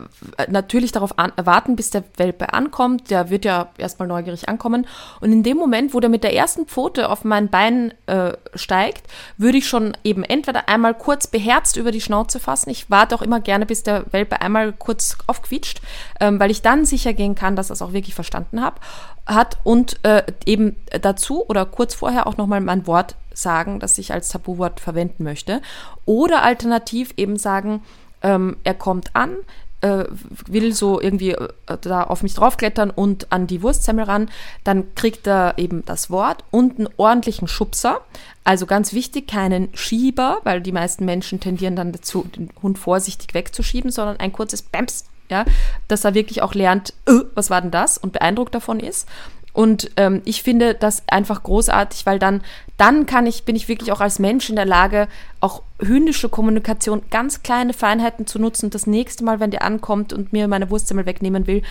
natürlich 0.48 0.92
darauf 0.92 1.18
an, 1.18 1.32
warten, 1.36 1.76
bis 1.76 1.90
der 1.90 2.04
Welpe 2.16 2.54
ankommt. 2.54 3.10
Der 3.10 3.28
wird 3.28 3.44
ja 3.44 3.68
erstmal 3.76 4.08
neugierig 4.08 4.48
ankommen. 4.48 4.86
Und 5.20 5.32
in 5.32 5.42
dem 5.42 5.58
Moment, 5.58 5.92
wo 5.92 6.00
der 6.00 6.08
mit 6.08 6.24
der 6.24 6.34
ersten 6.34 6.66
Pfote 6.66 7.10
auf 7.10 7.24
mein 7.24 7.48
Bein 7.48 7.92
äh, 8.06 8.32
steigt, 8.54 9.06
würde 9.36 9.58
ich 9.58 9.68
schon 9.68 9.96
eben 10.04 10.24
entweder 10.24 10.68
einmal 10.68 10.94
kurz 10.94 11.26
beherzt 11.26 11.76
über 11.76 11.90
die 11.90 12.00
Schnauze 12.00 12.40
fassen. 12.40 12.70
Ich 12.70 12.90
warte 12.90 13.14
auch 13.14 13.22
immer 13.22 13.40
gerne, 13.40 13.66
bis 13.66 13.82
der 13.82 14.04
Welpe 14.12 14.40
einmal 14.40 14.72
kurz 14.72 15.18
aufquietscht, 15.26 15.82
ähm, 16.20 16.40
weil 16.40 16.50
ich 16.50 16.62
dann 16.62 16.86
sicher 16.86 17.12
gehen 17.12 17.34
kann, 17.34 17.56
dass 17.56 17.70
er 17.70 17.74
es 17.74 17.82
auch 17.82 17.92
wirklich 17.92 18.14
verstanden 18.14 18.62
hab, 18.62 18.80
hat. 19.26 19.58
Und 19.62 20.02
äh, 20.04 20.22
eben 20.46 20.76
dazu 21.02 21.44
oder 21.46 21.66
kurz 21.66 21.94
vorher 21.94 22.26
auch 22.26 22.36
nochmal 22.36 22.60
mein 22.60 22.86
Wort 22.86 23.16
sagen, 23.34 23.80
das 23.80 23.98
ich 23.98 24.12
als 24.12 24.30
Tabuwort 24.30 24.80
verwenden 24.80 25.24
möchte. 25.24 25.60
Oder 26.06 26.42
alternativ 26.42 27.12
eben 27.16 27.36
sagen, 27.36 27.82
ähm, 28.26 28.56
er 28.64 28.74
kommt 28.74 29.14
an, 29.14 29.36
äh, 29.80 30.04
will 30.46 30.74
so 30.74 31.00
irgendwie 31.00 31.30
äh, 31.30 31.48
da 31.80 32.02
auf 32.02 32.22
mich 32.22 32.34
draufklettern 32.34 32.90
und 32.90 33.30
an 33.30 33.46
die 33.46 33.62
Wurstsemmel 33.62 34.04
ran, 34.04 34.28
dann 34.64 34.94
kriegt 34.94 35.26
er 35.28 35.54
eben 35.58 35.84
das 35.84 36.10
Wort 36.10 36.44
und 36.50 36.78
einen 36.78 36.88
ordentlichen 36.96 37.46
Schubser. 37.46 38.00
Also 38.42 38.66
ganz 38.66 38.92
wichtig, 38.92 39.28
keinen 39.28 39.68
Schieber, 39.74 40.38
weil 40.44 40.60
die 40.60 40.72
meisten 40.72 41.04
Menschen 41.04 41.40
tendieren 41.40 41.76
dann 41.76 41.92
dazu, 41.92 42.24
den 42.24 42.50
Hund 42.62 42.78
vorsichtig 42.78 43.32
wegzuschieben, 43.32 43.90
sondern 43.90 44.18
ein 44.18 44.32
kurzes 44.32 44.62
Bams, 44.62 45.04
ja, 45.30 45.44
dass 45.88 46.04
er 46.04 46.14
wirklich 46.14 46.42
auch 46.42 46.54
lernt, 46.54 46.92
äh, 47.06 47.20
was 47.34 47.50
war 47.50 47.60
denn 47.60 47.70
das 47.70 47.96
und 47.96 48.12
beeindruckt 48.12 48.54
davon 48.54 48.80
ist. 48.80 49.08
Und 49.56 49.90
ähm, 49.96 50.20
ich 50.26 50.42
finde 50.42 50.74
das 50.74 51.02
einfach 51.06 51.42
großartig, 51.42 52.04
weil 52.04 52.18
dann, 52.18 52.42
dann 52.76 53.06
kann 53.06 53.26
ich, 53.26 53.44
bin 53.44 53.56
ich 53.56 53.68
wirklich 53.68 53.90
auch 53.90 54.02
als 54.02 54.18
Mensch 54.18 54.50
in 54.50 54.56
der 54.56 54.66
Lage, 54.66 55.08
auch 55.40 55.62
hündische 55.80 56.28
Kommunikation, 56.28 57.00
ganz 57.08 57.42
kleine 57.42 57.72
Feinheiten 57.72 58.26
zu 58.26 58.38
nutzen. 58.38 58.68
Das 58.68 58.86
nächste 58.86 59.24
Mal, 59.24 59.40
wenn 59.40 59.50
der 59.50 59.62
ankommt 59.62 60.12
und 60.12 60.30
mir 60.30 60.46
meine 60.46 60.68
Wurstsemmel 60.68 61.06
wegnehmen 61.06 61.46
will, 61.46 61.62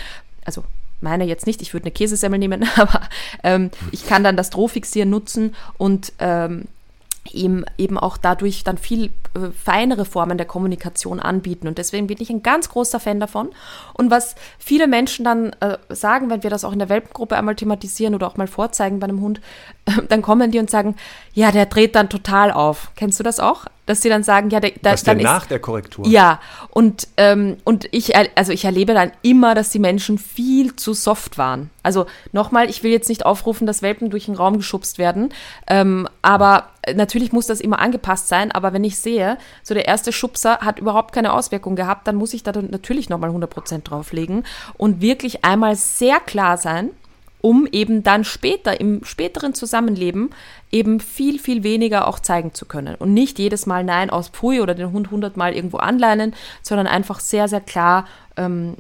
also 0.46 0.64
meine 1.00 1.26
jetzt 1.26 1.46
nicht, 1.46 1.62
ich 1.62 1.76
würde 1.76 1.84
eine 1.84 1.92
Käsesemmel 1.92 2.40
nehmen, 2.40 2.68
aber 2.76 3.02
ähm, 3.44 3.70
ich 3.92 4.08
kann 4.08 4.24
dann 4.24 4.36
das 4.36 4.50
Drohfixieren 4.50 5.12
nutzen 5.12 5.54
und 5.78 6.12
ähm, 6.18 6.64
ihm 7.34 7.66
eben 7.78 7.98
auch 7.98 8.18
dadurch 8.18 8.64
dann 8.64 8.78
viel 8.78 9.06
äh, 9.34 9.52
feinere 9.52 10.06
Formen 10.06 10.38
der 10.38 10.48
Kommunikation 10.48 11.20
anbieten. 11.20 11.68
Und 11.68 11.78
deswegen 11.78 12.08
bin 12.08 12.18
ich 12.20 12.30
ein 12.30 12.44
ganz 12.44 12.70
großer 12.70 13.00
Fan 13.00 13.20
davon. 13.20 13.50
Und 13.94 14.12
was 14.12 14.36
viele 14.60 14.88
Menschen 14.88 15.26
dann 15.26 15.54
äh, 15.60 15.78
sagen, 15.90 16.30
wenn 16.30 16.44
wir 16.44 16.50
das 16.50 16.64
auch 16.64 16.74
in 16.74 16.80
der 16.80 16.90
Welpengruppe 16.90 17.36
einmal 17.36 17.56
thematisieren 17.56 18.16
oder 18.16 18.28
auch 18.28 18.38
mal 18.38 18.48
vorzeigen 18.48 19.00
bei 19.00 19.08
einem 19.08 19.22
Hund, 19.22 19.42
äh, 19.86 20.02
dann 20.10 20.22
kommen 20.22 20.52
die 20.52 20.60
und 20.60 20.70
sagen, 20.70 20.96
ja, 21.34 21.52
der 21.52 21.66
dreht 21.66 21.96
dann 21.96 22.10
total 22.10 22.52
auf. 22.52 22.92
Kennst 22.96 23.20
du 23.20 23.24
das 23.24 23.40
auch? 23.40 23.66
Dass 23.86 24.02
sie 24.02 24.10
dann 24.10 24.24
sagen, 24.24 24.50
ja, 24.50 24.60
da, 24.60 24.70
Was 24.82 25.04
dann 25.04 25.18
denn 25.18 25.26
nach 25.26 25.46
der 25.46 25.60
Korrektur. 25.60 26.08
Ja, 26.08 26.40
und, 26.70 27.08
ähm, 27.18 27.58
und 27.64 27.88
ich, 27.92 28.16
also 28.36 28.52
ich 28.52 28.66
erlebe 28.66 28.94
dann 28.94 29.12
immer, 29.22 29.56
dass 29.56 29.70
die 29.70 29.80
Menschen 29.80 30.18
viel 30.18 30.76
zu 30.76 30.94
soft 30.94 31.38
waren. 31.38 31.70
Also 31.84 32.06
nochmal, 32.32 32.70
ich 32.70 32.84
will 32.84 32.92
jetzt 32.92 33.10
nicht 33.10 33.26
aufrufen, 33.26 33.68
dass 33.68 33.82
Welpen 33.82 34.10
durch 34.10 34.26
den 34.26 34.36
Raum 34.36 34.58
geschubst 34.58 34.98
werden, 34.98 35.30
ähm, 35.68 36.08
aber 36.22 36.70
natürlich 36.96 37.32
muss 37.32 37.48
das 37.48 37.62
immer 37.62 37.80
angepasst 37.80 38.28
sein, 38.28 38.52
aber 38.52 38.74
wenn 38.74 38.84
ich 38.84 38.98
sehe, 38.98 39.38
so 39.64 39.74
der 39.74 39.86
erste 39.88 40.12
Schubser 40.12 40.60
hat 40.60 40.80
überhaupt 40.80 41.14
keine 41.14 41.34
Auswirkung 41.34 41.76
gehabt, 41.76 42.08
dann 42.08 42.16
muss 42.16 42.34
ich 42.34 42.44
da 42.44 42.52
natürlich 42.52 43.10
nochmal 43.10 43.30
100% 43.30 43.84
drauflegen 43.84 44.44
und 44.78 45.02
wirklich 45.02 45.46
einmal 45.46 45.76
sehr 45.76 46.20
klar 46.20 46.58
sein, 46.58 46.90
um 47.46 47.68
eben 47.72 48.02
dann 48.02 48.24
später, 48.24 48.80
im 48.82 49.04
späteren 49.04 49.54
Zusammenleben, 49.54 50.32
eben 50.72 51.00
viel, 51.00 51.38
viel 51.38 51.62
weniger 51.62 52.08
auch 52.08 52.18
zeigen 52.18 52.56
zu 52.56 52.66
können. 52.66 52.96
Und 52.96 53.14
nicht 53.14 53.38
jedes 53.38 53.68
Mal 53.68 53.84
Nein 53.84 54.10
aus 54.10 54.30
Pfui 54.30 54.62
oder 54.62 54.74
den 54.74 54.92
Hund 54.92 55.12
hundertmal 55.12 55.54
irgendwo 55.54 55.78
anleinen, 55.78 56.34
sondern 56.64 56.88
einfach 56.88 57.20
sehr, 57.20 57.48
sehr 57.48 57.62
klar 57.62 58.08
ähm, 58.36 58.74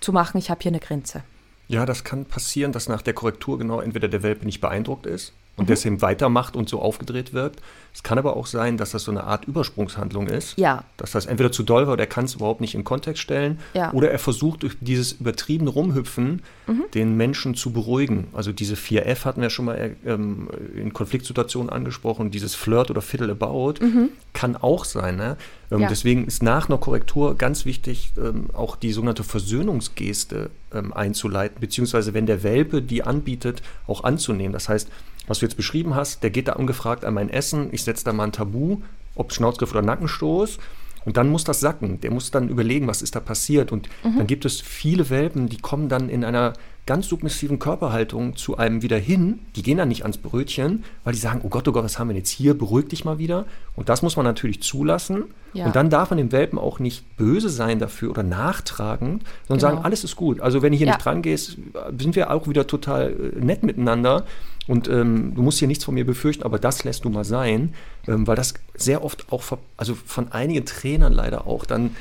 zu 0.00 0.12
machen, 0.12 0.38
ich 0.38 0.50
habe 0.50 0.60
hier 0.62 0.70
eine 0.70 0.78
Grenze. 0.78 1.24
Ja, 1.66 1.84
das 1.84 2.04
kann 2.04 2.24
passieren, 2.24 2.70
dass 2.70 2.88
nach 2.88 3.02
der 3.02 3.14
Korrektur 3.14 3.58
genau 3.58 3.80
entweder 3.80 4.06
der 4.06 4.22
Welpe 4.22 4.46
nicht 4.46 4.60
beeindruckt 4.60 5.06
ist 5.06 5.32
und 5.56 5.64
mhm. 5.64 5.68
deswegen 5.68 6.02
weitermacht 6.02 6.56
und 6.56 6.68
so 6.68 6.80
aufgedreht 6.80 7.32
wirkt. 7.32 7.60
Es 7.94 8.02
kann 8.02 8.18
aber 8.18 8.36
auch 8.36 8.46
sein, 8.46 8.78
dass 8.78 8.92
das 8.92 9.04
so 9.04 9.10
eine 9.10 9.24
Art 9.24 9.44
Übersprungshandlung 9.44 10.26
ist. 10.26 10.56
Ja. 10.56 10.84
Dass 10.96 11.10
das 11.10 11.26
entweder 11.26 11.52
zu 11.52 11.62
doll 11.62 11.86
war 11.86 11.92
oder 11.92 12.04
er 12.04 12.08
kann 12.08 12.24
es 12.24 12.34
überhaupt 12.36 12.62
nicht 12.62 12.74
in 12.74 12.84
Kontext 12.84 13.20
stellen. 13.20 13.58
Ja. 13.74 13.92
Oder 13.92 14.10
er 14.10 14.18
versucht 14.18 14.62
durch 14.62 14.76
dieses 14.80 15.12
übertriebene 15.12 15.68
Rumhüpfen 15.68 16.40
mhm. 16.66 16.84
den 16.94 17.16
Menschen 17.18 17.54
zu 17.54 17.70
beruhigen. 17.70 18.28
Also 18.32 18.52
diese 18.52 18.76
4F 18.76 19.26
hatten 19.26 19.42
wir 19.42 19.50
schon 19.50 19.66
mal 19.66 19.94
ähm, 20.06 20.48
in 20.74 20.94
Konfliktsituationen 20.94 21.68
angesprochen. 21.68 22.30
Dieses 22.30 22.54
Flirt 22.54 22.90
oder 22.90 23.02
Fiddle 23.02 23.32
About 23.32 23.74
mhm. 23.84 24.08
kann 24.32 24.56
auch 24.56 24.86
sein. 24.86 25.16
Ne? 25.16 25.36
Ähm, 25.70 25.80
ja. 25.80 25.88
Deswegen 25.88 26.26
ist 26.26 26.42
nach 26.42 26.70
einer 26.70 26.78
Korrektur 26.78 27.36
ganz 27.36 27.66
wichtig, 27.66 28.12
ähm, 28.16 28.46
auch 28.54 28.76
die 28.76 28.92
sogenannte 28.92 29.22
Versöhnungsgeste 29.22 30.50
ähm, 30.72 30.94
einzuleiten, 30.94 31.58
beziehungsweise 31.60 32.14
wenn 32.14 32.24
der 32.24 32.42
Welpe 32.42 32.80
die 32.80 33.02
anbietet, 33.02 33.62
auch 33.86 34.04
anzunehmen. 34.04 34.54
Das 34.54 34.70
heißt, 34.70 34.88
was 35.26 35.38
du 35.38 35.46
jetzt 35.46 35.56
beschrieben 35.56 35.94
hast, 35.94 36.22
der 36.22 36.30
geht 36.30 36.48
da 36.48 36.54
ungefragt 36.54 37.04
an 37.04 37.14
mein 37.14 37.30
Essen, 37.30 37.68
ich 37.72 37.84
setze 37.84 38.04
da 38.04 38.12
mal 38.12 38.24
ein 38.24 38.32
Tabu, 38.32 38.78
ob 39.14 39.32
Schnauzgriff 39.32 39.70
oder 39.72 39.82
Nackenstoß. 39.82 40.58
Und 41.04 41.16
dann 41.16 41.28
muss 41.28 41.44
das 41.44 41.60
sacken. 41.60 42.00
Der 42.00 42.12
muss 42.12 42.30
dann 42.30 42.48
überlegen, 42.48 42.86
was 42.86 43.02
ist 43.02 43.16
da 43.16 43.20
passiert. 43.20 43.72
Und 43.72 43.88
mhm. 44.04 44.18
dann 44.18 44.26
gibt 44.26 44.44
es 44.44 44.60
viele 44.60 45.10
Welpen, 45.10 45.48
die 45.48 45.58
kommen 45.58 45.88
dann 45.88 46.08
in 46.08 46.24
einer 46.24 46.52
ganz 46.84 47.08
submissiven 47.08 47.60
Körperhaltung 47.60 48.36
zu 48.36 48.56
einem 48.56 48.82
wieder 48.82 48.98
hin. 48.98 49.38
Die 49.54 49.62
gehen 49.62 49.78
dann 49.78 49.88
nicht 49.88 50.02
ans 50.02 50.18
Brötchen, 50.18 50.84
weil 51.04 51.12
die 51.12 51.18
sagen, 51.18 51.40
oh 51.44 51.48
Gott, 51.48 51.66
oh 51.68 51.72
Gott, 51.72 51.84
was 51.84 51.98
haben 51.98 52.08
wir 52.08 52.16
jetzt 52.16 52.30
hier? 52.30 52.58
Beruhig 52.58 52.88
dich 52.88 53.04
mal 53.04 53.18
wieder. 53.18 53.46
Und 53.76 53.88
das 53.88 54.02
muss 54.02 54.16
man 54.16 54.24
natürlich 54.24 54.62
zulassen. 54.62 55.24
Ja. 55.52 55.66
Und 55.66 55.76
dann 55.76 55.90
darf 55.90 56.10
man 56.10 56.16
dem 56.16 56.32
Welpen 56.32 56.58
auch 56.58 56.80
nicht 56.80 57.16
böse 57.16 57.50
sein 57.50 57.78
dafür 57.78 58.10
oder 58.10 58.24
nachtragend, 58.24 59.22
sondern 59.46 59.60
genau. 59.60 59.60
sagen, 59.60 59.84
alles 59.84 60.02
ist 60.02 60.16
gut. 60.16 60.40
Also 60.40 60.62
wenn 60.62 60.72
ich 60.72 60.78
hier 60.78 60.88
ja. 60.88 60.94
nicht 60.94 61.04
dran 61.04 61.22
gehst, 61.22 61.56
sind 61.98 62.16
wir 62.16 62.30
auch 62.32 62.48
wieder 62.48 62.66
total 62.66 63.12
äh, 63.12 63.44
nett 63.44 63.62
miteinander. 63.62 64.24
Und 64.68 64.88
ähm, 64.88 65.34
du 65.34 65.42
musst 65.42 65.58
hier 65.58 65.68
nichts 65.68 65.84
von 65.84 65.94
mir 65.94 66.06
befürchten, 66.06 66.44
aber 66.44 66.58
das 66.58 66.84
lässt 66.84 67.04
du 67.04 67.10
mal 67.10 67.24
sein, 67.24 67.74
ähm, 68.06 68.26
weil 68.26 68.36
das 68.36 68.54
sehr 68.74 69.02
oft 69.02 69.32
auch, 69.32 69.42
also 69.76 69.94
von 69.94 70.30
einigen 70.30 70.64
Trainern 70.64 71.12
leider 71.12 71.46
auch 71.46 71.64
dann 71.64 71.96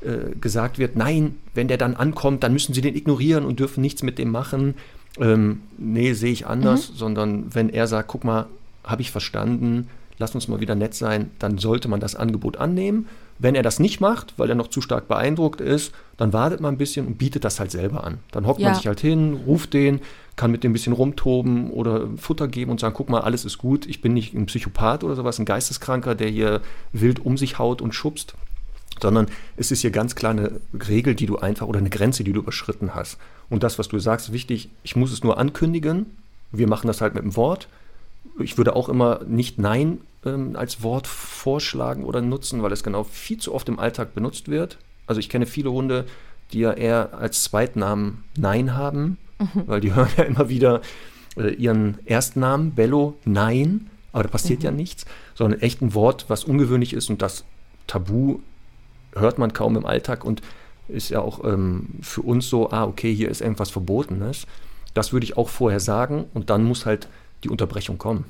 äh, 0.00 0.34
gesagt 0.40 0.78
wird, 0.78 0.96
nein, 0.96 1.36
wenn 1.54 1.68
der 1.68 1.78
dann 1.78 1.94
ankommt, 1.94 2.42
dann 2.42 2.52
müssen 2.52 2.74
sie 2.74 2.80
den 2.80 2.96
ignorieren 2.96 3.44
und 3.44 3.60
dürfen 3.60 3.80
nichts 3.80 4.02
mit 4.02 4.18
dem 4.18 4.30
machen. 4.30 4.74
Ähm, 5.18 5.62
nee, 5.78 6.12
sehe 6.14 6.32
ich 6.32 6.46
anders, 6.46 6.90
mhm. 6.90 6.96
sondern 6.96 7.54
wenn 7.54 7.68
er 7.68 7.86
sagt, 7.86 8.08
guck 8.08 8.24
mal, 8.24 8.46
habe 8.84 9.02
ich 9.02 9.10
verstanden, 9.10 9.88
lass 10.18 10.34
uns 10.34 10.48
mal 10.48 10.60
wieder 10.60 10.74
nett 10.74 10.94
sein, 10.94 11.30
dann 11.38 11.58
sollte 11.58 11.88
man 11.88 12.00
das 12.00 12.14
Angebot 12.14 12.56
annehmen. 12.56 13.08
Wenn 13.38 13.54
er 13.54 13.62
das 13.62 13.78
nicht 13.78 14.00
macht, 14.00 14.34
weil 14.38 14.48
er 14.48 14.54
noch 14.54 14.68
zu 14.68 14.80
stark 14.80 15.08
beeindruckt 15.08 15.60
ist, 15.60 15.92
dann 16.16 16.32
wartet 16.32 16.60
man 16.60 16.74
ein 16.74 16.78
bisschen 16.78 17.06
und 17.06 17.18
bietet 17.18 17.44
das 17.44 17.60
halt 17.60 17.70
selber 17.70 18.04
an. 18.04 18.18
Dann 18.32 18.46
hockt 18.46 18.60
ja. 18.60 18.68
man 18.68 18.76
sich 18.76 18.86
halt 18.86 19.00
hin, 19.00 19.34
ruft 19.46 19.74
den, 19.74 20.00
kann 20.36 20.50
mit 20.50 20.62
dem 20.62 20.70
ein 20.70 20.72
bisschen 20.74 20.92
rumtoben 20.92 21.70
oder 21.70 22.08
Futter 22.18 22.46
geben 22.46 22.70
und 22.70 22.78
sagen, 22.78 22.94
guck 22.94 23.08
mal, 23.08 23.22
alles 23.22 23.44
ist 23.44 23.58
gut, 23.58 23.86
ich 23.86 24.02
bin 24.02 24.12
nicht 24.12 24.34
ein 24.34 24.46
Psychopath 24.46 25.02
oder 25.02 25.16
sowas, 25.16 25.38
ein 25.38 25.46
Geisteskranker, 25.46 26.14
der 26.14 26.28
hier 26.28 26.60
wild 26.92 27.24
um 27.24 27.38
sich 27.38 27.58
haut 27.58 27.80
und 27.80 27.94
schubst, 27.94 28.34
sondern 29.00 29.28
es 29.56 29.70
ist 29.70 29.80
hier 29.80 29.90
ganz 29.90 30.14
klar 30.14 30.32
eine 30.32 30.60
Regel, 30.88 31.14
die 31.14 31.26
du 31.26 31.38
einfach 31.38 31.66
oder 31.66 31.78
eine 31.78 31.90
Grenze, 31.90 32.22
die 32.22 32.32
du 32.32 32.40
überschritten 32.40 32.94
hast. 32.94 33.18
Und 33.48 33.62
das, 33.62 33.78
was 33.78 33.88
du 33.88 33.98
sagst, 33.98 34.28
ist 34.28 34.32
wichtig, 34.32 34.68
ich 34.82 34.94
muss 34.94 35.12
es 35.12 35.24
nur 35.24 35.38
ankündigen, 35.38 36.06
wir 36.52 36.68
machen 36.68 36.86
das 36.86 37.00
halt 37.00 37.14
mit 37.14 37.22
dem 37.22 37.36
Wort. 37.36 37.68
Ich 38.38 38.58
würde 38.58 38.76
auch 38.76 38.88
immer 38.88 39.20
nicht 39.26 39.58
Nein 39.58 39.98
ähm, 40.24 40.54
als 40.56 40.82
Wort 40.82 41.06
vorschlagen 41.06 42.04
oder 42.04 42.20
nutzen, 42.20 42.62
weil 42.62 42.72
es 42.72 42.82
genau 42.82 43.04
viel 43.04 43.38
zu 43.38 43.54
oft 43.54 43.68
im 43.68 43.78
Alltag 43.78 44.14
benutzt 44.14 44.48
wird. 44.48 44.78
Also 45.06 45.18
ich 45.18 45.28
kenne 45.28 45.46
viele 45.46 45.72
Hunde, 45.72 46.04
die 46.52 46.60
ja 46.60 46.72
eher 46.72 47.14
als 47.14 47.42
Zweitnamen 47.42 48.24
Nein 48.36 48.74
haben, 48.74 49.18
mhm. 49.38 49.62
weil 49.66 49.80
die 49.80 49.94
hören 49.94 50.08
ja 50.16 50.24
immer 50.24 50.48
wieder 50.48 50.80
äh, 51.36 51.54
ihren 51.54 51.98
Erstnamen, 52.04 52.72
Bello, 52.72 53.16
Nein, 53.24 53.90
aber 54.12 54.24
da 54.24 54.28
passiert 54.28 54.60
mhm. 54.60 54.64
ja 54.64 54.70
nichts, 54.72 55.04
sondern 55.34 55.60
echt 55.60 55.82
ein 55.82 55.94
Wort, 55.94 56.26
was 56.28 56.44
ungewöhnlich 56.44 56.92
ist 56.92 57.10
und 57.10 57.22
das 57.22 57.44
Tabu 57.86 58.40
hört 59.14 59.38
man 59.38 59.52
kaum 59.52 59.76
im 59.76 59.86
Alltag 59.86 60.24
und 60.24 60.42
ist 60.88 61.10
ja 61.10 61.20
auch 61.20 61.44
ähm, 61.44 61.88
für 62.00 62.22
uns 62.22 62.48
so, 62.48 62.70
ah, 62.70 62.84
okay, 62.84 63.12
hier 63.14 63.28
ist 63.28 63.40
irgendwas 63.40 63.70
Verbotenes. 63.70 64.46
Das 64.94 65.12
würde 65.12 65.24
ich 65.24 65.36
auch 65.36 65.48
vorher 65.48 65.80
sagen 65.80 66.26
und 66.32 66.48
dann 66.50 66.64
muss 66.64 66.86
halt 66.86 67.08
die 67.44 67.48
Unterbrechung 67.48 67.98
kommen. 67.98 68.24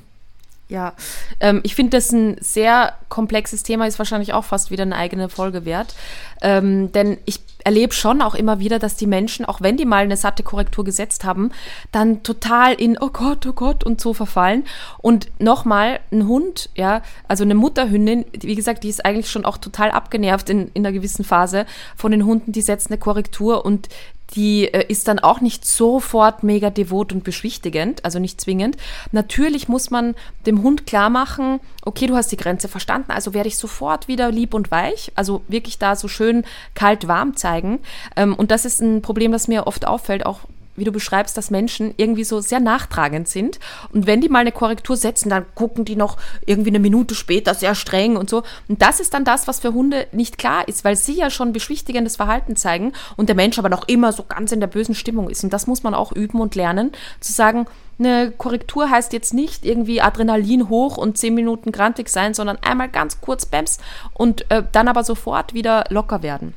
Ja, 0.69 0.93
ähm, 1.39 1.61
ich 1.63 1.75
finde 1.75 1.97
das 1.97 2.11
ein 2.11 2.35
sehr 2.41 2.93
komplexes 3.07 3.63
Thema, 3.63 3.87
ist 3.87 3.99
wahrscheinlich 3.99 4.33
auch 4.33 4.43
fast 4.43 4.69
wieder 4.69 4.83
eine 4.83 4.97
eigene 4.97 5.29
Folge 5.29 5.63
wert. 5.63 5.95
Ähm, 6.41 6.91
denn 6.91 7.17
ich 7.25 7.39
erlebe 7.63 7.93
schon 7.93 8.21
auch 8.21 8.35
immer 8.35 8.59
wieder, 8.59 8.77
dass 8.77 8.95
die 8.95 9.07
Menschen, 9.07 9.45
auch 9.45 9.61
wenn 9.61 9.77
die 9.77 9.85
mal 9.85 10.03
eine 10.03 10.17
satte 10.17 10.43
Korrektur 10.43 10.83
gesetzt 10.83 11.23
haben, 11.23 11.51
dann 11.91 12.21
total 12.23 12.73
in 12.73 12.97
Oh 12.99 13.09
Gott, 13.09 13.45
oh 13.45 13.53
Gott 13.53 13.83
und 13.85 14.01
so 14.01 14.13
verfallen. 14.13 14.65
Und 14.99 15.29
nochmal, 15.39 16.01
ein 16.11 16.27
Hund, 16.27 16.69
ja, 16.75 17.01
also 17.27 17.43
eine 17.43 17.55
Mutterhündin, 17.55 18.25
wie 18.33 18.55
gesagt, 18.55 18.83
die 18.83 18.89
ist 18.89 19.05
eigentlich 19.05 19.29
schon 19.29 19.45
auch 19.45 19.57
total 19.57 19.91
abgenervt 19.91 20.49
in, 20.49 20.69
in 20.73 20.85
einer 20.85 20.93
gewissen 20.93 21.23
Phase 21.23 21.65
von 21.95 22.11
den 22.11 22.25
Hunden, 22.25 22.51
die 22.51 22.61
setzen 22.61 22.93
eine 22.93 22.99
Korrektur 22.99 23.65
und 23.65 23.87
die 24.35 24.65
äh, 24.73 24.85
ist 24.87 25.07
dann 25.07 25.19
auch 25.19 25.41
nicht 25.41 25.65
sofort 25.65 26.43
mega 26.43 26.69
devot 26.69 27.13
und 27.13 27.23
beschwichtigend, 27.23 28.03
also 28.03 28.19
nicht 28.19 28.41
zwingend. 28.41 28.77
Natürlich 29.11 29.67
muss 29.67 29.89
man 29.89 30.15
dem 30.45 30.63
Hund 30.63 30.85
klar 30.85 31.09
machen, 31.09 31.59
okay, 31.85 32.07
du 32.07 32.15
hast 32.15 32.31
die 32.31 32.37
Grenze 32.37 32.67
verstanden, 32.67 33.11
also 33.11 33.33
werde 33.33 33.47
ich 33.47 33.57
sofort 33.57 34.07
wieder 34.07 34.31
lieb 34.31 34.53
und 34.53 34.71
weich, 34.71 35.11
also 35.15 35.41
wirklich 35.47 35.79
da 35.79 35.95
so 35.95 36.07
schön 36.07 36.43
kalt-warm 36.73 37.35
zeigen. 37.35 37.79
Ähm, 38.15 38.35
und 38.35 38.51
das 38.51 38.65
ist 38.65 38.81
ein 38.81 39.01
Problem, 39.01 39.31
das 39.31 39.47
mir 39.47 39.67
oft 39.67 39.87
auffällt, 39.87 40.25
auch 40.25 40.41
wie 40.77 40.83
du 40.83 40.91
beschreibst, 40.91 41.35
dass 41.35 41.51
Menschen 41.51 41.93
irgendwie 41.97 42.23
so 42.23 42.39
sehr 42.39 42.59
nachtragend 42.59 43.27
sind. 43.27 43.59
Und 43.91 44.07
wenn 44.07 44.21
die 44.21 44.29
mal 44.29 44.39
eine 44.39 44.51
Korrektur 44.51 44.95
setzen, 44.95 45.29
dann 45.29 45.45
gucken 45.55 45.83
die 45.83 45.95
noch 45.95 46.17
irgendwie 46.45 46.69
eine 46.69 46.79
Minute 46.79 47.15
später 47.15 47.53
sehr 47.53 47.75
streng 47.75 48.15
und 48.15 48.29
so. 48.29 48.43
Und 48.69 48.81
das 48.81 48.99
ist 48.99 49.13
dann 49.13 49.25
das, 49.25 49.47
was 49.47 49.59
für 49.59 49.73
Hunde 49.73 50.07
nicht 50.11 50.37
klar 50.37 50.67
ist, 50.67 50.85
weil 50.85 50.95
sie 50.95 51.15
ja 51.15 51.29
schon 51.29 51.51
beschwichtigendes 51.51 52.15
Verhalten 52.15 52.55
zeigen 52.55 52.93
und 53.17 53.27
der 53.27 53.35
Mensch 53.35 53.59
aber 53.59 53.69
noch 53.69 53.87
immer 53.87 54.13
so 54.13 54.23
ganz 54.23 54.51
in 54.51 54.59
der 54.59 54.67
bösen 54.67 54.95
Stimmung 54.95 55.29
ist. 55.29 55.43
Und 55.43 55.51
das 55.51 55.67
muss 55.67 55.83
man 55.83 55.93
auch 55.93 56.11
üben 56.11 56.39
und 56.39 56.55
lernen, 56.55 56.91
zu 57.19 57.33
sagen, 57.33 57.65
eine 57.99 58.31
Korrektur 58.31 58.89
heißt 58.89 59.11
jetzt 59.13 59.33
nicht 59.33 59.65
irgendwie 59.65 60.01
Adrenalin 60.01 60.69
hoch 60.69 60.97
und 60.97 61.17
zehn 61.17 61.33
Minuten 61.33 61.71
grantig 61.71 62.09
sein, 62.09 62.35
sondern 62.35 62.57
einmal 62.61 62.89
ganz 62.89 63.21
kurz 63.21 63.47
Bams 63.47 63.79
und 64.13 64.49
äh, 64.51 64.63
dann 64.71 64.87
aber 64.87 65.03
sofort 65.03 65.55
wieder 65.55 65.85
locker 65.89 66.21
werden. 66.21 66.53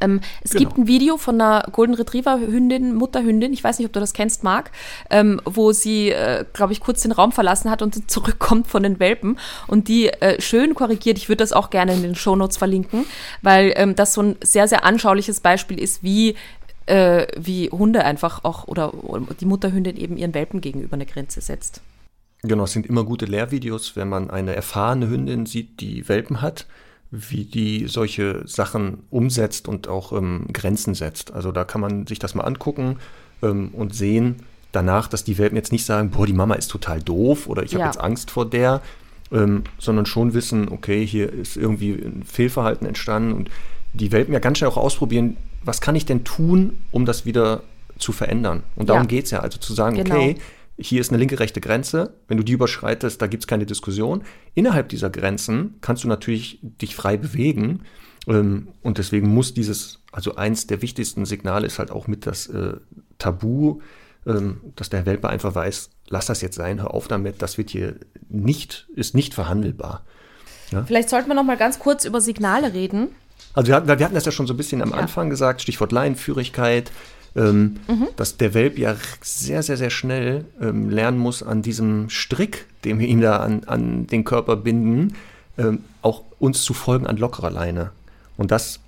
Ähm, 0.00 0.20
es 0.42 0.52
genau. 0.52 0.64
gibt 0.64 0.78
ein 0.78 0.86
Video 0.86 1.16
von 1.16 1.40
einer 1.40 1.66
Golden 1.72 1.94
Retriever 1.94 2.40
Hündin, 2.40 2.94
Mutterhündin, 2.94 3.52
ich 3.52 3.62
weiß 3.62 3.78
nicht, 3.78 3.86
ob 3.86 3.92
du 3.92 4.00
das 4.00 4.12
kennst, 4.12 4.42
Marc, 4.42 4.70
ähm, 5.10 5.40
wo 5.44 5.72
sie, 5.72 6.10
äh, 6.10 6.44
glaube 6.52 6.72
ich, 6.72 6.80
kurz 6.80 7.02
den 7.02 7.12
Raum 7.12 7.32
verlassen 7.32 7.70
hat 7.70 7.82
und 7.82 8.10
zurückkommt 8.10 8.66
von 8.66 8.82
den 8.82 8.98
Welpen 8.98 9.38
und 9.66 9.88
die 9.88 10.08
äh, 10.08 10.40
schön 10.40 10.74
korrigiert. 10.74 11.18
Ich 11.18 11.28
würde 11.28 11.42
das 11.42 11.52
auch 11.52 11.70
gerne 11.70 11.94
in 11.94 12.02
den 12.02 12.14
Shownotes 12.14 12.56
verlinken, 12.56 13.04
weil 13.42 13.72
ähm, 13.76 13.94
das 13.94 14.14
so 14.14 14.22
ein 14.22 14.36
sehr, 14.42 14.68
sehr 14.68 14.84
anschauliches 14.84 15.40
Beispiel 15.40 15.80
ist, 15.80 16.02
wie 16.02 16.34
äh, 16.86 17.26
wie 17.38 17.70
Hunde 17.70 18.04
einfach 18.04 18.44
auch 18.44 18.66
oder, 18.66 19.04
oder 19.04 19.34
die 19.38 19.46
Mutterhündin 19.46 19.96
eben 19.96 20.16
ihren 20.16 20.34
Welpen 20.34 20.60
gegenüber 20.60 20.94
eine 20.94 21.06
Grenze 21.06 21.40
setzt. 21.40 21.80
Genau, 22.42 22.64
es 22.64 22.72
sind 22.72 22.86
immer 22.86 23.04
gute 23.04 23.26
Lehrvideos, 23.26 23.94
wenn 23.94 24.08
man 24.08 24.28
eine 24.30 24.56
erfahrene 24.56 25.08
Hündin 25.08 25.46
sieht, 25.46 25.80
die 25.80 26.08
Welpen 26.08 26.42
hat 26.42 26.66
wie 27.12 27.44
die 27.44 27.86
solche 27.88 28.42
Sachen 28.46 29.04
umsetzt 29.10 29.68
und 29.68 29.86
auch 29.86 30.12
ähm, 30.12 30.46
Grenzen 30.52 30.94
setzt. 30.94 31.32
Also 31.32 31.52
da 31.52 31.64
kann 31.64 31.82
man 31.82 32.06
sich 32.06 32.18
das 32.18 32.34
mal 32.34 32.44
angucken 32.44 32.96
ähm, 33.42 33.68
und 33.74 33.94
sehen 33.94 34.36
danach, 34.72 35.08
dass 35.08 35.22
die 35.22 35.36
Welpen 35.36 35.56
jetzt 35.56 35.72
nicht 35.72 35.84
sagen, 35.84 36.10
boah, 36.10 36.26
die 36.26 36.32
Mama 36.32 36.54
ist 36.54 36.68
total 36.68 37.02
doof 37.02 37.46
oder 37.48 37.62
ich 37.62 37.72
ja. 37.72 37.80
habe 37.80 37.88
jetzt 37.88 38.00
Angst 38.00 38.30
vor 38.30 38.48
der, 38.48 38.80
ähm, 39.30 39.64
sondern 39.78 40.06
schon 40.06 40.32
wissen, 40.32 40.70
okay, 40.70 41.06
hier 41.06 41.30
ist 41.30 41.58
irgendwie 41.58 41.92
ein 41.92 42.22
Fehlverhalten 42.24 42.86
entstanden 42.86 43.34
und 43.34 43.50
die 43.92 44.10
Welpen 44.10 44.32
ja 44.32 44.40
ganz 44.40 44.58
schnell 44.58 44.70
auch 44.70 44.78
ausprobieren, 44.78 45.36
was 45.62 45.82
kann 45.82 45.94
ich 45.94 46.06
denn 46.06 46.24
tun, 46.24 46.78
um 46.90 47.04
das 47.04 47.26
wieder 47.26 47.62
zu 47.98 48.12
verändern. 48.12 48.62
Und 48.74 48.88
darum 48.88 49.02
ja. 49.02 49.08
geht 49.08 49.26
es 49.26 49.32
ja. 49.32 49.40
Also 49.40 49.58
zu 49.58 49.74
sagen, 49.74 49.96
genau. 49.96 50.16
okay, 50.16 50.36
hier 50.78 51.00
ist 51.00 51.10
eine 51.10 51.18
linke 51.18 51.38
rechte 51.38 51.60
Grenze. 51.60 52.14
Wenn 52.28 52.38
du 52.38 52.42
die 52.42 52.52
überschreitest, 52.52 53.20
da 53.20 53.26
gibt 53.26 53.42
es 53.42 53.46
keine 53.46 53.66
Diskussion. 53.66 54.22
Innerhalb 54.54 54.88
dieser 54.88 55.10
Grenzen 55.10 55.76
kannst 55.80 56.04
du 56.04 56.08
natürlich 56.08 56.58
dich 56.62 56.94
frei 56.96 57.16
bewegen. 57.16 57.82
Ähm, 58.26 58.68
und 58.82 58.98
deswegen 58.98 59.28
muss 59.28 59.54
dieses, 59.54 60.00
also 60.12 60.36
eins 60.36 60.66
der 60.66 60.82
wichtigsten 60.82 61.24
Signale 61.24 61.66
ist 61.66 61.78
halt 61.78 61.90
auch 61.90 62.06
mit 62.06 62.26
das 62.26 62.46
äh, 62.46 62.74
Tabu, 63.18 63.80
ähm, 64.26 64.60
dass 64.76 64.90
der 64.90 65.06
Welpe 65.06 65.28
einfach 65.28 65.54
weiß, 65.54 65.90
lass 66.08 66.26
das 66.26 66.40
jetzt 66.40 66.56
sein, 66.56 66.80
hör 66.80 66.94
auf 66.94 67.08
damit, 67.08 67.42
das 67.42 67.58
wird 67.58 67.70
hier 67.70 67.96
nicht, 68.28 68.86
ist 68.94 69.14
nicht 69.14 69.34
verhandelbar. 69.34 70.04
Ja? 70.70 70.84
Vielleicht 70.84 71.10
sollten 71.10 71.28
wir 71.28 71.34
noch 71.34 71.44
mal 71.44 71.56
ganz 71.56 71.78
kurz 71.78 72.04
über 72.04 72.20
Signale 72.20 72.72
reden. 72.72 73.08
Also 73.54 73.68
wir 73.68 73.74
hatten, 73.74 73.88
wir 73.88 74.04
hatten 74.04 74.14
das 74.14 74.24
ja 74.24 74.32
schon 74.32 74.46
so 74.46 74.54
ein 74.54 74.56
bisschen 74.56 74.82
am 74.82 74.90
ja. 74.90 74.96
Anfang 74.96 75.28
gesagt, 75.28 75.60
Stichwort 75.60 75.92
Leinenführigkeit, 75.92 76.90
ähm, 77.34 77.76
mhm. 77.88 78.08
dass 78.16 78.36
der 78.36 78.54
Welp 78.54 78.78
ja 78.78 78.96
sehr, 79.22 79.62
sehr, 79.62 79.76
sehr 79.76 79.90
schnell 79.90 80.44
ähm, 80.60 80.90
lernen 80.90 81.18
muss, 81.18 81.42
an 81.42 81.62
diesem 81.62 82.10
Strick, 82.10 82.66
den 82.84 82.98
wir 82.98 83.08
ihm 83.08 83.20
da 83.20 83.38
an, 83.38 83.64
an 83.64 84.06
den 84.06 84.24
Körper 84.24 84.56
binden, 84.56 85.14
ähm, 85.58 85.84
auch 86.02 86.22
uns 86.38 86.62
zu 86.62 86.74
folgen 86.74 87.06
an 87.06 87.16
lockerer 87.16 87.50
Leine. 87.50 87.90
Und 88.36 88.50
das 88.50 88.80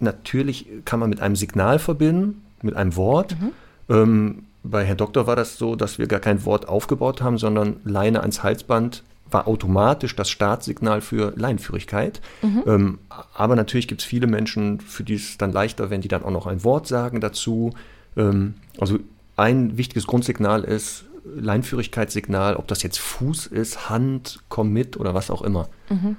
natürlich 0.00 0.66
kann 0.84 1.00
man 1.00 1.10
mit 1.10 1.20
einem 1.20 1.36
Signal 1.36 1.78
verbinden, 1.78 2.42
mit 2.62 2.76
einem 2.76 2.96
Wort. 2.96 3.36
Mhm. 3.40 3.50
Ähm, 3.88 4.42
bei 4.62 4.84
Herr 4.84 4.96
Doktor 4.96 5.26
war 5.26 5.36
das 5.36 5.56
so, 5.56 5.76
dass 5.76 5.98
wir 5.98 6.06
gar 6.06 6.20
kein 6.20 6.44
Wort 6.44 6.68
aufgebaut 6.68 7.22
haben, 7.22 7.38
sondern 7.38 7.76
Leine 7.84 8.20
ans 8.20 8.42
Halsband 8.42 9.02
war 9.30 9.48
automatisch 9.48 10.16
das 10.16 10.30
Startsignal 10.30 11.00
für 11.00 11.32
Leinenführigkeit. 11.36 12.20
Mhm. 12.42 12.62
Ähm, 12.66 12.98
aber 13.34 13.56
natürlich 13.56 13.88
gibt 13.88 14.00
es 14.00 14.06
viele 14.06 14.26
Menschen, 14.26 14.80
für 14.80 15.04
die 15.04 15.14
es 15.14 15.38
dann 15.38 15.52
leichter, 15.52 15.90
wenn 15.90 16.00
die 16.00 16.08
dann 16.08 16.22
auch 16.22 16.30
noch 16.30 16.46
ein 16.46 16.64
Wort 16.64 16.86
sagen 16.86 17.20
dazu. 17.20 17.72
Ähm, 18.16 18.54
also 18.78 18.98
ein 19.36 19.76
wichtiges 19.76 20.06
Grundsignal 20.06 20.64
ist 20.64 21.04
Leinführigkeitssignal, 21.36 22.56
ob 22.56 22.68
das 22.68 22.82
jetzt 22.82 22.98
Fuß 22.98 23.46
ist, 23.46 23.90
Hand, 23.90 24.40
komm 24.48 24.72
mit 24.72 24.96
oder 24.98 25.14
was 25.14 25.30
auch 25.30 25.42
immer. 25.42 25.68
Mhm. 25.88 26.16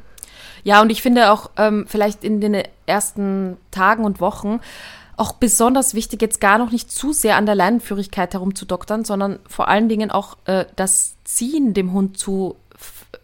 Ja, 0.63 0.81
und 0.81 0.91
ich 0.91 1.01
finde 1.01 1.31
auch 1.31 1.51
ähm, 1.57 1.85
vielleicht 1.87 2.23
in 2.23 2.41
den 2.41 2.63
ersten 2.85 3.57
Tagen 3.71 4.03
und 4.03 4.19
Wochen 4.19 4.59
auch 5.19 5.33
besonders 5.33 5.93
wichtig, 5.93 6.21
jetzt 6.21 6.39
gar 6.39 6.57
noch 6.57 6.71
nicht 6.71 6.91
zu 6.91 7.11
sehr 7.11 7.35
an 7.35 7.45
der 7.45 7.55
Leinenführigkeit 7.55 8.33
herumzudoktern, 8.33 9.03
sondern 9.03 9.39
vor 9.47 9.67
allen 9.67 9.89
Dingen 9.89 10.11
auch 10.11 10.37
äh, 10.45 10.65
das 10.77 11.15
Ziehen 11.25 11.73
dem 11.73 11.91
Hund 11.91 12.17
zu 12.17 12.55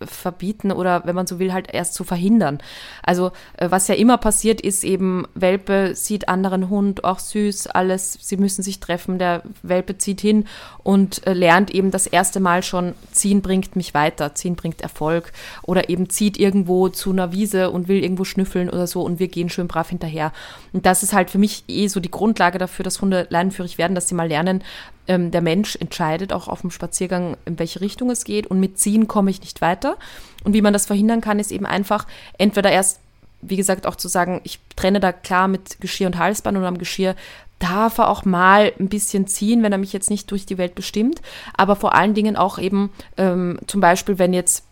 verbieten 0.02 0.72
oder 0.72 1.06
wenn 1.06 1.16
man 1.16 1.28
so 1.28 1.40
will, 1.40 1.54
halt 1.54 1.74
erst 1.74 1.94
zu 1.94 2.04
verhindern. 2.04 2.60
Also 3.04 3.32
äh, 3.58 3.70
was 3.70 3.88
ja 3.88 3.96
immer 3.96 4.18
passiert 4.18 4.62
ist 4.62 4.84
eben, 4.84 5.26
Welpe 5.34 5.96
sieht 5.96 6.28
anderen 6.28 6.70
Hund, 6.70 7.04
auch 7.04 7.20
süß, 7.20 7.68
alles, 7.68 8.18
sie 8.22 8.38
müssen 8.38 8.64
sich 8.64 8.80
treffen, 8.80 9.20
der 9.20 9.44
Welpe 9.64 9.98
zieht 9.98 10.22
hin 10.22 10.46
und 10.84 11.26
äh, 11.28 11.34
lernt 11.34 11.72
eben 11.72 11.92
das 11.92 12.08
erste 12.08 12.40
Mal 12.40 12.64
schon, 12.64 12.94
ziehen 13.12 13.42
bringt 13.42 13.76
mich 13.76 13.94
weiter, 13.94 14.36
ziehen 14.36 14.56
bringt 14.56 14.82
Erfolg 14.82 15.32
oder 15.64 15.90
eben 15.90 16.10
zieht 16.10 16.38
irgendwo 16.38 16.90
zu 16.90 17.12
einer 17.12 17.32
Wiese 17.32 17.72
und 17.72 17.88
will 17.88 18.04
irgendwo 18.04 18.24
schnüffeln 18.24 18.70
oder 18.70 18.88
so 18.88 19.02
und 19.02 19.20
wir 19.20 19.28
gehen 19.28 19.50
schön 19.50 19.68
brav 19.68 19.90
hinterher. 19.90 20.32
Und 20.74 20.86
das 20.86 21.04
ist 21.04 21.14
halt 21.14 21.30
für 21.30 21.38
mich 21.38 21.64
eh 21.68 21.88
so 21.88 22.00
die 22.00 22.12
Grundlage 22.12 22.58
dafür, 22.58 22.84
dass 22.84 23.02
Hunde 23.02 23.28
leinenführig 23.30 23.78
werden, 23.78 23.96
dass 23.96 24.08
sie 24.08 24.16
mal 24.16 24.28
lernen, 24.28 24.64
ähm, 25.08 25.32
der 25.32 25.42
Mensch 25.42 25.76
entscheidet 25.76 26.34
auch 26.34 26.48
auf 26.48 26.62
dem 26.62 26.72
Spaziergang, 26.72 27.38
in 27.46 27.60
welche 27.60 27.82
Richtung 27.82 28.10
es 28.10 28.24
geht 28.24 28.48
und 28.48 28.60
mit 28.60 28.80
Ziehen 28.80 29.08
komme 29.08 29.32
ich 29.32 29.42
nicht 29.42 29.62
weiter. 29.62 29.98
Und 30.44 30.54
wie 30.54 30.62
man 30.62 30.74
das 30.74 30.86
verhindern 30.86 31.22
kann, 31.22 31.40
ist 31.40 31.52
eben 31.52 31.66
einfach 31.66 32.08
entweder 32.38 32.72
erst, 32.72 33.00
wie 33.42 33.58
gesagt, 33.58 33.88
auch 33.88 33.96
zu 33.96 34.08
sagen, 34.08 34.42
ich 34.44 34.60
trenne 34.76 35.00
da 35.00 35.12
klar 35.12 35.48
mit 35.48 35.80
Geschirr 35.80 36.08
und 36.08 36.18
Halsband 36.18 36.58
und 36.58 36.66
am 36.66 36.78
Geschirr 36.78 37.16
darf 37.60 37.98
er 38.00 38.10
auch 38.10 38.26
mal 38.26 38.74
ein 38.80 38.90
bisschen 38.90 39.28
ziehen, 39.28 39.64
wenn 39.64 39.72
er 39.72 39.78
mich 39.78 39.94
jetzt 39.94 40.10
nicht 40.10 40.30
durch 40.32 40.46
die 40.46 40.58
Welt 40.58 40.76
bestimmt. 40.76 41.22
Aber 41.56 41.76
vor 41.76 41.96
allen 41.96 42.14
Dingen 42.14 42.36
auch 42.36 42.60
eben 42.60 42.92
ähm, 43.18 43.60
zum 43.68 43.82
Beispiel, 43.82 44.20
wenn 44.20 44.34
jetzt 44.34 44.66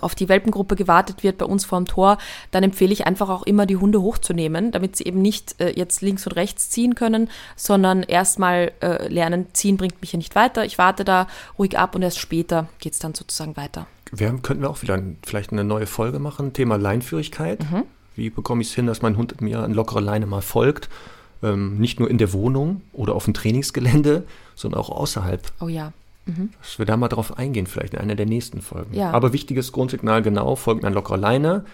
auf 0.00 0.14
die 0.14 0.28
Welpengruppe 0.28 0.76
gewartet 0.76 1.22
wird 1.22 1.38
bei 1.38 1.46
uns 1.46 1.64
vorm 1.64 1.86
Tor, 1.86 2.18
dann 2.50 2.62
empfehle 2.62 2.92
ich 2.92 3.06
einfach 3.06 3.28
auch 3.28 3.42
immer 3.42 3.66
die 3.66 3.76
Hunde 3.76 4.02
hochzunehmen, 4.02 4.72
damit 4.72 4.96
sie 4.96 5.04
eben 5.04 5.22
nicht 5.22 5.60
äh, 5.60 5.72
jetzt 5.76 6.02
links 6.02 6.26
und 6.26 6.32
rechts 6.32 6.70
ziehen 6.70 6.94
können, 6.94 7.28
sondern 7.56 8.02
erstmal 8.02 8.72
äh, 8.80 9.08
lernen, 9.08 9.46
ziehen 9.52 9.76
bringt 9.76 10.00
mich 10.00 10.12
ja 10.12 10.16
nicht 10.16 10.34
weiter. 10.34 10.64
Ich 10.64 10.78
warte 10.78 11.04
da 11.04 11.26
ruhig 11.58 11.78
ab 11.78 11.94
und 11.94 12.02
erst 12.02 12.18
später 12.18 12.68
geht 12.78 12.94
es 12.94 12.98
dann 12.98 13.14
sozusagen 13.14 13.56
weiter. 13.56 13.86
Wir 14.12 14.28
könnten 14.42 14.62
wir 14.62 14.70
auch 14.70 14.82
wieder 14.82 15.00
vielleicht 15.24 15.52
eine 15.52 15.64
neue 15.64 15.86
Folge 15.86 16.18
machen, 16.18 16.52
Thema 16.52 16.76
Leinführigkeit. 16.76 17.60
Mhm. 17.70 17.84
Wie 18.16 18.30
bekomme 18.30 18.62
ich 18.62 18.68
es 18.68 18.74
hin, 18.74 18.86
dass 18.86 19.02
mein 19.02 19.16
Hund 19.16 19.40
mir 19.40 19.60
an 19.60 19.72
lockerer 19.72 20.00
Leine 20.00 20.26
mal 20.26 20.42
folgt? 20.42 20.88
Ähm, 21.42 21.78
nicht 21.78 22.00
nur 22.00 22.10
in 22.10 22.18
der 22.18 22.32
Wohnung 22.32 22.82
oder 22.92 23.14
auf 23.14 23.24
dem 23.24 23.34
Trainingsgelände, 23.34 24.26
sondern 24.54 24.80
auch 24.80 24.90
außerhalb. 24.90 25.40
Oh 25.60 25.68
ja. 25.68 25.92
Mhm. 26.36 26.50
Dass 26.60 26.78
wir 26.78 26.86
da 26.86 26.96
mal 26.96 27.08
drauf 27.08 27.38
eingehen, 27.38 27.66
vielleicht 27.66 27.94
in 27.94 28.00
einer 28.00 28.14
der 28.14 28.26
nächsten 28.26 28.60
Folgen. 28.60 28.94
Ja. 28.94 29.10
Aber 29.10 29.32
wichtiges 29.32 29.72
Grundsignal, 29.72 30.22
genau, 30.22 30.56
folgt 30.56 30.84
ein 30.84 30.94
lockerer 30.94 31.16
Leine. 31.16 31.64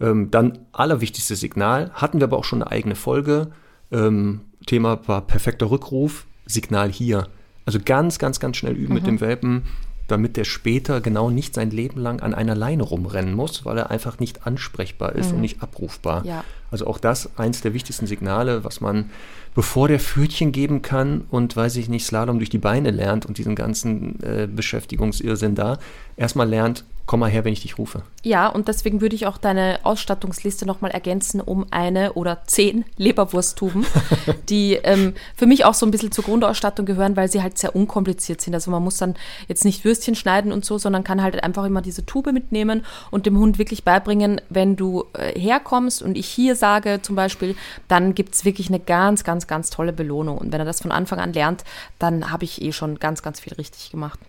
Ähm, 0.00 0.30
dann 0.30 0.58
allerwichtigstes 0.72 1.40
Signal, 1.40 1.90
hatten 1.92 2.20
wir 2.20 2.24
aber 2.24 2.38
auch 2.38 2.44
schon 2.44 2.62
eine 2.62 2.70
eigene 2.70 2.94
Folge. 2.94 3.48
Ähm, 3.92 4.40
Thema 4.66 5.00
war 5.06 5.22
perfekter 5.22 5.70
Rückruf, 5.70 6.26
Signal 6.46 6.90
hier. 6.90 7.28
Also 7.66 7.78
ganz, 7.84 8.18
ganz, 8.18 8.40
ganz 8.40 8.56
schnell 8.56 8.74
üben 8.74 8.88
mhm. 8.88 8.94
mit 8.94 9.06
dem 9.06 9.20
Welpen, 9.20 9.62
damit 10.10 10.36
der 10.36 10.44
später 10.44 11.00
genau 11.00 11.30
nicht 11.30 11.54
sein 11.54 11.70
Leben 11.70 12.00
lang 12.00 12.20
an 12.20 12.34
einer 12.34 12.54
Leine 12.54 12.82
rumrennen 12.82 13.34
muss, 13.34 13.64
weil 13.64 13.78
er 13.78 13.90
einfach 13.90 14.18
nicht 14.18 14.46
ansprechbar 14.46 15.14
ist 15.14 15.28
mhm. 15.28 15.36
und 15.36 15.40
nicht 15.42 15.62
abrufbar. 15.62 16.24
Ja. 16.24 16.44
Also 16.70 16.86
auch 16.86 16.98
das 16.98 17.38
eins 17.38 17.60
der 17.60 17.74
wichtigsten 17.74 18.06
Signale, 18.06 18.64
was 18.64 18.80
man 18.80 19.10
bevor 19.54 19.88
der 19.88 19.98
Pfötchen 19.98 20.52
geben 20.52 20.82
kann 20.82 21.24
und, 21.30 21.56
weiß 21.56 21.76
ich 21.76 21.88
nicht, 21.88 22.06
Slalom 22.06 22.38
durch 22.38 22.50
die 22.50 22.58
Beine 22.58 22.90
lernt 22.90 23.26
und 23.26 23.38
diesen 23.38 23.54
ganzen 23.54 24.22
äh, 24.22 24.46
Beschäftigungsirrsinn 24.46 25.54
da, 25.54 25.78
erstmal 26.16 26.48
lernt, 26.48 26.84
komm 27.10 27.18
mal 27.18 27.28
her, 27.28 27.44
wenn 27.44 27.52
ich 27.52 27.62
dich 27.62 27.76
rufe. 27.76 28.04
Ja, 28.22 28.46
und 28.46 28.68
deswegen 28.68 29.00
würde 29.00 29.16
ich 29.16 29.26
auch 29.26 29.36
deine 29.36 29.80
Ausstattungsliste 29.82 30.64
nochmal 30.64 30.92
ergänzen 30.92 31.40
um 31.40 31.66
eine 31.72 32.12
oder 32.12 32.44
zehn 32.46 32.84
Leberwursttuben, 32.98 33.84
die 34.48 34.74
ähm, 34.74 35.14
für 35.34 35.46
mich 35.46 35.64
auch 35.64 35.74
so 35.74 35.84
ein 35.84 35.90
bisschen 35.90 36.12
zur 36.12 36.22
Grundausstattung 36.22 36.86
gehören, 36.86 37.16
weil 37.16 37.28
sie 37.28 37.42
halt 37.42 37.58
sehr 37.58 37.74
unkompliziert 37.74 38.40
sind. 38.40 38.54
Also 38.54 38.70
man 38.70 38.84
muss 38.84 38.98
dann 38.98 39.16
jetzt 39.48 39.64
nicht 39.64 39.84
Würstchen 39.84 40.14
schneiden 40.14 40.52
und 40.52 40.64
so, 40.64 40.78
sondern 40.78 41.02
kann 41.02 41.20
halt 41.20 41.42
einfach 41.42 41.64
immer 41.64 41.82
diese 41.82 42.06
Tube 42.06 42.30
mitnehmen 42.30 42.86
und 43.10 43.26
dem 43.26 43.36
Hund 43.38 43.58
wirklich 43.58 43.82
beibringen, 43.82 44.40
wenn 44.48 44.76
du 44.76 45.06
äh, 45.14 45.36
herkommst 45.36 46.02
und 46.02 46.16
ich 46.16 46.28
hier 46.28 46.54
sage 46.54 47.00
zum 47.02 47.16
Beispiel, 47.16 47.56
dann 47.88 48.14
gibt 48.14 48.36
es 48.36 48.44
wirklich 48.44 48.68
eine 48.68 48.78
ganz, 48.78 49.24
ganz, 49.24 49.48
ganz 49.48 49.70
tolle 49.70 49.92
Belohnung. 49.92 50.38
Und 50.38 50.52
wenn 50.52 50.60
er 50.60 50.64
das 50.64 50.80
von 50.80 50.92
Anfang 50.92 51.18
an 51.18 51.32
lernt, 51.32 51.64
dann 51.98 52.30
habe 52.30 52.44
ich 52.44 52.62
eh 52.62 52.70
schon 52.70 53.00
ganz, 53.00 53.20
ganz 53.20 53.40
viel 53.40 53.54
richtig 53.54 53.90
gemacht. 53.90 54.20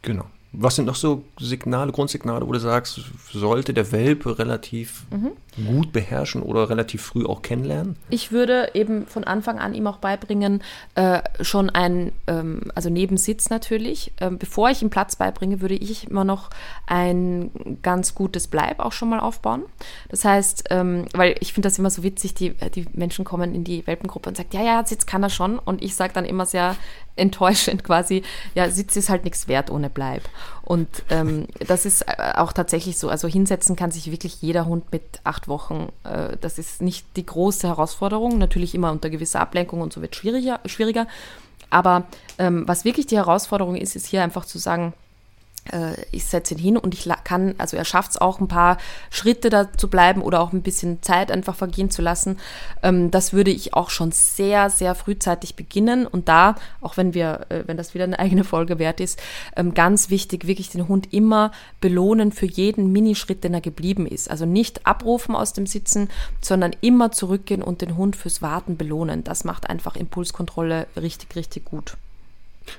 Genau. 0.00 0.24
Was 0.54 0.76
sind 0.76 0.84
noch 0.84 0.96
so 0.96 1.24
Signale, 1.40 1.92
Grundsignale, 1.92 2.46
wo 2.46 2.52
du 2.52 2.58
sagst, 2.58 3.00
sollte 3.32 3.72
der 3.72 3.90
Welpe 3.90 4.38
relativ 4.38 5.04
mhm. 5.10 5.32
gut 5.66 5.92
beherrschen 5.92 6.42
oder 6.42 6.68
relativ 6.68 7.00
früh 7.00 7.24
auch 7.24 7.40
kennenlernen? 7.40 7.96
Ich 8.10 8.32
würde 8.32 8.70
eben 8.74 9.06
von 9.06 9.24
Anfang 9.24 9.58
an 9.58 9.72
ihm 9.72 9.86
auch 9.86 9.96
beibringen, 9.96 10.62
äh, 10.94 11.22
schon 11.40 11.70
ein, 11.70 12.12
ähm, 12.26 12.70
also 12.74 12.90
Nebensitz 12.90 13.48
natürlich. 13.48 14.12
Ähm, 14.20 14.36
bevor 14.36 14.68
ich 14.68 14.82
ihm 14.82 14.90
Platz 14.90 15.16
beibringe, 15.16 15.62
würde 15.62 15.74
ich 15.74 16.10
immer 16.10 16.24
noch 16.24 16.50
ein 16.86 17.78
ganz 17.82 18.14
gutes 18.14 18.46
Bleib 18.46 18.78
auch 18.78 18.92
schon 18.92 19.08
mal 19.08 19.20
aufbauen. 19.20 19.62
Das 20.10 20.26
heißt, 20.26 20.64
ähm, 20.68 21.06
weil 21.14 21.34
ich 21.40 21.54
finde 21.54 21.68
das 21.68 21.78
immer 21.78 21.90
so 21.90 22.02
witzig, 22.02 22.34
die, 22.34 22.50
die 22.74 22.84
Menschen 22.92 23.24
kommen 23.24 23.54
in 23.54 23.64
die 23.64 23.86
Welpengruppe 23.86 24.28
und 24.28 24.36
sagen, 24.36 24.50
ja, 24.52 24.62
ja, 24.62 24.84
Sitz 24.84 25.06
kann 25.06 25.22
er 25.22 25.30
schon. 25.30 25.58
Und 25.58 25.82
ich 25.82 25.94
sage 25.94 26.12
dann 26.12 26.26
immer 26.26 26.44
sehr 26.44 26.76
enttäuschend 27.16 27.84
quasi, 27.84 28.22
ja, 28.54 28.70
Sitz 28.70 28.96
ist 28.96 29.08
halt 29.08 29.24
nichts 29.24 29.48
wert 29.48 29.70
ohne 29.70 29.90
Bleib. 29.90 30.22
Und 30.62 30.88
ähm, 31.10 31.46
das 31.66 31.84
ist 31.84 32.02
äh, 32.02 32.32
auch 32.36 32.52
tatsächlich 32.52 32.98
so. 32.98 33.08
Also 33.08 33.28
hinsetzen 33.28 33.76
kann 33.76 33.90
sich 33.90 34.10
wirklich 34.10 34.40
jeder 34.40 34.66
Hund 34.66 34.92
mit 34.92 35.20
acht 35.24 35.48
Wochen. 35.48 35.88
Äh, 36.04 36.36
das 36.40 36.58
ist 36.58 36.80
nicht 36.82 37.06
die 37.16 37.26
große 37.26 37.66
Herausforderung. 37.66 38.38
Natürlich 38.38 38.74
immer 38.74 38.92
unter 38.92 39.10
gewisser 39.10 39.40
Ablenkung 39.40 39.80
und 39.80 39.92
so 39.92 40.00
wird 40.00 40.16
schwieriger. 40.16 40.60
schwieriger. 40.66 41.06
Aber 41.70 42.04
ähm, 42.38 42.64
was 42.66 42.84
wirklich 42.84 43.06
die 43.06 43.16
Herausforderung 43.16 43.76
ist, 43.76 43.96
ist 43.96 44.06
hier 44.06 44.22
einfach 44.22 44.44
zu 44.44 44.58
sagen, 44.58 44.92
ich 46.10 46.24
setze 46.24 46.54
ihn 46.54 46.60
hin 46.60 46.76
und 46.76 46.92
ich 46.92 47.08
kann, 47.22 47.54
also 47.58 47.76
er 47.76 47.84
schafft 47.84 48.12
es 48.12 48.20
auch 48.20 48.40
ein 48.40 48.48
paar 48.48 48.78
Schritte 49.10 49.48
da 49.48 49.72
zu 49.72 49.88
bleiben 49.88 50.20
oder 50.20 50.40
auch 50.40 50.52
ein 50.52 50.62
bisschen 50.62 51.02
Zeit 51.02 51.30
einfach 51.30 51.54
vergehen 51.54 51.90
zu 51.90 52.02
lassen. 52.02 52.38
Ähm, 52.82 53.10
das 53.12 53.32
würde 53.32 53.52
ich 53.52 53.74
auch 53.74 53.90
schon 53.90 54.10
sehr, 54.10 54.70
sehr 54.70 54.94
frühzeitig 54.94 55.54
beginnen 55.54 56.06
und 56.06 56.28
da, 56.28 56.56
auch 56.80 56.96
wenn 56.96 57.14
wir, 57.14 57.46
äh, 57.48 57.62
wenn 57.66 57.76
das 57.76 57.94
wieder 57.94 58.04
eine 58.04 58.18
eigene 58.22 58.44
Folge 58.44 58.78
wert 58.78 59.00
ist, 59.00 59.20
ähm, 59.56 59.72
ganz 59.74 60.10
wichtig, 60.10 60.46
wirklich 60.46 60.68
den 60.70 60.88
Hund 60.88 61.12
immer 61.12 61.52
belohnen 61.80 62.32
für 62.32 62.46
jeden 62.46 62.90
Minischritt, 62.90 63.44
den 63.44 63.54
er 63.54 63.60
geblieben 63.60 64.06
ist. 64.06 64.30
Also 64.30 64.46
nicht 64.46 64.86
abrufen 64.86 65.36
aus 65.36 65.52
dem 65.52 65.66
Sitzen, 65.66 66.08
sondern 66.40 66.74
immer 66.80 67.12
zurückgehen 67.12 67.62
und 67.62 67.82
den 67.82 67.96
Hund 67.96 68.16
fürs 68.16 68.42
Warten 68.42 68.76
belohnen. 68.76 69.22
Das 69.22 69.44
macht 69.44 69.70
einfach 69.70 69.94
Impulskontrolle 69.94 70.86
richtig, 70.96 71.36
richtig 71.36 71.64
gut. 71.64 71.96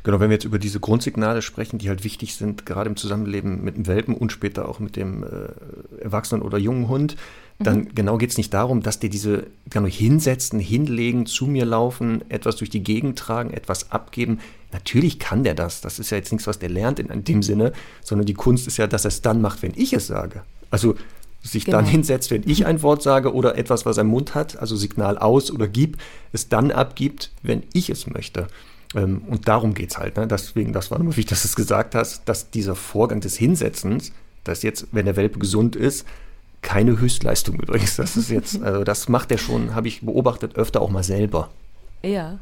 Genau, 0.04 0.20
wenn 0.20 0.30
wir 0.30 0.36
jetzt 0.36 0.46
über 0.46 0.60
diese 0.60 0.80
Grundsignale 0.80 1.42
sprechen, 1.42 1.78
die 1.78 1.90
halt 1.90 2.04
wichtig 2.04 2.36
sind, 2.36 2.66
gerade 2.66 2.90
im 2.90 2.96
Zusammenleben 2.96 3.64
mit 3.64 3.78
dem 3.78 3.88
Welpen 3.88 4.16
und 4.16 4.32
später 4.32 4.68
auch 4.68 4.80
mit 4.80 4.96
dem 4.96 5.24
äh, 5.24 6.02
Erwachsenen 6.02 6.42
oder 6.42 6.58
jungen 6.58 6.88
Hund, 6.88 7.16
dann 7.60 7.80
mhm. 7.80 7.96
genau 7.96 8.18
geht 8.18 8.32
es 8.32 8.38
nicht 8.38 8.54
darum, 8.54 8.82
dass 8.82 9.00
die 9.00 9.10
diese 9.10 9.48
genau 9.70 9.88
hinsetzen, 9.88 10.60
hinlegen, 10.60 11.26
zu 11.26 11.46
mir 11.46 11.66
laufen, 11.66 12.24
etwas 12.30 12.56
durch 12.56 12.70
die 12.70 12.84
Gegend 12.84 13.18
tragen, 13.20 13.52
etwas 13.52 13.92
abgeben. 13.92 14.40
Natürlich 14.72 15.20
kann 15.20 15.44
der 15.44 15.54
das. 15.54 15.82
Das 15.82 16.00
ist 16.00 16.10
ja 16.10 16.18
jetzt 16.18 16.32
nichts, 16.32 16.48
was 16.48 16.60
der 16.60 16.70
lernt 16.70 17.00
in, 17.00 17.08
in 17.08 17.24
dem 17.24 17.44
Sinne, 17.44 17.74
sondern 18.04 18.26
die 18.26 18.34
Kunst 18.34 18.68
ist 18.68 18.78
ja, 18.78 18.88
dass 18.88 19.06
er 19.06 19.10
es 19.10 19.22
dann 19.22 19.42
macht, 19.42 19.62
wenn 19.62 19.74
ich 19.76 19.94
es 19.94 20.08
sage. 20.08 20.42
Also 20.72 20.96
sich 21.44 21.66
genau. 21.66 21.78
dann 21.78 21.86
hinsetzt, 21.86 22.32
wenn 22.32 22.50
ich 22.50 22.66
ein 22.66 22.82
Wort 22.82 23.04
sage 23.04 23.34
oder 23.34 23.58
etwas, 23.58 23.86
was 23.86 23.98
er 23.98 24.02
im 24.02 24.08
Mund 24.08 24.34
hat, 24.34 24.58
also 24.58 24.76
Signal 24.76 25.18
aus 25.18 25.52
oder 25.52 25.68
gib, 25.68 25.98
es 26.32 26.50
dann 26.50 26.72
abgibt, 26.72 27.32
wenn 27.44 27.64
ich 27.74 27.90
es 27.90 28.08
möchte. 28.08 28.48
Ähm, 28.96 29.24
und 29.28 29.48
darum 29.48 29.74
geht 29.74 29.92
es 29.92 29.98
halt. 29.98 30.18
Ne? 30.18 30.28
Deswegen, 30.28 30.74
das 30.74 30.92
war 30.92 31.00
nur 31.00 31.16
wichtig, 31.16 31.28
dass 31.28 31.42
du 31.42 31.48
es 31.48 31.56
gesagt 31.56 31.96
hast, 31.96 32.28
dass 32.28 32.50
dieser 32.50 32.76
Vorgang 32.76 33.22
des 33.22 33.38
Hinsetzens, 33.38 34.12
dass 34.44 34.64
jetzt, 34.64 34.88
wenn 34.92 35.06
der 35.06 35.16
Welpe 35.16 35.40
gesund 35.40 35.76
ist, 35.76 36.06
keine 36.62 37.00
Höchstleistung 37.00 37.60
übrigens. 37.60 37.96
Das 37.96 38.18
ist 38.18 38.30
jetzt, 38.30 38.62
also 38.64 38.84
das 38.84 39.10
macht 39.10 39.32
er 39.32 39.38
schon, 39.38 39.76
habe 39.76 39.88
ich 39.88 40.02
beobachtet, 40.02 40.56
öfter 40.56 40.82
auch 40.82 40.90
mal 40.90 41.04
selber. 41.04 41.50
Ja. 42.04 42.40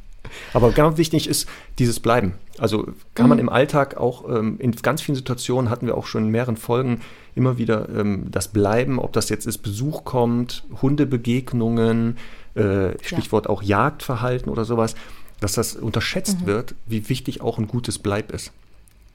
Aber 0.53 0.71
ganz 0.71 0.97
wichtig 0.97 1.27
ist 1.27 1.47
dieses 1.79 1.99
Bleiben. 1.99 2.35
Also 2.59 2.87
kann 3.15 3.27
man 3.27 3.37
mhm. 3.37 3.45
im 3.45 3.49
Alltag 3.49 3.97
auch 3.97 4.29
ähm, 4.29 4.57
in 4.59 4.71
ganz 4.71 5.01
vielen 5.01 5.15
Situationen 5.15 5.69
hatten 5.69 5.87
wir 5.87 5.97
auch 5.97 6.05
schon 6.05 6.25
in 6.25 6.29
mehreren 6.29 6.57
Folgen 6.57 7.01
immer 7.33 7.57
wieder 7.57 7.89
ähm, 7.89 8.27
das 8.29 8.49
Bleiben, 8.49 8.99
ob 8.99 9.13
das 9.13 9.29
jetzt 9.29 9.47
ist 9.47 9.59
Besuch 9.59 10.03
kommt, 10.03 10.63
Hundebegegnungen, 10.81 12.17
äh, 12.53 12.91
Stichwort 13.01 13.45
ja. 13.45 13.49
auch 13.49 13.63
Jagdverhalten 13.63 14.51
oder 14.51 14.63
sowas 14.63 14.95
dass 15.41 15.53
das 15.53 15.75
unterschätzt 15.75 16.41
mhm. 16.41 16.45
wird, 16.45 16.75
wie 16.85 17.09
wichtig 17.09 17.41
auch 17.41 17.57
ein 17.57 17.67
gutes 17.67 17.99
Bleib 17.99 18.31
ist. 18.31 18.53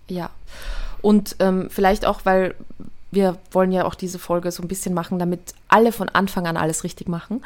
Ja, 0.08 0.30
und 1.00 1.36
ähm, 1.38 1.68
vielleicht 1.70 2.04
auch, 2.04 2.20
weil 2.24 2.54
wir 3.10 3.38
wollen 3.52 3.72
ja 3.72 3.84
auch 3.84 3.94
diese 3.94 4.18
Folge 4.18 4.50
so 4.50 4.62
ein 4.62 4.68
bisschen 4.68 4.92
machen, 4.92 5.18
damit 5.18 5.54
alle 5.68 5.92
von 5.92 6.08
Anfang 6.08 6.46
an 6.46 6.56
alles 6.56 6.84
richtig 6.84 7.08
machen. 7.08 7.42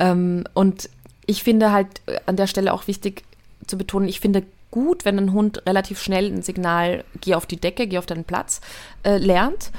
Ähm, 0.00 0.44
und 0.54 0.88
ich 1.26 1.42
finde 1.42 1.70
halt 1.70 1.88
äh, 2.06 2.18
an 2.26 2.36
der 2.36 2.46
Stelle 2.46 2.72
auch 2.72 2.86
wichtig 2.86 3.22
zu 3.66 3.78
betonen, 3.78 4.08
ich 4.08 4.20
finde 4.20 4.42
gut, 4.70 5.04
wenn 5.04 5.18
ein 5.18 5.32
Hund 5.32 5.64
relativ 5.66 6.02
schnell 6.02 6.32
ein 6.32 6.42
Signal, 6.42 7.04
geh 7.20 7.34
auf 7.34 7.46
die 7.46 7.60
Decke, 7.60 7.86
geh 7.86 7.98
auf 7.98 8.06
deinen 8.06 8.24
Platz, 8.24 8.60
äh, 9.04 9.18
lernt. 9.18 9.70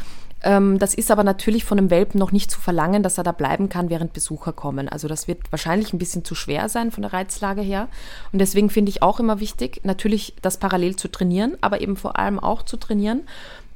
Ähm, 0.43 0.77
das 0.77 0.93
ist 0.93 1.09
aber 1.09 1.23
natürlich 1.23 1.63
von 1.65 1.77
einem 1.77 1.89
Welpen 1.89 2.19
noch 2.19 2.31
nicht 2.31 2.51
zu 2.51 2.59
verlangen, 2.59 3.01
dass 3.01 3.17
er 3.17 3.23
da 3.23 3.31
bleiben 3.31 3.69
kann, 3.69 3.89
während 3.89 4.13
Besucher 4.13 4.53
kommen. 4.53 4.89
Also 4.89 5.07
das 5.07 5.27
wird 5.27 5.51
wahrscheinlich 5.51 5.93
ein 5.93 5.99
bisschen 5.99 6.25
zu 6.25 6.35
schwer 6.35 6.69
sein 6.69 6.91
von 6.91 7.01
der 7.01 7.13
Reizlage 7.13 7.61
her. 7.61 7.87
Und 8.31 8.39
deswegen 8.39 8.69
finde 8.69 8.89
ich 8.89 9.01
auch 9.01 9.19
immer 9.19 9.39
wichtig, 9.39 9.81
natürlich 9.83 10.35
das 10.41 10.57
parallel 10.57 10.95
zu 10.97 11.07
trainieren, 11.07 11.57
aber 11.61 11.81
eben 11.81 11.95
vor 11.95 12.19
allem 12.19 12.39
auch 12.39 12.63
zu 12.63 12.77
trainieren, 12.77 13.21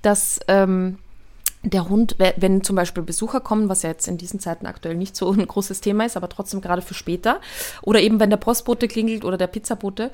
dass 0.02 0.40
ähm, 0.48 0.98
der 1.64 1.90
Hund, 1.90 2.16
wenn 2.38 2.64
zum 2.64 2.76
Beispiel 2.76 3.04
Besucher 3.04 3.40
kommen, 3.40 3.68
was 3.68 3.82
ja 3.82 3.90
jetzt 3.90 4.08
in 4.08 4.18
diesen 4.18 4.40
Zeiten 4.40 4.68
aktuell 4.68 4.96
nicht 4.96 5.16
so 5.16 5.32
ein 5.32 5.46
großes 5.46 5.82
Thema 5.82 6.06
ist, 6.06 6.16
aber 6.16 6.30
trotzdem 6.30 6.62
gerade 6.62 6.82
für 6.82 6.94
später, 6.94 7.42
oder 7.82 8.00
eben 8.00 8.20
wenn 8.20 8.30
der 8.30 8.38
Postbote 8.38 8.88
klingelt 8.88 9.26
oder 9.26 9.38
der 9.38 9.48
Pizzabote, 9.48 10.12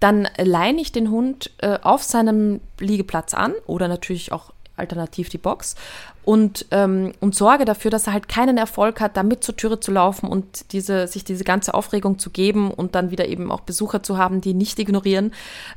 dann 0.00 0.28
leine 0.38 0.80
ich 0.80 0.92
den 0.92 1.10
Hund 1.10 1.50
äh, 1.58 1.78
auf 1.82 2.02
seinem 2.02 2.60
Liegeplatz 2.78 3.34
an 3.34 3.54
oder 3.66 3.88
natürlich 3.88 4.32
auch 4.32 4.52
alternativ 4.76 5.28
die 5.28 5.38
Box 5.38 5.76
und, 6.24 6.66
ähm, 6.70 7.12
und 7.20 7.34
sorge 7.34 7.64
dafür, 7.64 7.90
dass 7.90 8.06
er 8.06 8.12
halt 8.12 8.28
keinen 8.28 8.56
Erfolg 8.56 9.00
hat, 9.00 9.16
da 9.16 9.22
mit 9.22 9.44
zur 9.44 9.56
Türe 9.56 9.80
zu 9.80 9.92
laufen 9.92 10.28
und 10.28 10.72
diese, 10.72 11.06
sich 11.06 11.24
diese 11.24 11.44
ganze 11.44 11.74
Aufregung 11.74 12.18
zu 12.18 12.30
geben 12.30 12.70
und 12.70 12.94
dann 12.94 13.10
wieder 13.10 13.26
eben 13.28 13.52
auch 13.52 13.60
Besucher 13.60 14.02
zu 14.02 14.16
haben, 14.16 14.40
die 14.40 14.54
nicht 14.54 14.78
ignorieren. 14.78 15.32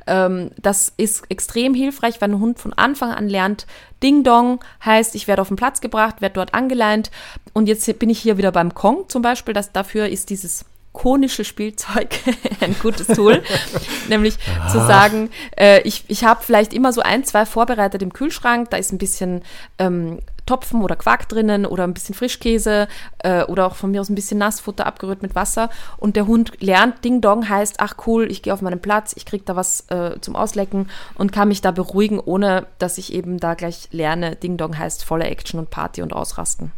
Ähm, 0.06 0.50
das 0.60 0.92
ist 0.96 1.24
extrem 1.28 1.74
hilfreich, 1.74 2.20
wenn 2.20 2.32
ein 2.32 2.40
Hund 2.40 2.58
von 2.58 2.72
Anfang 2.72 3.10
an 3.12 3.28
lernt, 3.28 3.66
Ding 4.02 4.22
Dong 4.24 4.60
heißt, 4.84 5.14
ich 5.14 5.28
werde 5.28 5.42
auf 5.42 5.48
den 5.48 5.56
Platz 5.56 5.80
gebracht, 5.80 6.20
werde 6.20 6.34
dort 6.34 6.54
angeleint 6.54 7.10
und 7.52 7.68
jetzt 7.68 7.98
bin 7.98 8.10
ich 8.10 8.20
hier 8.20 8.38
wieder 8.38 8.52
beim 8.52 8.74
Kong 8.74 9.08
zum 9.08 9.22
Beispiel, 9.22 9.54
dass 9.54 9.72
dafür 9.72 10.08
ist 10.08 10.30
dieses 10.30 10.64
konische 10.98 11.44
Spielzeug 11.44 12.08
ein 12.60 12.74
gutes 12.82 13.06
Tool. 13.06 13.42
Nämlich 14.08 14.36
Aha. 14.58 14.68
zu 14.68 14.78
sagen, 14.78 15.30
äh, 15.56 15.80
ich, 15.82 16.04
ich 16.08 16.24
habe 16.24 16.42
vielleicht 16.42 16.72
immer 16.72 16.92
so 16.92 17.00
ein, 17.00 17.22
zwei 17.22 17.46
vorbereitet 17.46 18.02
im 18.02 18.12
Kühlschrank, 18.12 18.70
da 18.70 18.76
ist 18.76 18.92
ein 18.92 18.98
bisschen 18.98 19.42
ähm, 19.78 20.18
Topfen 20.44 20.82
oder 20.82 20.96
Quark 20.96 21.28
drinnen 21.28 21.66
oder 21.66 21.84
ein 21.84 21.94
bisschen 21.94 22.16
Frischkäse 22.16 22.88
äh, 23.18 23.44
oder 23.44 23.66
auch 23.66 23.76
von 23.76 23.92
mir 23.92 24.00
aus 24.00 24.08
ein 24.08 24.16
bisschen 24.16 24.38
Nassfutter 24.38 24.86
abgerührt 24.86 25.22
mit 25.22 25.36
Wasser 25.36 25.70
und 25.98 26.16
der 26.16 26.26
Hund 26.26 26.52
lernt, 26.58 27.04
Ding 27.04 27.20
Dong 27.20 27.48
heißt, 27.48 27.76
ach 27.78 27.94
cool, 28.06 28.28
ich 28.28 28.42
gehe 28.42 28.52
auf 28.52 28.62
meinen 28.62 28.80
Platz, 28.80 29.12
ich 29.16 29.24
kriege 29.24 29.44
da 29.44 29.54
was 29.54 29.88
äh, 29.90 30.20
zum 30.20 30.34
Auslecken 30.34 30.90
und 31.14 31.30
kann 31.30 31.48
mich 31.48 31.60
da 31.60 31.70
beruhigen, 31.70 32.18
ohne 32.18 32.66
dass 32.78 32.98
ich 32.98 33.12
eben 33.12 33.38
da 33.38 33.54
gleich 33.54 33.88
lerne, 33.92 34.34
Ding 34.34 34.56
Dong 34.56 34.76
heißt 34.76 35.04
volle 35.04 35.26
Action 35.26 35.60
und 35.60 35.70
Party 35.70 36.02
und 36.02 36.12
Ausrasten. 36.12 36.72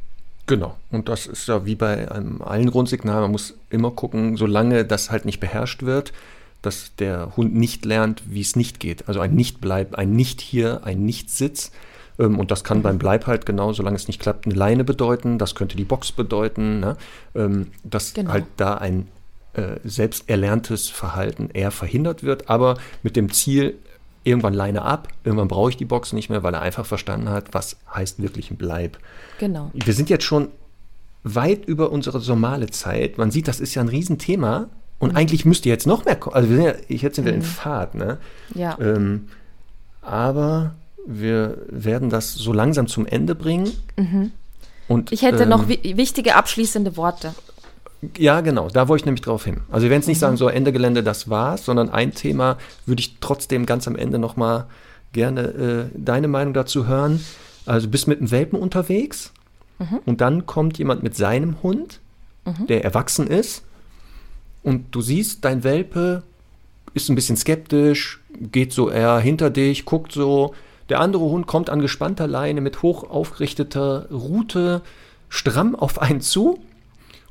Genau. 0.50 0.76
Und 0.90 1.08
das 1.08 1.28
ist 1.28 1.46
ja 1.46 1.64
wie 1.64 1.76
bei 1.76 2.10
einem 2.10 2.42
allen 2.42 2.72
Grundsignal. 2.72 3.20
Man 3.20 3.30
muss 3.30 3.54
immer 3.70 3.92
gucken, 3.92 4.36
solange 4.36 4.84
das 4.84 5.12
halt 5.12 5.24
nicht 5.24 5.38
beherrscht 5.38 5.84
wird, 5.84 6.12
dass 6.60 6.96
der 6.96 7.36
Hund 7.36 7.54
nicht 7.54 7.84
lernt, 7.84 8.24
wie 8.26 8.40
es 8.40 8.56
nicht 8.56 8.80
geht. 8.80 9.06
Also 9.06 9.20
ein 9.20 9.32
Nicht-Bleib, 9.32 9.94
ein 9.94 10.16
Nicht-Hier, 10.16 10.80
ein 10.82 11.04
Nicht-Sitz. 11.04 11.70
Ähm, 12.18 12.36
und 12.36 12.50
das 12.50 12.64
kann 12.64 12.82
beim 12.82 12.98
Bleib 12.98 13.28
halt 13.28 13.46
genau, 13.46 13.72
solange 13.72 13.94
es 13.94 14.08
nicht 14.08 14.20
klappt, 14.20 14.44
eine 14.44 14.56
Leine 14.56 14.82
bedeuten. 14.82 15.38
Das 15.38 15.54
könnte 15.54 15.76
die 15.76 15.84
Box 15.84 16.10
bedeuten. 16.10 16.80
Ne? 16.80 16.96
Ähm, 17.36 17.68
dass 17.84 18.12
genau. 18.12 18.32
halt 18.32 18.46
da 18.56 18.74
ein 18.74 19.06
äh, 19.52 19.76
selbst 19.84 20.28
erlerntes 20.28 20.88
Verhalten 20.88 21.50
eher 21.52 21.70
verhindert 21.70 22.24
wird, 22.24 22.50
aber 22.50 22.76
mit 23.04 23.14
dem 23.14 23.30
Ziel, 23.30 23.78
irgendwann 24.24 24.54
Leine 24.54 24.82
ab, 24.82 25.08
irgendwann 25.24 25.48
brauche 25.48 25.70
ich 25.70 25.76
die 25.76 25.84
Box 25.84 26.12
nicht 26.12 26.28
mehr, 26.28 26.42
weil 26.42 26.54
er 26.54 26.62
einfach 26.62 26.86
verstanden 26.86 27.30
hat, 27.30 27.52
was 27.52 27.76
heißt 27.94 28.22
wirklich 28.22 28.50
ein 28.50 28.56
Bleib. 28.56 28.98
Genau. 29.38 29.70
Wir 29.72 29.94
sind 29.94 30.10
jetzt 30.10 30.24
schon 30.24 30.48
weit 31.22 31.64
über 31.66 31.90
unsere 31.90 32.20
normale 32.20 32.68
Zeit. 32.68 33.18
Man 33.18 33.30
sieht, 33.30 33.48
das 33.48 33.60
ist 33.60 33.74
ja 33.74 33.82
ein 33.82 33.88
Riesenthema 33.88 34.68
und 34.98 35.12
mhm. 35.12 35.16
eigentlich 35.16 35.44
müsste 35.44 35.68
jetzt 35.68 35.86
noch 35.86 36.04
mehr 36.04 36.16
kommen. 36.16 36.36
Also 36.36 36.50
wir 36.50 36.56
sind 36.56 36.64
ja, 36.64 36.74
jetzt 36.88 37.16
sind 37.16 37.24
wir 37.24 37.32
mhm. 37.32 37.38
in 37.40 37.44
Fahrt, 37.44 37.94
ne? 37.94 38.18
Ja. 38.54 38.76
Ähm, 38.80 39.28
aber 40.02 40.74
wir 41.06 41.58
werden 41.68 42.10
das 42.10 42.34
so 42.34 42.52
langsam 42.52 42.86
zum 42.86 43.06
Ende 43.06 43.34
bringen. 43.34 43.70
Mhm. 43.96 44.32
Und, 44.88 45.12
ich 45.12 45.22
hätte 45.22 45.44
ähm, 45.44 45.48
noch 45.48 45.68
wichtige 45.68 46.34
abschließende 46.34 46.96
Worte. 46.96 47.34
Ja, 48.16 48.40
genau, 48.40 48.68
da 48.68 48.88
wollte 48.88 49.02
ich 49.02 49.06
nämlich 49.06 49.20
drauf 49.20 49.44
hin. 49.44 49.58
Also 49.70 49.84
wir 49.84 49.90
werden 49.90 50.00
jetzt 50.00 50.08
nicht 50.08 50.18
mhm. 50.18 50.20
sagen, 50.20 50.36
so 50.36 50.48
Ende 50.48 50.72
Gelände, 50.72 51.02
das 51.02 51.28
war's, 51.28 51.64
sondern 51.64 51.90
ein 51.90 52.12
Thema 52.12 52.56
würde 52.86 53.00
ich 53.00 53.16
trotzdem 53.20 53.66
ganz 53.66 53.86
am 53.86 53.96
Ende 53.96 54.18
nochmal 54.18 54.66
gerne 55.12 55.40
äh, 55.40 55.84
deine 55.94 56.28
Meinung 56.28 56.54
dazu 56.54 56.86
hören. 56.86 57.24
Also 57.66 57.86
du 57.86 57.90
bist 57.90 58.08
mit 58.08 58.18
einem 58.18 58.30
Welpen 58.30 58.58
unterwegs 58.58 59.32
mhm. 59.78 60.00
und 60.06 60.20
dann 60.20 60.46
kommt 60.46 60.78
jemand 60.78 61.02
mit 61.02 61.14
seinem 61.14 61.62
Hund, 61.62 62.00
mhm. 62.46 62.66
der 62.68 62.84
erwachsen 62.84 63.26
ist 63.26 63.64
und 64.62 64.94
du 64.94 65.00
siehst, 65.00 65.44
dein 65.44 65.64
Welpe 65.64 66.22
ist 66.94 67.08
ein 67.08 67.14
bisschen 67.14 67.36
skeptisch, 67.36 68.20
geht 68.52 68.72
so 68.72 68.90
eher 68.90 69.18
hinter 69.18 69.50
dich, 69.50 69.84
guckt 69.84 70.12
so. 70.12 70.54
Der 70.88 71.00
andere 71.00 71.22
Hund 71.22 71.46
kommt 71.46 71.70
an 71.70 71.80
gespannter 71.80 72.26
Leine 72.26 72.60
mit 72.60 72.82
hoch 72.82 73.08
aufgerichteter 73.08 74.08
Rute 74.10 74.82
stramm 75.28 75.76
auf 75.76 76.00
einen 76.00 76.20
zu. 76.20 76.58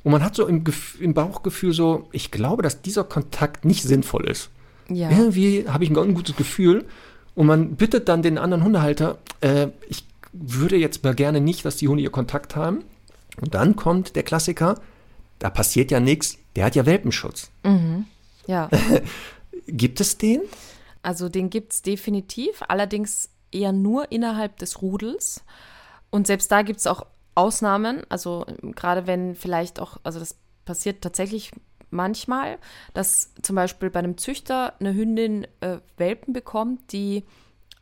Und 0.04 0.12
man 0.12 0.24
hat 0.24 0.36
so 0.36 0.48
im, 0.48 0.64
im 1.00 1.14
Bauchgefühl 1.14 1.74
so, 1.74 2.08
ich 2.12 2.32
glaube, 2.32 2.64
dass 2.64 2.82
dieser 2.82 3.04
Kontakt 3.04 3.66
nicht 3.66 3.84
sinnvoll 3.84 4.30
ist. 4.30 4.50
Ja. 4.88 5.10
Irgendwie 5.10 5.68
habe 5.68 5.84
ich 5.84 5.90
ein 5.90 5.94
ganz 5.94 6.14
gutes 6.14 6.36
Gefühl. 6.36 6.86
Und 7.36 7.48
man 7.48 7.76
bittet 7.76 8.10
dann 8.10 8.22
den 8.22 8.38
anderen 8.38 8.64
Hundehalter, 8.64 9.18
äh, 9.42 9.68
ich 9.88 10.04
würde 10.32 10.78
jetzt 10.78 11.04
mal 11.04 11.16
gerne 11.16 11.42
nicht, 11.42 11.66
dass 11.66 11.78
die 11.78 11.88
Hunde 11.88 12.04
ihr 12.04 12.12
Kontakt 12.12 12.56
haben. 12.56 12.84
Und 13.42 13.54
dann 13.54 13.76
kommt 13.76 14.16
der 14.16 14.24
Klassiker, 14.24 14.76
da 15.40 15.50
passiert 15.50 15.92
ja 15.92 16.00
nichts, 16.00 16.38
der 16.56 16.66
hat 16.66 16.76
ja 16.76 16.86
Welpenschutz. 16.86 17.50
Mhm. 17.64 18.06
Ja. 18.48 18.70
gibt 19.68 20.02
es 20.02 20.18
den? 20.18 20.42
Also 21.02 21.30
den 21.30 21.50
gibt 21.50 21.74
es 21.74 21.82
definitiv, 21.82 22.62
allerdings 22.68 23.30
eher 23.52 23.72
nur 23.72 24.12
innerhalb 24.12 24.58
des 24.58 24.82
Rudels. 24.82 25.44
Und 26.10 26.28
selbst 26.28 26.52
da 26.52 26.62
gibt 26.62 26.80
es 26.80 26.88
auch 26.88 27.06
Ausnahmen. 27.40 28.04
Also 28.10 28.46
gerade 28.62 29.08
wenn 29.08 29.34
vielleicht 29.34 29.80
auch, 29.80 29.98
also 30.04 30.20
das 30.20 30.38
passiert 30.66 31.02
tatsächlich 31.02 31.52
manchmal, 31.90 32.60
dass 32.94 33.34
zum 33.42 33.56
Beispiel 33.56 33.90
bei 33.90 34.00
einem 34.00 34.18
Züchter 34.18 34.74
eine 34.80 34.94
Hündin 34.94 35.48
äh, 35.62 35.78
Welpen 35.98 36.34
bekommt, 36.34 36.92
die 36.92 37.24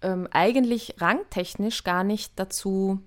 ähm, 0.01 0.27
eigentlich 0.31 0.95
rangtechnisch 1.01 1.83
gar 1.83 2.03
nicht 2.03 2.33
dazu 2.35 3.01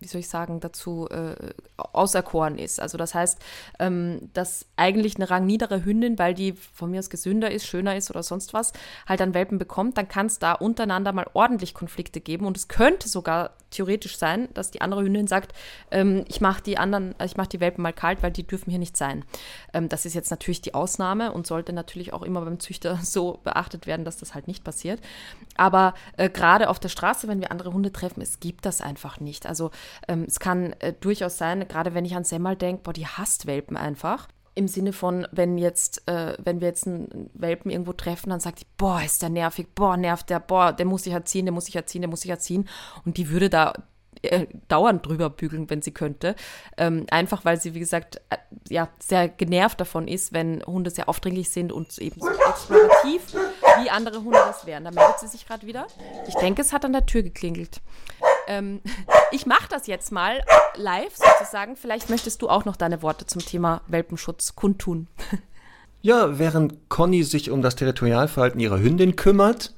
wie 0.00 0.08
soll 0.08 0.20
ich 0.20 0.28
sagen, 0.28 0.60
dazu 0.60 1.08
äh, 1.08 1.34
auserkoren 1.76 2.58
ist. 2.58 2.80
Also 2.80 2.98
das 2.98 3.14
heißt, 3.14 3.38
ähm, 3.78 4.30
dass 4.34 4.66
eigentlich 4.76 5.16
eine 5.16 5.30
rangniedere 5.30 5.84
Hündin, 5.84 6.18
weil 6.18 6.34
die 6.34 6.52
von 6.52 6.90
mir 6.90 6.98
aus 6.98 7.10
gesünder 7.10 7.50
ist, 7.50 7.66
schöner 7.66 7.96
ist 7.96 8.10
oder 8.10 8.22
sonst 8.22 8.54
was, 8.54 8.72
halt 9.06 9.20
dann 9.20 9.34
Welpen 9.34 9.58
bekommt, 9.58 9.98
dann 9.98 10.08
kann 10.08 10.26
es 10.26 10.38
da 10.38 10.52
untereinander 10.52 11.12
mal 11.12 11.26
ordentlich 11.34 11.74
Konflikte 11.74 12.20
geben. 12.20 12.46
Und 12.46 12.56
es 12.56 12.68
könnte 12.68 13.08
sogar 13.08 13.52
theoretisch 13.70 14.16
sein, 14.16 14.48
dass 14.54 14.70
die 14.70 14.80
andere 14.80 15.02
Hündin 15.02 15.26
sagt, 15.26 15.52
ähm, 15.90 16.24
ich 16.28 16.40
mache 16.40 16.62
die 16.62 16.78
anderen, 16.78 17.14
ich 17.24 17.36
mache 17.36 17.48
die 17.48 17.60
Welpen 17.60 17.82
mal 17.82 17.92
kalt, 17.92 18.22
weil 18.22 18.30
die 18.30 18.46
dürfen 18.46 18.70
hier 18.70 18.78
nicht 18.78 18.96
sein. 18.96 19.24
Ähm, 19.72 19.88
das 19.88 20.06
ist 20.06 20.14
jetzt 20.14 20.30
natürlich 20.30 20.60
die 20.60 20.74
Ausnahme 20.74 21.32
und 21.32 21.46
sollte 21.46 21.72
natürlich 21.72 22.12
auch 22.12 22.22
immer 22.22 22.42
beim 22.42 22.60
Züchter 22.60 22.96
so 23.02 23.40
beachtet 23.44 23.86
werden, 23.86 24.04
dass 24.04 24.16
das 24.16 24.34
halt 24.34 24.48
nicht 24.48 24.64
passiert. 24.64 25.00
Aber 25.56 25.94
äh, 26.16 26.30
gerade 26.30 26.68
auf 26.68 26.78
der 26.78 26.88
Straße, 26.88 27.28
wenn 27.28 27.40
wir 27.40 27.50
andere 27.50 27.72
Hunde 27.72 27.92
treffen, 27.92 28.20
es 28.20 28.40
gibt 28.40 28.66
das 28.66 28.80
einfach 28.80 29.20
nicht. 29.20 29.46
Also 29.46 29.70
ähm, 30.08 30.24
es 30.26 30.38
kann 30.38 30.72
äh, 30.80 30.92
durchaus 30.92 31.38
sein, 31.38 31.66
gerade 31.68 31.94
wenn 31.94 32.04
ich 32.04 32.16
an 32.16 32.24
Semmel 32.24 32.56
denke, 32.56 32.82
boah, 32.82 32.92
die 32.92 33.06
hasst 33.06 33.46
Welpen 33.46 33.76
einfach 33.76 34.28
im 34.56 34.68
Sinne 34.68 34.94
von, 34.94 35.28
wenn 35.32 35.58
jetzt, 35.58 36.08
äh, 36.08 36.34
wenn 36.42 36.60
wir 36.60 36.68
jetzt 36.68 36.86
einen 36.86 37.30
Welpen 37.34 37.70
irgendwo 37.70 37.92
treffen, 37.92 38.30
dann 38.30 38.40
sagt 38.40 38.62
die, 38.62 38.66
boah, 38.78 39.02
ist 39.02 39.20
der 39.20 39.28
nervig, 39.28 39.68
boah, 39.74 39.98
nervt 39.98 40.30
der, 40.30 40.40
boah, 40.40 40.72
der 40.72 40.86
muss 40.86 41.04
sich 41.04 41.12
erziehen, 41.12 41.44
der 41.44 41.52
muss 41.52 41.66
sich 41.66 41.76
erziehen, 41.76 42.00
der 42.00 42.08
muss 42.08 42.22
sich 42.22 42.30
erziehen. 42.30 42.66
Und 43.04 43.18
die 43.18 43.28
würde 43.28 43.50
da 43.50 43.74
äh, 44.22 44.46
dauernd 44.68 45.04
drüber 45.06 45.28
bügeln, 45.28 45.68
wenn 45.68 45.82
sie 45.82 45.92
könnte. 45.92 46.34
Ähm, 46.78 47.06
einfach 47.10 47.44
weil 47.44 47.60
sie, 47.60 47.74
wie 47.74 47.80
gesagt, 47.80 48.22
äh, 48.30 48.38
ja, 48.68 48.88
sehr 48.98 49.28
genervt 49.28 49.78
davon 49.78 50.08
ist, 50.08 50.32
wenn 50.32 50.62
Hunde 50.64 50.90
sehr 50.90 51.08
aufdringlich 51.10 51.50
sind 51.50 51.70
und 51.70 51.96
eben 51.98 52.20
so 52.20 52.28
explorativ, 52.28 53.34
wie 53.82 53.90
andere 53.90 54.22
Hunde 54.24 54.38
das 54.38 54.64
wären. 54.64 54.84
Da 54.84 54.90
meldet 54.90 55.18
sie 55.20 55.28
sich 55.28 55.46
gerade 55.46 55.66
wieder. 55.66 55.86
Ich 56.28 56.34
denke, 56.36 56.62
es 56.62 56.72
hat 56.72 56.84
an 56.86 56.92
der 56.92 57.04
Tür 57.04 57.22
geklingelt. 57.22 57.82
Ähm, 58.46 58.80
ich 59.32 59.46
mache 59.46 59.68
das 59.68 59.86
jetzt 59.86 60.12
mal 60.12 60.40
live 60.76 61.14
sozusagen. 61.14 61.76
Vielleicht 61.76 62.10
möchtest 62.10 62.42
du 62.42 62.48
auch 62.48 62.64
noch 62.64 62.76
deine 62.76 63.02
Worte 63.02 63.26
zum 63.26 63.42
Thema 63.44 63.82
Welpenschutz 63.88 64.54
kundtun. 64.54 65.08
Ja, 66.02 66.38
während 66.38 66.88
Conny 66.88 67.24
sich 67.24 67.50
um 67.50 67.62
das 67.62 67.74
Territorialverhalten 67.76 68.60
ihrer 68.60 68.78
Hündin 68.78 69.16
kümmert, 69.16 69.74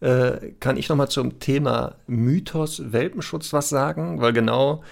äh, 0.00 0.52
kann 0.60 0.76
ich 0.76 0.88
noch 0.88 0.96
mal 0.96 1.08
zum 1.08 1.38
Thema 1.38 1.96
Mythos 2.06 2.92
Welpenschutz 2.92 3.52
was 3.52 3.68
sagen, 3.68 4.20
weil 4.20 4.32
genau 4.32 4.82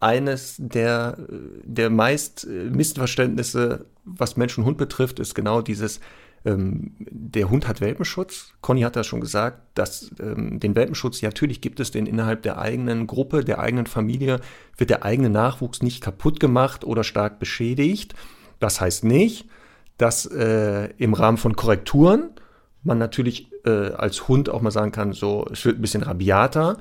eines 0.00 0.56
der, 0.58 1.16
der 1.62 1.90
meist 1.90 2.44
äh, 2.44 2.48
Missverständnisse, 2.48 3.86
was 4.04 4.36
Mensch 4.36 4.56
und 4.58 4.64
Hund 4.64 4.78
betrifft, 4.78 5.20
ist 5.20 5.34
genau 5.34 5.62
dieses, 5.62 6.00
ähm, 6.46 6.92
der 6.98 7.50
Hund 7.50 7.66
hat 7.66 7.80
Welpenschutz. 7.80 8.54
Conny 8.60 8.82
hat 8.82 8.94
das 8.94 9.06
schon 9.06 9.20
gesagt, 9.20 9.60
dass 9.74 10.12
ähm, 10.20 10.60
den 10.60 10.76
Welpenschutz, 10.76 11.20
ja, 11.20 11.28
natürlich 11.28 11.60
gibt 11.60 11.80
es 11.80 11.90
den 11.90 12.06
innerhalb 12.06 12.42
der 12.42 12.58
eigenen 12.58 13.06
Gruppe, 13.06 13.44
der 13.44 13.58
eigenen 13.58 13.86
Familie, 13.86 14.40
wird 14.76 14.90
der 14.90 15.04
eigene 15.04 15.28
Nachwuchs 15.28 15.82
nicht 15.82 16.02
kaputt 16.02 16.38
gemacht 16.38 16.84
oder 16.84 17.02
stark 17.02 17.40
beschädigt. 17.40 18.14
Das 18.60 18.80
heißt 18.80 19.04
nicht, 19.04 19.48
dass 19.98 20.24
äh, 20.26 20.90
im 20.98 21.14
Rahmen 21.14 21.36
von 21.36 21.56
Korrekturen 21.56 22.30
man 22.84 22.98
natürlich 22.98 23.50
äh, 23.64 23.90
als 23.92 24.28
Hund 24.28 24.48
auch 24.48 24.62
mal 24.62 24.70
sagen 24.70 24.92
kann, 24.92 25.12
so, 25.12 25.46
es 25.50 25.64
wird 25.64 25.78
ein 25.78 25.82
bisschen 25.82 26.04
rabiater, 26.04 26.78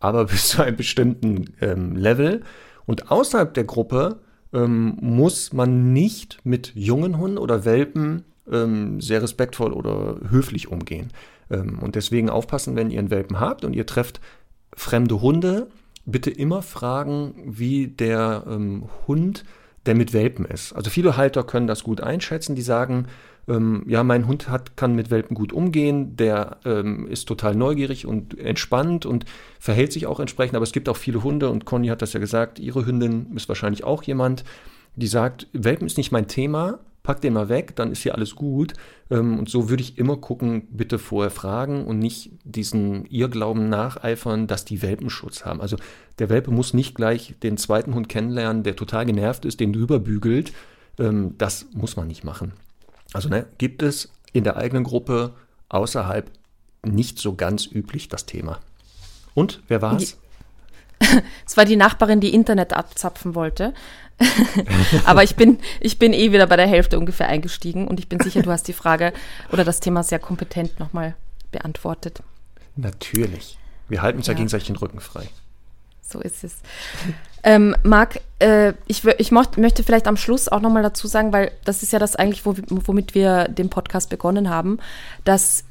aber 0.00 0.24
bis 0.26 0.48
zu 0.48 0.62
einem 0.62 0.76
bestimmten 0.76 1.54
ähm, 1.60 1.94
Level. 1.94 2.42
Und 2.84 3.12
außerhalb 3.12 3.54
der 3.54 3.64
Gruppe 3.64 4.20
ähm, 4.52 4.96
muss 5.00 5.52
man 5.52 5.92
nicht 5.92 6.40
mit 6.42 6.72
jungen 6.74 7.18
Hunden 7.18 7.38
oder 7.38 7.64
Welpen 7.64 8.24
ähm, 8.52 9.00
sehr 9.00 9.22
respektvoll 9.22 9.72
oder 9.72 10.16
höflich 10.30 10.68
umgehen. 10.68 11.10
Ähm, 11.50 11.78
und 11.80 11.94
deswegen 11.94 12.30
aufpassen, 12.30 12.76
wenn 12.76 12.90
ihr 12.90 12.98
einen 12.98 13.10
Welpen 13.10 13.40
habt 13.40 13.64
und 13.64 13.74
ihr 13.74 13.86
trefft 13.86 14.20
fremde 14.74 15.20
Hunde, 15.20 15.68
bitte 16.04 16.30
immer 16.30 16.62
fragen, 16.62 17.34
wie 17.44 17.88
der 17.88 18.44
ähm, 18.48 18.84
Hund, 19.06 19.44
der 19.86 19.94
mit 19.94 20.12
Welpen 20.12 20.44
ist. 20.44 20.72
Also 20.72 20.90
viele 20.90 21.16
Halter 21.16 21.44
können 21.44 21.66
das 21.66 21.84
gut 21.84 22.00
einschätzen, 22.00 22.54
die 22.54 22.62
sagen, 22.62 23.06
ähm, 23.48 23.84
ja, 23.86 24.04
mein 24.04 24.26
Hund 24.26 24.48
hat, 24.48 24.76
kann 24.76 24.94
mit 24.94 25.10
Welpen 25.10 25.34
gut 25.34 25.52
umgehen, 25.52 26.16
der 26.16 26.58
ähm, 26.64 27.06
ist 27.06 27.26
total 27.26 27.54
neugierig 27.54 28.06
und 28.06 28.38
entspannt 28.38 29.06
und 29.06 29.24
verhält 29.58 29.92
sich 29.92 30.06
auch 30.06 30.20
entsprechend, 30.20 30.56
aber 30.56 30.64
es 30.64 30.72
gibt 30.72 30.88
auch 30.88 30.96
viele 30.96 31.22
Hunde 31.22 31.48
und 31.50 31.64
Conny 31.64 31.88
hat 31.88 32.02
das 32.02 32.12
ja 32.12 32.20
gesagt, 32.20 32.58
ihre 32.58 32.84
Hündin 32.84 33.34
ist 33.34 33.48
wahrscheinlich 33.48 33.84
auch 33.84 34.02
jemand, 34.02 34.44
die 34.96 35.06
sagt, 35.06 35.46
Welpen 35.52 35.86
ist 35.86 35.96
nicht 35.96 36.12
mein 36.12 36.28
Thema, 36.28 36.78
pack 37.08 37.22
den 37.22 37.32
mal 37.32 37.48
weg, 37.48 37.74
dann 37.74 37.90
ist 37.90 38.02
hier 38.02 38.14
alles 38.14 38.36
gut. 38.36 38.74
Ähm, 39.10 39.38
und 39.38 39.48
so 39.48 39.70
würde 39.70 39.82
ich 39.82 39.96
immer 39.96 40.18
gucken, 40.18 40.68
bitte 40.70 40.98
vorher 40.98 41.30
fragen 41.30 41.86
und 41.86 41.98
nicht 41.98 42.32
diesen 42.44 43.06
Irrglauben 43.06 43.70
nacheifern, 43.70 44.46
dass 44.46 44.66
die 44.66 44.82
Welpenschutz 44.82 45.46
haben. 45.46 45.62
Also 45.62 45.78
der 46.18 46.28
Welpe 46.28 46.50
muss 46.50 46.74
nicht 46.74 46.94
gleich 46.94 47.34
den 47.42 47.56
zweiten 47.56 47.94
Hund 47.94 48.10
kennenlernen, 48.10 48.62
der 48.62 48.76
total 48.76 49.06
genervt 49.06 49.46
ist, 49.46 49.58
den 49.58 49.72
drüber 49.72 50.00
bügelt. 50.00 50.52
Ähm, 50.98 51.34
das 51.38 51.64
muss 51.72 51.96
man 51.96 52.08
nicht 52.08 52.24
machen. 52.24 52.52
Also 53.14 53.30
ne, 53.30 53.46
gibt 53.56 53.82
es 53.82 54.12
in 54.34 54.44
der 54.44 54.58
eigenen 54.58 54.84
Gruppe 54.84 55.32
außerhalb 55.70 56.30
nicht 56.84 57.18
so 57.18 57.34
ganz 57.34 57.64
üblich 57.64 58.10
das 58.10 58.26
Thema. 58.26 58.60
Und 59.32 59.62
wer 59.68 59.80
war 59.80 59.96
es? 59.96 60.18
Es 61.46 61.56
war 61.56 61.64
die 61.64 61.76
Nachbarin, 61.76 62.20
die 62.20 62.34
Internet 62.34 62.72
abzapfen 62.72 63.36
wollte. 63.36 63.72
Aber 65.04 65.22
ich 65.22 65.36
bin, 65.36 65.58
ich 65.80 65.98
bin 65.98 66.12
eh 66.12 66.32
wieder 66.32 66.46
bei 66.46 66.56
der 66.56 66.66
Hälfte 66.66 66.98
ungefähr 66.98 67.28
eingestiegen 67.28 67.86
und 67.86 68.00
ich 68.00 68.08
bin 68.08 68.20
sicher, 68.20 68.42
du 68.42 68.50
hast 68.50 68.68
die 68.68 68.72
Frage 68.72 69.12
oder 69.52 69.64
das 69.64 69.80
Thema 69.80 70.02
sehr 70.02 70.18
kompetent 70.18 70.78
nochmal 70.80 71.14
beantwortet. 71.50 72.22
Natürlich. 72.76 73.58
Wir 73.88 74.02
halten 74.02 74.18
uns 74.18 74.26
ja, 74.26 74.32
ja 74.32 74.38
gegenseitig 74.38 74.66
den 74.66 74.76
Rücken 74.76 75.00
frei. 75.00 75.28
So 76.02 76.20
ist 76.20 76.42
es. 76.42 76.56
Ähm, 77.42 77.76
Marc, 77.82 78.20
äh, 78.38 78.72
ich, 78.86 79.04
ich 79.04 79.30
möchte 79.30 79.82
vielleicht 79.82 80.06
am 80.06 80.16
Schluss 80.16 80.48
auch 80.48 80.60
nochmal 80.60 80.82
dazu 80.82 81.06
sagen, 81.06 81.32
weil 81.32 81.52
das 81.64 81.82
ist 81.82 81.92
ja 81.92 81.98
das 81.98 82.16
eigentlich, 82.16 82.44
womit 82.44 83.14
wir 83.14 83.48
den 83.48 83.70
Podcast 83.70 84.10
begonnen 84.10 84.48
haben, 84.48 84.78
dass 85.24 85.64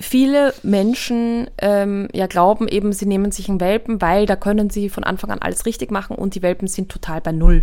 viele 0.00 0.54
Menschen 0.62 1.48
ähm, 1.58 2.08
ja 2.12 2.26
glauben 2.26 2.68
eben, 2.68 2.92
sie 2.92 3.06
nehmen 3.06 3.32
sich 3.32 3.48
einen 3.48 3.60
Welpen, 3.60 4.00
weil 4.00 4.26
da 4.26 4.36
können 4.36 4.70
sie 4.70 4.88
von 4.88 5.04
Anfang 5.04 5.30
an 5.30 5.40
alles 5.40 5.66
richtig 5.66 5.90
machen 5.90 6.16
und 6.16 6.34
die 6.34 6.42
Welpen 6.42 6.68
sind 6.68 6.90
total 6.90 7.20
bei 7.20 7.32
Null. 7.32 7.62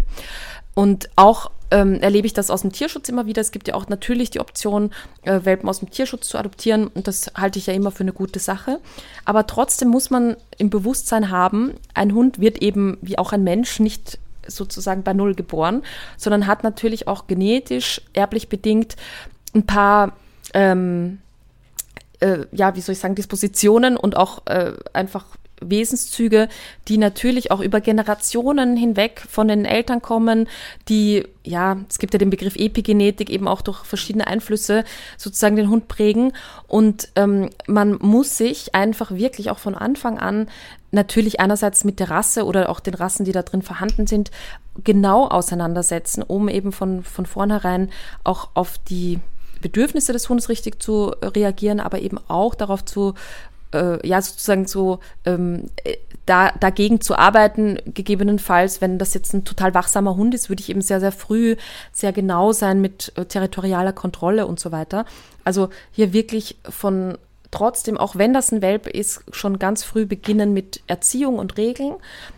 Und 0.76 1.10
auch 1.15 1.51
ähm, 1.72 1.99
erlebe 1.99 2.26
ich 2.26 2.34
das 2.34 2.49
aus 2.49 2.61
dem 2.61 2.72
Tierschutz 2.72 3.10
immer 3.10 3.26
wieder. 3.26 3.41
Es 3.41 3.51
gibt 3.51 3.68
ja 3.68 3.76
auch 3.76 3.88
natürlich 3.89 4.30
die 4.30 4.39
Option, 4.39 4.91
äh, 5.23 5.41
Welpen 5.43 5.69
aus 5.69 5.80
dem 5.80 5.89
Tierschutz 5.89 6.27
zu 6.27 6.38
adoptieren 6.38 6.88
und 6.88 7.07
das 7.07 7.31
halte 7.35 7.60
ich 7.60 7.68
ja 7.68 7.73
immer 7.73 7.91
für 7.91 8.03
eine 8.03 8.14
gute 8.14 8.39
Sache. 8.39 8.80
Aber 9.26 9.45
trotzdem 9.47 9.89
muss 9.89 10.10
man 10.10 10.35
im 10.57 10.69
Bewusstsein 10.69 11.30
haben, 11.30 11.73
ein 11.93 12.14
Hund 12.14 12.39
wird 12.39 12.61
eben 12.61 12.97
wie 13.01 13.18
auch 13.18 13.34
ein 13.34 13.43
Mensch 13.43 13.80
nicht 13.80 14.19
sozusagen 14.47 15.03
bei 15.03 15.14
Null 15.14 15.35
geboren, 15.35 15.84
sondern 16.18 16.47
hat 16.47 16.64
natürlich 16.64 17.07
auch 17.07 17.27
genetisch, 17.27 18.01
erblich 18.14 18.49
bedingt 18.49 18.95
ein 19.53 19.65
paar 19.65 20.14
ähm, 20.53 21.19
äh, 22.19 22.45
ja, 22.51 22.75
wie 22.75 22.81
soll 22.81 22.93
ich 22.93 22.99
sagen, 22.99 23.15
Dispositionen 23.15 23.97
und 23.97 24.17
auch 24.17 24.45
äh, 24.45 24.73
einfach 24.93 25.25
Wesenszüge, 25.61 26.47
die 26.87 26.97
natürlich 26.97 27.51
auch 27.51 27.59
über 27.59 27.81
Generationen 27.81 28.77
hinweg 28.77 29.21
von 29.29 29.47
den 29.47 29.65
Eltern 29.65 30.01
kommen, 30.01 30.47
die, 30.87 31.27
ja, 31.43 31.77
es 31.89 31.99
gibt 31.99 32.13
ja 32.13 32.19
den 32.19 32.29
Begriff 32.29 32.55
Epigenetik, 32.55 33.29
eben 33.29 33.47
auch 33.47 33.61
durch 33.61 33.83
verschiedene 33.83 34.27
Einflüsse 34.27 34.83
sozusagen 35.17 35.55
den 35.55 35.69
Hund 35.69 35.87
prägen. 35.87 36.33
Und 36.67 37.09
ähm, 37.15 37.49
man 37.67 37.97
muss 37.99 38.37
sich 38.37 38.75
einfach 38.75 39.11
wirklich 39.11 39.49
auch 39.49 39.59
von 39.59 39.75
Anfang 39.75 40.17
an 40.17 40.47
natürlich 40.91 41.39
einerseits 41.39 41.83
mit 41.83 41.99
der 41.99 42.09
Rasse 42.09 42.45
oder 42.45 42.69
auch 42.69 42.79
den 42.79 42.95
Rassen, 42.95 43.25
die 43.25 43.31
da 43.31 43.43
drin 43.43 43.61
vorhanden 43.61 44.07
sind, 44.07 44.31
genau 44.83 45.27
auseinandersetzen, 45.27 46.23
um 46.23 46.49
eben 46.49 46.71
von, 46.71 47.03
von 47.03 47.25
vornherein 47.25 47.89
auch 48.23 48.49
auf 48.53 48.77
die 48.89 49.19
Bedürfnisse 49.61 50.14
des 50.14 50.30
Hundes 50.30 50.49
richtig 50.49 50.81
zu 50.81 51.14
reagieren, 51.22 51.80
aber 51.80 51.99
eben 51.99 52.19
auch 52.27 52.56
darauf 52.56 52.86
zu 52.86 53.14
äh, 53.73 54.06
ja 54.07 54.22
sozusagen 54.22 54.68
so 54.68 54.99
ähm, 55.26 55.69
äh, 55.84 55.98
da, 56.26 56.52
dagegen 56.60 57.02
zu 57.02 57.18
arbeiten, 57.18 57.80
gegebenenfalls, 57.86 58.81
wenn 58.81 58.99
das 58.99 59.15
jetzt 59.15 59.34
ein 59.34 59.45
total 59.45 59.73
wachsamer 59.73 60.15
Hund 60.15 60.36
ist, 60.36 60.49
würde 60.49 60.61
ich 60.61 60.69
eben 60.69 60.81
sehr, 60.81 60.99
sehr 60.99 61.11
früh 61.11 61.56
sehr 61.91 62.14
genau 62.14 62.52
sein 62.52 62.81
mit 62.81 63.11
äh, 63.15 63.26
territorialer 63.26 63.94
Kontrolle 63.94 64.45
und 64.45 64.60
so 64.60 64.72
weiter. 64.72 65.06
Also 65.44 65.69
hier 65.91 66.14
wirklich 66.14 66.57
von 66.69 67.18
trotzdem, 67.52 67.98
auch 67.98 68.15
wenn 68.15 68.31
das 68.31 68.52
ein 68.52 68.61
Welpe 68.61 68.91
ist, 68.91 69.23
schon 69.31 69.57
ganz 69.57 69.84
früh 69.84 70.06
beginnen 70.06 70.53
mit 70.53 70.81
Erziehung 70.86 71.40
und 71.40 71.57
Regeln, 71.57 71.95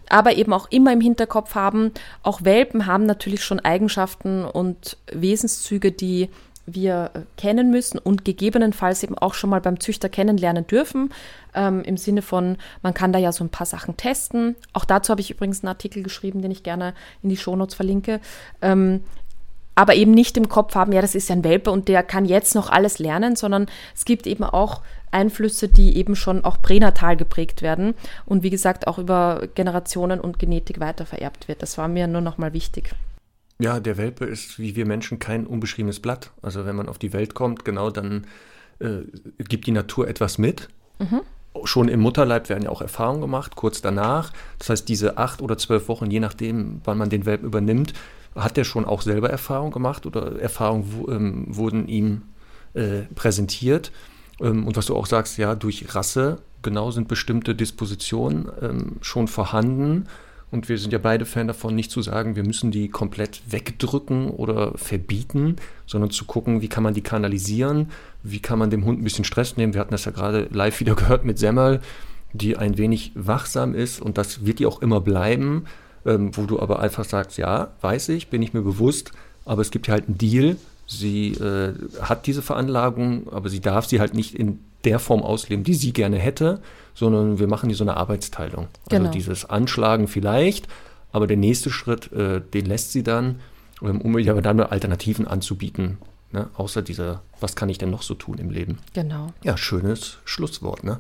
aber 0.08 0.36
eben 0.38 0.54
auch 0.54 0.72
immer 0.72 0.94
im 0.94 1.02
Hinterkopf 1.02 1.56
haben, 1.56 1.92
auch 2.24 2.46
Welpen 2.46 2.86
haben 2.86 3.06
natürlich 3.06 3.44
schon 3.44 3.60
Eigenschaften 3.60 4.46
und 4.46 4.96
Wesenszüge, 5.12 5.92
die 5.92 6.30
wir 6.66 7.12
äh, 7.14 7.20
kennen 7.38 7.72
müssen 7.72 7.98
und 7.98 8.26
gegebenenfalls 8.26 9.04
eben 9.04 9.18
auch 9.18 9.34
schon 9.34 9.50
mal 9.50 9.62
beim 9.62 9.80
Züchter 9.80 10.10
kennenlernen 10.10 10.68
dürfen. 10.68 11.12
Ähm, 11.54 11.84
Im 11.84 11.98
Sinne 11.98 12.22
von, 12.22 12.58
man 12.82 12.94
kann 12.94 13.14
da 13.14 13.20
ja 13.20 13.32
so 13.32 13.44
ein 13.44 13.50
paar 13.50 13.66
Sachen 13.66 13.98
testen. 13.98 14.56
Auch 14.74 14.86
dazu 14.86 15.12
habe 15.12 15.22
ich 15.22 15.32
übrigens 15.32 15.64
einen 15.64 15.70
Artikel 15.70 16.04
geschrieben, 16.04 16.42
den 16.42 16.52
ich 16.52 16.64
gerne 16.64 16.94
in 17.24 17.30
die 17.30 17.38
Shownotes 17.38 17.76
verlinke. 17.76 18.20
Ähm, 18.62 19.02
aber 19.76 19.96
eben 19.96 20.12
nicht 20.12 20.38
im 20.38 20.50
Kopf 20.50 20.76
haben, 20.76 20.92
ja, 20.92 21.02
das 21.02 21.16
ist 21.16 21.30
ja 21.30 21.36
ein 21.36 21.44
Welpe 21.44 21.72
und 21.72 21.88
der 21.88 22.04
kann 22.04 22.26
jetzt 22.26 22.56
noch 22.56 22.70
alles 22.70 23.00
lernen, 23.00 23.36
sondern 23.36 23.68
es 23.96 24.06
gibt 24.06 24.28
eben 24.28 24.44
auch 24.44 24.82
Einflüsse, 25.12 25.68
die 25.68 25.98
eben 25.98 26.16
schon 26.16 26.44
auch 26.44 26.62
pränatal 26.62 27.18
geprägt 27.18 27.62
werden 27.62 27.96
und 28.26 28.44
wie 28.44 28.50
gesagt 28.50 28.88
auch 28.88 28.98
über 28.98 29.48
Generationen 29.56 30.20
und 30.20 30.40
Genetik 30.40 30.80
weitervererbt 30.80 31.48
wird. 31.48 31.62
Das 31.62 31.78
war 31.78 31.88
mir 31.88 32.08
nur 32.08 32.22
noch 32.22 32.38
mal 32.38 32.54
wichtig. 32.54 32.94
Ja, 33.62 33.80
der 33.80 33.98
Welpe 33.98 34.26
ist 34.26 34.58
wie 34.58 34.76
wir 34.76 34.88
Menschen 34.88 35.20
kein 35.20 35.46
unbeschriebenes 35.46 36.00
Blatt. 36.00 36.32
Also 36.42 36.66
wenn 36.66 36.76
man 36.76 36.90
auf 36.90 36.98
die 36.98 37.14
Welt 37.14 37.36
kommt, 37.36 37.64
genau, 37.64 37.92
dann 37.92 38.26
äh, 38.80 39.02
gibt 39.38 39.68
die 39.68 39.72
Natur 39.72 40.08
etwas 40.08 40.40
mit. 40.40 40.70
Mhm. 40.98 41.22
Schon 41.66 41.88
im 41.88 42.00
Mutterleib 42.00 42.50
werden 42.50 42.64
ja 42.64 42.72
auch 42.72 42.82
Erfahrungen 42.82 43.22
gemacht, 43.22 43.56
kurz 43.56 43.82
danach. 43.82 44.34
Das 44.58 44.72
heißt, 44.72 44.90
diese 44.90 45.20
acht 45.20 45.44
oder 45.44 45.60
zwölf 45.60 45.90
Wochen, 45.90 46.10
je 46.10 46.20
nachdem, 46.20 46.82
wann 46.86 46.98
man 46.98 47.12
den 47.12 47.28
Welpen 47.28 47.46
übernimmt, 47.46 47.94
hat 48.34 48.58
er 48.58 48.64
schon 48.64 48.84
auch 48.84 49.04
selber 49.04 49.30
Erfahrung 49.30 49.70
gemacht 49.70 50.08
oder 50.08 50.40
Erfahrungen 50.40 51.06
ähm, 51.10 51.46
wurden 51.50 51.88
ihm 51.88 52.24
äh, 52.74 53.02
präsentiert. 53.14 53.92
Ähm, 54.40 54.66
und 54.66 54.76
was 54.76 54.88
du 54.88 54.96
auch 54.96 55.06
sagst, 55.06 55.38
ja, 55.38 55.54
durch 55.54 55.94
Rasse 55.94 56.40
genau 56.64 56.90
sind 56.90 57.08
bestimmte 57.08 57.54
Dispositionen 57.54 58.50
ähm, 58.60 58.96
schon 59.02 59.28
vorhanden 59.28 60.08
und 60.52 60.68
wir 60.68 60.78
sind 60.78 60.92
ja 60.92 61.00
beide 61.00 61.26
Fan 61.26 61.48
davon, 61.48 61.76
nicht 61.76 61.92
zu 61.92 62.02
sagen, 62.02 62.36
wir 62.36 62.44
müssen 62.44 62.72
die 62.72 62.90
komplett 62.90 63.42
wegdrücken 63.48 64.30
oder 64.30 64.78
verbieten, 64.78 65.56
sondern 65.86 66.12
zu 66.12 66.26
gucken, 66.26 66.62
wie 66.62 66.68
kann 66.68 66.84
man 66.84 66.94
die 66.94 67.02
kanalisieren, 67.02 67.90
wie 68.22 68.40
kann 68.40 68.60
man 68.60 68.70
dem 68.70 68.84
Hund 68.84 69.00
ein 69.00 69.04
bisschen 69.06 69.24
Stress 69.24 69.56
nehmen. 69.56 69.74
Wir 69.74 69.80
hatten 69.80 69.92
das 69.92 70.06
ja 70.06 70.12
gerade 70.12 70.50
live 70.52 70.80
wieder 70.82 70.96
gehört 71.02 71.24
mit 71.24 71.40
Semmel, 71.40 71.80
die 72.34 72.58
ein 72.58 72.78
wenig 72.78 73.14
wachsam 73.16 73.74
ist 73.74 74.02
und 74.02 74.18
das 74.18 74.46
wird 74.46 74.60
die 74.60 74.66
auch 74.66 74.82
immer 74.82 75.00
bleiben, 75.00 75.66
ähm, 76.06 76.36
wo 76.36 76.44
du 76.44 76.60
aber 76.60 76.80
einfach 76.80 77.06
sagst, 77.06 77.38
ja, 77.38 77.72
weiß 77.80 78.10
ich, 78.10 78.28
bin 78.28 78.42
ich 78.42 78.54
mir 78.54 78.62
bewusst, 78.62 79.14
aber 79.46 79.62
es 79.62 79.72
gibt 79.72 79.88
ja 79.88 79.94
halt 79.94 80.08
einen 80.08 80.18
Deal. 80.18 80.58
Sie 80.86 81.32
äh, 81.32 81.74
hat 82.02 82.28
diese 82.28 82.42
Veranlagung, 82.42 83.32
aber 83.32 83.48
sie 83.48 83.62
darf 83.62 83.86
sie 83.86 84.02
halt 84.02 84.14
nicht 84.14 84.36
in 84.36 84.60
der 84.84 85.00
Form 85.00 85.22
ausleben, 85.22 85.64
die 85.64 85.74
sie 85.74 85.94
gerne 85.94 86.18
hätte 86.18 86.62
sondern 86.94 87.40
wir 87.40 87.48
machen 87.48 87.70
hier 87.70 87.76
so 87.76 87.84
eine 87.84 87.98
Arbeitsteilung. 87.98 88.66
Also 88.66 88.90
genau. 88.90 89.02
Also 89.06 89.14
dieses 89.14 89.46
Anschlagen 89.46 90.08
vielleicht, 90.08 90.68
aber 91.12 91.28
der 91.28 91.38
nächste 91.38 91.70
Schritt, 91.70 92.12
äh, 92.12 92.42
den 92.42 92.66
lässt 92.66 92.92
sie 92.92 93.04
dann, 93.04 93.40
um 93.82 94.18
ihr 94.18 94.32
aber 94.32 94.42
dann 94.42 94.60
Alternativen 94.60 95.28
anzubieten. 95.28 95.98
Ne? 96.32 96.50
Außer 96.56 96.82
dieser, 96.82 97.22
was 97.40 97.56
kann 97.56 97.70
ich 97.70 97.78
denn 97.78 97.90
noch 97.90 98.04
so 98.04 98.14
tun 98.14 98.38
im 98.38 98.52
Leben? 98.52 98.78
Genau. 98.94 99.34
Ja, 99.44 99.58
schönes 99.58 100.20
Schlusswort, 100.24 100.84
ne? 100.84 101.00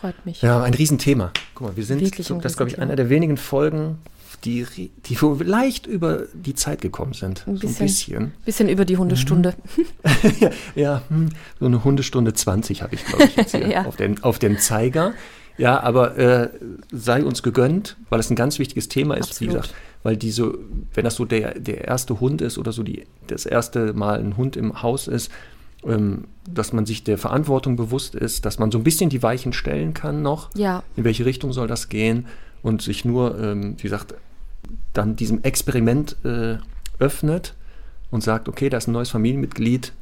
Freut 0.00 0.26
mich. 0.26 0.42
Ja, 0.42 0.62
ein 0.62 0.74
Riesenthema. 0.74 1.32
Guck 1.54 1.68
mal, 1.68 1.76
wir 1.76 1.84
sind, 1.84 2.00
so, 2.16 2.38
das 2.40 2.52
ist, 2.52 2.56
glaube 2.56 2.70
ich, 2.70 2.78
einer 2.78 2.94
der 2.94 3.08
wenigen 3.08 3.36
Folgen, 3.36 3.98
die, 4.44 4.90
die 5.06 5.16
leicht 5.44 5.86
über 5.86 6.24
die 6.32 6.54
Zeit 6.54 6.80
gekommen 6.80 7.12
sind. 7.12 7.44
Ein 7.46 7.54
bisschen, 7.54 7.70
so 7.70 7.82
ein 7.82 7.86
bisschen. 7.86 8.32
bisschen 8.44 8.68
über 8.68 8.84
die 8.84 8.96
Hundestunde. 8.96 9.54
ja, 10.40 10.50
ja 10.74 11.02
hm, 11.08 11.30
so 11.58 11.66
eine 11.66 11.84
Hundestunde 11.84 12.32
20 12.32 12.82
habe 12.82 12.94
ich, 12.94 13.04
glaube 13.04 13.24
ich, 13.24 13.36
jetzt 13.36 13.54
hier 13.54 13.68
ja. 13.68 13.84
auf, 13.84 13.96
den, 13.96 14.22
auf 14.22 14.38
dem 14.38 14.58
Zeiger. 14.58 15.14
Ja, 15.56 15.80
aber 15.80 16.16
äh, 16.16 16.50
sei 16.92 17.24
uns 17.24 17.42
gegönnt, 17.42 17.96
weil 18.10 18.20
es 18.20 18.30
ein 18.30 18.36
ganz 18.36 18.60
wichtiges 18.60 18.88
Thema 18.88 19.16
ist, 19.16 19.30
Absolut. 19.30 19.40
wie 19.40 19.56
gesagt. 19.56 19.74
Weil 20.04 20.16
diese, 20.16 20.54
wenn 20.94 21.04
das 21.04 21.16
so 21.16 21.24
der, 21.24 21.58
der 21.58 21.88
erste 21.88 22.20
Hund 22.20 22.40
ist 22.40 22.56
oder 22.56 22.70
so 22.70 22.84
die, 22.84 23.06
das 23.26 23.44
erste 23.44 23.92
Mal 23.92 24.20
ein 24.20 24.36
Hund 24.36 24.56
im 24.56 24.82
Haus 24.82 25.08
ist, 25.08 25.32
ähm, 25.84 26.24
dass 26.48 26.72
man 26.72 26.86
sich 26.86 27.04
der 27.04 27.18
Verantwortung 27.18 27.76
bewusst 27.76 28.14
ist, 28.14 28.44
dass 28.44 28.58
man 28.58 28.70
so 28.70 28.78
ein 28.78 28.84
bisschen 28.84 29.10
die 29.10 29.22
Weichen 29.22 29.52
stellen 29.52 29.94
kann 29.94 30.22
noch. 30.22 30.50
Ja. 30.54 30.82
In 30.96 31.04
welche 31.04 31.24
Richtung 31.24 31.52
soll 31.52 31.66
das 31.66 31.88
gehen? 31.88 32.26
Und 32.62 32.82
sich 32.82 33.04
nur, 33.04 33.38
ähm, 33.40 33.74
wie 33.78 33.82
gesagt, 33.82 34.14
dann 34.98 35.16
diesem 35.16 35.42
Experiment 35.42 36.16
äh, 36.24 36.56
öffnet 36.98 37.54
und 38.10 38.22
sagt, 38.22 38.48
okay, 38.48 38.68
da 38.68 38.76
ist 38.76 38.88
ein 38.88 38.92
neues 38.92 39.10
Familienmitglied, 39.10 39.92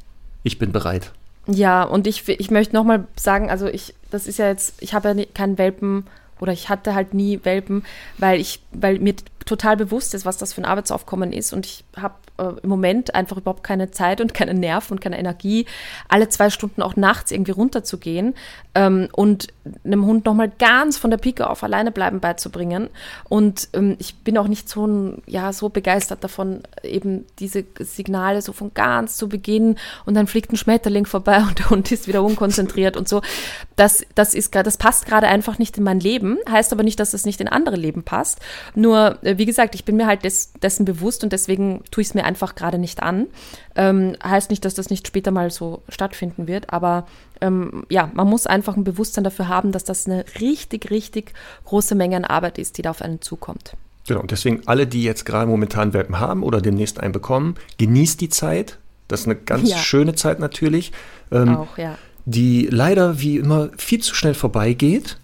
ich 0.43 0.59
bin 0.59 0.73
bereit. 0.73 1.13
Ja, 1.47 1.85
und 1.85 2.07
ich, 2.07 2.29
ich 2.29 2.51
möchte 2.51 2.75
nochmal 2.75 3.07
sagen, 3.17 3.51
also 3.51 3.67
ich, 3.67 3.95
das 4.11 4.27
ist 4.27 4.39
ja 4.39 4.49
jetzt, 4.49 4.83
ich 4.83 4.95
habe 4.95 5.09
ja 5.09 5.25
keinen 5.35 5.59
Welpen 5.59 6.07
oder 6.41 6.53
ich 6.53 6.69
hatte 6.69 6.95
halt 6.95 7.15
nie 7.15 7.41
Welpen, 7.45 7.85
weil 8.19 8.41
ich, 8.41 8.63
weil 8.73 8.99
mir 8.99 9.15
total 9.45 9.77
bewusst 9.77 10.13
ist, 10.15 10.27
was 10.27 10.39
das 10.39 10.53
für 10.53 10.61
ein 10.61 10.65
Arbeitsaufkommen 10.65 11.33
ist 11.33 11.53
und 11.53 11.67
ich 11.67 11.85
habe 11.97 12.15
äh, 12.39 12.53
im 12.63 12.69
Moment 12.69 13.15
einfach 13.15 13.37
überhaupt 13.37 13.63
keine 13.63 13.91
Zeit 13.91 14.21
und 14.21 14.35
keine 14.35 14.55
Nerven 14.55 14.95
und 14.95 15.01
keine 15.01 15.19
Energie, 15.19 15.67
alle 16.09 16.29
zwei 16.29 16.51
Stunden 16.51 16.83
auch 16.83 16.97
nachts 16.97 17.31
irgendwie 17.31 17.53
runterzugehen 17.53 18.35
ähm, 18.75 19.09
und 19.13 19.49
einem 19.85 20.05
Hund 20.05 20.27
nochmal 20.27 20.51
ganz 20.59 20.99
von 20.99 21.11
der 21.11 21.19
Pike 21.19 21.49
auf 21.49 21.63
alleine 21.63 21.91
bleiben 21.93 22.21
beizubringen. 22.21 22.89
Und 23.29 23.69
ähm, 23.73 23.97
ich 23.99 24.17
bin 24.17 24.37
auch 24.39 24.49
nicht 24.49 24.69
so, 24.69 25.15
ja, 25.27 25.53
so 25.53 25.69
begeistert 25.69 26.25
davon, 26.25 26.63
eben 26.83 27.25
diese 27.39 27.65
Signale 27.79 28.43
so 28.43 28.53
von 28.53 28.75
ganz 28.75 29.17
zu 29.17 29.29
Beginn 29.29 29.77
und 30.05 30.15
dann 30.15 30.27
fliegt 30.27 30.53
ein 30.53 30.57
Schmetterling 30.57 31.07
vorbei 31.07 31.39
und 31.49 31.59
der 31.59 31.71
Hund 31.71 31.91
ist 31.93 32.09
wieder 32.09 32.23
unkonzentriert 32.23 32.97
und 32.97 33.09
so. 33.09 33.23
Das, 33.77 34.05
das 34.15 34.35
ist 34.35 34.55
das 34.55 34.77
passt 34.77 35.07
gerade 35.07 35.29
einfach 35.29 35.59
nicht 35.59 35.77
in 35.79 35.85
mein 35.85 36.01
Leben, 36.01 36.26
heißt 36.49 36.73
aber 36.73 36.83
nicht, 36.83 36.99
dass 37.01 37.15
es 37.15 37.25
nicht 37.25 37.41
in 37.41 37.49
andere 37.49 37.77
Leben 37.77 38.03
passt. 38.03 38.41
Nur, 38.75 39.19
äh, 39.23 39.39
wie 39.39 39.47
gesagt, 39.47 39.75
ich 39.75 39.85
bin 39.85 39.97
mir 39.97 40.07
halt 40.07 40.25
des, 40.25 40.53
dessen 40.55 40.85
bewusst 40.85 41.25
und 41.25 41.33
deswegen 41.33 41.83
tue 41.91 42.03
ich 42.03 42.09
es 42.09 42.15
mir 42.15 42.25
einfach 42.25 42.55
gerade 42.55 42.79
nicht 42.79 43.03
an. 43.03 43.27
Ähm, 43.75 44.17
heißt 44.23 44.51
nicht, 44.51 44.65
dass 44.65 44.75
das 44.75 44.91
nicht 44.91 45.07
später 45.07 45.31
mal 45.31 45.51
so 45.51 45.83
stattfinden 45.89 46.47
wird, 46.47 46.73
aber 46.73 47.07
ähm, 47.41 47.85
ja, 47.89 48.11
man 48.15 48.29
muss 48.29 48.47
einfach 48.47 48.77
ein 48.77 48.85
Bewusstsein 48.85 49.25
dafür 49.25 49.49
haben, 49.49 49.73
dass 49.73 49.85
das 49.85 50.07
eine 50.07 50.25
richtig, 50.41 50.91
richtig 50.91 51.33
große 51.65 51.95
Menge 51.95 52.17
an 52.17 52.25
Arbeit 52.25 52.59
ist, 52.59 52.79
die 52.79 52.83
da 52.83 52.91
auf 52.91 53.03
einen 53.03 53.21
zukommt. 53.21 53.77
Genau, 54.07 54.21
und 54.21 54.31
deswegen 54.31 54.63
alle, 54.67 54.87
die 54.87 55.03
jetzt 55.03 55.27
gerade 55.27 55.49
momentan 55.51 55.93
Welpen 55.93 56.21
haben 56.21 56.43
oder 56.43 56.61
demnächst 56.61 57.01
einen 57.01 57.13
bekommen, 57.13 57.57
genießt 57.79 58.21
die 58.21 58.29
Zeit. 58.29 58.79
Das 59.09 59.21
ist 59.21 59.27
eine 59.27 59.37
ganz 59.37 59.71
ja. 59.71 59.79
schöne 59.79 60.15
Zeit 60.15 60.39
natürlich. 60.39 60.93
Ähm, 61.31 61.57
Auch, 61.57 61.79
ja. 61.79 61.99
Die 62.25 62.69
leider 62.71 63.21
wie 63.21 63.37
immer 63.37 63.71
viel 63.77 64.01
zu 64.01 64.15
schnell 64.15 64.35
vorbeigeht. 64.35 65.19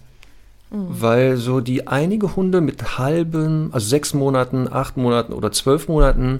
Mhm. 0.73 0.87
Weil 0.89 1.37
so 1.37 1.61
die 1.61 1.87
einige 1.87 2.35
Hunde 2.35 2.59
mit 2.59 2.97
halben, 2.97 3.69
also 3.71 3.87
sechs 3.87 4.13
Monaten, 4.13 4.67
acht 4.71 4.97
Monaten 4.97 5.31
oder 5.31 5.51
zwölf 5.51 5.87
Monaten 5.87 6.39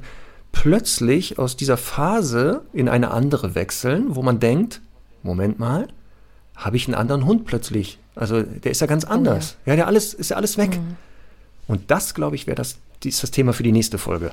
plötzlich 0.51 1.39
aus 1.39 1.55
dieser 1.55 1.77
Phase 1.77 2.63
in 2.73 2.89
eine 2.89 3.11
andere 3.11 3.55
wechseln, 3.55 4.15
wo 4.15 4.21
man 4.21 4.39
denkt, 4.39 4.81
Moment 5.21 5.59
mal, 5.59 5.87
habe 6.55 6.77
ich 6.77 6.87
einen 6.87 6.95
anderen 6.95 7.25
Hund 7.25 7.45
plötzlich? 7.45 7.99
Also 8.15 8.41
der 8.41 8.71
ist 8.71 8.81
ja 8.81 8.87
ganz 8.87 9.05
anders. 9.05 9.57
Oh 9.65 9.69
ja, 9.69 9.75
der 9.75 9.87
alles 9.87 10.13
ist 10.13 10.29
ja 10.29 10.37
alles 10.37 10.57
weg. 10.57 10.77
Mhm. 10.77 10.97
Und 11.67 11.91
das, 11.91 12.13
glaube 12.13 12.35
ich, 12.35 12.47
wäre 12.47 12.55
das, 12.55 12.77
das 13.03 13.31
Thema 13.31 13.53
für 13.53 13.63
die 13.63 13.71
nächste 13.71 13.97
Folge. 13.97 14.31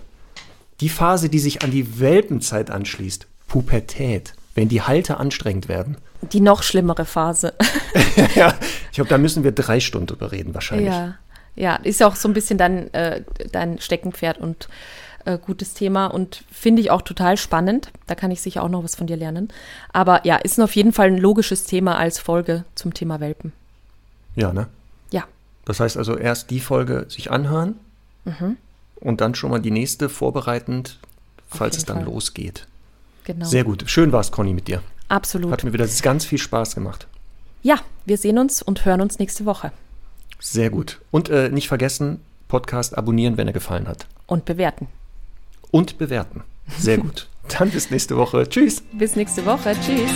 Die 0.81 0.89
Phase, 0.89 1.29
die 1.29 1.39
sich 1.39 1.63
an 1.63 1.71
die 1.71 2.01
Welpenzeit 2.01 2.71
anschließt, 2.71 3.27
Pubertät, 3.47 4.35
wenn 4.61 4.69
die 4.69 4.83
Halter 4.83 5.19
anstrengend 5.19 5.69
werden. 5.69 5.97
Die 6.33 6.41
noch 6.41 6.63
schlimmere 6.63 7.07
Phase. 7.07 7.55
ja, 8.35 8.55
ich 8.91 8.97
glaube, 8.97 9.09
da 9.09 9.17
müssen 9.17 9.43
wir 9.43 9.53
drei 9.53 9.81
Stunden 9.81 10.07
drüber 10.07 10.33
reden 10.33 10.53
wahrscheinlich. 10.53 10.89
Ja, 10.89 11.15
ja, 11.57 11.77
ist 11.77 12.01
ja 12.01 12.07
auch 12.07 12.15
so 12.15 12.29
ein 12.29 12.35
bisschen 12.35 12.59
dein, 12.59 12.93
äh, 12.93 13.23
dein 13.51 13.81
Steckenpferd 13.81 14.39
und 14.39 14.69
äh, 15.25 15.39
gutes 15.39 15.73
Thema 15.73 16.09
und 16.09 16.45
finde 16.53 16.83
ich 16.83 16.91
auch 16.91 17.01
total 17.01 17.39
spannend. 17.39 17.91
Da 18.07 18.15
kann 18.15 18.31
ich 18.31 18.43
sicher 18.43 18.63
auch 18.63 18.69
noch 18.69 18.85
was 18.85 18.97
von 18.97 19.07
dir 19.07 19.17
lernen. 19.17 19.49
Aber 19.95 20.27
ja, 20.27 20.37
ist 20.37 20.61
auf 20.61 20.77
jeden 20.77 20.93
Fall 20.93 21.07
ein 21.07 21.19
logisches 21.19 21.65
Thema 21.65 21.97
als 21.97 22.19
Folge 22.19 22.65
zum 22.75 22.93
Thema 22.93 23.19
Welpen. 23.19 23.53
Ja, 24.37 24.53
ne? 24.53 24.67
Ja. 25.11 25.25
Das 25.65 25.81
heißt 25.81 25.97
also 25.97 26.19
erst 26.19 26.51
die 26.51 26.61
Folge 26.61 27.07
sich 27.09 27.31
anhören 27.31 27.77
mhm. 28.27 28.59
und 28.97 29.23
dann 29.23 29.35
schon 29.35 29.51
mal 29.51 29.61
die 29.61 29.71
nächste 29.71 30.11
vorbereitend, 30.11 30.99
falls 31.49 31.79
es 31.79 31.87
dann 31.87 32.05
Fall. 32.05 32.07
losgeht. 32.07 32.67
Genau. 33.33 33.47
Sehr 33.47 33.63
gut. 33.63 33.85
Schön 33.87 34.11
war 34.11 34.21
es, 34.21 34.33
Conny, 34.33 34.53
mit 34.53 34.67
dir. 34.67 34.83
Absolut. 35.09 35.53
Hat 35.53 35.63
mir 35.63 35.73
wieder 35.73 35.87
ganz 36.03 36.25
viel 36.25 36.39
Spaß 36.39 36.75
gemacht. 36.75 37.07
Ja, 37.63 37.77
wir 38.07 38.19
sehen 38.19 38.39
uns 38.39 38.61
und 38.61 38.85
hören 38.85 39.01
uns 39.01 39.21
nächste 39.21 39.45
Woche. 39.45 39.71
Sehr 40.41 40.71
gut. 40.71 41.01
Und 41.13 41.29
äh, 41.29 41.49
nicht 41.49 41.69
vergessen, 41.69 42.21
Podcast 42.49 42.99
abonnieren, 42.99 43.37
wenn 43.37 43.47
er 43.47 43.53
gefallen 43.53 43.87
hat. 43.87 44.07
Und 44.27 44.47
bewerten. 44.47 44.89
Und 45.71 45.99
bewerten. 45.99 46.43
Sehr 46.79 46.99
gut. 46.99 47.29
Dann 47.57 47.71
bis 47.71 47.91
nächste 47.91 48.17
Woche. 48.17 48.49
Tschüss. 48.49 48.83
Bis 48.93 49.15
nächste 49.15 49.47
Woche. 49.47 49.77
Tschüss. 49.81 50.11